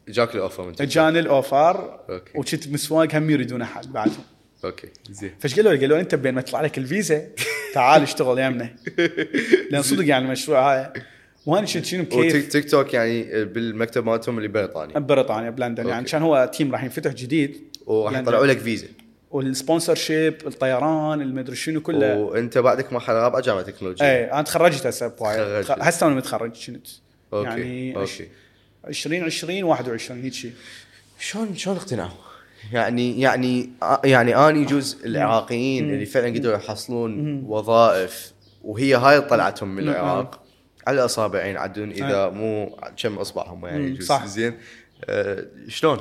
جاك 0.08 0.34
ال 0.34 0.40
offer 0.40 0.66
من. 0.66 0.74
اجاني 0.80 1.18
ال 1.18 1.32
offer 1.32 2.00
okay. 2.10 2.38
وكنت 2.38 2.68
مسواق 2.68 3.14
هم 3.14 3.30
يريدون 3.30 3.62
أحد 3.62 3.92
بعدهم. 3.92 4.24
okay 4.64 4.88
زين. 5.10 5.34
فايش 5.40 5.56
قالوا؟ 5.56 5.72
لي؟ 5.72 5.80
قالوا 5.80 6.00
أنت 6.00 6.14
بين 6.14 6.34
ما 6.34 6.40
يطلع 6.40 6.60
لك 6.60 6.78
الفيزا 6.78 7.28
تعال 7.74 8.02
اشتغل 8.02 8.38
يمنا. 8.38 8.68
لأن 9.70 9.82
صدق 9.82 10.06
يعني 10.06 10.24
المشروع 10.24 10.74
هاي. 10.74 10.92
كنت 11.46 11.68
شنو 11.84 12.02
بكيف 12.02 12.48
تيك 12.48 12.70
توك 12.70 12.94
يعني 12.94 13.44
بالمكتب 13.44 14.06
مالتهم 14.06 14.36
اللي 14.38 14.48
بريطانيا. 14.48 14.98
ببريطانيا 14.98 15.50
بلندن. 15.50 15.88
يعني. 15.88 16.06
كان 16.06 16.22
هو 16.22 16.50
team 16.54 16.72
راح 16.72 16.84
ينفتح 16.84 17.12
جديد. 17.12 17.60
وراح 17.86 18.12
يعني- 18.12 18.26
يطلعوا 18.26 18.46
لك 18.46 18.58
فيزا. 18.58 18.86
وال 19.30 19.94
sponsorship 19.94 20.34
الطيران 20.46 21.20
المدري 21.20 21.56
شنو 21.56 21.80
كله. 21.80 22.16
وأنت 22.16 22.58
بعدك 22.58 22.92
مرحله 22.92 23.16
رابعة 23.18 23.40
جامعة 23.42 23.62
تكنولوجيا 23.62 24.06
إيه 24.06 24.32
أنا 24.34 24.42
تخرجت 24.42 24.86
هسه 24.86 25.08
بوايد. 25.08 25.64
هسه 25.70 26.06
أنا 26.06 26.14
متخرج 26.14 26.66
كنت 26.66 26.86
okay 27.32 27.48
يعني 27.48 27.96
okay. 27.96 28.28
2020 28.88 29.64
21 29.64 30.22
هيك 30.22 30.32
شيء 30.32 30.52
شلون 31.18 31.56
شلون 31.56 31.76
اقتنعوا؟ 31.76 32.10
يعني 32.72 33.20
يعني 33.20 33.70
يعني 34.04 34.36
أني 34.36 34.64
جزء 34.64 35.06
العراقيين 35.06 35.90
اللي 35.94 36.06
فعلا 36.06 36.26
قدروا 36.38 36.54
يحصلون 36.54 37.42
وظائف 37.46 38.32
وهي 38.64 38.94
هاي 38.94 39.20
طلعتهم 39.20 39.74
من. 39.74 39.82
العراق. 39.88 40.41
على 40.86 41.04
اصابعين 41.04 41.56
عدون 41.56 41.90
إذا 41.90 42.28
مو 42.28 42.78
كم 42.96 43.18
إصبعهم 43.18 43.66
يعني 43.66 43.90
جزء 43.90 44.06
صح. 44.06 44.26
زين. 44.26 44.54
آه 45.04 45.44
شلون؟ 45.68 46.00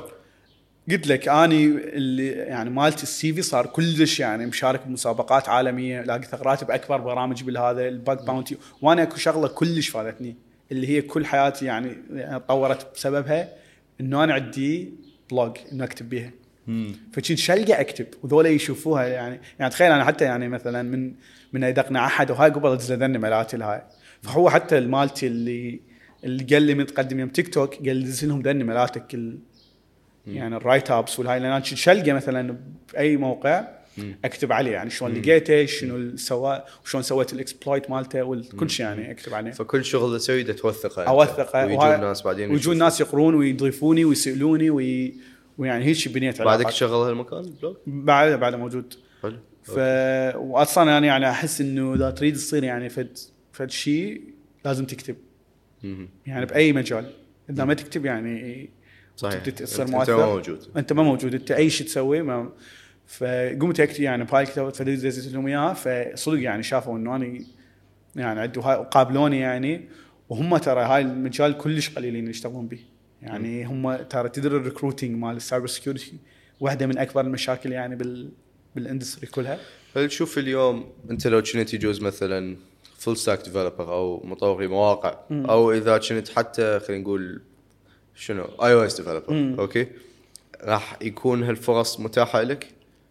قلت 0.90 1.06
لك 1.06 1.28
أني 1.28 1.64
اللي 1.66 2.28
يعني 2.28 2.70
مالتي 2.70 3.02
ال 3.02 3.32
CV 3.32 3.42
صار 3.42 3.66
كلش 3.66 4.20
يعني 4.20 4.46
مشارك 4.46 4.86
بمسابقات 4.86 5.48
عالمية 5.48 6.02
لاقي 6.02 6.22
ثغرات 6.22 6.64
بأكبر 6.64 6.98
برامج 6.98 7.42
بالهذا 7.42 7.88
ال 7.88 7.97
bug 7.97 8.22
bounty. 8.22 8.56
وأنا 8.82 9.02
أكو 9.02 9.16
شغلة 9.16 9.48
كلش 9.48 9.88
فادتني 9.88 10.36
اللي 10.72 10.88
هي 10.88 11.02
كل 11.02 11.26
حياتي 11.26 11.64
يعني 11.64 11.96
تطورت 12.38 12.94
بسببها 12.94 13.48
إنه 14.00 14.24
أنا 14.24 14.34
عندي 14.34 14.92
blog 15.30 15.56
إنه 15.72 15.84
أكتب 15.84 16.08
بيها. 16.08 16.30
فكنت 17.12 17.38
شلقه 17.38 17.80
أكتب 17.80 18.06
وذولا 18.22 18.48
يشوفوها 18.48 19.06
يعني. 19.06 19.40
يعني 19.58 19.70
تخيل 19.70 19.92
أنا 19.92 20.04
حتى 20.04 20.24
يعني 20.24 20.48
مثلا 20.48 20.82
من 20.82 21.14
من 21.52 21.62
يدقنا 21.62 22.06
أحد 22.06 22.30
وهاي 22.30 22.50
قبل 22.50 22.72
ادز 22.72 22.92
ذني 22.92 23.18
ملاتي 23.18 23.56
الهاي 23.56 23.82
فهو 24.22 24.50
حتى 24.50 24.78
المالتي 24.78 25.26
اللي 25.26 25.80
اللي 26.24 26.44
قال 26.44 26.62
لي 26.62 26.74
متقدم 26.74 27.20
يوم 27.20 27.28
تيك 27.28 27.54
توك 27.54 27.74
قال 27.74 27.96
لي 27.96 28.04
دز 28.04 28.24
لهم 28.24 28.42
ذني 28.42 28.64
ملاتك 28.64 29.14
ال 29.14 29.38
يعني 30.26 30.56
ال 30.56 30.90
write-ups 30.90 31.18
والهاي 31.18 31.40
لأن 31.40 31.52
أنا 31.52 31.64
شلقة 31.64 32.12
مثلا 32.12 32.56
بأي 32.92 33.16
موقع 33.16 33.68
أكتب 34.24 34.52
عليه 34.52 34.70
يعني 34.70 34.90
شلون 34.90 35.12
لقيته 35.12 35.66
شنو 35.66 36.16
سوى 36.16 36.62
وشلون 36.84 37.02
سويت 37.02 37.32
ال 37.32 37.39
exploit 37.39 37.90
مالته 37.90 38.22
وكل 38.22 38.70
شيء 38.70 38.86
يعني 38.86 39.10
أكتب 39.10 39.34
عليه. 39.34 39.50
فكل 39.50 39.84
شغل 39.84 40.18
تسويه 40.18 40.52
توثقه. 40.52 41.02
أوثقه. 41.02 41.66
ويجون 41.66 41.94
الناس 41.94 42.22
بعدين 42.22 42.50
ويجون 42.50 42.58
يشوفون. 42.58 42.78
ناس 42.78 43.00
يقرون 43.00 43.34
ويضيفوني 43.34 44.04
ويسألوني 44.04 44.70
وي... 44.70 45.14
ويعني 45.58 45.84
هيك 45.84 46.08
بنيت 46.08 46.38
بعدك 46.38 46.50
علاقات. 46.50 46.72
تشغل 46.72 47.08
هالمكان 47.08 47.38
ال 47.38 47.44
blog؟ 47.44 47.76
بعد 47.86 48.40
بعد 48.40 48.54
موجود 48.54 48.94
حلو. 49.22 49.38
ف 49.62 49.78
واصلا 50.36 50.98
أنا 50.98 51.06
يعني 51.06 51.30
أحس 51.30 51.60
إنه 51.60 51.94
إذا 51.94 52.10
تريد 52.10 52.34
تصير 52.34 52.64
يعني 52.64 52.88
فد 52.88 53.18
فد 53.52 53.70
شيء 53.70 54.22
لازم 54.64 54.84
تكتب. 54.84 55.16
يعني 56.26 56.46
بأي 56.46 56.72
مجال. 56.72 57.10
إذا 57.50 57.64
ما 57.64 57.74
تكتب 57.74 58.04
يعني 58.04 58.70
صحيح. 59.16 59.44
تصير 59.44 59.76
أنت- 59.76 59.80
أنت 59.80 59.90
مؤثر. 59.90 60.16
ما 60.16 60.26
موجود. 60.26 60.68
أنت 60.76 60.92
ما 60.92 61.02
موجود. 61.02 61.34
أنت 61.34 61.50
أي 61.50 61.70
شيء 61.70 61.86
تسويه 61.86 62.22
ما 62.22 62.52
فقمت 63.06 63.80
أكتب 63.80 64.00
يعني 64.02 64.24
بهاي 64.24 64.42
الكتاب 64.42 64.74
فدزت 64.74 65.32
لهم 65.32 65.46
إياها 65.46 65.74
فصدق 65.74 66.42
يعني 66.42 66.62
شافوا 66.62 66.98
إنه 66.98 67.16
أنا 67.16 67.38
يعني 68.16 68.40
عندي 68.40 68.60
هاي 68.60 68.76
وقابلوني 68.76 69.38
يعني 69.40 69.88
وهم 70.28 70.56
ترى 70.56 70.80
هاي 70.80 71.02
المجال 71.02 71.58
كلش 71.58 71.90
قليلين 71.90 72.20
اللي 72.20 72.30
يشتغلون 72.30 72.66
به. 72.68 72.78
يعني 73.22 73.64
هم 73.64 73.96
ترى 73.96 74.28
تدري 74.28 74.56
ال 74.56 74.61
recruiting 74.61 75.16
مال 75.16 75.36
ال 75.36 75.41
cyber 75.41 75.66
security 75.66 76.12
واحدة 76.60 76.86
من 76.86 76.98
أكبر 76.98 77.20
المشاكل 77.20 77.72
يعني 77.72 77.96
بال 77.96 78.30
بال 78.76 78.86
industry 78.86 79.26
كلها. 79.26 79.58
هل 79.96 80.08
تشوف 80.08 80.38
اليوم 80.38 80.92
أنت 81.10 81.26
لو 81.26 81.42
كنت 81.42 81.74
يجوز 81.74 82.00
مثلا 82.00 82.56
full 83.02 83.16
stack 83.16 83.42
developer 83.44 83.92
أو 83.94 84.20
مطور 84.24 84.68
مواقع 84.68 85.18
أو 85.30 85.72
إذا 85.72 85.98
كنت 85.98 86.28
حتى 86.28 86.80
خلينا 86.80 87.02
نقول 87.02 87.42
شنو 88.14 88.44
iOS 88.44 88.96
developer 89.00 89.58
أوكي؟ 89.58 89.86
راح 90.64 90.96
يكون 91.02 91.42
هالفرص 91.42 92.00
متاحة 92.00 92.42
لك؟ 92.42 92.66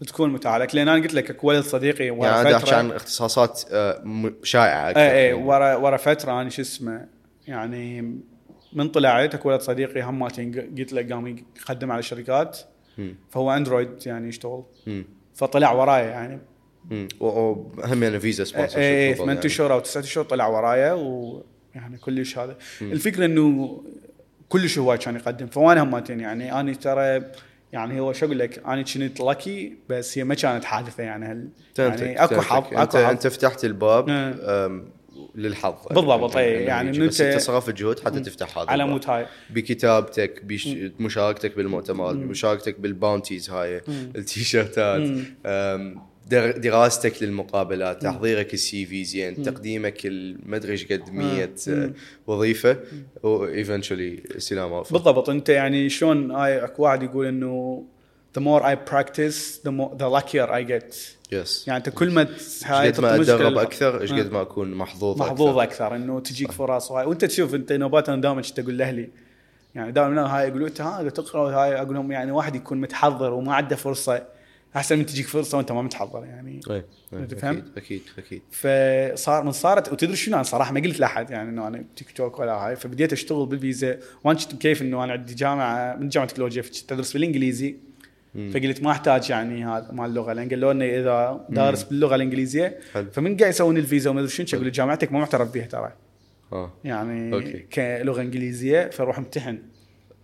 تكون 0.08 0.30
متاحة 0.30 0.58
لك 0.58 0.76
لأن 0.76 0.88
أنا 0.88 1.04
قلت 1.04 1.14
لك 1.14 1.30
اكو 1.30 1.48
ولد 1.48 1.64
صديقي 1.64 2.10
ورا 2.10 2.28
يعني 2.28 2.50
فترة- 2.50 2.56
احكي 2.56 2.76
عن 2.76 2.92
اختصاصات 2.92 3.64
آه، 3.72 4.04
شائعة 4.44 4.90
أكثر. 4.90 5.02
اي 5.02 5.28
اي. 5.28 5.34
ورا 5.34 5.76
ورا 5.76 5.98
فترة 5.98 6.42
أنا 6.42 6.50
شو 6.50 6.62
اسمه 6.62 7.08
يعني 7.48 8.02
من 8.74 8.90
طلعت 8.90 9.36
اكو 9.36 9.50
ولد 9.50 9.62
صديقي 9.62 10.02
هماتين 10.02 10.74
قلت 10.78 10.94
له 10.94 11.16
قام 11.16 11.28
يقدم 11.28 11.92
على 11.92 12.04
شركات. 12.04 12.58
فهو 13.30 13.52
Android 13.52 13.90
يعني 14.06 14.28
يشتغل. 14.30 14.64
فطلع 15.36 15.72
ورايا 15.72 16.04
يعني. 16.10 16.40
وهم 17.20 18.04
يعني 18.04 18.20
visa 18.20 18.44
sponsor 18.44 18.80
اي 18.80 19.16
ثمان 19.16 19.38
اشهر 19.38 19.74
أو 19.74 19.80
تسعة 19.80 20.02
اشهر 20.02 20.24
طلع 20.24 20.48
ورايا 20.48 20.94
ويعني 20.94 21.98
كلش 22.02 22.38
هذا. 22.38 22.58
الفكرة 22.82 23.26
إنه 23.26 23.84
كلش 24.50 24.78
هواي 24.78 24.98
كان 24.98 25.16
يقدم. 25.16 25.48
فوانا 25.48 25.84
هماتين 25.84 26.20
يعني. 26.20 26.60
أنا 26.60 26.74
ترى 26.74 27.24
يعني 27.74 28.00
هو 28.00 28.14
شو 28.14 28.26
أقول 28.26 28.40
لك 28.40 28.64
أنا 28.66 28.82
كنت 28.82 29.20
lucky 29.20 29.78
بس 29.90 30.18
هي 30.18 30.24
ما 30.24 30.36
كانت 30.36 30.64
حادثة 30.64 31.04
يعني 31.04 31.26
هل 31.26 31.50
يعني 31.78 32.24
أكو 32.24 32.42
حظ 32.42 32.64
انت 32.64 32.74
اكو 32.74 32.98
حظ. 32.98 33.10
أنت 33.10 33.28
فتحت 33.28 33.66
الباب. 33.66 34.10
أم، 34.10 34.86
للحظ. 35.36 35.76
بالضبط، 35.92 36.36
يعني 36.36 36.48
إي، 36.48 36.64
يعني 36.64 36.90
يجي. 36.90 36.98
إنه 37.00 37.08
بس 37.08 37.22
انت 37.22 37.42
صرفت 37.42 37.74
جهد 37.74 38.00
حتى 38.00 38.20
تفتح 38.20 38.58
هذا 38.58 38.70
على. 38.70 38.86
مود 38.86 39.10
هاي. 39.10 39.26
بكتابتك 39.50 40.42
بمشاركتك 40.44 41.56
بالمؤتمرات 41.56 42.16
بمشاركتك 42.16 42.80
بال 42.80 42.94
bounties 42.94 43.50
هاي 43.50 43.82
التيشيرتات. 44.16 45.10
دراستك 46.58 47.24
للمقابلات 47.24 48.02
تحضيرك 48.02 48.54
ال 48.54 48.86
CV 48.86 49.04
زين 49.04 49.44
تقديمك 49.44 50.06
المدري 50.06 50.72
إيش 50.72 50.86
قد 50.92 51.14
100 51.14 51.50
أه، 51.68 51.92
وظيفة. 52.28 52.78
و 53.24 53.33
eventually 53.33 54.24
استلام 54.38 54.74
offer 54.74 54.94
بالضبط. 54.94 55.30
أنت 55.30 55.50
يعني 55.50 55.90
شلون 55.90 56.32
اكو 56.32 56.84
واحد 56.84 57.04
يقول 57.04 57.26
إنه 57.26 57.84
the 58.38 58.42
more 58.42 58.64
I 58.64 58.76
practice 58.76 59.58
the 59.58 59.72
more 59.72 59.92
the 59.98 60.10
luckier 60.10 60.48
I 60.50 60.64
get. 60.64 60.96
yes 61.32 61.68
يعني 61.68 61.78
أنت 61.78 61.90
كل 61.90 62.12
ما 62.12 62.28
هاي 62.66 62.92
قد 62.92 63.02
ما 63.02 63.16
اتدرب 63.16 63.58
أكثر 63.58 64.02
إيش 64.02 64.12
آه. 64.12 64.20
قد 64.20 64.32
ما 64.32 64.42
أكون 64.42 64.74
محظوظ 64.74 65.20
محظوظ 65.20 65.58
أكثر. 65.58 65.64
أكثر 65.64 65.96
إنه 65.96 66.20
تجيك 66.20 66.52
فرص 66.52 66.92
وهاي 66.92 67.06
وأنت 67.06 67.26
تشوف 67.26 67.56
أنت 67.56 67.72
نوبات 67.72 68.10
أنا 68.10 68.22
دائما 68.22 68.42
كنت 68.42 68.60
أقول 68.60 68.78
لأهلي. 68.78 69.10
يعني 69.76 69.92
دائما 69.92 70.38
هاي 70.38 70.48
يقولوا 70.48 70.68
أنت 70.68 70.82
ها 70.82 71.10
تقرأ. 71.10 71.52
هاي 71.52 71.82
أقول 71.82 71.96
لهم 71.96 72.12
يعني 72.12 72.32
واحد 72.32 72.56
يكون 72.56 72.82
متحضر 72.82 73.34
وما 73.34 73.54
عنده 73.54 73.76
فرصة. 73.76 74.24
أحسن 74.76 74.98
من 74.98 75.06
تجيك 75.06 75.28
فرصة 75.28 75.58
وأنت 75.58 75.72
ما 75.72 75.82
متحضر 75.82 76.26
يعني. 76.26 76.60
اي 76.70 76.84
فهمت؟ 77.12 77.78
أكيد 77.78 77.78
أكيد 77.78 78.02
أكيد. 78.18 78.42
فصار 78.52 79.44
من 79.44 79.52
صارت 79.52 79.92
وتدري 79.92 80.16
شنو؟ 80.16 80.36
أنا 80.36 80.44
صراحة 80.44 80.74
ما 80.74 80.80
قلت 80.80 81.00
لأحد 81.00 81.30
يعني 81.30 81.50
إنه 81.50 81.68
أنا 81.68 81.84
تيك 81.96 82.12
توك 82.12 82.40
ولا 82.40 82.54
هاي. 82.54 82.76
فبديت 82.76 83.14
أشتغل 83.14 83.46
بالفيزا. 83.46 83.98
وأنا 84.24 84.40
كنت 84.40 84.56
بكيف 84.56 84.82
إنه 84.82 85.04
أنا 85.04 85.14
عندي 85.14 85.34
جامعه 85.34 85.96
من 85.96 86.10
جامعة 86.10 86.30
تكنولوجيا 86.30 86.62
فكنت 86.62 86.92
أدرس 86.92 87.14
بالإنجليزي. 87.14 87.76
فقلت 88.54 88.84
ما 88.84 88.92
أحتاج 88.92 89.30
يعني 89.30 89.66
هذا 89.66 89.92
مال 89.92 90.06
اللغة 90.06 90.34
لأن 90.34 90.50
قالوا 90.50 90.74
لنا 90.74 90.86
إذا 90.86 91.46
دارس 91.50 91.84
باللغة 91.84 92.16
الإنجليزية. 92.16 92.80
فمن 93.12 93.38
قاعد 93.38 93.50
يسوون 93.50 93.78
الفيزا 93.78 94.10
وما 94.10 94.20
أدري 94.20 94.32
شنو 94.32 94.48
يقول 94.54 94.72
جامعتك 94.72 95.12
ما 95.12 95.20
معترف 95.20 95.54
بها 95.54 95.66
ترى. 95.66 95.94
آه. 96.54 96.74
يعني 96.84 97.34
أوكي. 97.34 97.60
كلغة 97.60 98.22
إنجليزية 98.22 98.90
فروح 98.90 99.18
امتحن. 99.18 99.60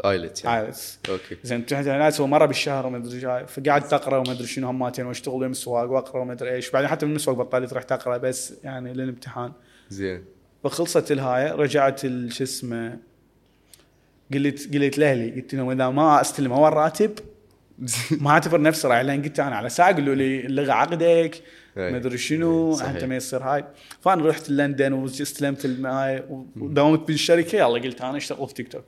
IELT 0.06 0.44
يعني 0.44 0.66
IELTS 0.66 1.00
أوكي 1.10 1.38
زين 1.44 1.58
امتحنت 1.58 1.88
IELTS 1.88 2.22
هو 2.22 2.28
مرة 2.28 2.46
بالشهر 2.46 2.88
وما 2.88 2.98
أدري 2.98 3.20
جاي 3.20 3.48
فقعدت 3.48 3.94
اقرا 3.94 4.18
وما 4.18 4.32
أدري 4.32 4.48
شنو 4.48 4.68
هماتين 4.68 5.06
واشتغل 5.06 5.40
بالمسواق 5.40 5.92
وأقرأ 5.92 6.22
وما 6.22 6.34
أدري 6.34 6.52
إيش. 6.52 6.72
بعدين 6.72 6.90
حتى 6.90 7.06
من 7.06 7.12
المسواق 7.12 7.38
بطلت 7.38 7.74
رحت 7.74 7.92
اقرا 7.92 8.18
بس 8.18 8.54
يعني 8.64 8.94
للامتحان. 8.94 9.52
زين. 9.90 10.24
فخلصت 10.64 11.12
الهاي 11.12 11.52
رجعت 11.52 12.02
شو 12.02 12.44
اسمه 12.44 12.98
قلت 14.34 14.76
قلت 14.76 14.98
لأهلي 14.98 15.32
قلت 15.32 15.56
لهم 15.56 15.70
إذا 15.70 15.90
ما 15.90 16.22
أستلم 16.22 16.54
أول 16.54 16.74
راتب 16.74 17.12
ما 18.22 18.32
أعتبر 18.32 18.62
نفسي 18.62 18.88
رايح 18.88 19.02
لأن 19.02 19.22
قلت 19.22 19.40
أنا 19.40 19.56
على 19.56 19.70
ساعة 19.70 19.94
قالوا 19.94 20.16
لي 20.16 20.40
اللغة 20.46 20.72
عقدك 20.72 21.42
أي. 21.78 21.92
ما 21.92 21.98
أدري 21.98 22.18
شنو 22.18 22.74
صحيح. 22.74 22.90
أنت 22.90 23.04
ما 23.04 23.16
يصير 23.16 23.44
هاي. 23.44 23.66
فأنا 24.02 24.28
رحت 24.28 24.50
لندن 24.50 24.94
واستلمت 24.94 25.66
هاي 25.66 26.24
وداومت 26.56 27.08
بالشركة 27.08 27.56
يلا 27.56 27.82
قلت 27.82 28.02
أنا 28.02 28.18
اشتغل 28.18 28.48
في 28.48 28.54
تيك 28.54 28.68
توك. 28.68 28.84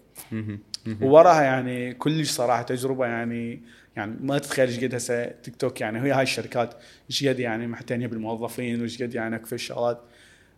ووراها 1.01 1.41
يعني 1.41 1.93
كلش 1.93 2.31
صراحة 2.31 2.61
تجربة 2.61 3.05
يعني 3.05 3.61
يعني 3.95 4.15
ما 4.21 4.37
تتخيل 4.37 4.67
إيش 4.67 4.83
قد 4.83 4.95
هسه 4.95 5.25
تيك 5.25 5.55
توك 5.55 5.81
يعني. 5.81 6.01
هي 6.01 6.11
هاي 6.11 6.23
الشركات 6.23 6.73
إيش 7.09 7.25
قد 7.25 7.39
يعني 7.39 7.67
معتنيه 7.67 8.07
بالموظفين 8.07 8.79
وإيش 8.79 9.03
قد 9.03 9.13
يعني 9.13 9.35
اكو 9.35 9.45
في 9.45 9.53
الشغلات 9.53 10.01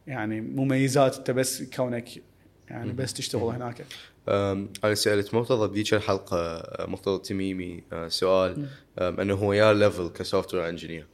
يعني 0.07 0.41
مميزات 0.41 1.17
أنت 1.17 1.31
بس 1.31 1.63
كونك 1.63 2.09
يعني 2.69 2.91
بس 2.91 3.13
تشتغل 3.13 3.41
هناك. 3.55 3.85
أنا 4.27 4.93
سالت 4.93 5.33
مرتضى 5.33 5.67
بذيك 5.67 5.93
الحلقة 5.93 6.37
أه، 6.37 6.85
مرتضى 6.85 7.15
التميمي 7.15 7.83
أه، 7.93 8.07
سؤال 8.07 8.65
أنه 8.99 9.33
هو 9.33 9.53
يا 9.53 9.73
level 9.73 10.09
ك 10.09 10.53
software 10.53 10.69
engineer 10.69 11.07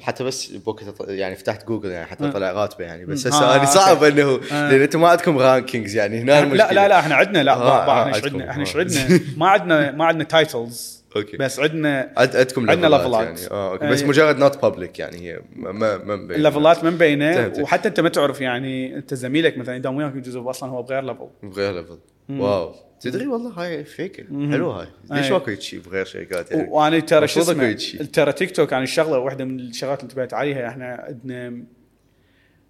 حتى 0.00 0.24
بس 0.24 0.46
بوقت 0.46 0.84
يعني 1.08 1.36
فتحت 1.36 1.66
جوجل 1.66 1.90
يعني 1.90 2.06
حتى 2.06 2.30
طلع 2.30 2.52
راتبه 2.52 2.84
يعني 2.84 3.04
بس. 3.04 3.26
هسه 3.26 3.44
آه، 3.44 3.56
أنا 3.56 3.64
صعب 3.64 4.04
أوكي. 4.04 4.08
إنه 4.08 4.40
آه. 4.52 4.70
لأن 4.70 4.80
أنتم 4.80 5.00
ما 5.00 5.08
عندكم 5.08 5.38
rankings 5.38 5.96
يعني 5.96 6.20
هنا 6.20 6.38
المشكلة 6.38 6.66
لا 6.68 6.74
لا 6.74 6.88
لا 6.88 6.98
إحنا 6.98 7.14
عندنا 7.14 7.42
لا 7.42 7.52
آه، 7.52 7.84
آه، 7.84 8.10
إحنا. 8.10 8.16
عندنا 8.24 8.50
إحنا 8.50 8.62
إيش 8.62 8.76
آه. 8.76 8.80
عندنا 8.80 9.20
ما 9.36 9.48
عندنا 9.48 9.90
ما 9.90 10.04
عندنا 10.04 10.24
titles 10.24 11.00
أوكي 11.16 11.36
بس 11.36 11.60
عندنا 11.60 12.12
عندكم 12.16 12.70
عندنا 12.70 12.86
ليفلات. 12.86 13.24
يعني 13.24 13.50
آه 13.50 13.72
أوكي 13.72 13.86
بس 13.86 14.02
آه. 14.02 14.06
مجرد 14.06 14.38
not 14.38 14.62
public 14.62 14.98
يعني 14.98 15.16
هي 15.18 15.40
ما 15.56 15.72
ما 15.72 15.98
ما 15.98 16.16
مبين. 16.16 16.36
الليفلات 16.36 16.84
ما 16.84 16.90
مبينة. 16.90 17.52
وحتى 17.60 17.88
أنت 17.88 18.00
ما 18.00 18.08
تعرف 18.08 18.40
يعني 18.40 18.96
أنت 18.96 19.14
زميلك 19.14 19.58
مثلا 19.58 19.76
يداوم 19.76 19.96
وياك 19.96 20.12
جزء 20.12 20.50
أصلا 20.50 20.70
هو 20.70 20.82
بغير 20.82 21.02
level 21.04 21.28
بغير 21.42 21.72
level 21.72 21.98
wow. 22.38 22.74
تدري 23.00 23.26
والله 23.26 23.50
هاي 23.50 23.84
فكره 23.84 24.26
مم. 24.32 24.52
حلوة 24.52 24.80
هاي. 24.80 24.86
ليش 25.10 25.26
أي. 25.26 25.30
ماكو 25.32 25.54
شيء 25.54 25.80
بغير 25.80 26.04
شركات 26.04 26.50
يعني 26.50 26.68
وأنا 26.70 27.00
ترى 27.00 27.28
شو 27.28 27.40
اسمه. 27.40 27.72
ترى 28.12 28.32
تيك 28.32 28.50
توك 28.56 28.72
يعني 28.72 28.84
الشغلة 28.84 29.18
واحدة 29.18 29.44
من 29.44 29.60
الشغلات 29.60 29.98
اللي 30.00 30.10
انتبهت 30.10 30.34
عليها 30.34 30.68
إحنا 30.68 30.86
عندنا 31.08 31.64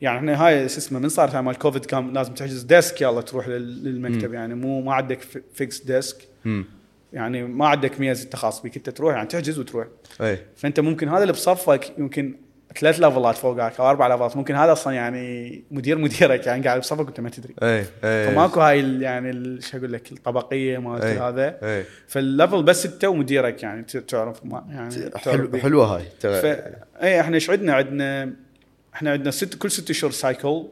يعني 0.01 0.19
إحنا 0.19 0.47
هاي 0.47 0.69
شو 0.69 0.77
اسمه 0.79 0.99
من 0.99 1.09
صارت 1.09 1.37
مال 1.37 1.59
كوفيد 1.59 1.85
كان 1.85 2.13
لازم 2.13 2.35
تحجز 2.35 2.63
desk 2.63 3.01
يلا 3.01 3.21
تروح 3.21 3.49
لل- 3.49 3.85
للمكتب 3.85 4.35
يعني. 4.35 4.55
مو 4.55 4.81
ما 4.83 4.95
عندك 4.95 5.21
fixed 5.55 5.81
desk. 5.85 6.17
يعني 7.13 7.43
ما 7.45 7.67
عندك 7.69 8.01
ميز 8.01 8.23
انت 8.25 8.37
خاص 8.37 8.63
بك 8.63 8.77
أنت 8.77 8.91
تروح 8.91 9.15
يعني 9.15 9.29
تحجز 9.29 9.59
وتروح. 9.59 9.87
أي. 10.21 10.39
فأنت 10.57 10.81
ممكن 10.81 11.09
هذا 11.09 11.23
اللي 11.23 11.33
بصفك 11.33 11.93
يمكن 11.99 12.37
ثلاث 12.79 13.01
ليفلات 13.01 13.37
فوقك 13.37 13.81
أو 13.81 13.91
أربع 13.91 14.07
ليفلات 14.07 14.37
ممكن 14.37 14.55
هذا 14.55 14.73
أصلا 14.73 14.93
يعني 14.95 15.65
مدير 15.71 15.99
مديرك 15.99 16.47
يعني 16.47 16.65
قاعد 16.67 16.81
بصفك 16.81 17.07
وانت 17.07 17.21
ما 17.21 17.31
تدري 17.31 17.55
اي 17.63 17.85
اي 18.05 18.27
فماكو 18.27 18.61
هاي 18.61 18.81
ال- 18.81 19.03
يعني 19.03 19.31
ال- 19.31 19.63
شو 19.65 19.77
أقول 19.79 19.93
لك 19.93 20.13
الطبقية 20.13 20.79
مالت 20.79 21.05
أي. 21.05 21.19
هذا 21.19 21.59
اي 21.63 21.85
فال 22.09 22.24
level 22.24 22.63
بس 22.63 22.87
أنت 22.87 23.05
ومديرك 23.05 23.63
يعني 23.63 23.83
ت- 23.83 23.97
تعرف 23.97 24.45
ما 24.45 24.65
يعني 24.71 24.91
تعرف 25.11 25.29
حلو. 25.29 25.59
حلوة 25.59 25.97
هاي 25.97 26.03
ف 26.21 26.27
اي 27.03 27.21
إحنا 27.21 27.35
إيش 27.35 27.51
عندنا 27.51 27.75
عندنا 27.75 28.33
إحنا 28.95 29.11
عندنا 29.11 29.31
ست 29.31 29.55
كل 29.55 29.71
ست 29.71 29.91
أشهر 29.91 30.11
cycle 30.11 30.65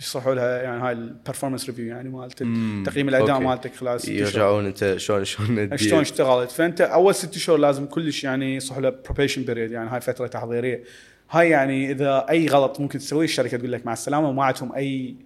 يصيحوا 0.00 0.34
لها 0.34 0.62
يعني 0.62 0.82
هاي 0.82 0.92
ال 0.92 0.98
performance 0.98 1.66
review 1.66 1.86
يعني 1.86 2.08
مالت. 2.08 2.38
تقييم 2.86 3.08
الأداء 3.08 3.30
أوكي. 3.34 3.44
مالتك 3.44 3.74
خلال 3.74 4.00
ست 4.00 4.08
اشهر 4.08 4.20
يرجعون 4.20 4.66
أنت 4.66 4.94
شلون 4.96 5.24
شلون 5.24 5.48
تدير. 5.56 5.76
شلون 5.76 6.00
اشتغلت 6.00 6.50
فأنت 6.50 6.80
أول 6.80 7.14
ست 7.14 7.34
شهور 7.34 7.58
لازم 7.58 7.86
كلش 7.86 8.24
يعني 8.24 8.56
يصيح 8.56 8.78
له 8.78 8.90
probation 9.04 9.42
period 9.42 9.72
يعني 9.72 9.90
هاي 9.90 10.00
فترة 10.00 10.26
تحضيرية 10.26 10.82
هاي 11.30 11.50
يعني 11.50 11.90
إذا 11.90 12.26
أي 12.30 12.46
غلط 12.46 12.80
ممكن 12.80 12.98
تسويه 12.98 13.24
الشركة 13.24 13.56
تقول 13.56 13.72
لك 13.72 13.86
مع 13.86 13.92
السلامة 13.92 14.28
وما 14.28 14.44
عندهم 14.44 14.72
أي 14.74 15.16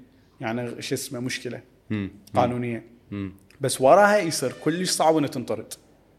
يعني 0.40 0.82
شو 0.82 0.94
اسمه 0.94 1.20
مشكلة 1.20 1.60
مم. 1.90 2.10
قانونية 2.34 2.84
مم. 3.10 3.32
بس 3.60 3.80
وراها 3.80 4.18
يصير 4.18 4.52
كلش 4.64 4.90
صعب 4.90 5.16
إنه 5.16 5.26
تنطرد. 5.26 5.72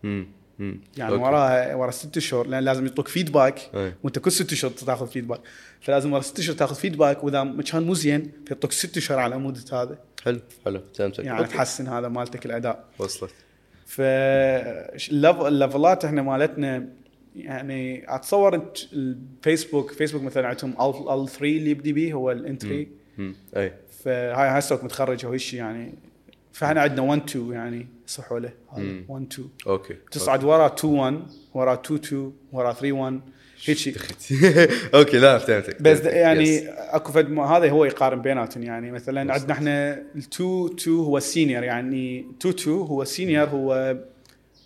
يعني 0.04 1.12
أوكي. 1.12 1.14
وراها 1.24 1.76
ورا 1.76 1.92
ست 1.92 2.20
شهور 2.20 2.48
لأن 2.48 2.64
لازم 2.64 2.86
يعطوك 2.86 3.08
feedback 3.08 3.60
أي. 3.76 3.94
وأنت 4.04 4.20
كل 4.20 4.32
ست 4.32 4.54
شهور 4.54 4.74
تاخذ 4.74 5.08
feedback 5.08 5.40
فلازم 5.82 6.14
ورا 6.14 6.22
ست 6.22 6.42
شهور 6.42 6.58
تاخذ 6.58 6.76
feedback 6.76 7.24
وإذا 7.24 7.56
كان 7.72 7.84
مو 7.84 7.94
زين 7.94 8.32
فيعطوك 8.48 8.72
ست 8.72 9.00
شهور 9.00 9.20
على 9.20 9.38
مده 9.38 9.62
هذا 9.82 9.98
حلو 10.26 10.40
حلو 10.66 10.82
فهمتك 10.98 11.20
يعني 11.24 11.40
أوكي. 11.40 11.50
تحسن 11.54 11.88
هذا 11.88 12.08
مالتك 12.08 12.46
الأداء 12.46 12.86
وصلت 13.00 13.32
ف 13.86 14.02
الليف- 14.02 15.42
الليفلات 15.42 16.06
إحنا 16.06 16.22
مالتنا 16.22 16.88
يعني 17.36 18.16
أتصور 18.16 18.56
انت 18.56 18.78
الفيسبوك 18.94 19.92
فيسبوك 19.92 20.24
مثلا 20.24 20.48
عندهم 20.48 20.70
ال 20.72 21.28
3 21.30 21.46
اللي 21.46 21.72
يبدي 21.72 21.94
به 21.94 22.14
هو 22.14 22.32
الانتري. 22.32 22.88
أي. 23.58 23.74
فهاي 24.04 24.60
هسه 24.60 24.80
متخرج 24.84 25.26
أو 25.26 25.38
شيء 25.38 25.60
يعني. 25.60 25.94
فإحنا 26.54 26.82
عندنا 26.82 27.02
1 27.02 27.22
2 27.30 27.52
يعني 27.52 27.88
صحوا 28.08 28.40
له 28.40 28.54
هذا 28.72 28.84
مم. 28.84 29.06
1 29.10 29.26
2 29.34 29.50
أوكي. 29.68 29.96
تصعد 30.12 30.44
ورا 30.44 30.68
2 30.68 30.94
1 30.94 31.22
ورا 31.54 31.74
2 31.74 32.00
2 32.00 32.34
ورا 32.52 32.74
3 32.74 32.92
1 32.92 33.22
هيك 33.66 33.78
شيء. 33.78 33.96
أوكي 34.96 35.20
لا 35.20 35.38
فهمتك. 35.38 35.82
بس. 35.82 36.02
يعني 36.02 36.44
يس. 36.44 36.64
أكو 36.68 37.12
فد 37.12 37.38
هذا 37.38 37.70
هو 37.70 37.86
يقارن 37.86 38.22
بيناتهم 38.22 38.64
يعني. 38.64 38.92
مثلا 38.92 39.34
عندنا 39.34 39.54
إحنا 39.54 39.94
ال 40.16 40.20
2 40.34 40.66
2 40.80 40.98
هو 40.98 41.18
السينيور 41.18 41.64
يعني. 41.64 42.26
2 42.42 42.56
2 42.56 42.78
هو 42.78 43.02
السينيور 43.02 43.48
هو 43.48 43.98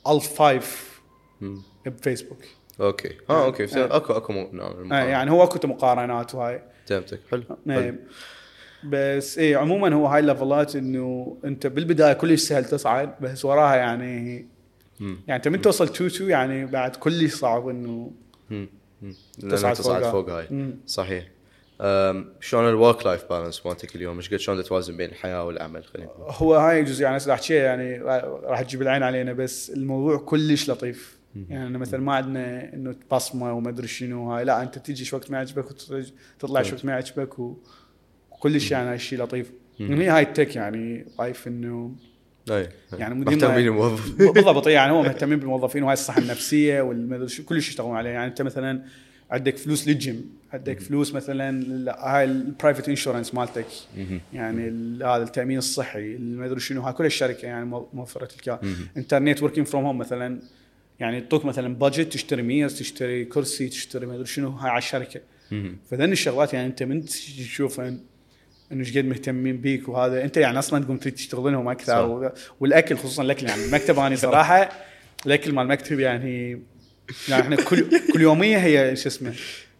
ال 0.07 0.21
5 0.21 0.61
مم. 1.41 1.61
بفيسبوك 1.85 2.37
أوكي 2.81 3.17
آه 3.29 3.45
أوكي 3.45 3.63
آه. 3.63 3.67
فهمت. 3.67 3.91
اكو 3.91 4.13
اكو 4.13 4.33
من 4.33 4.61
آه. 4.91 5.03
يعني 5.03 5.31
هو 5.31 5.43
أكو 5.43 5.67
مقارنات 5.67 6.35
وهاي 6.35 6.61
فهمتك 6.85 7.19
حلو 7.31 7.43
آه، 7.69 7.73
حلو. 7.73 7.95
بس 8.83 9.37
إيه 9.37 9.57
عموما 9.57 9.95
هو 9.95 10.07
هاي 10.07 10.19
ال 10.19 10.27
levels 10.27 10.75
إنه 10.75 11.37
أنت 11.45 11.67
بالبداية 11.67 12.13
كلش 12.13 12.41
سهل 12.41 12.65
تصعد 12.65 13.15
بس 13.21 13.45
وراها 13.45 13.75
يعني 13.75 14.45
مم. 14.99 15.17
يعني 15.27 15.37
أنت 15.37 15.47
من 15.47 15.61
توصل 15.61 15.83
2 15.83 16.09
2 16.09 16.29
يعني 16.29 16.65
بعد 16.65 16.95
كلش 16.95 17.33
صعب 17.35 17.67
إنه. 17.67 18.11
تصعد 19.49 19.75
تصعد. 19.75 20.03
فوق 20.03 20.29
هاي 20.29 20.47
مم. 20.51 20.75
صحيح 20.87 21.27
شلون 22.39 22.69
ال 22.69 22.77
work 22.77 23.05
life 23.05 23.25
balance 23.29 23.65
مالتك 23.65 23.95
اليوم؟ 23.95 24.17
إيش 24.17 24.33
قد 24.33 24.37
شلون 24.37 24.63
توازن 24.63 24.97
بين 24.97 25.09
الحياة 25.09 25.43
والعمل 25.43 25.83
خلينا؟ 25.83 26.09
هو 26.19 26.55
هاي 26.55 26.83
جزء 26.83 27.03
يعني 27.03 27.17
هسه 27.17 27.33
احكيها 27.33 27.63
يعني 27.63 27.97
راح 28.43 28.61
تجيب 28.61 28.81
العين 28.81 29.03
علينا 29.03 29.33
بس 29.33 29.69
الموضوع 29.69 30.17
كلش 30.17 30.69
لطيف 30.69 31.17
يعني 31.49 31.77
مثلا 31.77 31.99
ما 31.99 32.13
عندنا 32.13 32.73
إنه 32.73 32.95
بصمة 33.11 33.53
وما 33.53 33.69
أدري 33.69 33.87
شنو 33.87 34.31
هاي. 34.31 34.45
لا 34.45 34.61
أنت 34.63 34.77
تجي 34.79 35.15
وقت 35.15 35.31
ما 35.31 35.37
يعجبك 35.37 35.65
وتطلع 35.71 36.61
وقت 36.61 36.85
ما 36.85 36.91
يعجبك 36.91 37.39
وكلش 38.31 38.71
يعني 38.71 38.89
هاي 38.89 38.95
الشيء 38.95 39.19
لطيف. 39.23 39.51
مم. 39.79 40.01
هي 40.01 40.09
هاي 40.09 40.23
ال 40.23 40.30
tech 40.30 40.55
يعني 40.55 41.05
life 41.19 41.47
إنه 41.47 41.95
أي. 42.51 42.69
يعني 42.93 43.15
مهتمين 43.15 43.39
ما- 43.49 43.57
الموظف 43.57 44.15
بالضبط 44.31 44.67
يعني 44.67 44.91
هو 44.91 45.01
مهتمين 45.03 45.39
بالموظفين 45.39 45.83
وهاي 45.83 45.93
الصحة 45.93 46.21
النفسية 46.21 46.81
والمدري 46.81 47.27
شو 47.27 47.43
كلش 47.45 47.69
يشتغلون 47.69 47.95
عليه. 47.95 48.09
يعني 48.09 48.27
أنت 48.27 48.41
مثلا 48.41 48.81
عندك 49.31 49.57
فلوس 49.57 49.87
للجيم 49.87 50.29
عندك 50.53 50.79
فلوس 50.79 51.13
مثلا 51.13 51.65
هاي 51.99 52.23
ال 52.23 52.32
private 52.32 52.89
insurance 52.89 53.33
مالتك. 53.33 53.65
يعني 54.33 54.67
هذا 55.03 55.23
التأمين 55.23 55.57
الصحي 55.57 56.15
المدري 56.15 56.59
شنو. 56.59 56.81
هاي 56.81 56.93
كل 56.93 57.05
الشركة 57.05 57.45
يعني 57.45 57.65
مو- 57.65 57.87
موفرة 57.93 58.27
لك. 58.47 58.59
انترنت 58.97 59.43
working 59.43 59.67
from 59.67 59.85
home 59.85 59.97
مثلا. 59.97 60.39
يعني 61.03 61.17
يعطوك 61.19 61.45
مثلا 61.45 61.75
budget 61.75 62.13
تشتري 62.13 62.41
ميز 62.41 62.79
تشتري 62.79 63.25
كرسي 63.25 63.67
تشتري 63.69 64.05
مدري 64.05 64.25
شنو 64.25 64.49
هاي 64.49 64.69
على 64.69 64.77
الشركة. 64.77 65.21
فذن 65.91 66.11
الشغلات 66.11 66.53
يعني 66.53 66.67
أنت 66.67 66.83
من 66.83 67.05
تشوفها 67.05 67.87
انه 68.71 68.79
إيش 68.79 68.97
قد 68.97 69.05
مهتمين 69.05 69.57
بيك 69.61 69.89
وهذا 69.89 70.23
أنت 70.23 70.37
يعني 70.37 70.59
أصلا 70.59 70.83
تقوم 70.83 70.97
تريد 70.97 71.13
تشتغل 71.15 71.51
لهم. 71.53 71.69
أكثر 71.69 72.31
والأكل 72.59 72.97
خصوصا 72.97 73.23
الأكل 73.23 73.47
يعني 73.47 73.65
المكتب 73.65 73.99
أنا 73.99 74.15
صراحة 74.15 74.69
الأكل 75.25 75.51
مال 75.51 75.63
المكتب 75.63 75.99
يعني 75.99 76.61
يعني 77.29 77.43
إحنا 77.43 77.55
كل 77.55 77.85
كل 78.13 78.21
يومية 78.21 78.57
هي 78.57 78.95
شو 78.95 79.07
اسمه 79.09 79.33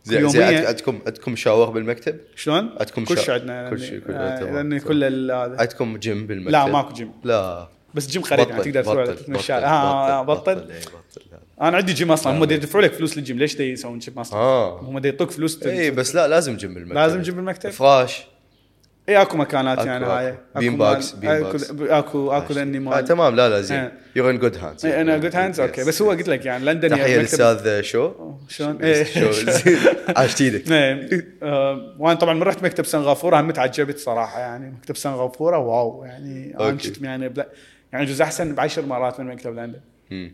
زين 0.04 0.30
زين 0.30 0.66
عندكم 0.66 1.00
عندكم 1.08 1.36
شاور 1.36 1.70
بالمكتب؟ 1.70 2.20
شلون؟ 2.36 2.70
عندكم 2.80 3.06
كل 3.06 3.18
شيء 3.18 3.34
عندنا 3.34 3.70
كل 3.70 3.80
شيء- 3.80 4.00
كل- 4.00 4.14
آه، 4.14 4.60
هذا 4.60 5.58
عندكم 5.60 5.98
جيم 5.98 6.28
بالمكتب؟ 6.28 6.52
لا 6.52 6.66
ماكو 6.66 6.94
جيم 6.94 7.12
لا 7.24 7.68
بس 7.94 8.08
جيم 8.08 8.22
قريب 8.22 8.50
يعني 8.50 8.64
تقدر 8.64 8.84
تروح 8.84 9.06
تتمشى 9.06 9.54
بطل- 9.54 9.64
آه 9.64 10.24
بطل- 10.24 10.36
بطل 10.36 10.56
بطل، 10.56 10.72
إيه، 10.72 10.80
بطل. 10.80 11.22
أنا 11.62 11.78
عندي 11.78 11.94
جيم 11.94 12.12
أصلا 12.12 12.32
لا، 12.32 12.40
هم. 12.40 12.44
يدفعوا 12.52 12.84
لك 12.84 12.94
فلوس 12.94 13.18
للجيم 13.18 13.38
ليش 13.38 13.56
دي 13.58 13.72
يسوون 13.72 14.00
جيم 14.00 14.20
أصلا؟ 14.20 14.40
آه 14.40 14.80
هم 14.80 15.06
يعطوك 15.06 15.32
فلوس 15.32 15.64
اي 15.64 15.92
بس 15.92 16.16
لا 16.16 16.28
لازم 16.28 16.58
جيم 16.58 16.74
بالمكتب 16.74 16.96
لازم 16.96 17.22
جيم 17.22 17.36
بالمكتب؟ 17.36 17.70
فراش 17.70 18.24
اي 19.10 19.22
أكو 19.22 19.38
مكانات 19.38 19.80
أكو- 19.80 19.86
يعني 19.86 20.06
هاي 20.06 20.30
أكو. 20.30 20.38
بيم 20.60 20.78
بوكس، 20.78 21.12
بيم 21.12 21.30
أكو 21.32 21.44
بوكس. 21.52 21.72
اكو 21.72 22.32
أكو 22.32 22.54
لأني 22.54 22.78
آه 22.78 22.82
مال 22.82 23.06
تمام 23.06 23.36
لا 23.36 23.50
لا 23.50 23.62
زين 23.62 23.78
آه. 23.80 23.92
يور 24.16 24.30
ان 24.30 24.40
جود 24.40 24.58
هاندز 24.58 24.86
أنا 24.86 25.18
جود 25.18 25.36
هاندز 25.36 25.60
أوكي 25.60 25.84
بس 25.84 26.02
هو 26.02 26.10
قلت 26.10 26.28
لك 26.30 26.46
يعني 26.46 26.66
لندن 26.66 26.90
تحية 26.90 27.02
يعني 27.02 27.24
مكتب- 27.24 27.40
للأستاذ 27.42 27.82
شو 27.82 28.12
شلون؟ 28.50 28.78
شو 29.04 29.32
عاشت 30.18 30.42
إيدك. 30.42 30.64
آه، 31.44 31.96
وأنا 32.00 32.20
طبعا 32.20 32.34
من 32.34 32.44
رحت 32.44 32.64
مكتب 32.64 32.86
سنغافورة 32.86 33.40
هم 33.42 33.52
تعجبت 33.52 34.00
صراحة 34.00 34.40
يعني 34.40 34.70
مكتب 34.72 34.98
سنغافورة 34.98 35.58
wow 35.58 36.04
يعني 36.04 36.56
أنا. 36.60 36.72
كنت 36.72 37.02
يعني 37.02 37.34
يعني 37.94 38.06
جزء 38.06 38.24
أحسن 38.24 38.56
بعشر 38.56 38.86
مرات 38.86 39.20
من 39.20 39.28
مكتب 39.28 39.56
لندن. 39.56 39.82
يعني 40.12 40.34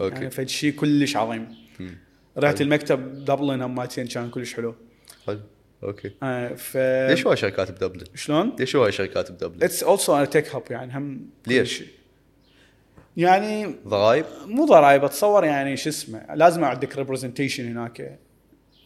أوكي 0.00 0.30
فد 0.30 0.48
شيء 0.48 0.72
كلش 0.72 1.16
عظيم. 1.16 1.48
رحت 2.38 2.60
المكتب 2.60 3.24
دبلن 3.24 3.62
هم 3.62 3.74
مالتين 3.74 4.06
كان 4.06 4.30
كلش 4.30 4.54
حلو 4.54 4.74
حلو 5.26 5.40
okay 5.82 6.10
آه، 6.22 6.54
ف 6.54 6.76
ليش 7.10 7.26
هو 7.26 7.34
شركات 7.34 7.70
بدبلن؟ 7.70 8.04
شلون؟ 8.14 8.56
ليش 8.58 8.76
هو 8.76 8.90
شركات 8.90 9.32
بدبلن؟ 9.32 9.62
it's 9.62 9.82
also 9.82 10.24
tech 10.24 10.54
hub 10.54 10.62
يعني 10.70 10.96
هم 10.96 11.26
ليش؟ 11.46 11.82
يعني 13.16 13.74
ضرايب؟ 13.86 14.24
مو 14.46 14.66
ضرائب 14.66 15.04
أتصور 15.04 15.44
يعني 15.44 15.76
شو 15.76 15.88
اسمه 15.88 16.34
لازم 16.34 16.64
عندك 16.64 16.96
representation 16.96 17.68
هناك 17.68 18.18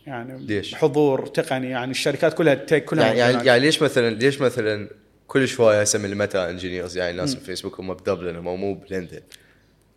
يعني 0.06 0.46
ليش؟ 0.46 0.74
حضور 0.74 1.26
تقني 1.26 1.70
يعني 1.70 1.90
الشركات 1.90 2.34
كلها 2.34 2.54
tech 2.54 2.84
كلها 2.84 3.06
يعني 3.06 3.18
يعني. 3.18 3.46
يعني 3.46 3.60
ليش 3.60 3.82
مثلا 3.82 4.10
ليش 4.14 4.40
مثلا 4.40 4.88
كل 5.28 5.48
شوية 5.48 5.80
هسه 5.80 5.98
من 5.98 6.04
الميتا 6.04 6.50
engineers 6.50 6.96
يعني 6.96 7.10
الناس 7.10 7.34
في 7.34 7.40
فيسبوك 7.44 7.80
هم 7.80 7.94
بدبلن 7.94 8.36
هم 8.36 8.60
مو 8.60 8.74
بلندن. 8.74 9.20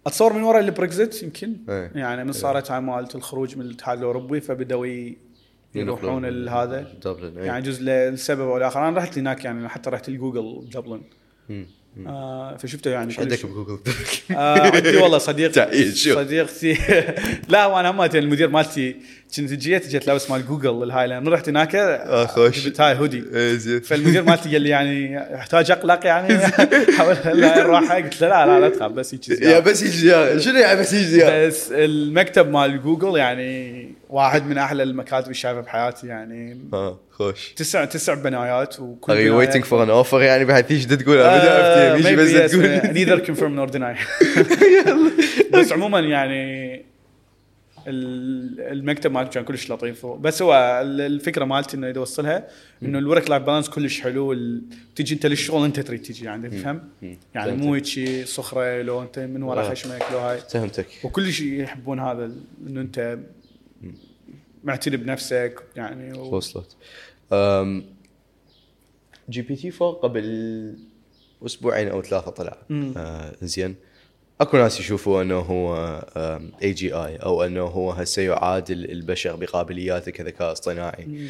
اتصور 0.08 0.34
من 0.34 0.44
وراء 0.44 0.62
البريكزت 0.62 1.24
يمكن؟ 1.24 1.56
إيه. 1.70 1.92
يعني 1.96 2.24
من 2.24 2.32
صارت 2.32 2.72
هاي 2.72 2.82
مالت 2.82 3.16
الخروج 3.16 3.58
من 3.58 3.66
الاتحاد 3.66 3.98
الأوروبي 3.98 4.42
فبدأوا 4.42 4.86
ي- 4.88 5.18
يروحون 5.76 6.26
ينقلون 6.26 6.50
هذا. 6.50 6.82
دبلن 7.06 7.38
إيه. 7.38 7.46
يعني 7.46 7.62
جزء 7.66 7.84
للسبب 7.84 8.42
أو 8.42 8.58
الآخر. 8.58 8.88
أنا 8.88 8.98
رحت 8.98 9.18
هناك 9.18 9.46
يعني 9.46 9.70
حتى 9.70 9.90
رحت 9.90 10.10
الجوجل 10.10 10.66
بدبلن. 10.68 11.02
مم. 11.50 11.68
آه 12.08 12.58
فشفته 12.58 12.92
يعني 12.92 13.16
عندك 13.20 13.46
بجوجل 13.46 13.80
آه 14.38 14.76
عندي 14.76 14.98
والله 14.98 15.18
صديق؟ 15.18 15.52
صديقتي 16.16 16.78
لا 17.50 17.66
وأنا 17.66 17.90
هم 17.92 18.02
المدير 18.02 18.50
مالتي 18.50 18.96
كنت 19.38 19.54
جيت 19.54 19.88
جيت 19.88 20.08
لابس 20.08 20.32
مال 20.32 20.48
جوجل 20.48 20.84
الهاي 20.84 21.08
لأن 21.08 21.28
رحت 21.28 21.50
هناك 21.50 21.76
آه، 21.76 22.26
خوش. 22.26 22.66
جبت 22.66 22.82
هاي 22.82 22.96
هودي 22.96 23.24
إيه، 23.34 23.58
فالمدير 23.88 24.24
مالتي 24.24 24.52
قال 24.52 24.62
لي 24.62 24.70
يعني 24.70 25.36
أحتاج 25.36 25.72
أقلق 25.72 26.06
يعني 26.06 26.38
حاول 26.98 27.16
لا 27.26 27.62
الراحه 27.62 27.96
قلت 27.96 28.22
له 28.22 28.28
لا 28.28 28.46
لا 28.46 28.60
لا 28.60 28.70
تخاف 28.70 28.92
بس 28.92 29.14
هيك 29.14 29.30
yeah. 29.30 29.60
بس 29.60 29.84
زيارة. 29.84 30.38
شنو 30.38 30.60
يعني 30.60 30.80
بس 30.80 30.96
زيارة؟ 30.96 31.48
بس 31.48 31.72
المكتب 31.72 32.52
مال 32.52 32.82
جوجل 32.82 33.18
يعني 33.18 33.92
واحد 34.10 34.46
من 34.46 34.58
أحلى 34.58 34.84
المكاتب 34.84 35.24
اللي 35.24 35.34
شايفها 35.34 35.62
بحياتي 35.62 36.08
يعني 36.08 36.58
خوش. 37.30 37.54
تسع 37.54 37.86
تسع 37.86 38.14
بنايات 38.14 38.80
وكل 38.80 39.14
Are 39.14 39.16
you 39.16 39.20
بناية- 39.50 39.54
waiting 39.54 39.64
for 39.68 39.86
an 39.88 40.08
offer 40.10 40.14
يعني 40.14 40.46
بحيث 40.46 40.72
يجي 40.72 40.96
تقول 40.96 41.18
أنا 41.18 41.38
بدي 41.38 41.48
آه، 41.48 41.96
أفتي 41.98 42.10
يجي 42.10 42.18
maybe 42.18 42.44
بس 42.44 42.52
تقول. 42.52 42.82
neither 42.82 43.26
confirm 43.26 43.70
nor 43.70 43.74
deny. 43.74 43.98
بس 45.54 45.72
عموما 45.72 46.00
يعني 46.00 46.74
ال- 47.88 48.62
المكتب 48.62 49.12
مالته 49.12 49.32
كان 49.32 49.44
كلش 49.44 49.72
لطيف. 49.72 50.06
بس 50.06 50.42
هو 50.42 50.54
ال- 50.84 51.02
الفكرة 51.02 51.46
مالتي 51.46 51.78
إنه 51.78 51.90
إذا 51.90 52.00
اوصلها 52.00 52.48
إنه 52.84 53.00
الورك 53.00 53.30
لايف 53.30 53.44
بالانس 53.44 53.70
كلش 53.70 54.02
حلو 54.02 54.34
تجي 54.96 55.14
أنت 55.16 55.26
للشغل 55.26 55.66
أنت 55.66 55.80
تريد 55.80 56.02
تجي 56.02 56.26
يعني 56.26 56.50
تفهم. 56.50 56.90
يعني 57.36 57.52
مو 57.52 57.74
هيك 57.74 58.26
صخرة 58.28 58.82
لو 58.82 59.02
أنت 59.02 59.20
من 59.20 59.44
ورا 59.44 59.62
آه. 59.66 59.70
خشمك 59.70 60.04
لو 60.12 60.18
هاي. 60.20 60.38
فهمتك. 60.50 60.86
وكلش 61.04 61.42
يحبون 61.42 62.00
هذا 62.00 62.32
إنه 62.68 62.82
أنت 62.82 63.18
معتني 64.64 64.98
بنفسك 64.98 65.60
يعني 65.76 66.14
و... 66.20 66.36
وصلت. 66.36 66.76
GPT 69.30 69.72
4 69.82 69.92
قبل 70.00 70.76
أسبوعين 71.46 71.88
أو 71.88 72.02
ثلاثة 72.02 72.32
طلع. 72.32 72.58
آه 72.98 73.36
زين. 73.42 73.76
أكو 74.42 74.58
ناس 74.58 74.80
يشوفوا 74.80 75.22
أنه 75.22 75.40
هو 75.40 75.76
AGI 76.64 77.16
أو 77.16 77.44
أنه 77.44 77.62
هو 77.62 77.92
هسه 77.92 78.22
يعادل 78.22 78.92
البشر 78.92 79.36
بقابلياته 79.36 80.12
كذكاء 80.12 80.52
اصطناعي 80.52 81.28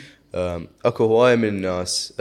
أكو 0.85 1.03
هواية 1.05 1.35
من 1.35 1.47
الناس 1.47 2.13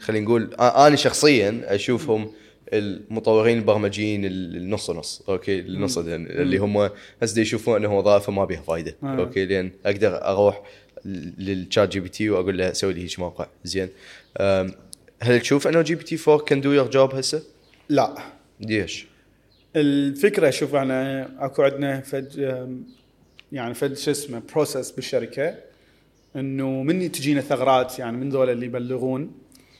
خلينا 0.00 0.24
نقول 0.24 0.54
أنا 0.60 0.96
شخصيا 0.96 1.62
أشوفهم 1.64 2.30
المطورين 2.72 3.58
البرمجيين 3.58 4.24
ال- 4.24 4.56
النص 4.56 4.90
نص 4.90 5.22
okay؟ 5.28 5.60
النص 5.60 5.98
اللي 5.98 6.58
هم 6.58 6.90
هسه 7.22 7.40
يشوفون 7.40 7.76
أنه 7.76 7.98
وظائفه 7.98 8.32
ما 8.32 8.44
بها 8.44 8.60
فايدة 8.60 8.96
آه. 9.02 9.06
okay؟ 9.06 9.44
لأن 9.46 9.70
أقدر 9.86 10.24
أروح 10.24 10.62
لل 11.04 11.88
ChatGPT 11.88 12.30
وأقول 12.30 12.58
له 12.58 12.72
سوي 12.72 12.92
لي 12.92 13.02
هيك 13.02 13.18
موقع. 13.18 13.46
زين. 13.64 13.88
هل 15.22 15.40
تشوف 15.40 15.68
إنه 15.68 15.82
GPT 15.82 16.18
4 16.28 16.44
can 16.44 16.60
do 16.60 16.72
your 16.72 16.90
job 16.90 17.14
هسه؟ 17.14 17.42
لا. 17.88 18.14
ليش؟ 18.60 19.06
الفكرة 19.76 20.50
شوف 20.50 20.74
أنا 20.74 21.28
أكو 21.44 21.62
عندنا 21.62 22.00
فد 22.00 22.38
يعني 23.52 23.74
فد 23.74 23.96
شو 23.96 24.10
اسمه 24.10 24.42
process 24.52 24.90
بالشركة 24.90 25.54
إنه 26.36 26.82
من 26.82 27.12
تجينا 27.12 27.40
ثغرات 27.40 27.98
يعني 27.98 28.16
من 28.16 28.30
ذول 28.30 28.50
اللي 28.50 28.66
يبلغون 28.66 29.32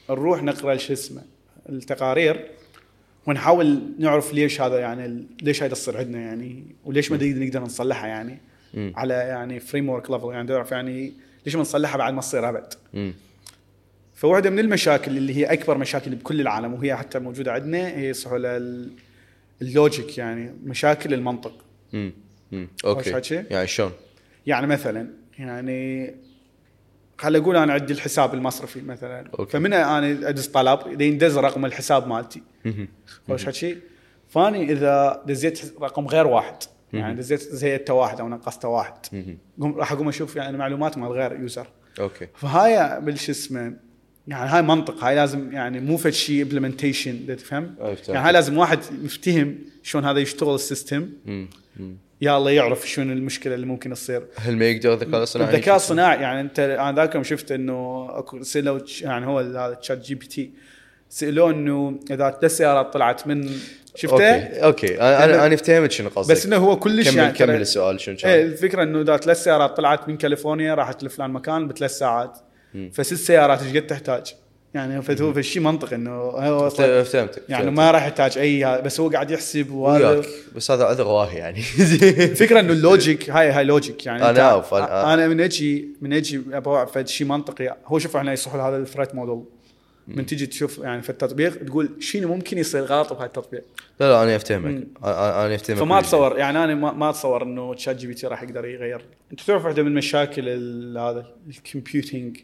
نروح 0.09 0.43
نقرأ 0.43 0.77
شو 0.77 0.93
اسمه 0.93 1.21
التقارير 1.69 2.47
ونحاول 3.25 3.81
نعرف 3.99 4.33
ليش 4.33 4.61
هذا 4.61 4.79
يعني 4.79 5.25
ليش 5.41 5.63
هذا 5.63 5.73
تصير 5.73 5.97
عندنا 5.97 6.21
يعني 6.21 6.63
وليش 6.85 7.11
ما 7.11 7.17
نقدر 7.17 7.59
نصلحها 7.59 8.07
يعني. 8.07 8.41
مم. 8.73 8.93
على 8.95 9.13
يعني 9.13 9.59
framework 9.59 10.11
level 10.11 10.27
يعني 10.31 10.47
نعرف 10.51 10.71
يعني 10.71 11.13
ليش 11.45 11.55
ما 11.55 11.61
نصلحها 11.61 11.97
بعد 11.97 12.13
ما 12.13 12.21
تصير 12.21 12.49
أبد. 12.49 12.73
فواحدة 14.15 14.49
من 14.49 14.59
المشاكل 14.59 15.17
اللي 15.17 15.35
هي 15.37 15.45
أكبر 15.45 15.77
مشاكل 15.77 16.15
بكل 16.15 16.41
العالم 16.41 16.73
وهي 16.73 16.95
حتى 16.95 17.19
موجودة 17.19 17.51
عندنا 17.53 17.87
هي 17.87 18.13
سهوله 18.13 18.57
ال- 18.57 18.91
ال 19.61 19.70
logic 19.70 20.17
يعني 20.17 20.53
مشاكل 20.63 21.13
المنطق 21.13 21.53
مم. 21.93 22.11
مم. 22.51 22.67
وش 22.85 23.07
okay؟ 23.07 23.35
يعني 23.49 23.67
شلون؟ 23.67 23.91
يعني 24.47 24.67
مثلا 24.67 25.07
يعني 25.39 26.13
خل 27.17 27.35
أقول 27.35 27.55
أنا 27.57 27.73
عندي 27.73 27.93
الحساب 27.93 28.33
المصرفي 28.33 28.81
مثلا 28.81 29.29
okay. 29.39 29.51
فمن 29.51 29.73
أنا 29.73 30.29
أدز 30.29 30.47
طلب 30.47 30.79
اذا 30.87 31.03
يندز 31.03 31.37
رقم 31.37 31.65
الحساب 31.65 32.07
مالتي. 32.07 32.41
خوش 33.27 33.45
حكي 33.45 33.77
فأني 34.29 34.71
إذا 34.71 35.23
دزيت 35.27 35.73
رقم 35.81 36.07
غير 36.07 36.27
واحد 36.27 36.55
يعني 36.93 37.15
دزيت 37.15 37.41
زيدته 37.41 37.93
واحد 37.93 38.19
أو 38.19 38.29
نقصته 38.29 38.67
واحد. 38.67 38.93
قم- 39.61 39.75
راح 39.75 39.91
أقوم 39.91 40.07
أشوف 40.07 40.35
يعني 40.35 40.57
معلومات 40.57 40.97
مال 40.97 41.11
غير 41.11 41.39
user. 41.39 41.67
okay. 41.99 42.27
فهاي 42.35 43.01
بالش 43.01 43.29
اسمه 43.29 43.73
يعني 44.27 44.49
هاي 44.49 44.61
منطق 44.61 45.03
هاي 45.03 45.15
لازم 45.15 45.51
يعني 45.51 45.79
مو 45.79 45.97
فد 45.97 46.09
شيء 46.09 46.41
implementation 46.43 47.37
تفهم. 47.37 47.75
يعني 48.07 48.27
هاي 48.27 48.31
لازم 48.33 48.57
واحد 48.57 48.79
يفتهم 49.03 49.55
شلون 49.83 50.05
هذا 50.05 50.19
يشتغل 50.19 50.55
ال 50.55 50.62
system. 50.62 51.09
يا 52.21 52.37
الله 52.37 52.51
يعرف 52.51 52.89
شنو 52.89 53.13
المشكلة 53.13 53.55
اللي 53.55 53.65
ممكن 53.65 53.93
تصير. 53.93 54.25
هل 54.35 54.57
ما 54.57 54.65
يقدر 54.65 54.93
الذكاء 54.93 55.17
الاصطناعي 55.17 55.55
الذكاء 55.55 55.75
الصناعي؟ 55.75 56.21
يعني 56.21 56.41
أنت 56.41 56.59
أنا 56.59 56.95
ذاك 56.95 57.15
يوم 57.15 57.23
شفت 57.23 57.51
إنه 57.51 58.07
أكو 58.09 58.43
سألوا 58.43 58.79
يعني 59.01 59.25
هو 59.25 59.39
هذا 59.39 59.77
ChatGPT 59.81 60.51
سألوه 61.09 61.51
إنه 61.51 61.99
إذا 62.11 62.37
ثلاث 62.41 62.57
سيارات 62.57 62.93
طلعت 62.93 63.27
من 63.27 63.49
شفته 63.95 64.15
okay 64.15 64.63
okay. 64.63 65.01
أنا 65.01 65.23
أنا 65.23 65.45
أنا 65.45 65.55
فهمت 65.55 65.91
شنو 65.91 66.09
قصدك. 66.09 66.31
بس 66.31 66.45
إنه 66.45 66.57
هو 66.57 66.79
كلش 66.79 67.09
كمل 67.09 67.17
يعني 67.17 67.33
كمل 67.33 67.61
السؤال 67.61 67.99
شنو 68.01 68.15
إيه 68.15 68.21
كان 68.21 68.45
الفكرة 68.45 68.83
إنه 68.83 69.01
إذا 69.01 69.17
ثلاث 69.17 69.43
سيارات 69.43 69.77
طلعت 69.77 70.07
من 70.09 70.17
كاليفورنيا 70.17 70.75
راحت 70.75 71.03
لفلان 71.03 71.29
مكان 71.31 71.67
بثلاث 71.67 71.91
ساعات. 71.97 72.37
فست 72.93 73.13
سيارات 73.13 73.61
إيش 73.63 73.75
قد 73.77 73.87
تحتاج؟ 73.87 74.33
يعني 74.73 75.01
فهو 75.01 75.33
فشي 75.33 75.59
منطق 75.59 75.93
إنه 75.93 76.11
هو 76.11 76.69
فهمتك 77.03 77.41
يعني. 77.49 77.71
ما 77.71 77.91
راح 77.91 78.03
يحتاج 78.03 78.37
أي 78.37 78.81
بس 78.81 78.99
هو 78.99 79.09
قاعد 79.09 79.31
يحسب 79.31 79.71
وياك. 79.71 80.25
بس 80.55 80.71
هذا 80.71 80.83
عذر 80.83 81.07
واهي 81.07 81.37
يعني. 81.37 81.59
الفكرة 82.31 82.59
إنه 82.59 82.73
ال 82.73 82.82
logic 82.82 83.29
هاي 83.35 83.51
هاي 83.51 83.63
logic 83.63 84.05
يعني. 84.05 84.41
أعرف، 84.41 84.73
أنا- 84.73 84.75
أنا 84.89 85.27
من 85.27 85.41
أجي 85.41 85.87
من 86.01 86.13
أجي 86.13 86.41
أبغى 86.53 87.05
شيء 87.05 87.27
منطقي. 87.27 87.77
هو 87.85 87.99
شوف 87.99 88.15
إحنا 88.17 88.33
يصح 88.33 88.55
هذا 88.55 88.77
ال 88.77 88.82
threat 88.82 89.15
model. 89.15 89.43
من 90.07 90.25
تجي 90.25 90.45
تشوف 90.45 90.77
يعني 90.77 91.01
في 91.01 91.09
التطبيق 91.09 91.65
تقول 91.65 91.89
شنو 91.99 92.27
ممكن 92.27 92.57
يصير 92.57 92.83
غلط 92.83 93.13
بهاي 93.13 93.25
التطبيق؟ 93.25 93.63
لا 93.99 94.09
لا 94.09 94.23
أنا 94.23 94.35
أفتهمك. 94.35 94.87
أنا 95.03 95.55
أفتهمك 95.55 95.79
فما. 95.79 95.99
اتصور 95.99 96.37
يعني 96.37 96.63
أنا 96.63 96.75
ما, 96.75 96.91
ما 96.91 97.09
أتصور 97.09 97.43
إنه 97.43 97.73
ChatGPT 97.73 98.27
راح 98.27 98.43
يقدر 98.43 98.65
يغير. 98.65 99.05
أنت 99.31 99.41
تعرف 99.41 99.65
واحدة 99.65 99.83
من 99.83 99.93
مشاكل 99.93 100.43
ال- 100.47 100.97
هذا 100.97 101.25
ال 101.49 101.58
computing 101.58 102.37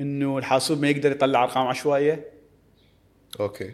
إنه 0.00 0.38
الحاسوب 0.38 0.80
ما 0.80 0.88
يقدر 0.88 1.10
يطلع 1.10 1.42
أرقام 1.44 1.66
عشوائية. 1.66 2.24
okay. 3.40 3.72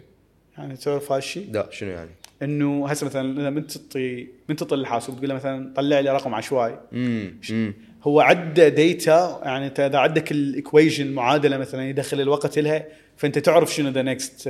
يعني 0.57 0.77
تعرف 0.77 1.11
هذا 1.11 1.17
الشيء؟ 1.17 1.51
لا 1.51 1.67
شنو 1.71 1.89
يعني؟ 1.89 2.09
إنه 2.41 2.87
هسه 2.87 3.05
مثلا 3.05 3.27
لما 3.49 3.59
انت 3.59 3.77
تعطي 3.77 4.27
من 4.49 4.55
تعطي 4.55 4.75
الحاسوب 4.75 5.15
تقول 5.17 5.29
له 5.29 5.35
مثلا 5.35 5.73
طلع 5.75 5.99
لي 5.99 6.09
رقم 6.13 6.35
عشوائي. 6.35 6.79
امم 6.93 7.73
هو 8.03 8.21
عدى 8.21 8.69
data 8.69 9.41
يعني 9.43 9.67
انت 9.67 9.79
إذا 9.79 9.97
عندك 9.97 10.31
ال 10.31 10.39
equation 10.39 11.05
المعادله 11.05 11.57
مثلا 11.57 11.89
يدخل 11.89 12.21
الوقت 12.21 12.59
لها 12.59 12.85
فأنت 13.17 13.39
تعرف 13.39 13.73
شنو 13.73 13.89
the 13.89 14.01
next 14.01 14.47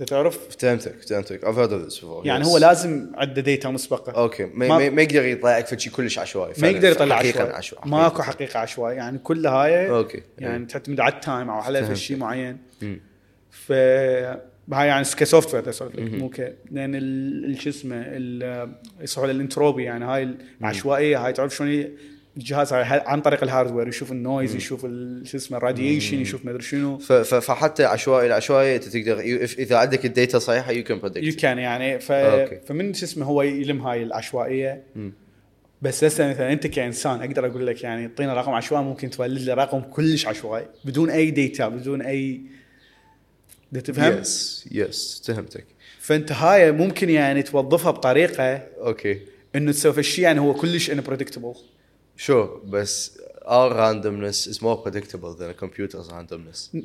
انت 0.00 0.08
تعرف؟ 0.08 0.38
فهمتك 0.58 1.02
فهمتك. 1.08 1.44
I've 1.44 1.56
heard 1.56 1.72
of 1.72 1.90
this 1.90 2.00
before 2.00 2.26
يعني 2.26 2.44
yes. 2.44 2.46
هو 2.46 2.58
لازم 2.58 3.12
عنده 3.14 3.42
data 3.42 3.68
مسبقة. 3.68 4.12
okay. 4.12 4.44
ما, 4.44 4.90
ما- 4.90 5.02
يقدر 5.02 5.24
يطلع 5.24 5.58
لك 5.58 5.78
شيء 5.78 5.92
كلش 5.92 6.18
عشوائي. 6.18 6.52
ما. 6.58 6.68
يقدر 6.68 6.90
يطلع 6.90 7.16
حقيقة 7.16 7.52
عشوائي. 7.52 7.90
ماكو 7.90 8.22
حقيقة 8.22 8.60
عشوائي 8.60 8.96
يعني 8.96 9.18
كل 9.18 9.46
هاي 9.46 9.90
okay. 9.90 10.22
يعني 10.38 10.66
تعتمد 10.66 11.00
على 11.00 11.14
ال 11.14 11.21
time 11.21 11.50
أو 11.50 11.56
على. 11.56 11.96
شيء 11.96 12.16
معين. 12.16 12.58
ف 13.50 13.72
هاي 14.72 14.88
يعني 14.88 15.04
ك 15.16 15.54
software 15.54 15.68
اسولف 15.68 15.96
لك 15.96 16.12
مو 16.12 16.28
ك 16.28 16.54
لأن 16.70 17.56
شو 17.60 17.70
اسمه 17.70 18.06
يصيحوا 19.00 19.26
الانتروبي 19.26 19.84
يعني 19.84 20.04
هاي 20.04 20.34
العشوائيه 20.60 21.26
هاي 21.26 21.32
تعرف 21.32 21.56
شلون 21.56 21.84
الجهاز 22.36 22.72
عن 22.72 23.20
طريق 23.20 23.42
ال 23.42 23.47
hardware 23.47 23.88
يشوف 23.88 24.12
ال 24.12 24.19
noise 24.19 24.54
يشوف 24.54 24.84
ال- 24.84 25.26
شو 25.26 25.36
اسمه 25.36 25.58
ال 25.58 25.64
radiation 25.64 26.20
يشوف 26.20 26.44
ما 26.44 26.50
أدري 26.50 26.62
شنو. 26.62 26.98
فحتى 26.98 27.84
عشوائي 27.84 28.26
العشوائي 28.26 28.76
أنت 28.76 28.84
تقدر 28.84 29.20
إذا 29.58 29.76
عندك 29.76 30.04
ال 30.06 30.12
data 30.12 30.38
صحيحة 30.38 30.72
you 30.72 30.84
can 30.84 30.96
you 30.96 31.02
predict 31.02 31.40
can 31.40 31.58
يعني. 31.58 31.98
ف... 32.00 32.12
okay. 32.12 32.60
فمن 32.66 32.94
شو 32.94 33.04
اسمه 33.06 33.26
هو 33.26 33.42
يلم 33.42 33.80
هاي 33.80 34.02
العشوائية. 34.02 34.82
مم. 34.96 35.12
بس 35.82 36.04
هسه 36.04 36.30
مثلا 36.30 36.52
أنت 36.52 36.66
كإنسان 36.66 37.20
أقدر 37.20 37.46
أقول 37.46 37.66
لك 37.66 37.82
يعني 37.82 38.06
اعطينا 38.06 38.34
رقم 38.34 38.52
عشوائي 38.52 38.84
ممكن 38.84 39.10
تولد 39.10 39.40
لي 39.40 39.54
رقم 39.54 39.80
كلش 39.80 40.26
عشوائي 40.26 40.66
بدون 40.84 41.10
أي 41.10 41.30
data 41.30 41.68
بدون 41.68 42.02
أي 42.02 42.40
تفهم؟ 43.84 44.18
يس 44.20 44.64
يس 44.72 45.22
فهمتك 45.26 45.64
فأنت 46.00 46.32
هاي 46.32 46.72
ممكن 46.72 47.10
يعني 47.10 47.42
توظفها 47.42 47.90
بطريقة 47.90 48.44
okay. 48.80 49.20
إنه 49.56 49.72
تسوي 49.72 49.98
الشيء 49.98 50.24
يعني 50.24 50.40
هو 50.40 50.54
كلش 50.54 50.90
unpredictable 50.90 51.54
sure 52.18 52.64
بس 52.66 53.18
our 53.44 53.72
randomness 53.72 54.48
is 54.52 54.56
more 54.62 54.76
predictable 54.86 55.32
than 55.38 55.50
a 55.50 55.64
computer's 55.64 56.08
randomness. 56.10 56.76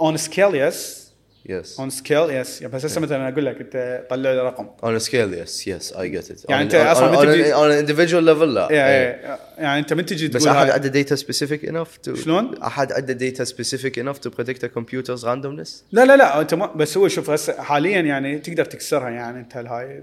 on 0.00 0.16
scale 0.16 0.54
yes 0.54 1.04
yes 1.46 1.80
on 1.80 1.90
scale 1.90 2.30
yes 2.30 2.62
بس 2.62 2.84
هسه 2.84 3.00
مثلا 3.00 3.28
أقول 3.28 3.46
لك 3.46 3.60
أنت 3.60 4.06
طلع 4.10 4.32
لي 4.32 4.40
رقم. 4.42 4.66
on 4.84 4.98
scale 4.98 5.34
yes 5.34 5.68
yes 5.68 5.92
I 5.92 6.08
get 6.08 6.30
it 6.30 6.50
يعني 6.50 6.62
أنت 6.62 6.74
أصلاً 6.74 7.10
من 7.10 7.32
تجي- 7.32 7.54
on 7.54 7.70
individual 7.70 8.24
level 8.24 8.54
لا. 8.54 8.68
يعني, 8.72 8.90
إيه. 8.90 9.38
يعني 9.58 9.78
أنت 9.80 9.92
من 9.92 10.06
تجي 10.06 10.28
بس 10.28 10.44
تقول 10.44 10.56
أحد 10.56 10.66
هاي- 10.66 10.72
عنده 10.72 10.88
data 10.88 11.16
specific 11.16 11.64
enough 11.64 11.96
to 11.96 12.14
شلون؟ 12.14 12.58
أحد 12.62 12.92
عنده 12.92 13.12
data 13.12 13.44
specific 13.44 13.98
enough 13.98 14.18
to 14.18 14.30
predict 14.30 14.66
computer's 14.66 15.26
randomness 15.26 15.84
لا 15.92 16.04
لا 16.04 16.16
لا 16.16 16.40
أنت 16.40 16.54
ما 16.54 16.66
بس 16.66 16.96
هو 16.96 17.08
شوف 17.08 17.30
هسه 17.30 17.62
حاليا 17.62 18.00
يعني 18.00 18.38
تقدر 18.38 18.64
تكسرها 18.64 19.10
يعني 19.10 19.38
أنت 19.40 19.56
هاي. 19.56 20.02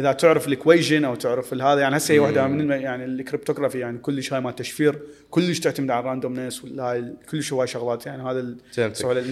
إذا 0.00 0.12
تعرف 0.12 0.46
ال 0.46 0.52
equation 0.52 1.04
أو 1.04 1.14
تعرف 1.14 1.54
هذا 1.54 1.80
يعني 1.80 1.96
هسه 1.96 2.14
هي 2.14 2.18
واحدة 2.18 2.46
من 2.46 2.70
يعني 2.70 3.04
ال 3.04 3.10
cryptography 3.10 3.78
يعني 3.78 3.98
كلش 3.98 4.32
هاي 4.32 4.40
ما 4.40 4.50
تشفير 4.50 4.98
كلش 5.30 5.58
تعتمد 5.60 5.90
على 5.90 6.00
ال 6.00 6.06
randomness 6.06 6.62
ال- 6.64 7.16
كلش 7.30 7.52
هواي 7.52 7.66
شغلات 7.66 8.06
يعني 8.06 8.22
هذا 8.22 8.56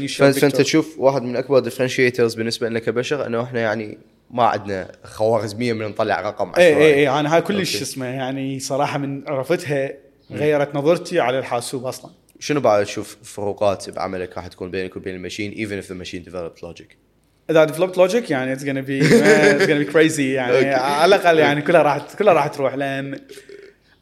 فأنت 0.08 0.56
تشوف 0.56 0.98
واحد 0.98 1.22
من 1.22 1.36
أكبر 1.36 1.58
differentiators 1.58 2.34
بالنسبة 2.34 2.68
لنا 2.68 2.78
كبشر 2.78 3.26
إنه 3.26 3.42
إحنا 3.42 3.60
يعني 3.60 3.98
ما 4.30 4.42
عندنا 4.44 4.92
خوارزميه 5.04 5.72
من 5.72 5.86
نطلع 5.86 6.20
رقم 6.20 6.52
اي 6.58 6.72
عشوائي. 6.72 6.86
اي 6.86 6.94
اي 6.94 7.20
أنا 7.20 7.34
هاي 7.34 7.42
كلش. 7.42 7.82
اسمه 7.82 8.06
يعني 8.06 8.60
صراحة 8.60 8.98
من 8.98 9.28
عرفتها 9.28 9.92
غيرت 10.32 10.74
نظرتي 10.74 11.20
على 11.20 11.38
الحاسوب 11.38 11.84
أصلا. 11.84 12.10
شنو 12.40 12.60
بعد 12.60 12.84
تشوف 12.84 13.16
فروقات 13.22 13.90
بعملك 13.90 14.36
راح 14.36 14.46
تكون 14.46 14.70
بينك 14.70 14.96
وبين 14.96 15.14
ال 15.14 15.19
machine 15.19 15.52
even 15.52 15.84
if 15.84 15.88
the 15.88 15.94
machine 16.06 16.30
developed 16.30 16.62
logic 16.68 17.07
إذا 17.50 17.64
developed 17.64 17.98
logic 17.98 18.30
يعني 18.30 18.52
it's 18.52 18.64
gonna 18.64 18.66
be 18.66 19.02
it's 19.02 19.66
gonna 19.66 19.88
be 19.88 19.92
crazy 19.94 20.20
يعني. 20.20 20.74
على 21.00 21.16
الأقل 21.16 21.38
يعني 21.38 21.62
كلها 21.62 21.82
راح 21.82 21.98
كلها 22.18 22.32
راح 22.32 22.46
تروح 22.46 22.74
لأن 22.74 23.20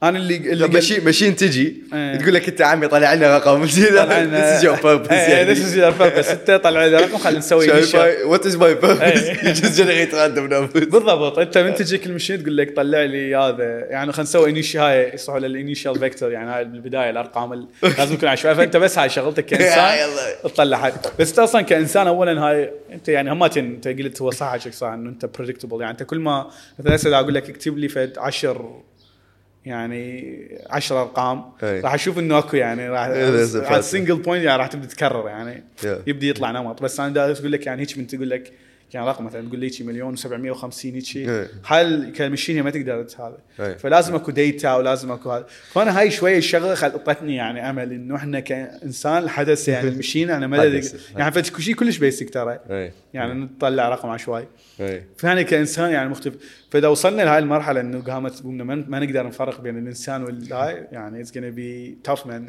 أنا 0.03 0.19
اللي 0.19 0.37
اللي 0.37 0.69
machine 0.69 1.05
machine 1.05 1.37
تجي 1.37 1.83
إيه. 1.95 2.17
تقول 2.17 2.35
لك 2.35 2.49
أنت 2.49 2.63
عمي 2.63 2.89
طلع 2.89 3.15
لنا 3.15 3.37
رقم. 3.37 3.67
your 3.69 4.77
purpose 4.77 5.13
إيه، 5.13 5.19
يعني. 5.35 5.55
this 5.55 5.59
is 5.59 5.73
your 5.77 6.01
purpose. 6.03 6.31
أنت 6.41 6.51
طلع 6.65 6.87
لي 6.87 6.97
رقم 6.97 7.19
خلينا 7.19 7.39
نسوي 7.39 7.67
my 7.67 8.83
purpose 8.83 9.03
إيه. 9.03 9.35
you 9.55 9.57
just 9.57 9.77
generate 9.77 10.13
random 10.13 10.51
numbers. 10.53 10.89
بالضبط. 10.91 11.39
أنت 11.39 11.59
من 11.59 11.75
تجيك 11.75 12.07
ال 12.07 12.11
machine 12.11 12.43
تقول 12.43 12.57
لك 12.57 12.77
طلع 12.77 13.03
لي 13.03 13.37
هذا. 13.37 13.65
يعني 13.91 14.13
خلينا 14.13 14.23
نسوي 14.29 14.51
initi 14.51 14.79
هاي 14.79 15.15
يصيحوا 15.15 15.39
لل 15.39 15.52
initial 15.52 15.99
vector 15.99 16.31
يعني 16.33 16.51
هاي 16.51 16.65
بالبداية 16.65 17.11
الأرقام 17.11 17.53
ال- 17.53 17.67
لازم 17.83 18.15
يكون 18.15 18.29
عشوائي 18.29 18.57
فأنت 18.57 18.77
بس 18.77 18.99
هاي 18.99 19.09
شغلتك 19.09 19.47
كإنسان. 19.47 20.09
تطلع 20.45 20.87
هاي. 20.87 20.93
بس 21.19 21.29
أنت 21.31 21.39
أصلا 21.39 21.63
كإنسان 21.63 22.07
اولا 22.07 22.41
هاي 22.41 22.71
أنت 22.93 23.09
يعني 23.09 23.33
همات 23.33 23.57
أنت 23.59 23.89
قلت 23.89 24.23
هو 24.23 24.31
صح 24.31 24.53
حكيك 24.53 24.73
صح 24.75 24.87
إنه 24.89 25.11
أنت 25.11 25.25
predictable 25.39 25.81
يعني 25.81 25.93
أنت 25.93 26.03
كل 26.03 26.19
ما 26.19 26.47
مثلا 26.79 27.21
أقول 27.21 27.35
لك 27.35 27.51
اكتب 27.51 27.79
لي 27.79 27.89
فد 27.89 28.13
10 28.19 28.83
يعني 29.67 30.49
10 30.71 31.01
أرقام 31.03 31.45
أي. 31.63 31.81
راح 31.81 31.95
أشوف 31.95 32.19
إنه 32.19 32.39
أكو 32.39 32.57
يعني 32.57 32.89
راح 32.89 33.01
إيه، 33.07 33.27
على 33.27 33.67
pattern. 33.69 33.81
single 33.81 34.17
point 34.17 34.45
يعني 34.45 34.59
راح 34.59 34.67
تبدأ 34.67 34.87
تكرر 34.89 35.29
يعني 35.29 35.65
Yeah. 35.83 35.87
يبدأ 36.07 36.27
يطلع 36.27 36.51
نمط 36.51 36.83
بس 36.83 37.01
أنا 37.01 37.09
دا 37.15 37.33
أقول 37.33 37.53
لك 37.53 37.67
يعني 37.67 37.83
هيك 37.83 37.99
من 37.99 38.07
تقول 38.07 38.31
لك 38.31 38.53
يعني 38.95 39.07
رقم 39.07 39.25
مثلا 39.25 39.49
تقول 39.49 39.61
لي 39.61 39.71
مليون 39.81 40.17
و750 40.17 40.85
هيك 40.85 41.17
إيه. 41.17 41.49
هاي 41.67 42.11
ك 42.11 42.16
machine 42.17 42.57
هي 42.57 42.63
ما 42.63 42.71
تقدر 42.71 43.07
هذا 43.19 43.39
إيه. 43.61 43.77
فلازم 43.77 44.15
اكو 44.15 44.31
data 44.31 44.75
ولازم 44.75 45.13
اكو 45.13 45.31
هذا. 45.31 45.47
فأنا 45.73 46.01
هاي 46.01 46.11
شوية 46.11 46.39
الشغلة 46.39 46.75
خلطتني 46.75 47.37
يعني 47.37 47.71
أمل 47.71 47.93
إنه 47.93 48.17
إحنا 48.17 48.41
كإنسان 48.41 49.23
الحدث 49.23 49.69
يعني 49.69 49.89
ال 49.97 50.01
machine 50.01 50.31
أنا 50.31 50.47
ما 50.47 50.61
حدث. 50.61 51.11
يعني 51.17 51.33
فد 51.33 51.61
شيء 51.61 51.75
كلش 51.75 51.99
basic 51.99 52.31
ترى. 52.31 52.59
يعني 53.15 53.35
نطلع 53.35 53.89
رقم 53.89 54.09
عشوائي 54.09 54.47
فأنا 55.17 55.43
كإنسان 55.43 55.91
يعني 55.91 56.09
مختلف. 56.09 56.35
فإذا 56.71 56.89
وصلنا 56.89 57.23
لهاي 57.23 57.39
المرحلة 57.39 57.81
إنه 57.81 58.03
قامت 58.03 58.43
قمنا 58.43 58.65
ما 58.65 58.99
نقدر 58.99 59.27
نفرق 59.27 59.61
بين 59.61 59.79
الإنسان 59.79 60.23
والهاي 60.23 60.89
يعني 60.93 61.21
it's 61.21 61.33
gonna 61.33 61.37
be 61.37 61.99
tough 62.05 62.27
man 62.27 62.47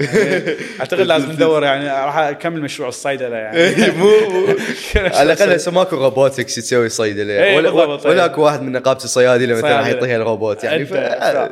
أعتقد 0.79 1.01
لازم 1.07 1.31
ندور 1.31 1.63
يعني 1.63 1.87
راح 1.87 2.17
أكمل 2.17 2.61
مشروع 2.61 2.89
الصيدلة 2.89 3.35
يعني. 3.35 3.91
مو 3.97 4.09
على 4.95 5.33
الأقل 5.33 5.51
هسه 5.51 5.71
ماكو 5.71 5.95
robotics 6.27 6.55
تسوي 6.55 6.89
صيدله 6.89 7.43
إيه، 7.43 7.55
ولا 7.57 7.69
ولا 7.69 8.05
إيه. 8.11 8.25
اكو 8.25 8.41
واحد 8.41 8.61
من 8.61 8.71
نقابة 8.71 9.03
الصيادله 9.03 9.55
مثلا 9.55 9.69
راح 9.69 9.81
صيادلة. 9.83 9.99
يعطيها 9.99 10.15
الروبوت 10.17 10.63
يعني 10.63 10.85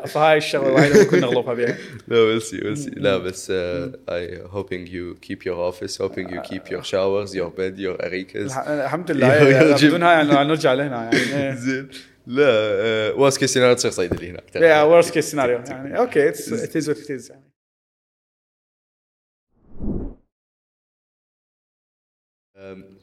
فهاي 0.08 0.38
الشغلة 0.38 0.68
الوحيده 0.68 0.94
اللي 0.96 1.06
كنا 1.06 1.20
نغلطها 1.22 1.54
بها 1.54 1.78
لا 2.08 2.36
بس 2.36 2.56
بس 2.56 2.88
لا 2.98 3.18
بس 3.18 3.52
uh, 3.52 4.12
I 4.12 4.52
hoping 4.56 4.88
you 4.88 5.28
keep 5.28 5.46
your 5.46 5.58
office 5.72 5.98
hoping 5.98 6.28
you 6.30 6.42
keep 6.52 6.72
your 6.72 6.84
showers 6.84 7.34
your 7.36 7.50
bed 7.60 7.78
your 7.80 8.06
aricas 8.06 8.36
الح- 8.36 8.68
الحمد 8.68 9.12
لله 9.12 9.34
يعني. 9.52 9.74
بدون 9.74 10.04
هاي 10.04 10.24
نرجع 10.24 10.74
لهنا 10.74 11.04
يعني 11.04 11.44
إيه. 11.50 11.56
زين 11.66 11.90
لا 12.28 13.12
ورست 13.16 13.38
كيس 13.40 13.54
سيناريو 13.54 13.76
تصير 13.76 13.92
صيدلي 13.92 14.30
هناك. 14.30 14.44
يا 14.56 14.82
ورست 14.82 15.14
كيس 15.14 15.32
سيناريو 15.32 15.60
يعني 15.68 15.98
أوكي 15.98 16.30
ات 16.30 16.76
از 16.78 16.90
وات 16.90 16.98
ات 17.12 17.30
يعني 17.30 17.55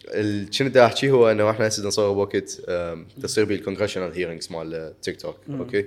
ال- 0.09 0.51
كنت 0.59 0.77
أحكي 0.77 1.11
هو 1.11 1.31
إنه 1.31 1.51
إحنا 1.51 1.69
هسه 1.69 1.87
نصور 1.89 2.13
بوقت 2.13 2.61
تصير 3.23 3.45
بيه 3.45 3.55
ال 3.55 3.59
congressional 3.59 4.13
hearings 4.13 4.53
مال 4.53 4.93
تيك 5.03 5.21
توك 5.21 5.37
okay؟ 5.51 5.85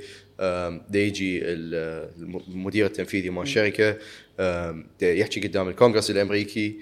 يجي 0.94 1.40
ال- 1.42 2.10
الم- 2.22 2.42
المدير 2.48 2.86
التنفيذي 2.86 3.30
مال 3.30 3.44
الشركة 3.44 3.98
يحكي 5.02 5.48
قدام 5.48 5.68
الكونغرس 5.70 6.12
الأمريكي 6.12 6.80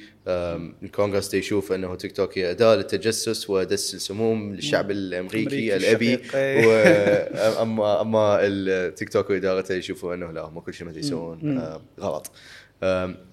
الكونغرس 0.84 1.34
يشوف 1.34 1.72
إنه 1.72 1.96
تيك 1.96 2.12
توك 2.12 2.38
هي 2.38 2.52
أداة 2.52 2.76
للتجسس 2.76 3.50
ودس 3.50 3.96
السموم 3.96 4.54
للشعب 4.56 4.92
الأمريكي 4.92 5.76
الأبي. 5.76 6.20
واما 6.68 8.02
اما 8.02 8.38
التيك 8.42 9.10
توك 9.10 9.30
وإدارته 9.30 9.76
يشوفوا 9.76 10.14
إنه 10.14 10.32
لا 10.32 10.42
هم 10.42 10.60
كل 10.60 10.74
شيء 10.74 10.88
ما 10.88 10.94
يسوون 11.00 11.40
غلط. 12.00 12.32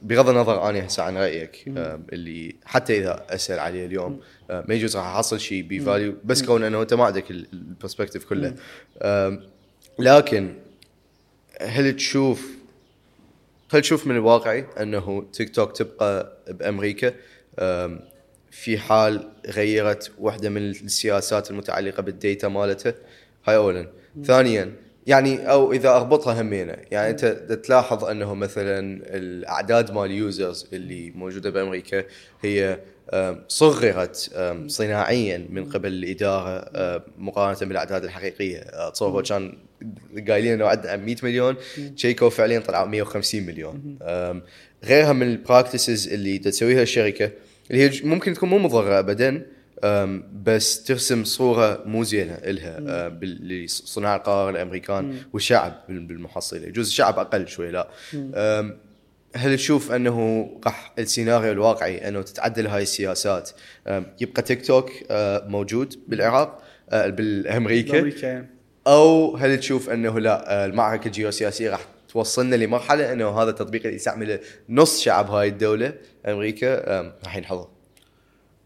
بغض 0.02 0.28
النظر 0.28 0.68
أنا 0.68 0.86
هسه 0.86 1.02
عن 1.02 1.16
رأيك 1.16 1.64
اللي 2.12 2.56
حتى 2.64 2.98
إذا 2.98 3.26
أسأل 3.28 3.58
عليه 3.58 3.86
اليوم 3.86 4.20
ما 4.50 4.74
يجوز 4.74 4.96
راح 4.96 5.06
أحصل 5.06 5.40
شيء 5.40 5.62
ب 5.68 5.76
value 5.76 6.14
بس 6.24 6.42
كون 6.42 6.64
أنه 6.64 6.82
أنت 6.82 6.94
ما 6.94 7.04
عندك 7.04 7.30
ال 7.30 7.38
perspective 7.38 8.24
كله. 8.24 8.54
لكن 9.98 10.54
هل 11.60 11.96
تشوف 11.96 12.50
هل 13.72 13.80
تشوف 13.80 14.06
من 14.06 14.16
الواقعي 14.16 14.66
أنه 14.80 15.26
تيك 15.32 15.54
توك 15.54 15.76
تبقى 15.76 16.36
بأمريكا؟ 16.48 17.14
في 18.50 18.78
حال 18.78 19.28
غيرت 19.46 20.12
واحدة 20.18 20.48
من 20.48 20.70
السياسات 20.70 21.50
المتعلقة 21.50 22.02
بال 22.02 22.18
data 22.18 22.48
مالتها 22.48 22.94
هاي 23.46 23.56
اولا. 23.56 23.88
ثانيا 24.24 24.72
يعني 25.10 25.50
أو 25.50 25.72
إذا 25.72 25.88
اربطها 25.88 26.40
همينة. 26.40 26.76
يعني 26.90 27.10
أنت 27.10 27.24
تلاحظ 27.64 28.04
أنه 28.04 28.34
مثلا 28.34 29.00
الأعداد 29.16 29.92
مال 29.92 30.04
ال 30.04 30.15
users 30.15 30.66
اللي 30.72 31.12
موجودة 31.14 31.50
بأمريكا 31.50 32.04
هي 32.42 32.78
صغرت 33.48 34.30
صناعيا 34.66 35.46
من 35.50 35.64
قبل 35.64 35.92
الإدارة 35.92 36.70
مقارنة 37.18 37.68
بالأعداد 37.68 38.04
الحقيقية. 38.04 38.58
أه، 38.58 38.90
تصور 38.90 39.22
كان 39.22 39.58
قايلين 40.28 40.52
إنه 40.52 40.66
عندنا 40.66 40.96
100 40.96 41.16
مليون. 41.22 41.56
شيكوا 41.96 42.30
فعليا 42.30 42.60
طلعوا 42.60 42.86
150 42.86 43.42
مليون. 43.42 43.98
غيرها 44.84 45.12
من 45.12 45.30
البراكتسز 45.30 46.08
اللي 46.08 46.38
تسويها 46.38 46.82
الشركة 46.82 47.30
اللي 47.70 47.82
هي 47.82 48.00
ممكن 48.04 48.34
تكون 48.34 48.48
مو 48.48 48.58
مضرة 48.58 48.98
ابدا 48.98 49.46
بس 50.44 50.84
ترسم 50.84 51.24
صورة 51.24 51.82
مو 51.86 52.04
زينة 52.04 52.34
بال- 53.08 53.64
لصناع 53.64 54.16
القرار 54.16 54.50
الأمريكان 54.50 55.16
والشعب 55.32 55.80
بال- 55.88 56.06
بالمحصله 56.06 56.66
يجوز 56.66 56.86
الشعب 56.86 57.18
أقل 57.18 57.48
شوي 57.48 57.70
لا. 57.70 57.88
هل 59.36 59.56
تشوف 59.56 59.92
أنه 59.92 60.48
راح 60.64 60.92
السيناريو 60.98 61.52
الواقعي 61.52 62.08
أنه 62.08 62.22
تتعدل 62.22 62.66
هاي 62.66 62.82
السياسات؟ 62.82 63.50
يبقى 64.20 64.42
تيك 64.42 64.66
توك 64.66 64.90
أه، 65.10 65.44
موجود 65.48 65.94
بالعراق 66.08 66.62
أه، 66.90 67.08
بالأمريكا. 67.08 68.00
أو 68.86 69.36
هل 69.36 69.58
تشوف 69.60 69.90
أنه 69.90 70.20
لا 70.20 70.52
آه، 70.62 70.66
المعركة 70.66 71.06
الجيوسياسية 71.06 71.70
راح 71.70 71.80
توصلنا 72.08 72.56
لمرحلة 72.56 73.12
أنه 73.12 73.28
هذا 73.42 73.50
التطبيق 73.50 73.82
اللي 73.84 73.96
يستعمله 73.96 74.40
نص 74.68 75.00
شعب 75.00 75.30
هاي 75.30 75.48
الدولة 75.48 75.92
أمريكا 76.26 76.90
راح 77.24 77.36
ينحضر؟ 77.36 77.68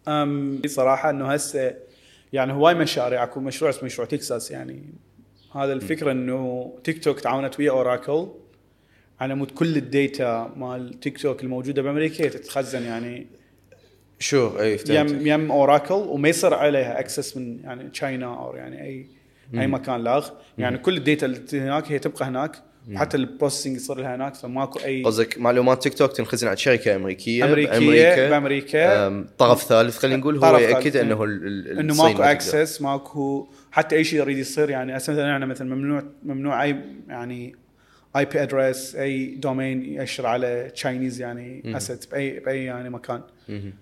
أم 0.09 0.63
صراحة 0.67 1.11
إنه 1.11 1.33
هسه 1.33 1.75
يعني 2.33 2.53
هواي 2.53 2.75
مشاريع 2.75 3.23
أكو 3.23 3.41
مشروع 3.41 3.71
اسمه 3.71 3.85
مشروع 3.85 4.09
تكساس 4.09 4.51
يعني 4.51 4.83
هذا 5.55 5.73
الفكرة 5.73 6.13
إنه 6.13 6.73
تيك 6.85 7.05
توك 7.05 7.21
تعاونت 7.21 7.59
ويا 7.59 7.71
اوراكل 7.71 8.29
على 9.21 9.35
مود 9.35 9.51
كل 9.51 9.77
ال 9.77 9.92
data 9.92 10.53
مال 10.57 11.01
تيك 11.01 11.19
توك 11.19 11.43
الموجودة 11.43 11.83
بأمريكا 11.83 12.29
تتخزن 12.29 12.83
يعني 12.83 13.27
شو؟ 14.19 14.59
أي 14.61 14.79
يم 14.89 15.27
يم 15.27 15.53
اوراكل 15.53 15.95
وما 15.95 16.29
يصير 16.29 16.55
عليها 16.55 17.01
access 17.01 17.37
من 17.37 17.61
يعني 17.65 17.91
تشاينا 17.91 18.27
أو 18.27 18.55
يعني 18.55 18.83
أي 18.83 19.07
أي 19.55 19.61
أي 19.61 19.67
مكان 19.67 20.05
لاخ. 20.05 20.31
يعني 20.59 20.79
كل 20.79 20.97
ال 20.97 21.03
data 21.03 21.27
اللي 21.27 21.61
هناك 21.61 21.93
هي 21.93 21.99
تبقى 21.99 22.25
هناك. 22.25 22.63
وحتى 22.93 23.17
ال 23.17 23.22
processing 23.22 23.77
يصير 23.77 23.97
لها 23.99 24.15
هناك 24.17 24.35
فماكو 24.35 24.79
اي 24.79 25.03
قصدك 25.03 25.39
معلومات 25.39 25.83
تيك 25.83 25.95
توك 25.95 26.13
تنخزن 26.13 26.49
عند 26.49 26.59
شركة 26.59 26.97
أمريكية 26.97 27.45
أمريكية 27.45 28.29
بأمريكا 28.29 29.07
آم، 29.07 29.27
طرف 29.39 29.63
ثالث 29.63 29.99
خلينا 29.99 30.17
نقول 30.17 30.39
هو 30.45 30.59
يأكد 30.59 30.97
إنه 30.97 31.25
إيه. 31.25 31.31
إنه 31.81 31.93
الصين 31.93 32.07
ماكو. 32.07 32.23
access 32.23 32.83
ماكو 32.83 33.49
حتى 33.73 33.97
أي 33.97 34.05
شيء 34.05 34.19
يريد 34.19 34.39
يصير 34.39 34.71
يعني 34.71 34.95
مثلا 34.95 35.35
إحنا 35.35 35.47
مثلا 35.47 35.75
ممنوع 35.75 36.03
ممنوع 36.25 36.63
اي 36.63 36.77
يعني 37.09 37.55
IP 38.17 38.43
address 38.43 38.95
أي 38.97 39.27
domain 39.27 39.85
يأشر 39.95 40.27
على 40.27 40.71
Chinese 40.75 41.21
يعني 41.21 41.63
asset 41.77 42.11
by 42.11 42.41
بأي 42.41 42.65
يعني 42.65 42.91
مكان 42.91 43.21
مهم. 43.49 43.73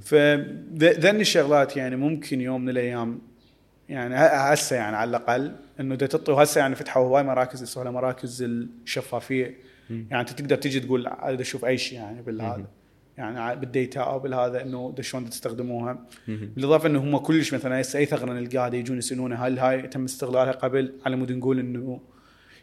فذني 0.00 1.20
الشغلات 1.20 1.76
يعني 1.76 1.96
ممكن 1.96 2.40
يوم 2.40 2.62
من 2.62 2.68
الأيام 2.68 3.18
يعني 3.88 4.14
هسه 4.16 4.76
يعني 4.76 4.96
على 4.96 5.10
الأقل 5.10 5.56
إنه 5.80 5.94
دا 5.94 6.06
تعطي 6.06 6.32
وهسه 6.32 6.58
يعني 6.58 6.74
فتحوا 6.74 7.04
هواي 7.06 7.22
مراكز 7.22 7.62
يسووا 7.62 7.90
مراكز 7.90 8.42
الشفافية. 8.42 9.56
يعني 9.90 10.20
أنت 10.20 10.30
تقدر 10.30 10.56
تجي 10.56 10.80
تقول 10.80 11.06
اريد 11.06 11.40
أشوف 11.40 11.64
أي 11.64 11.78
شيء 11.78 11.98
يعني 11.98 12.22
بالهذا. 12.22 12.66
يعني 13.18 13.60
بال 13.60 13.73
data 13.73 14.00
أو 14.00 14.18
بالهذا 14.18 14.62
إنه 14.62 14.94
شلون 15.00 15.30
تستخدموها. 15.30 15.98
بالإضافة 16.28 16.88
إنه 16.88 16.98
هم 16.98 17.16
كلش 17.16 17.54
مثلا 17.54 17.80
هسه 17.80 17.98
أي 17.98 18.06
ثغرة 18.06 18.32
نلقاها 18.32 18.74
يجون 18.74 18.98
يسالونه 18.98 19.36
هل 19.36 19.58
هاي 19.58 19.82
تم 19.82 20.04
استغلالها 20.04 20.52
قبل؟ 20.52 20.92
على 21.06 21.16
مود 21.16 21.32
نقول 21.32 21.58
إنه 21.58 22.00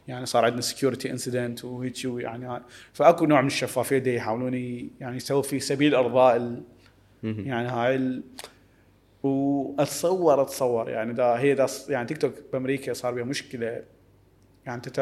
يعني 0.07 0.25
صار 0.25 0.45
عندنا 0.45 0.61
security 0.61 1.11
incident 1.11 1.65
وهيك 1.65 2.05
يعني. 2.05 2.61
فأكو 2.93 3.25
نوع 3.25 3.41
من 3.41 3.47
الشفافية 3.47 3.97
دا 3.97 4.11
يحاولون 4.11 4.53
يعني 4.99 5.17
يسووا 5.17 5.41
في 5.41 5.59
سبيل 5.59 5.95
إرضاء 5.95 6.61
يعني 7.23 7.67
هاي. 7.67 8.21
واتصور 9.25 10.41
اتصور 10.41 10.89
يعني 10.89 11.13
دا 11.13 11.25
هي 11.25 11.53
دا 11.53 11.67
يعني 11.89 12.07
تيك 12.07 12.17
توك 12.17 12.33
بأمريكا 12.53 12.93
صار 12.93 13.13
بها 13.13 13.23
مشكلة. 13.23 13.81
يعني 14.65 14.81
تت... 14.81 14.97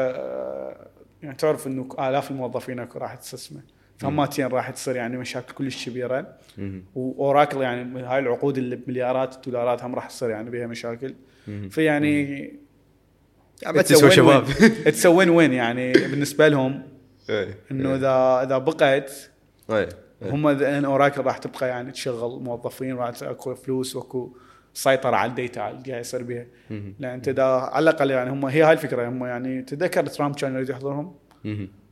يعني 1.22 1.36
تعرف 1.36 1.66
إنه 1.66 1.88
آلاف 1.98 2.30
الموظفين 2.30 2.78
اكو 2.78 2.98
راح 2.98 3.14
تستثمر 3.14 3.60
فهماتين 3.98 4.46
راح 4.46 4.70
تصير 4.70 4.96
يعني 4.96 5.16
مشاكل 5.16 5.54
كلش 5.54 5.88
كبيرة. 5.88 6.36
وأوراكل 6.94 7.62
يعني 7.62 8.02
هاي 8.02 8.18
العقود 8.18 8.58
اللي 8.58 8.76
بمليارات 8.76 9.34
الدولارات 9.34 9.84
هم 9.84 9.94
راح 9.94 10.06
تصير 10.06 10.30
يعني 10.30 10.50
بها 10.50 10.66
مشاكل. 10.66 11.14
فيعني 11.70 12.52
ما 13.66 13.82
تسوى 13.82 14.10
شباب. 14.10 14.44
تسوين 14.96 15.30
وين 15.30 15.52
يعني 15.52 15.92
بالنسبة 15.92 16.48
لهم 16.48 16.82
إيه. 17.30 17.58
إنه 17.70 17.94
اذا 17.94 18.42
إذا 18.46 18.58
بقت 18.58 19.30
إيه. 19.70 19.88
هم 20.30 20.46
ان 20.46 20.84
اوراكل 20.84 21.20
راح 21.22 21.38
تبقى 21.38 21.68
يعني 21.68 21.90
تشغل 21.92 22.42
موظفين 22.42 22.96
راح 22.96 23.22
اكو 23.22 23.54
فلوس 23.54 23.96
واكو 23.96 24.36
سيطرة 24.74 25.16
على 25.16 25.30
ال 25.30 25.38
data 25.38 25.70
اللي 25.70 25.90
قاعد 25.90 26.00
يصير 26.00 26.22
بها 26.22 26.46
لأن 26.70 27.04
أنت 27.04 27.40
على 27.72 27.82
الأقل 27.82 28.10
يعني 28.10 28.30
هم 28.30 28.44
هي 28.44 28.62
هاي 28.62 28.72
الفكرة 28.72 29.08
هم 29.08 29.24
يعني 29.24 29.62
تذكر 29.62 30.06
ترامب 30.06 30.34
كان 30.34 30.54
يريد 30.54 30.70
يحضرهم. 30.70 31.14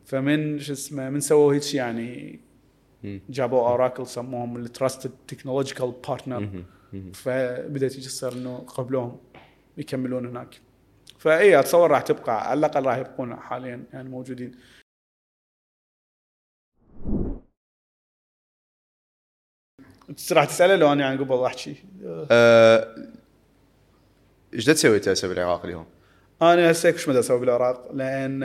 فمن 0.05 0.59
شو 0.59 0.73
اسمه 0.73 1.11
من 1.11 1.21
سووا 1.21 1.55
هيك 1.55 1.75
يعني. 1.75 2.41
جابوا 3.05 3.69
أوراكل 3.69 4.07
سموهم 4.07 4.57
ال 4.57 4.64
trusted 4.64 5.11
technological 5.29 5.93
partner. 6.09 6.49
فبدأت 7.13 7.97
يجي 7.97 8.07
تصير 8.07 8.33
إنه 8.33 8.59
قبلوهم 8.59 9.17
يكملون 9.77 10.27
هناك. 10.27 10.61
فاي 11.19 11.61
أتصور 11.61 11.91
راح 11.91 12.03
تبقى 12.03 12.51
على 12.51 12.59
الأقل 12.59 12.85
راح 12.87 12.97
يبقون 12.97 13.37
حاليا 13.37 13.83
يعني 13.93 14.09
موجودين. 14.09 14.53
راح 20.33 20.45
تسأله 20.45 20.77
لو 20.77 20.93
أنا 20.93 21.05
يعني 21.05 21.19
قبل 21.19 21.45
احكي 21.45 21.75
آه، 22.31 22.95
إيش 24.55 24.67
دا 24.67 24.73
تسوي 24.73 24.97
انت 24.97 25.09
هسه 25.09 25.29
بالعراق 25.29 25.65
اليوم؟ 25.65 25.87
أنا 26.43 26.71
هسه 26.71 26.91
كش 26.91 27.09
مدى 27.09 27.19
أسوي 27.19 27.41
بالعراق 27.41 27.93
لأن 27.93 28.43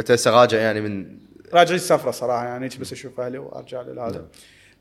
أنت 0.00 0.10
هسه 0.10 0.30
راجع 0.30 0.58
يعني 0.58 0.80
من 0.80 1.18
راجع 1.52 1.74
السفره 1.74 2.10
صراحة 2.10 2.44
يعني 2.44 2.68
بس 2.80 2.92
أشوف 2.92 3.20
أهلي 3.20 3.38
وأرجع 3.38 3.82
لهذا 3.82 4.16
نعم. 4.18 4.26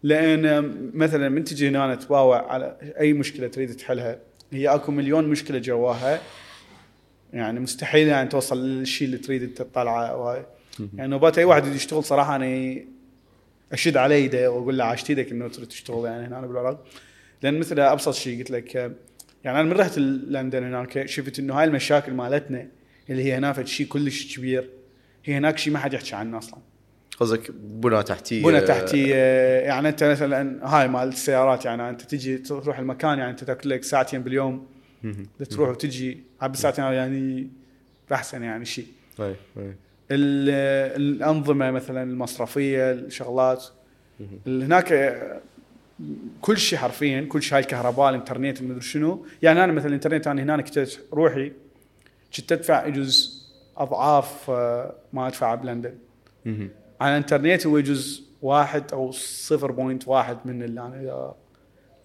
لأن 0.03 0.91
مثلا 0.93 1.29
من 1.29 1.43
تجي 1.43 1.69
هنا 1.69 1.95
تباوع 1.95 2.51
على 2.51 2.77
أي 2.99 3.13
مشكلة 3.13 3.47
تريد 3.47 3.75
تحلها 3.75 4.19
هي 4.51 4.67
أكو 4.67 4.91
مليون 4.91 5.27
مشكلة 5.27 5.59
جواها 5.59 6.21
يعني 7.33 7.59
مستحيل 7.59 8.07
يعني 8.07 8.29
توصل 8.29 8.65
للشيء 8.65 9.07
اللي 9.07 9.17
تريد 9.17 9.43
أنت 9.43 9.61
تطلعه 9.61 10.15
وهاي 10.17 10.45
يعني 10.95 11.11
نوبات 11.11 11.37
أي 11.37 11.43
واحد 11.43 11.67
يشتغل 11.67 12.03
صراحة 12.03 12.35
أنا 12.35 12.75
اشد 13.73 13.97
عليه 13.97 14.15
ايده 14.15 14.51
وأقول 14.51 14.77
له 14.77 14.83
عاشت 14.83 15.09
إيدك 15.09 15.31
انه 15.31 15.47
تريد 15.47 15.67
تشتغل 15.67 16.05
يعني 16.05 16.27
هنا 16.27 16.41
بالعراق 16.47 16.85
لأن 17.43 17.59
مثل 17.59 17.79
أبسط 17.79 18.13
شيء 18.13 18.39
قلت 18.39 18.51
لك 18.51 18.75
يعني 18.75 19.59
أنا 19.59 19.63
من 19.63 19.71
رحت 19.71 19.97
لندن 19.97 20.63
هناك 20.63 21.05
شفت 21.05 21.39
إنه 21.39 21.53
هاي 21.59 21.63
المشاكل 21.63 22.13
مالتنا 22.13 22.67
اللي 23.09 23.23
هي 23.23 23.33
هناك 23.35 23.65
شيء 23.67 23.87
كلش 23.87 24.37
كبير. 24.37 24.69
هي 25.25 25.37
هناك 25.37 25.57
شيء 25.57 25.73
ما 25.73 25.79
حد 25.79 25.93
يحكي 25.93 26.15
عنه 26.15 26.37
أصلا. 26.37 26.59
قصدك 27.19 27.51
بنى 27.51 28.03
تحتية. 28.03 28.43
بنى 28.43 28.61
تحتية 28.61 29.15
يعني 29.61 29.89
أنت 29.89 30.03
مثلا 30.03 30.67
هاي 30.67 30.87
مال 30.87 31.07
السيارات 31.07 31.65
يعني 31.65 31.89
أنت 31.89 32.01
تجي 32.01 32.37
تروح 32.37 32.79
المكان 32.79 33.19
يعني 33.19 33.31
أنت 33.31 33.43
تاكل 33.43 33.69
لك 33.69 33.83
ساعتين 33.83 34.23
باليوم. 34.23 34.67
تروح 35.49 35.69
وتجي 35.69 36.23
بالساعتين 36.41 36.83
هاي 36.85 36.95
يعني 36.95 37.49
أحسن 38.13 38.43
يعني 38.43 38.65
شيء. 38.65 38.85
اي 39.19 39.25
اي 39.25 39.35
ال- 39.57 39.75
الأنظمة 40.11 41.71
مثلا 41.71 42.03
المصرفية 42.03 42.91
الشغلات. 42.91 43.65
ال- 44.47 44.63
هناك 44.63 45.21
كل 46.41 46.57
شيء 46.57 46.79
حرفيا 46.79 47.21
كل 47.21 47.41
شيء 47.41 47.53
هاي 47.57 47.61
الكهرباء 47.63 48.09
الإنترنت 48.09 48.61
المدري 48.61 48.81
شنو. 48.81 49.25
يعني 49.41 49.63
أنا 49.63 49.71
مثلا 49.71 49.87
الإنترنت 49.87 50.27
أنا 50.27 50.43
هنا 50.43 50.61
كنت 50.61 50.87
روحي 51.13 51.51
كنت 52.37 52.51
أدفع 52.51 52.85
يجوز 52.85 53.41
أضعاف 53.77 54.49
آه، 54.49 54.95
ما 55.13 55.27
أدفع 55.27 55.55
بلندن. 55.55 55.95
على 57.01 57.11
الإنترنت 57.11 57.67
هو 57.67 57.77
يجوز 57.77 58.23
واحد 58.41 58.93
أو 58.93 59.11
0.1 59.11 60.45
من 60.45 60.63
اللي 60.63 60.81
أنا 60.81 61.33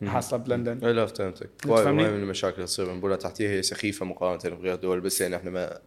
حاصله 0.06 0.38
بلندن. 0.38 0.84
أي 0.86 0.92
لا 0.92 1.06
فهمتك. 1.06 1.50
وايد 1.66 1.88
من 1.88 2.04
المشاكل 2.22 2.54
اللي 2.54 2.66
تصير. 2.66 2.92
من 2.92 3.00
بنى 3.00 3.16
تحتية 3.16 3.48
هي 3.48 3.62
سخيفة 3.62 4.06
مقارنة 4.06 4.56
بغير 4.56 4.74
دول 4.74 5.00
بس 5.00 5.20
يعني 5.20 5.36
إحنا 5.36 5.50
ما 5.50 5.78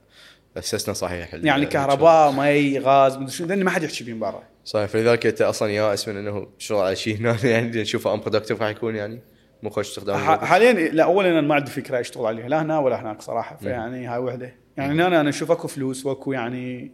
اسسنا 0.60 0.94
صحيح. 0.94 1.34
يعني 1.34 1.66
كهرباء 1.66 2.32
مي 2.32 2.80
غاز 2.80 3.18
مدري 3.18 3.32
شنو 3.32 3.48
لأن 3.48 3.64
ما 3.64 3.72
حد 3.72 3.84
يحكي 3.84 4.04
بين 4.04 4.20
برا. 4.20 4.44
صحيح 4.66 4.86
فلذلك 4.86 5.26
أنت 5.26 5.42
أصلا 5.42 5.72
يائس 5.72 6.08
من 6.08 6.18
إنه 6.18 6.48
شغل 6.58 6.82
على 6.86 6.96
شيء 6.96 7.18
هنا 7.18 7.38
يعني 7.44 7.82
نشوفه 7.82 8.14
ان 8.14 8.20
productive 8.20 8.62
راح 8.62 8.70
يكون 8.70 8.96
يعني 8.96 9.20
مو 9.64 9.70
خوش 9.70 9.90
استخدام 9.90 10.18
حاليا 10.18 10.74
لا 10.74 11.04
اولا 11.04 11.30
أنا 11.30 11.42
ما 11.42 11.56
عندي 11.56 11.72
فكرة 11.72 12.00
اشتغل 12.00 12.26
عليها 12.26 12.48
لا 12.50 12.62
هنا 12.62 12.80
ولا 12.80 13.02
هناك 13.02 13.22
صراحة 13.22 13.56
فيعني 13.56 14.08
هاي 14.08 14.18
وحدة. 14.20 14.56
يعني 14.78 14.94
هنا 14.94 15.22
أنا 15.22 15.30
أشوف 15.30 15.52
أكو 15.52 15.68
فلوس 15.68 16.06
وأكو 16.06 16.34
يعني 16.34 16.92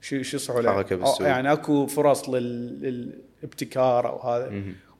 شو 0.00 0.22
شو 0.22 0.36
يصحوا 0.36 0.60
له 0.62 0.72
حركة 0.72 0.94
أو 0.94 0.98
بالسوق. 0.98 1.26
يعني 1.26 1.52
أكو 1.52 1.86
فرص 1.86 2.28
لل- 2.28 3.12
للابتكار 3.42 4.08
أو 4.08 4.28
هذا. 4.30 4.52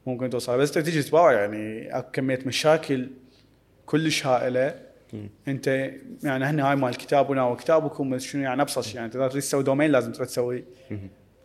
ممكن 0.07 0.31
توصل. 0.31 0.59
بس 0.59 0.73
تجي 0.73 1.03
تباوع 1.03 1.33
يعني 1.33 1.99
أكو 1.99 2.11
كمية 2.13 2.39
مشاكل 2.47 3.11
كلش 3.87 4.27
هائلة. 4.27 4.75
انت 5.49 5.67
يعني 6.23 6.45
هن 6.45 6.61
هاي 6.61 6.77
مال 6.77 6.97
كتابنا 6.97 7.45
وكتابكم 7.45 8.19
شنو 8.19 8.43
يعني 8.43 8.63
أبسط 8.63 8.83
شيء 8.83 8.95
يعني 8.97 9.07
انت 9.07 9.15
تريد 9.15 9.31
تسوي 9.31 9.63
domain 9.63 9.91
لازم 9.91 10.13
تسوي 10.13 10.65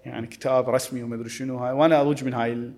يعني 0.06 0.28
كتاب 0.28 0.70
رسمي 0.70 1.04
ومدري 1.04 1.30
شنو 1.30 1.58
هاي 1.58 1.74
وأنا 1.74 2.02
اروج 2.02 2.24
من 2.24 2.34
هاي. 2.34 2.72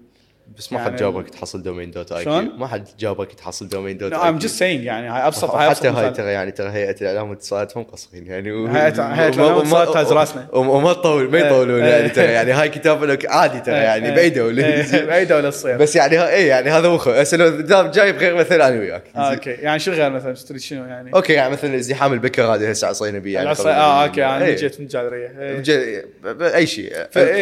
بس 0.58 0.74
ما 0.74 0.80
يعني 0.80 0.92
حد 0.92 0.98
جابك 1.00 1.30
تحصل 1.30 1.64
دومين 1.64 1.92
دوت 1.92 2.12
اي 2.12 2.24
شلون؟ 2.24 2.48
كيو 2.48 2.58
ما 2.58 2.68
حد 2.68 2.88
جابك 3.00 3.34
تحصل 3.34 3.68
دومين 3.70 3.98
دوت 3.98 4.14
No, 4.14 4.16
اي 4.16 4.34
I'm 4.34 4.42
just 4.42 4.60
saying 4.60 4.62
يعني 4.62 5.08
هاي 5.10 5.28
ابسط 5.28 5.50
هاي 5.50 5.70
حتى 5.70 5.88
هاي. 5.88 6.12
ترى 6.12 6.32
يعني 6.32 6.52
ترى 6.52 6.70
هيئة 6.70 6.96
الإعلام 7.02 7.30
والاتصالات 7.30 7.78
هم 7.78 7.84
قصرين 7.84 8.28
يعني 8.28 8.52
و- 8.52 8.68
الإعلام 8.68 9.40
وما- 9.40 9.46
والاتصالات 9.54 9.94
تاج 9.94 10.18
راسنا. 10.18 10.48
وما 10.54 10.94
تطول 10.94 11.32
ما 11.32 11.38
إيه. 11.38 11.46
يطولون 11.46 11.82
إيه. 11.82 11.94
يعني 11.94 12.10
ترى 12.10 12.26
يعني 12.26 12.52
هاي 12.52 12.70
كتاب 12.70 13.04
لك 13.04 13.26
عادي 13.26 13.60
ترى 13.60 13.76
يعني 13.76 14.10
إيه. 14.10 14.16
باي 14.16 14.30
دوله 14.30 14.66
إيه، 14.66 15.06
باي 15.06 15.26
دوله 15.26 15.50
تصير 15.50 15.78
بس 15.78 15.96
يعني 15.96 16.28
اي 16.28 16.48
يعني 16.48 16.70
هذا 16.70 16.90
مو 16.90 16.98
خو 16.98 17.10
هسه 17.12 17.38
لو 17.38 17.50
دام 17.50 17.92
جايب 17.92 18.18
غير 18.18 18.36
مثل 18.36 18.62
أنا 18.62 18.80
وياك 18.80 19.04
آه 19.16 19.32
أوكي 19.34 19.50
يعني 19.50 19.80
شو 19.80 19.92
غير 19.92 20.10
مثلا 20.10 20.34
تريد 20.34 20.62
شنو 20.62 20.86
يعني 20.86 21.14
أوكي 21.14 21.34
يعني 21.34 21.52
مثلا 21.54 21.76
ازدحام 21.76 22.14
البكر 22.14 22.44
هذه 22.44 22.70
هسه 22.70 22.88
عصينا 22.88 23.20
بيه 23.20 23.34
يعني 23.34 23.50
آه 23.50 24.04
أوكي 24.04 24.26
أنا 24.26 24.46
إيه. 24.46 24.56
جيت 24.56 24.80
من 24.80 24.86
الجاليريه 24.86 25.28
إيه. 25.40 26.56
أي 26.56 26.68
شيء. 26.68 26.94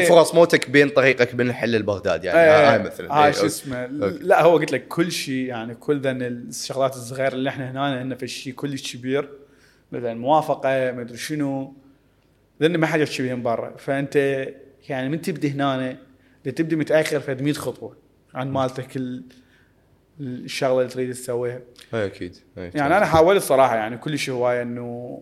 فرص 0.10 0.36
موتك 0.36 0.69
بين 0.69 0.90
طريقك 0.90 1.36
بين 1.36 1.49
الحل 1.49 1.76
البغداد 1.76 2.23
يعني 2.23 2.40
إيه، 2.40 2.73
هاي 2.73 2.80
مثلا 2.80 2.99
هاي 3.02 3.26
إيه، 3.28 3.32
شو. 3.32 3.46
اسمه. 3.46 3.86
لا 4.22 4.42
هو 4.44 4.58
قلت 4.58 4.72
لك 4.72 4.88
كل 4.88 5.12
شيء 5.12 5.46
يعني 5.46 5.76
كل 5.76 6.00
ذن 6.00 6.22
الشغلات 6.22 6.96
الصغيرة 6.96 7.34
اللي 7.34 7.50
إحنا 7.50 7.72
هنا 7.72 7.82
عندنا 7.84 8.16
في 8.16 8.28
شيء 8.28 8.54
كلش 8.54 8.96
كبير 8.96 9.30
مثلا 9.92 10.14
موافقة 10.14 10.92
ما 10.92 11.02
أدري 11.02 11.18
شنو 11.18 11.74
لأن 12.60 12.78
ما 12.78 12.88
حد 12.88 13.00
يحكي 13.00 13.24
بهم 13.24 13.44
برا. 13.44 13.78
فأنت 13.78 14.16
يعني 14.90 15.10
من 15.10 15.22
تبدي 15.22 15.50
هنا 15.52 15.98
تبدي 16.44 16.76
متأخر 16.76 17.20
في 17.20 17.36
100 17.36 17.54
خطوة 17.54 17.98
عن 18.34 18.52
مالتك 18.52 18.98
ال- 18.98 19.24
الشغلة 20.20 20.80
اللي 20.82 20.90
تريد 20.94 21.14
تسويها. 21.14 21.62
أي 21.94 22.06
أكيد. 22.06 22.36
إيه، 22.58 22.72
يعني 22.76 22.98
أنا 22.98 23.06
حاولت 23.06 23.44
صراحة 23.44 23.76
يعني 23.76 23.98
كلش 23.98 24.30
هواية 24.30 24.62
إنه 24.62 25.22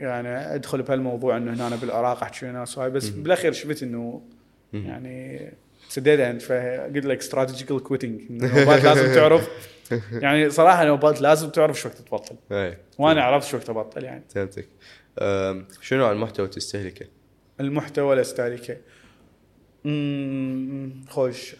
يعني 0.00 0.28
أدخل 0.54 0.82
بهالموضوع 0.82 1.36
إنه 1.36 1.68
هنا 1.68 1.76
بالعراق 1.76 2.22
أحكي 2.22 2.46
ناس 2.46 2.78
وهاي 2.78 2.90
بس 2.90 3.08
بالأخير 3.08 3.52
شفت 3.52 3.82
إنه 3.82 4.22
يعني 4.72 5.50
it's 5.88 6.04
dead 6.04 6.20
end 6.20 6.40
فقلت 6.40 7.04
لك 7.06 7.18
strategical 7.18 7.82
quitting 7.82 8.22
نوبات 8.30 8.84
لازم 8.84 9.14
تعرف. 9.14 9.48
يعني 10.12 10.50
صراحة 10.50 10.84
نوبات 10.84 11.20
لازم 11.20 11.50
تعرف 11.50 11.80
شو 11.80 11.88
وقت 11.88 11.98
تبطل. 11.98 12.36
إيه. 12.52 12.78
وأنا 12.98 13.22
عرفت 13.22 13.48
شو 13.48 13.56
وقت 13.56 13.70
ابطل 13.70 14.04
يعني. 14.04 14.24
فهمتك. 14.28 14.68
شنو 15.80 15.98
نوع 15.98 16.12
المحتوى 16.12 16.48
تستهلكه؟ 16.48 17.06
المحتوى 17.60 18.14
الاستهلاكي 18.14 18.76
امم 19.86 21.04
خوش. 21.08 21.56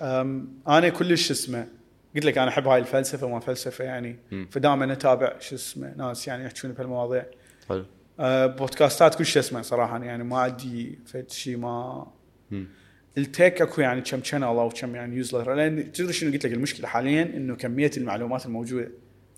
أنا 0.69 0.89
كلش 0.89 1.31
اسمه. 1.31 1.67
قلت 2.15 2.25
لك 2.25 2.39
أنا 2.39 2.49
أحب 2.49 2.67
هاي 2.69 2.81
الفلسفة 2.81 3.29
ما 3.29 3.41
فلسفة 3.41 3.85
يعني. 3.85 4.19
فدائما 4.51 4.93
أتابع 4.93 5.39
شو 5.39 5.55
اسمه 5.55 5.95
ناس 5.97 6.29
يعني 6.29 6.45
يحكون 6.45 6.73
بهالمواضيع. 6.73 7.27
حلو. 7.69 7.85
أه، 8.21 8.47
podcastات 8.47 9.15
كل 9.15 9.27
شيء 9.27 9.43
اسمع 9.43 9.63
صراحة 9.63 10.05
يعني. 10.05 10.25
ما 10.25 10.39
عندي 10.39 10.99
فد 11.07 11.31
شيء 11.31 11.57
ما 11.57 12.07
مم. 13.17 13.23
ال 13.25 13.32
tech 13.32 13.63
أكو 13.63 13.81
يعني 13.81 14.01
كم 14.01 14.23
channel 14.23 14.45
أو 14.45 14.69
كم 14.69 14.95
يعني 14.95 15.17
user 15.17 15.55
لأن 15.55 15.93
تدري 15.93 16.13
شنو 16.13 16.33
قلت 16.33 16.47
لك 16.47 16.53
المشكلة 16.53 16.89
حاليا 16.89 17.23
إنه 17.23 17.57
كمية 17.57 17.91
المعلومات 17.97 18.47
الموجودة 18.47 18.91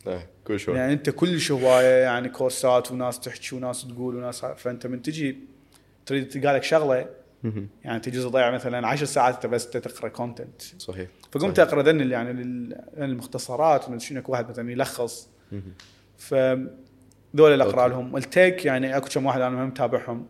إيه 0.06 0.26
كل 0.44 0.60
شوي 0.60 0.76
يعني 0.76 0.92
أنت 0.92 1.10
كلش 1.10 1.52
هوايه 1.52 2.02
يعني 2.02 2.28
كورسات 2.28 2.90
وناس 2.92 3.20
تحكي 3.20 3.54
وناس 3.56 3.88
تقول 3.88 4.16
وناس 4.16 4.44
فأنت 4.44 4.86
من 4.86 5.02
تجي 5.02 5.38
تريد 6.06 6.28
تلقى 6.28 6.54
لك 6.54 6.62
شغلة. 6.62 7.08
يعني 7.84 8.00
تجي 8.00 8.22
تضيع 8.22 8.50
مثلا 8.50 8.86
10 8.88 9.06
ساعات 9.06 9.34
أنت 9.34 9.46
بس 9.46 9.70
تقرأ 9.70 10.08
content 10.08 10.62
صحيح 10.78 11.08
فقمت 11.32 11.56
صحيح. 11.56 11.68
أقرأ 11.68 11.82
ذن 11.82 12.10
يعني 12.10 12.30
المختصرات 12.98 13.88
ومدري 13.88 14.00
شنو 14.00 14.22
واحد 14.28 14.50
مثلا 14.50 14.70
يلخص. 14.72 15.28
ف 16.18 16.34
ذول 17.36 17.52
اللي 17.52 17.64
أقرأ. 17.64 17.88
لهم 17.88 18.16
ال 18.16 18.26
tech 18.26 18.64
يعني 18.64 18.96
أكو 18.96 19.08
كم 19.08 19.26
واحد 19.26 19.40
أنا 19.40 19.64
هم 19.64 19.68
متابعهم 19.68 20.26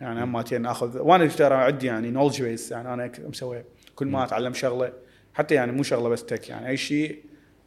يعني 0.00 0.22
هم 0.22 0.32
ماتين 0.32 0.66
آخذ 0.66 0.98
وأنا 0.98 1.26
ترى 1.26 1.54
عندي 1.54 1.86
يعني 1.86 2.10
knowledge 2.10 2.42
base 2.42 2.70
يعني 2.70 2.94
أنا 2.94 3.12
مسوي 3.18 3.64
كل 3.94 4.06
ما 4.06 4.24
أتعلم 4.24 4.54
شغلة 4.54 4.92
حتى 5.34 5.54
يعني 5.54 5.72
مو 5.72 5.82
شغلة 5.82 6.08
بس 6.08 6.24
tech 6.24 6.48
يعني 6.48 6.68
أي 6.68 6.76
شيء 6.76 7.24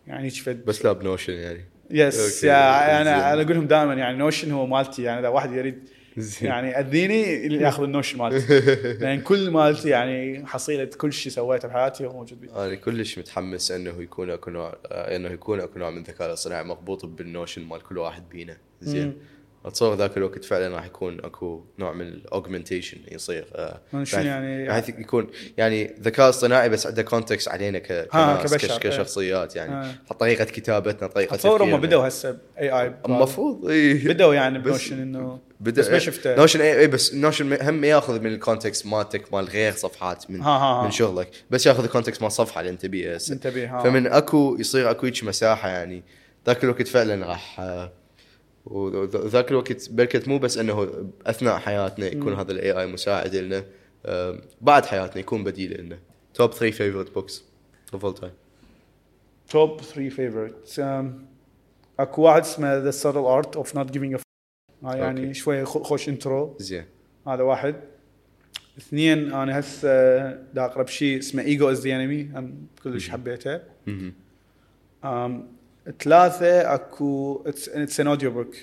يعني 0.07 0.25
هيك 0.25 0.33
فد. 0.33 0.65
بس 0.65 0.85
لا 0.85 0.91
بنوشن 0.91 1.33
يعني. 1.33 1.65
Yes. 1.91 2.43
يعني 2.43 3.03
زين. 3.03 3.07
أنا 3.07 3.33
أنا 3.33 3.41
أقول 3.41 3.55
لهم 3.55 3.67
دائما 3.67 3.93
يعني 3.93 4.17
نوشن 4.17 4.51
هو 4.51 4.65
مالتي 4.67 5.03
يعني 5.03 5.19
إذا 5.19 5.27
واحد 5.27 5.51
يريد 5.53 5.89
زين. 6.17 6.49
يعني 6.49 6.79
اذيني 6.79 7.23
يأخذ 7.55 7.83
النوشن 7.83 8.17
مالتي. 8.17 8.59
لأن 9.01 9.21
كل 9.21 9.51
مالتي 9.51 9.89
يعني 9.89 10.45
حصيلة 10.45 10.85
كل 10.85 11.13
شيء 11.13 11.31
سويته 11.31 11.67
بحياتي 11.67 12.05
هو 12.05 12.13
موجود 12.13 12.41
بي. 12.41 12.49
أنا 12.55 12.75
كلش 12.75 13.19
متحمس 13.19 13.71
إنه 13.71 14.01
يكون 14.01 14.29
اكو 14.29 14.51
نوع 14.51 14.77
إنه 14.85 15.29
يكون 15.29 15.59
اكو 15.59 15.79
نوع 15.79 15.89
من 15.89 15.97
الذكاء 15.97 16.27
الاصطناعي 16.27 16.63
مربوط 16.63 17.05
بالنوشن 17.05 17.63
مال 17.63 17.83
كل 17.83 17.97
واحد 17.97 18.29
بينا. 18.29 18.57
زين. 18.81 19.17
أتصور 19.67 19.95
ذاك 19.95 20.17
الوقت 20.17 20.45
فعلا 20.45 20.75
راح 20.75 20.85
يكون 20.85 21.19
أكو 21.19 21.63
نوع 21.79 21.93
من 21.93 22.07
ال 22.07 22.14
augmentation 22.14 22.97
يصير 23.11 23.47
آه، 23.55 23.79
شنو 24.03 24.23
يعني- 24.23 24.67
بحيث 24.67 24.89
يكون 24.89 25.27
يعني 25.57 25.95
ذكاء 26.01 26.29
اصطناعي 26.29 26.69
بس 26.69 26.87
عنده 26.87 27.01
context 27.01 27.47
علينا 27.47 27.79
ك 27.79 28.07
كبشر، 28.43 28.71
إيه. 28.71 28.77
كشخصيات 28.79 29.55
يعني 29.55 29.73
آه. 30.11 30.13
طريقة 30.19 30.43
كتابتنا 30.45 31.07
طريقة 31.07 31.33
أتصور 31.35 31.63
هم. 31.63 31.81
بدوا 31.81 32.07
هسه 32.07 32.37
AI 32.59 32.93
المفروض 33.05 33.69
اي 33.69 33.93
بدوا 33.93 34.33
يعني 34.33 34.59
بنوشن 34.59 35.01
انه 35.01 35.39
بدا 35.59 35.81
بس 35.81 35.89
ما 35.89 35.99
شفته 35.99 36.35
نوشن 36.35 36.61
اي 36.61 36.79
اي 36.79 36.87
بس 36.87 37.13
نوشن 37.13 37.57
هم 37.61 37.83
ياخذ 37.83 38.19
من 38.19 38.33
ال 38.33 38.40
context 38.40 38.85
مالتك 38.85 39.33
مال 39.33 39.45
غير 39.45 39.73
صفحات 39.73 40.31
من 40.31 40.41
ها 40.41 40.49
ها 40.49 40.81
ها. 40.81 40.83
من 40.83 40.91
شغلك 40.91 41.29
بس 41.49 41.65
ياخذ 41.65 41.83
ال 41.83 41.88
context 41.88 42.21
مال 42.21 42.27
الصفحه 42.27 42.59
اللي 42.61 42.71
أنت 42.71 42.85
بيها 42.85 43.17
هسه. 43.17 43.33
انتبه 43.33 43.65
ها 43.65 43.83
فمن 43.83 44.07
أكو 44.07 44.57
يصير 44.59 44.91
أكو 44.91 45.05
هيك 45.05 45.23
مساحة 45.23 45.69
يعني 45.69 46.03
ذاك 46.47 46.63
الوقت 46.63 46.87
فعلا 46.87 47.25
راح 47.27 47.59
آه، 47.59 47.91
وذاك 48.71 49.51
الوقت 49.51 49.89
بركت 49.91 50.27
مو 50.27 50.37
بس 50.39 50.57
إنه 50.57 51.09
أثناء 51.25 51.57
حياتنا 51.57 52.05
يكون 52.05 52.33
هذا 52.33 52.51
ال 52.51 52.71
AI 52.71 52.87
مساعد 52.87 53.35
لنا 53.35 53.63
آه، 54.05 54.41
بعد 54.61 54.85
حياتنا 54.85 55.19
يكون 55.19 55.43
بديل 55.43 55.81
لنا. 55.81 55.97
Top 56.33 56.51
3 56.53 56.71
favorite 56.77 57.13
books 57.13 57.43
of 57.93 58.05
all 58.05 58.13
time 58.15 58.31
Top 59.49 59.81
3 59.81 60.09
favorite 60.09 60.79
أكو 61.99 62.21
واحد 62.21 62.41
اسمه 62.41 62.77
The 62.77 62.91
Subtle 62.91 63.17
Art 63.19 63.55
of 63.55 63.75
Not 63.75 63.91
Giving 63.91 64.13
a 64.15 64.19
يعني 64.95 65.21
أوكي. 65.21 65.33
شوية 65.33 65.63
خو- 65.63 65.83
خوش 65.83 66.09
intro 66.09 66.55
زين. 66.59 66.85
هذا 67.27 67.43
واحد. 67.43 67.75
اثنين 68.77 69.33
أنا 69.33 69.59
هسه 69.59 69.89
دا 70.31 70.65
اقرا 70.65 70.83
بشيء 70.83 71.19
اسمه 71.19 71.43
Ego 71.43 71.71
Is 71.71 71.87
the 71.87 71.95
Enemy 71.95 72.29
كلش 72.83 73.09
حبيته. 73.09 73.59
ثلاثة 75.99 76.73
اكو 76.73 77.43
it's 77.45 77.99
an 77.99 78.07
audiobook 78.07 78.55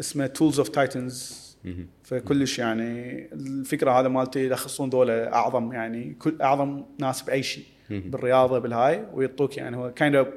اسمه 0.00 0.26
Tools 0.26 0.58
of 0.58 0.68
Titans. 0.68 1.50
فكلش 2.04 2.58
يعني 2.58 3.24
الفكرة 3.32 3.90
هذا 4.00 4.08
مالتي 4.08 4.44
يلخصون 4.46 4.90
ذولا 4.90 5.34
أعظم 5.34 5.72
يعني 5.72 6.14
كل 6.14 6.42
أعظم 6.42 6.84
ناس 6.98 7.22
بأي 7.22 7.42
شيء. 7.42 7.64
بالرياضة 7.90 8.58
بالهاي 8.58 9.06
ويعطوك 9.12 9.56
يعني 9.56 9.76
هو 9.76 9.92
kind 9.94 10.14
of 10.14 10.28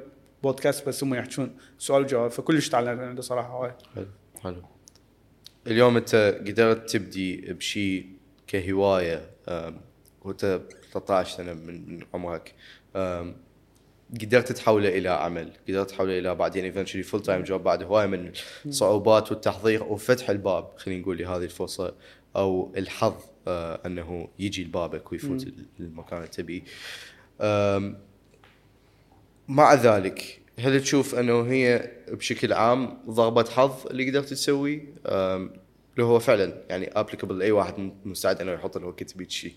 podcast 0.42 0.88
بس 0.88 1.04
هم 1.04 1.14
يحكون 1.14 1.56
سؤال 1.78 2.02
وجواب 2.02 2.30
فكلش 2.30 2.68
تعلمت 2.68 3.00
عنده 3.00 3.22
صراحة. 3.22 3.48
هواي 3.48 3.72
حلو 3.94 4.06
حلو. 4.42 4.62
اليوم 5.66 5.96
أنت 5.96 6.40
قدرت 6.46 6.90
تبدي 6.90 7.52
بشيء 7.52 8.06
كهواية 8.46 9.30
وأنت 10.22 10.60
13 10.92 11.36
سنه 11.36 11.54
من 11.54 12.00
عمرك. 12.14 12.54
قدرت 14.20 14.52
تحوله 14.52 14.88
إلى 14.88 15.08
عمل 15.08 15.52
قدرت 15.68 15.90
تحوله 15.90 16.18
إلى 16.18 16.34
بعدين 16.34 16.64
eventually 16.64 17.02
full-time 17.02 17.42
job 17.42 17.62
بعد 17.62 17.82
هوايه 17.82 18.06
من 18.06 18.32
الصعوبات 18.66 19.32
والتحضير 19.32 19.82
وفتح 19.82 20.30
الباب 20.30 20.68
خلينا 20.76 21.00
نقول 21.02 21.18
لهذه 21.18 21.44
الفرصة 21.44 21.94
أو 22.36 22.72
الحظ 22.76 23.14
آه، 23.48 23.80
أنه 23.86 24.28
يجي 24.38 24.64
لبابك 24.64 25.12
ويفوت 25.12 25.46
المكان 25.80 26.18
اللي 26.18 26.28
تبيه 26.28 26.62
مع 29.48 29.74
ذلك 29.74 30.40
هل 30.58 30.80
تشوف 30.80 31.14
أنه 31.14 31.42
هي 31.42 31.90
بشكل 32.08 32.52
عام 32.52 32.98
ضربة 33.10 33.44
حظ 33.44 33.86
اللي 33.86 34.10
قدرت 34.10 34.28
تسويه؟ 34.28 34.80
أم، 35.06 35.50
اللي 35.94 36.04
هو 36.06 36.18
فعلا 36.18 36.64
يعني 36.68 36.86
applicable 36.92 37.38
لأي 37.38 37.50
واحد 37.50 37.92
مستعد 38.04 38.40
أنه 38.40 38.52
يحط 38.52 38.76
الوقت 38.76 39.16
بيت 39.16 39.30
شيء. 39.30 39.52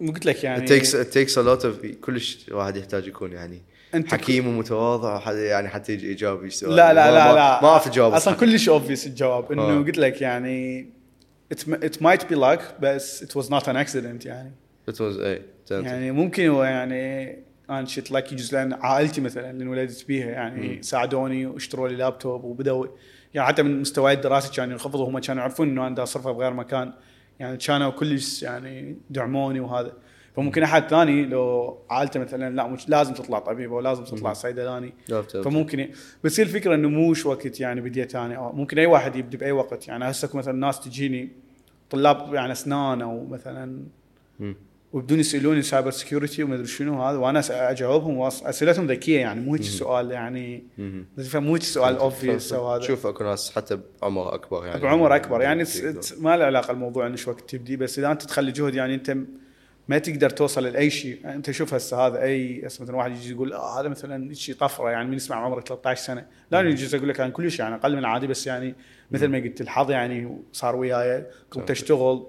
قلت 0.00 0.26
لك 0.26 0.44
يعني 0.44 0.66
it 0.66 0.70
takes 0.70 0.88
it 0.88 1.12
takes 1.14 1.32
a 1.32 1.42
lot 1.42 1.64
of 1.64 1.86
كلش 2.00 2.46
واحد 2.50 2.76
يحتاج 2.76 3.06
يكون 3.06 3.32
يعني 3.32 3.62
أنت 3.94 4.12
حكيم 4.12 4.46
ومتواضع 4.46 5.32
يعني 5.32 5.68
حتى 5.68 5.92
يجي 5.92 6.10
يجاوب 6.10 6.44
السؤال 6.44 6.76
لا 6.76 6.92
لا 6.92 7.10
لا 7.10 7.34
لا. 7.34 7.62
ما 7.62 7.68
اعرف 7.68 7.86
اجاوب 7.86 8.12
أصلا. 8.12 8.34
كلش 8.34 8.68
obvious 8.68 9.06
الجواب. 9.06 9.52
إنه 9.52 9.62
آه. 9.62 9.78
قلت 9.78 9.98
لك 9.98 10.20
يعني 10.20 10.86
it, 11.54 11.58
it 11.58 11.96
might 12.02 12.22
be 12.30 12.36
luck 12.36 12.62
بس 12.80 13.24
it 13.24 13.42
was 13.42 13.46
not 13.46 13.62
an 13.62 13.76
accident 13.86 14.26
يعني. 14.26 14.52
It 14.90 14.94
was 14.94 15.00
اي 15.00 15.42
يعني 15.70 16.10
ممكن 16.12 16.48
هو 16.48 16.64
يعني 16.64 17.36
أنا 17.70 17.86
چنت 17.86 18.10
lucky 18.10 18.34
جزء 18.34 18.54
لأن 18.54 18.72
عائلتي 18.72 19.20
مثلا 19.20 19.50
اللي 19.50 19.64
انولدت 19.64 20.04
بيها 20.08 20.30
يعني 20.30 20.82
ساعدوني 20.82 21.46
واشتروا 21.46 21.88
لي 21.88 21.96
لابتوب 21.96 22.44
وبدوا 22.44 22.86
يعني 23.34 23.48
حتى 23.48 23.62
من 23.62 23.80
مستواي 23.80 24.14
الدراسي 24.14 24.52
كانوا 24.52 24.72
ينخفضوا 24.72 25.08
هم 25.08 25.18
كانوا 25.18 25.42
يعرفون 25.42 25.68
إنه 25.68 25.86
أنا 25.86 25.94
دا 25.94 26.02
اصرفه 26.02 26.32
بغير 26.32 26.52
مكان. 26.52 26.92
يعني 27.40 27.56
كانوا 27.56 27.90
كلش 27.90 28.42
يعني 28.42 28.96
دعموني 29.10 29.60
وهذا. 29.60 29.92
فممكن 30.36 30.62
أحد 30.62 30.88
ثاني 30.88 31.24
لو 31.24 31.78
عائلته 31.90 32.20
مثلا 32.20 32.56
لا 32.56 32.66
مش 32.66 32.88
لازم 32.88 33.14
تطلع 33.14 33.38
طبيب 33.38 33.72
أو 33.72 33.80
لازم 33.80 34.04
تطلع 34.04 34.32
صيدلاني. 34.32 34.92
فممكن. 35.42 35.88
بس 36.24 36.40
هي 36.40 36.44
الفكرة 36.44 36.74
إنه 36.74 36.88
موش 36.88 37.26
وقت 37.26 37.60
يعني 37.60 37.80
بديت 37.80 38.16
أنا 38.16 38.34
أو 38.34 38.52
ممكن 38.52 38.78
أي 38.78 38.86
واحد 38.86 39.16
يبدي 39.16 39.36
بأي 39.36 39.52
وقت. 39.52 39.88
يعني 39.88 40.10
هسه 40.10 40.30
مثلا 40.34 40.58
ناس 40.58 40.80
تجيني 40.80 41.28
طلاب 41.90 42.34
يعني 42.34 42.52
أسنان 42.52 43.02
أو 43.02 43.26
مثلا. 43.26 43.82
وبدون 44.96 45.20
يسألوني 45.20 45.62
cyber 45.62 45.90
security 45.90 46.42
وما 46.42 46.54
أدري 46.54 46.66
شنو 46.66 47.02
هذا 47.02 47.18
وأنا 47.18 47.42
أجاوبهم 47.70 48.22
أسئلتهم 48.22 48.86
ذكية 48.86 49.20
يعني 49.20 49.40
مو 49.40 49.52
هيك 49.54 49.60
السؤال 49.62 50.10
يعني 50.10 50.64
مو 51.34 51.52
هيك 51.54 51.62
السؤال 51.62 51.96
اوبفيس 51.96 52.52
أو 52.52 52.68
هذا. 52.72 52.82
شوف 52.82 53.06
أكو 53.06 53.24
ناس 53.24 53.50
حتى 53.52 53.78
بعمر 54.02 54.34
أكبر 54.34 54.66
يعني. 54.66 54.80
بعمر 54.80 55.16
أكبر 55.16 55.40
يعني 55.42 55.64
it's- 55.64 55.68
it's- 55.68 56.20
ما 56.20 56.36
له 56.36 56.44
علاقة 56.44 56.70
الموضوع 56.70 57.06
إنه 57.06 57.16
شو 57.16 57.30
وقت 57.30 57.50
تبدي 57.50 57.76
بس 57.76 57.98
إذا 57.98 58.10
أنت 58.12 58.22
تخلي 58.22 58.52
جهد 58.52 58.74
يعني 58.74 58.94
أنت 58.94 59.16
ما 59.88 59.98
تقدر 59.98 60.30
توصل 60.30 60.62
لأي 60.64 60.90
شيء. 60.90 61.18
يعني 61.24 61.36
أنت 61.36 61.50
شوف 61.50 61.74
هسه 61.74 61.96
هذا 62.06 62.22
أي 62.22 62.66
هسه 62.66 62.82
مثلا 62.82 62.96
واحد 62.96 63.10
يجي 63.10 63.32
يقول 63.32 63.52
آه 63.52 63.80
هذا 63.80 63.88
مثلا 63.88 64.34
شيء 64.34 64.54
طفرة 64.54 64.90
يعني 64.90 65.08
من 65.08 65.14
يسمع 65.16 65.36
عمره 65.36 65.60
13 65.60 66.02
سنة. 66.02 66.26
لا 66.50 66.60
أنا 66.60 66.68
يجي 66.68 66.96
أقول 66.96 67.08
لك 67.08 67.20
أنا 67.20 67.30
كلش 67.30 67.58
يعني 67.58 67.74
أقل 67.74 67.92
من 67.92 67.98
العادي 67.98 68.26
بس 68.26 68.46
يعني 68.46 68.74
مثل 69.10 69.26
ما 69.26 69.38
قلت 69.38 69.60
الحظ 69.60 69.90
يعني 69.90 70.38
صار 70.52 70.76
وياي 70.76 71.26
كنت 71.50 71.70
أشتغل 71.70 72.26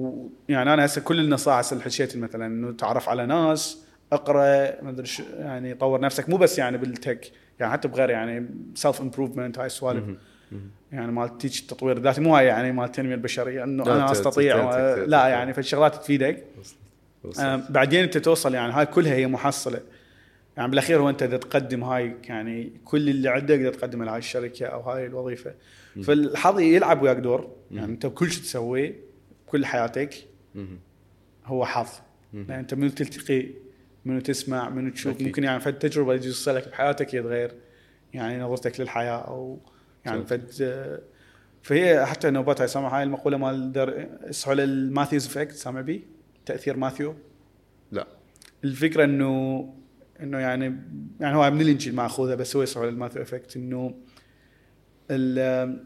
ويعني 0.00 0.74
أنا 0.74 0.84
هسه 0.84 1.00
كل 1.00 1.20
النصائح 1.20 1.58
هسه 1.58 1.72
اللي 1.74 1.84
حكيت 1.84 2.16
مثلا 2.16 2.46
إنه 2.46 2.72
تعرف 2.72 3.08
على 3.08 3.26
ناس 3.26 3.78
اقرأ 4.12 4.82
ما 4.82 4.90
أدري 4.90 5.06
شو 5.06 5.22
يعني 5.38 5.74
طور 5.74 6.00
نفسك. 6.00 6.28
مو 6.28 6.36
بس 6.36 6.58
يعني 6.58 6.78
بال 6.78 6.95
tech 6.95 7.30
يعني 7.60 7.72
حتى 7.72 7.88
بغير 7.88 8.10
يعني 8.10 8.46
self 8.74 9.00
improvement 9.00 9.58
هاي 9.58 9.66
السوالف. 9.66 10.04
يعني 10.92 11.12
مال 11.12 11.38
تيجي 11.38 11.60
التطوير 11.60 11.96
الذاتي 11.96 12.20
مو 12.20 12.36
هاي 12.36 12.46
يعني 12.46 12.72
مال 12.72 12.84
التنمية 12.84 13.14
البشرية 13.14 13.64
إنه 13.64 13.82
أنا 13.82 14.12
أستطيع 14.12 14.56
و- 14.56 15.04
لا 15.04 15.26
يعني 15.28 15.54
فالشغلات 15.54 15.94
تفيدك. 15.94 16.44
آم، 17.40 17.64
بعدين 17.70 18.02
أنت 18.02 18.18
توصل 18.18 18.54
يعني 18.54 18.72
هاي 18.72 18.86
كلها 18.86 19.14
هي 19.14 19.26
محصلة. 19.26 19.80
يعني 20.56 20.70
بالأخير 20.70 21.00
هو 21.00 21.08
أنت 21.10 21.22
إذا 21.22 21.36
تقدم 21.36 21.84
هاي 21.84 22.14
يعني 22.24 22.72
كل 22.84 23.08
اللي 23.08 23.28
عندك 23.28 23.58
إذا 23.58 23.70
تقدمه 23.70 24.04
لهاي 24.04 24.18
الشركة 24.18 24.66
أو 24.66 24.80
هاي 24.80 25.06
الوظيفة. 25.06 25.54
فالحظ 26.04 26.60
يلعب 26.60 27.02
وياك 27.02 27.16
دور. 27.16 27.50
يعني 27.70 27.92
أنت 27.92 28.06
بكل 28.06 28.30
شيء 28.30 28.42
تسويه 28.42 28.94
بكل 29.50 29.66
حياتك. 29.66 30.14
هو 31.46 31.64
حظ 31.64 31.88
يعني 32.34 32.60
أنت 32.60 32.74
منو 32.74 32.88
تلتقي 32.88 33.46
منو 34.04 34.20
تسمع 34.20 34.68
منو 34.68 34.90
تشوف 34.90 35.14
أكيد. 35.14 35.26
ممكن 35.26 35.44
يعني 35.44 35.60
فد 35.60 35.78
تجربة 35.78 36.14
يجي 36.14 36.30
تصير 36.30 36.54
لك 36.54 36.68
بحياتك 36.68 37.14
يتغير 37.14 37.54
يعني 38.14 38.38
نظرتك 38.42 38.80
للحياة 38.80 39.18
أو 39.18 39.58
يعني. 40.04 40.26
فد 40.26 41.00
فهي 41.62 42.06
حتى 42.06 42.30
نوبات 42.30 42.60
هاي 42.60 42.68
سامع 42.68 42.96
هاي 42.96 43.02
المقولة 43.02 43.36
مال 43.36 43.72
در... 43.72 44.06
اسمه 44.30 44.52
ال 44.52 44.59
Matthew's 44.59 45.26
effect 45.26 45.52
سامع 45.52 45.80
بي 45.80 46.04
تأثير 46.46 46.76
ماثيو 46.76 47.14
لا 47.92 48.06
الفكرة 48.64 49.04
إنه 49.04 49.74
إنه 50.20 50.38
يعني 50.38 50.76
يعني 51.20 51.36
هو 51.36 51.50
من 51.50 51.60
الانجيل 51.60 51.94
ماخوذه 51.94 52.34
بس 52.34 52.56
هو 52.56 52.62
يصح 52.62 52.80
ال 52.80 52.85
Matthew 52.85 53.22
effect 53.22 53.56
إنه 53.56 53.94
ال- 55.10 55.84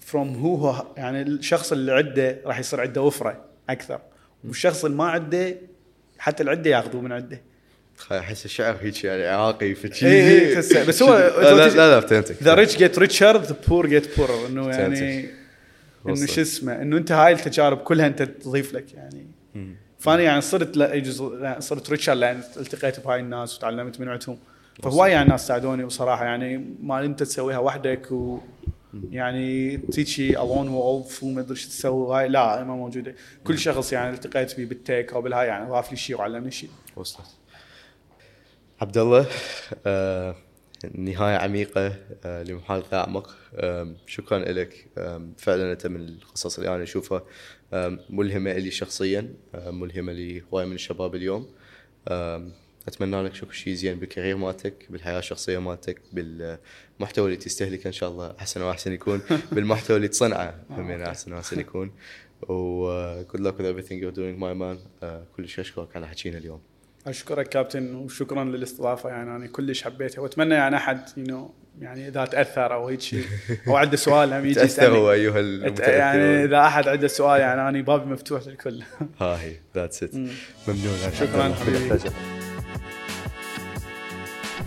from 0.00 0.34
هو 0.36 0.86
يعني 0.96 1.22
الشخص 1.22 1.72
اللي 1.72 1.92
عنده 1.92 2.38
راح 2.46 2.58
يصير 2.58 2.80
عنده 2.80 3.02
وفره 3.02 3.44
أكثر. 3.70 4.00
والشخص 4.44 4.84
اللي 4.84 4.96
ما 4.96 5.04
عنده 5.04 5.56
حتى 6.18 6.42
العده 6.42 6.70
ياخذوه 6.70 7.02
من 7.02 7.12
عنده. 7.12 7.40
أحس 8.12 8.44
الشعر 8.44 8.76
هيك 8.80 9.04
يعني 9.04 9.26
عراقي 9.26 9.74
فشي 9.74 10.06
إي 10.06 10.48
إي 10.48 10.54
تحسه. 10.54 10.84
بس 10.86 11.02
هو- 11.02 11.16
لا 11.42 11.68
لا, 11.68 11.90
لا, 11.94 12.00
فهمتك 12.00 12.42
the 12.42 12.54
rich 12.54 12.76
get 12.76 12.98
richer 12.98 13.36
the 13.42 13.56
poor 13.68 13.86
get 13.86 14.16
poorer 14.18 14.46
إنه 14.46 14.68
يعني. 14.68 15.30
إنه. 16.08 16.26
شو 16.26 16.40
اسمه 16.40 16.82
إنه 16.82 16.96
أنت 16.96 17.12
هاي 17.12 17.32
التجارب 17.32 17.78
كلها 17.78 18.06
أنت 18.06 18.22
تضيف 18.22 18.72
لك 18.74 18.94
يعني. 18.94 19.26
فأنا 19.98 20.22
يعني 20.22 20.40
صرت 20.40 20.76
لا 20.76 20.94
يجوز 20.94 21.22
لا، 21.22 21.60
صرت 21.60 21.90
richer 21.90 22.14
لأن 22.14 22.40
التقيت 22.56 23.00
بهاي 23.00 23.20
الناس 23.20 23.56
وتعلمت 23.58 24.00
من 24.00 24.08
عندهم. 24.08 24.38
فهواي 24.82 25.10
يعني 25.12 25.28
ناس 25.28 25.46
ساعدوني 25.46 25.84
بصراحة 25.84 26.24
يعني 26.24 26.64
ما 26.82 27.04
أنت 27.04 27.22
تسويها 27.22 27.58
وحدك 27.58 28.12
و 28.12 28.38
يعني 29.10 29.76
تيجي 29.76 30.38
a 30.42 30.47
lone 30.47 30.68
wolf 30.68 31.22
وما 31.22 31.40
ادري 31.40 31.56
شو 31.56 31.68
تسوي 31.68 32.16
هاي 32.16 32.28
لا 32.28 32.64
ما 32.64 32.74
موجودة. 32.76 33.14
كل 33.44 33.58
شخص 33.58 33.92
يعني 33.92 34.14
التقيت 34.14 34.56
به 34.56 34.64
بال 34.64 34.80
tech 34.80 35.12
أو 35.12 35.22
بالهاي 35.22 35.46
يعني 35.46 35.70
ضاف 35.70 35.90
لي 35.90 35.96
شيء 35.96 36.16
وعلمني 36.18 36.50
شيء. 36.50 36.70
وصلت. 36.96 37.26
عبد 38.80 38.98
الله 38.98 39.26
آه 39.86 40.34
نهاية 40.94 41.36
عميقة 41.36 41.96
آه 42.24 42.42
لمحادثة 42.42 42.96
أعمق 43.00 43.36
آم، 43.54 43.96
شكرا 44.06 44.38
لك 44.38 44.86
آم، 44.98 45.32
فعلا 45.38 45.72
أنت 45.72 45.86
من 45.86 46.08
القصص 46.08 46.58
اللي 46.58 46.74
أنا 46.74 46.82
أشوفها 46.82 47.22
آم، 47.72 47.98
ملهمة 48.10 48.52
لي 48.52 48.70
شخصيا 48.70 49.34
آم، 49.54 49.80
ملهمة 49.80 50.12
لهواية 50.12 50.66
من 50.66 50.74
الشباب 50.74 51.14
اليوم. 51.14 51.46
آم، 52.08 52.52
أتمنى 52.88 53.22
لك 53.22 53.34
شكل 53.34 53.54
شيء 53.54 53.74
زين 53.74 53.98
بالكارير 53.98 54.36
مالتك 54.36 54.74
بالحياة 54.90 55.18
الشخصية 55.18 55.58
مالتك 55.58 56.00
بالمحتوى 56.12 57.24
اللي 57.24 57.36
تستهلكه 57.36 57.88
إن 57.88 57.92
شاء 57.92 58.10
الله 58.10 58.34
أحسن 58.40 58.62
وأحسن 58.62 58.92
يكون 58.92 59.20
بالمحتوى 59.52 59.96
اللي 59.96 60.08
تصنعه. 60.08 60.54
همين 60.70 61.02
أحسن 61.02 61.32
وأحسن 61.32 61.60
يكون. 61.60 61.92
و 62.48 63.22
good 63.22 63.40
luck 63.40 63.54
with 63.58 63.66
everything 63.66 63.98
you're 64.02 64.16
doing 64.16 64.38
my 64.40 64.54
man. 64.62 64.78
آه، 65.02 65.24
كلش 65.36 65.60
أشكرك 65.60 65.96
على 65.96 66.08
حكينا 66.08 66.38
اليوم. 66.38 66.60
أشكرك 67.06 67.48
كابتن 67.48 67.94
وشكرا 67.94 68.44
للاستضافة. 68.44 69.08
يعني 69.08 69.36
أنا 69.36 69.46
كلش 69.46 69.82
حبيتها 69.82 70.20
وأتمنى 70.22 70.54
يعني 70.54 70.76
أحد 70.76 71.08
you 71.08 71.30
know 71.30 71.50
يعني 71.80 72.08
إذا 72.08 72.24
تأثر 72.24 72.74
أو 72.74 72.88
هيك 72.88 73.00
شيء 73.00 73.24
أو 73.68 73.76
عنده 73.76 73.96
سؤال 73.96 74.32
هم 74.32 74.44
يجي 74.44 74.54
تأثروا 74.54 75.14
يسألني. 75.14 75.66
أيها 75.66 75.88
يعني 75.98 76.44
إذا 76.44 76.60
أحد 76.60 76.88
عنده 76.88 77.08
سؤال 77.08 77.40
يعني 77.40 77.68
أنا 77.68 77.80
بابي 77.80 78.04
مفتوح 78.10 78.46
للكل. 78.46 78.82
ها 79.20 79.42
هي 79.42 79.56
ذاتس 79.74 80.02
ات 80.02 80.14
ممنون. 80.14 80.98
شكراً. 81.20 81.54
حبيبي. 81.54 82.10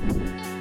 Bye. 0.07 0.52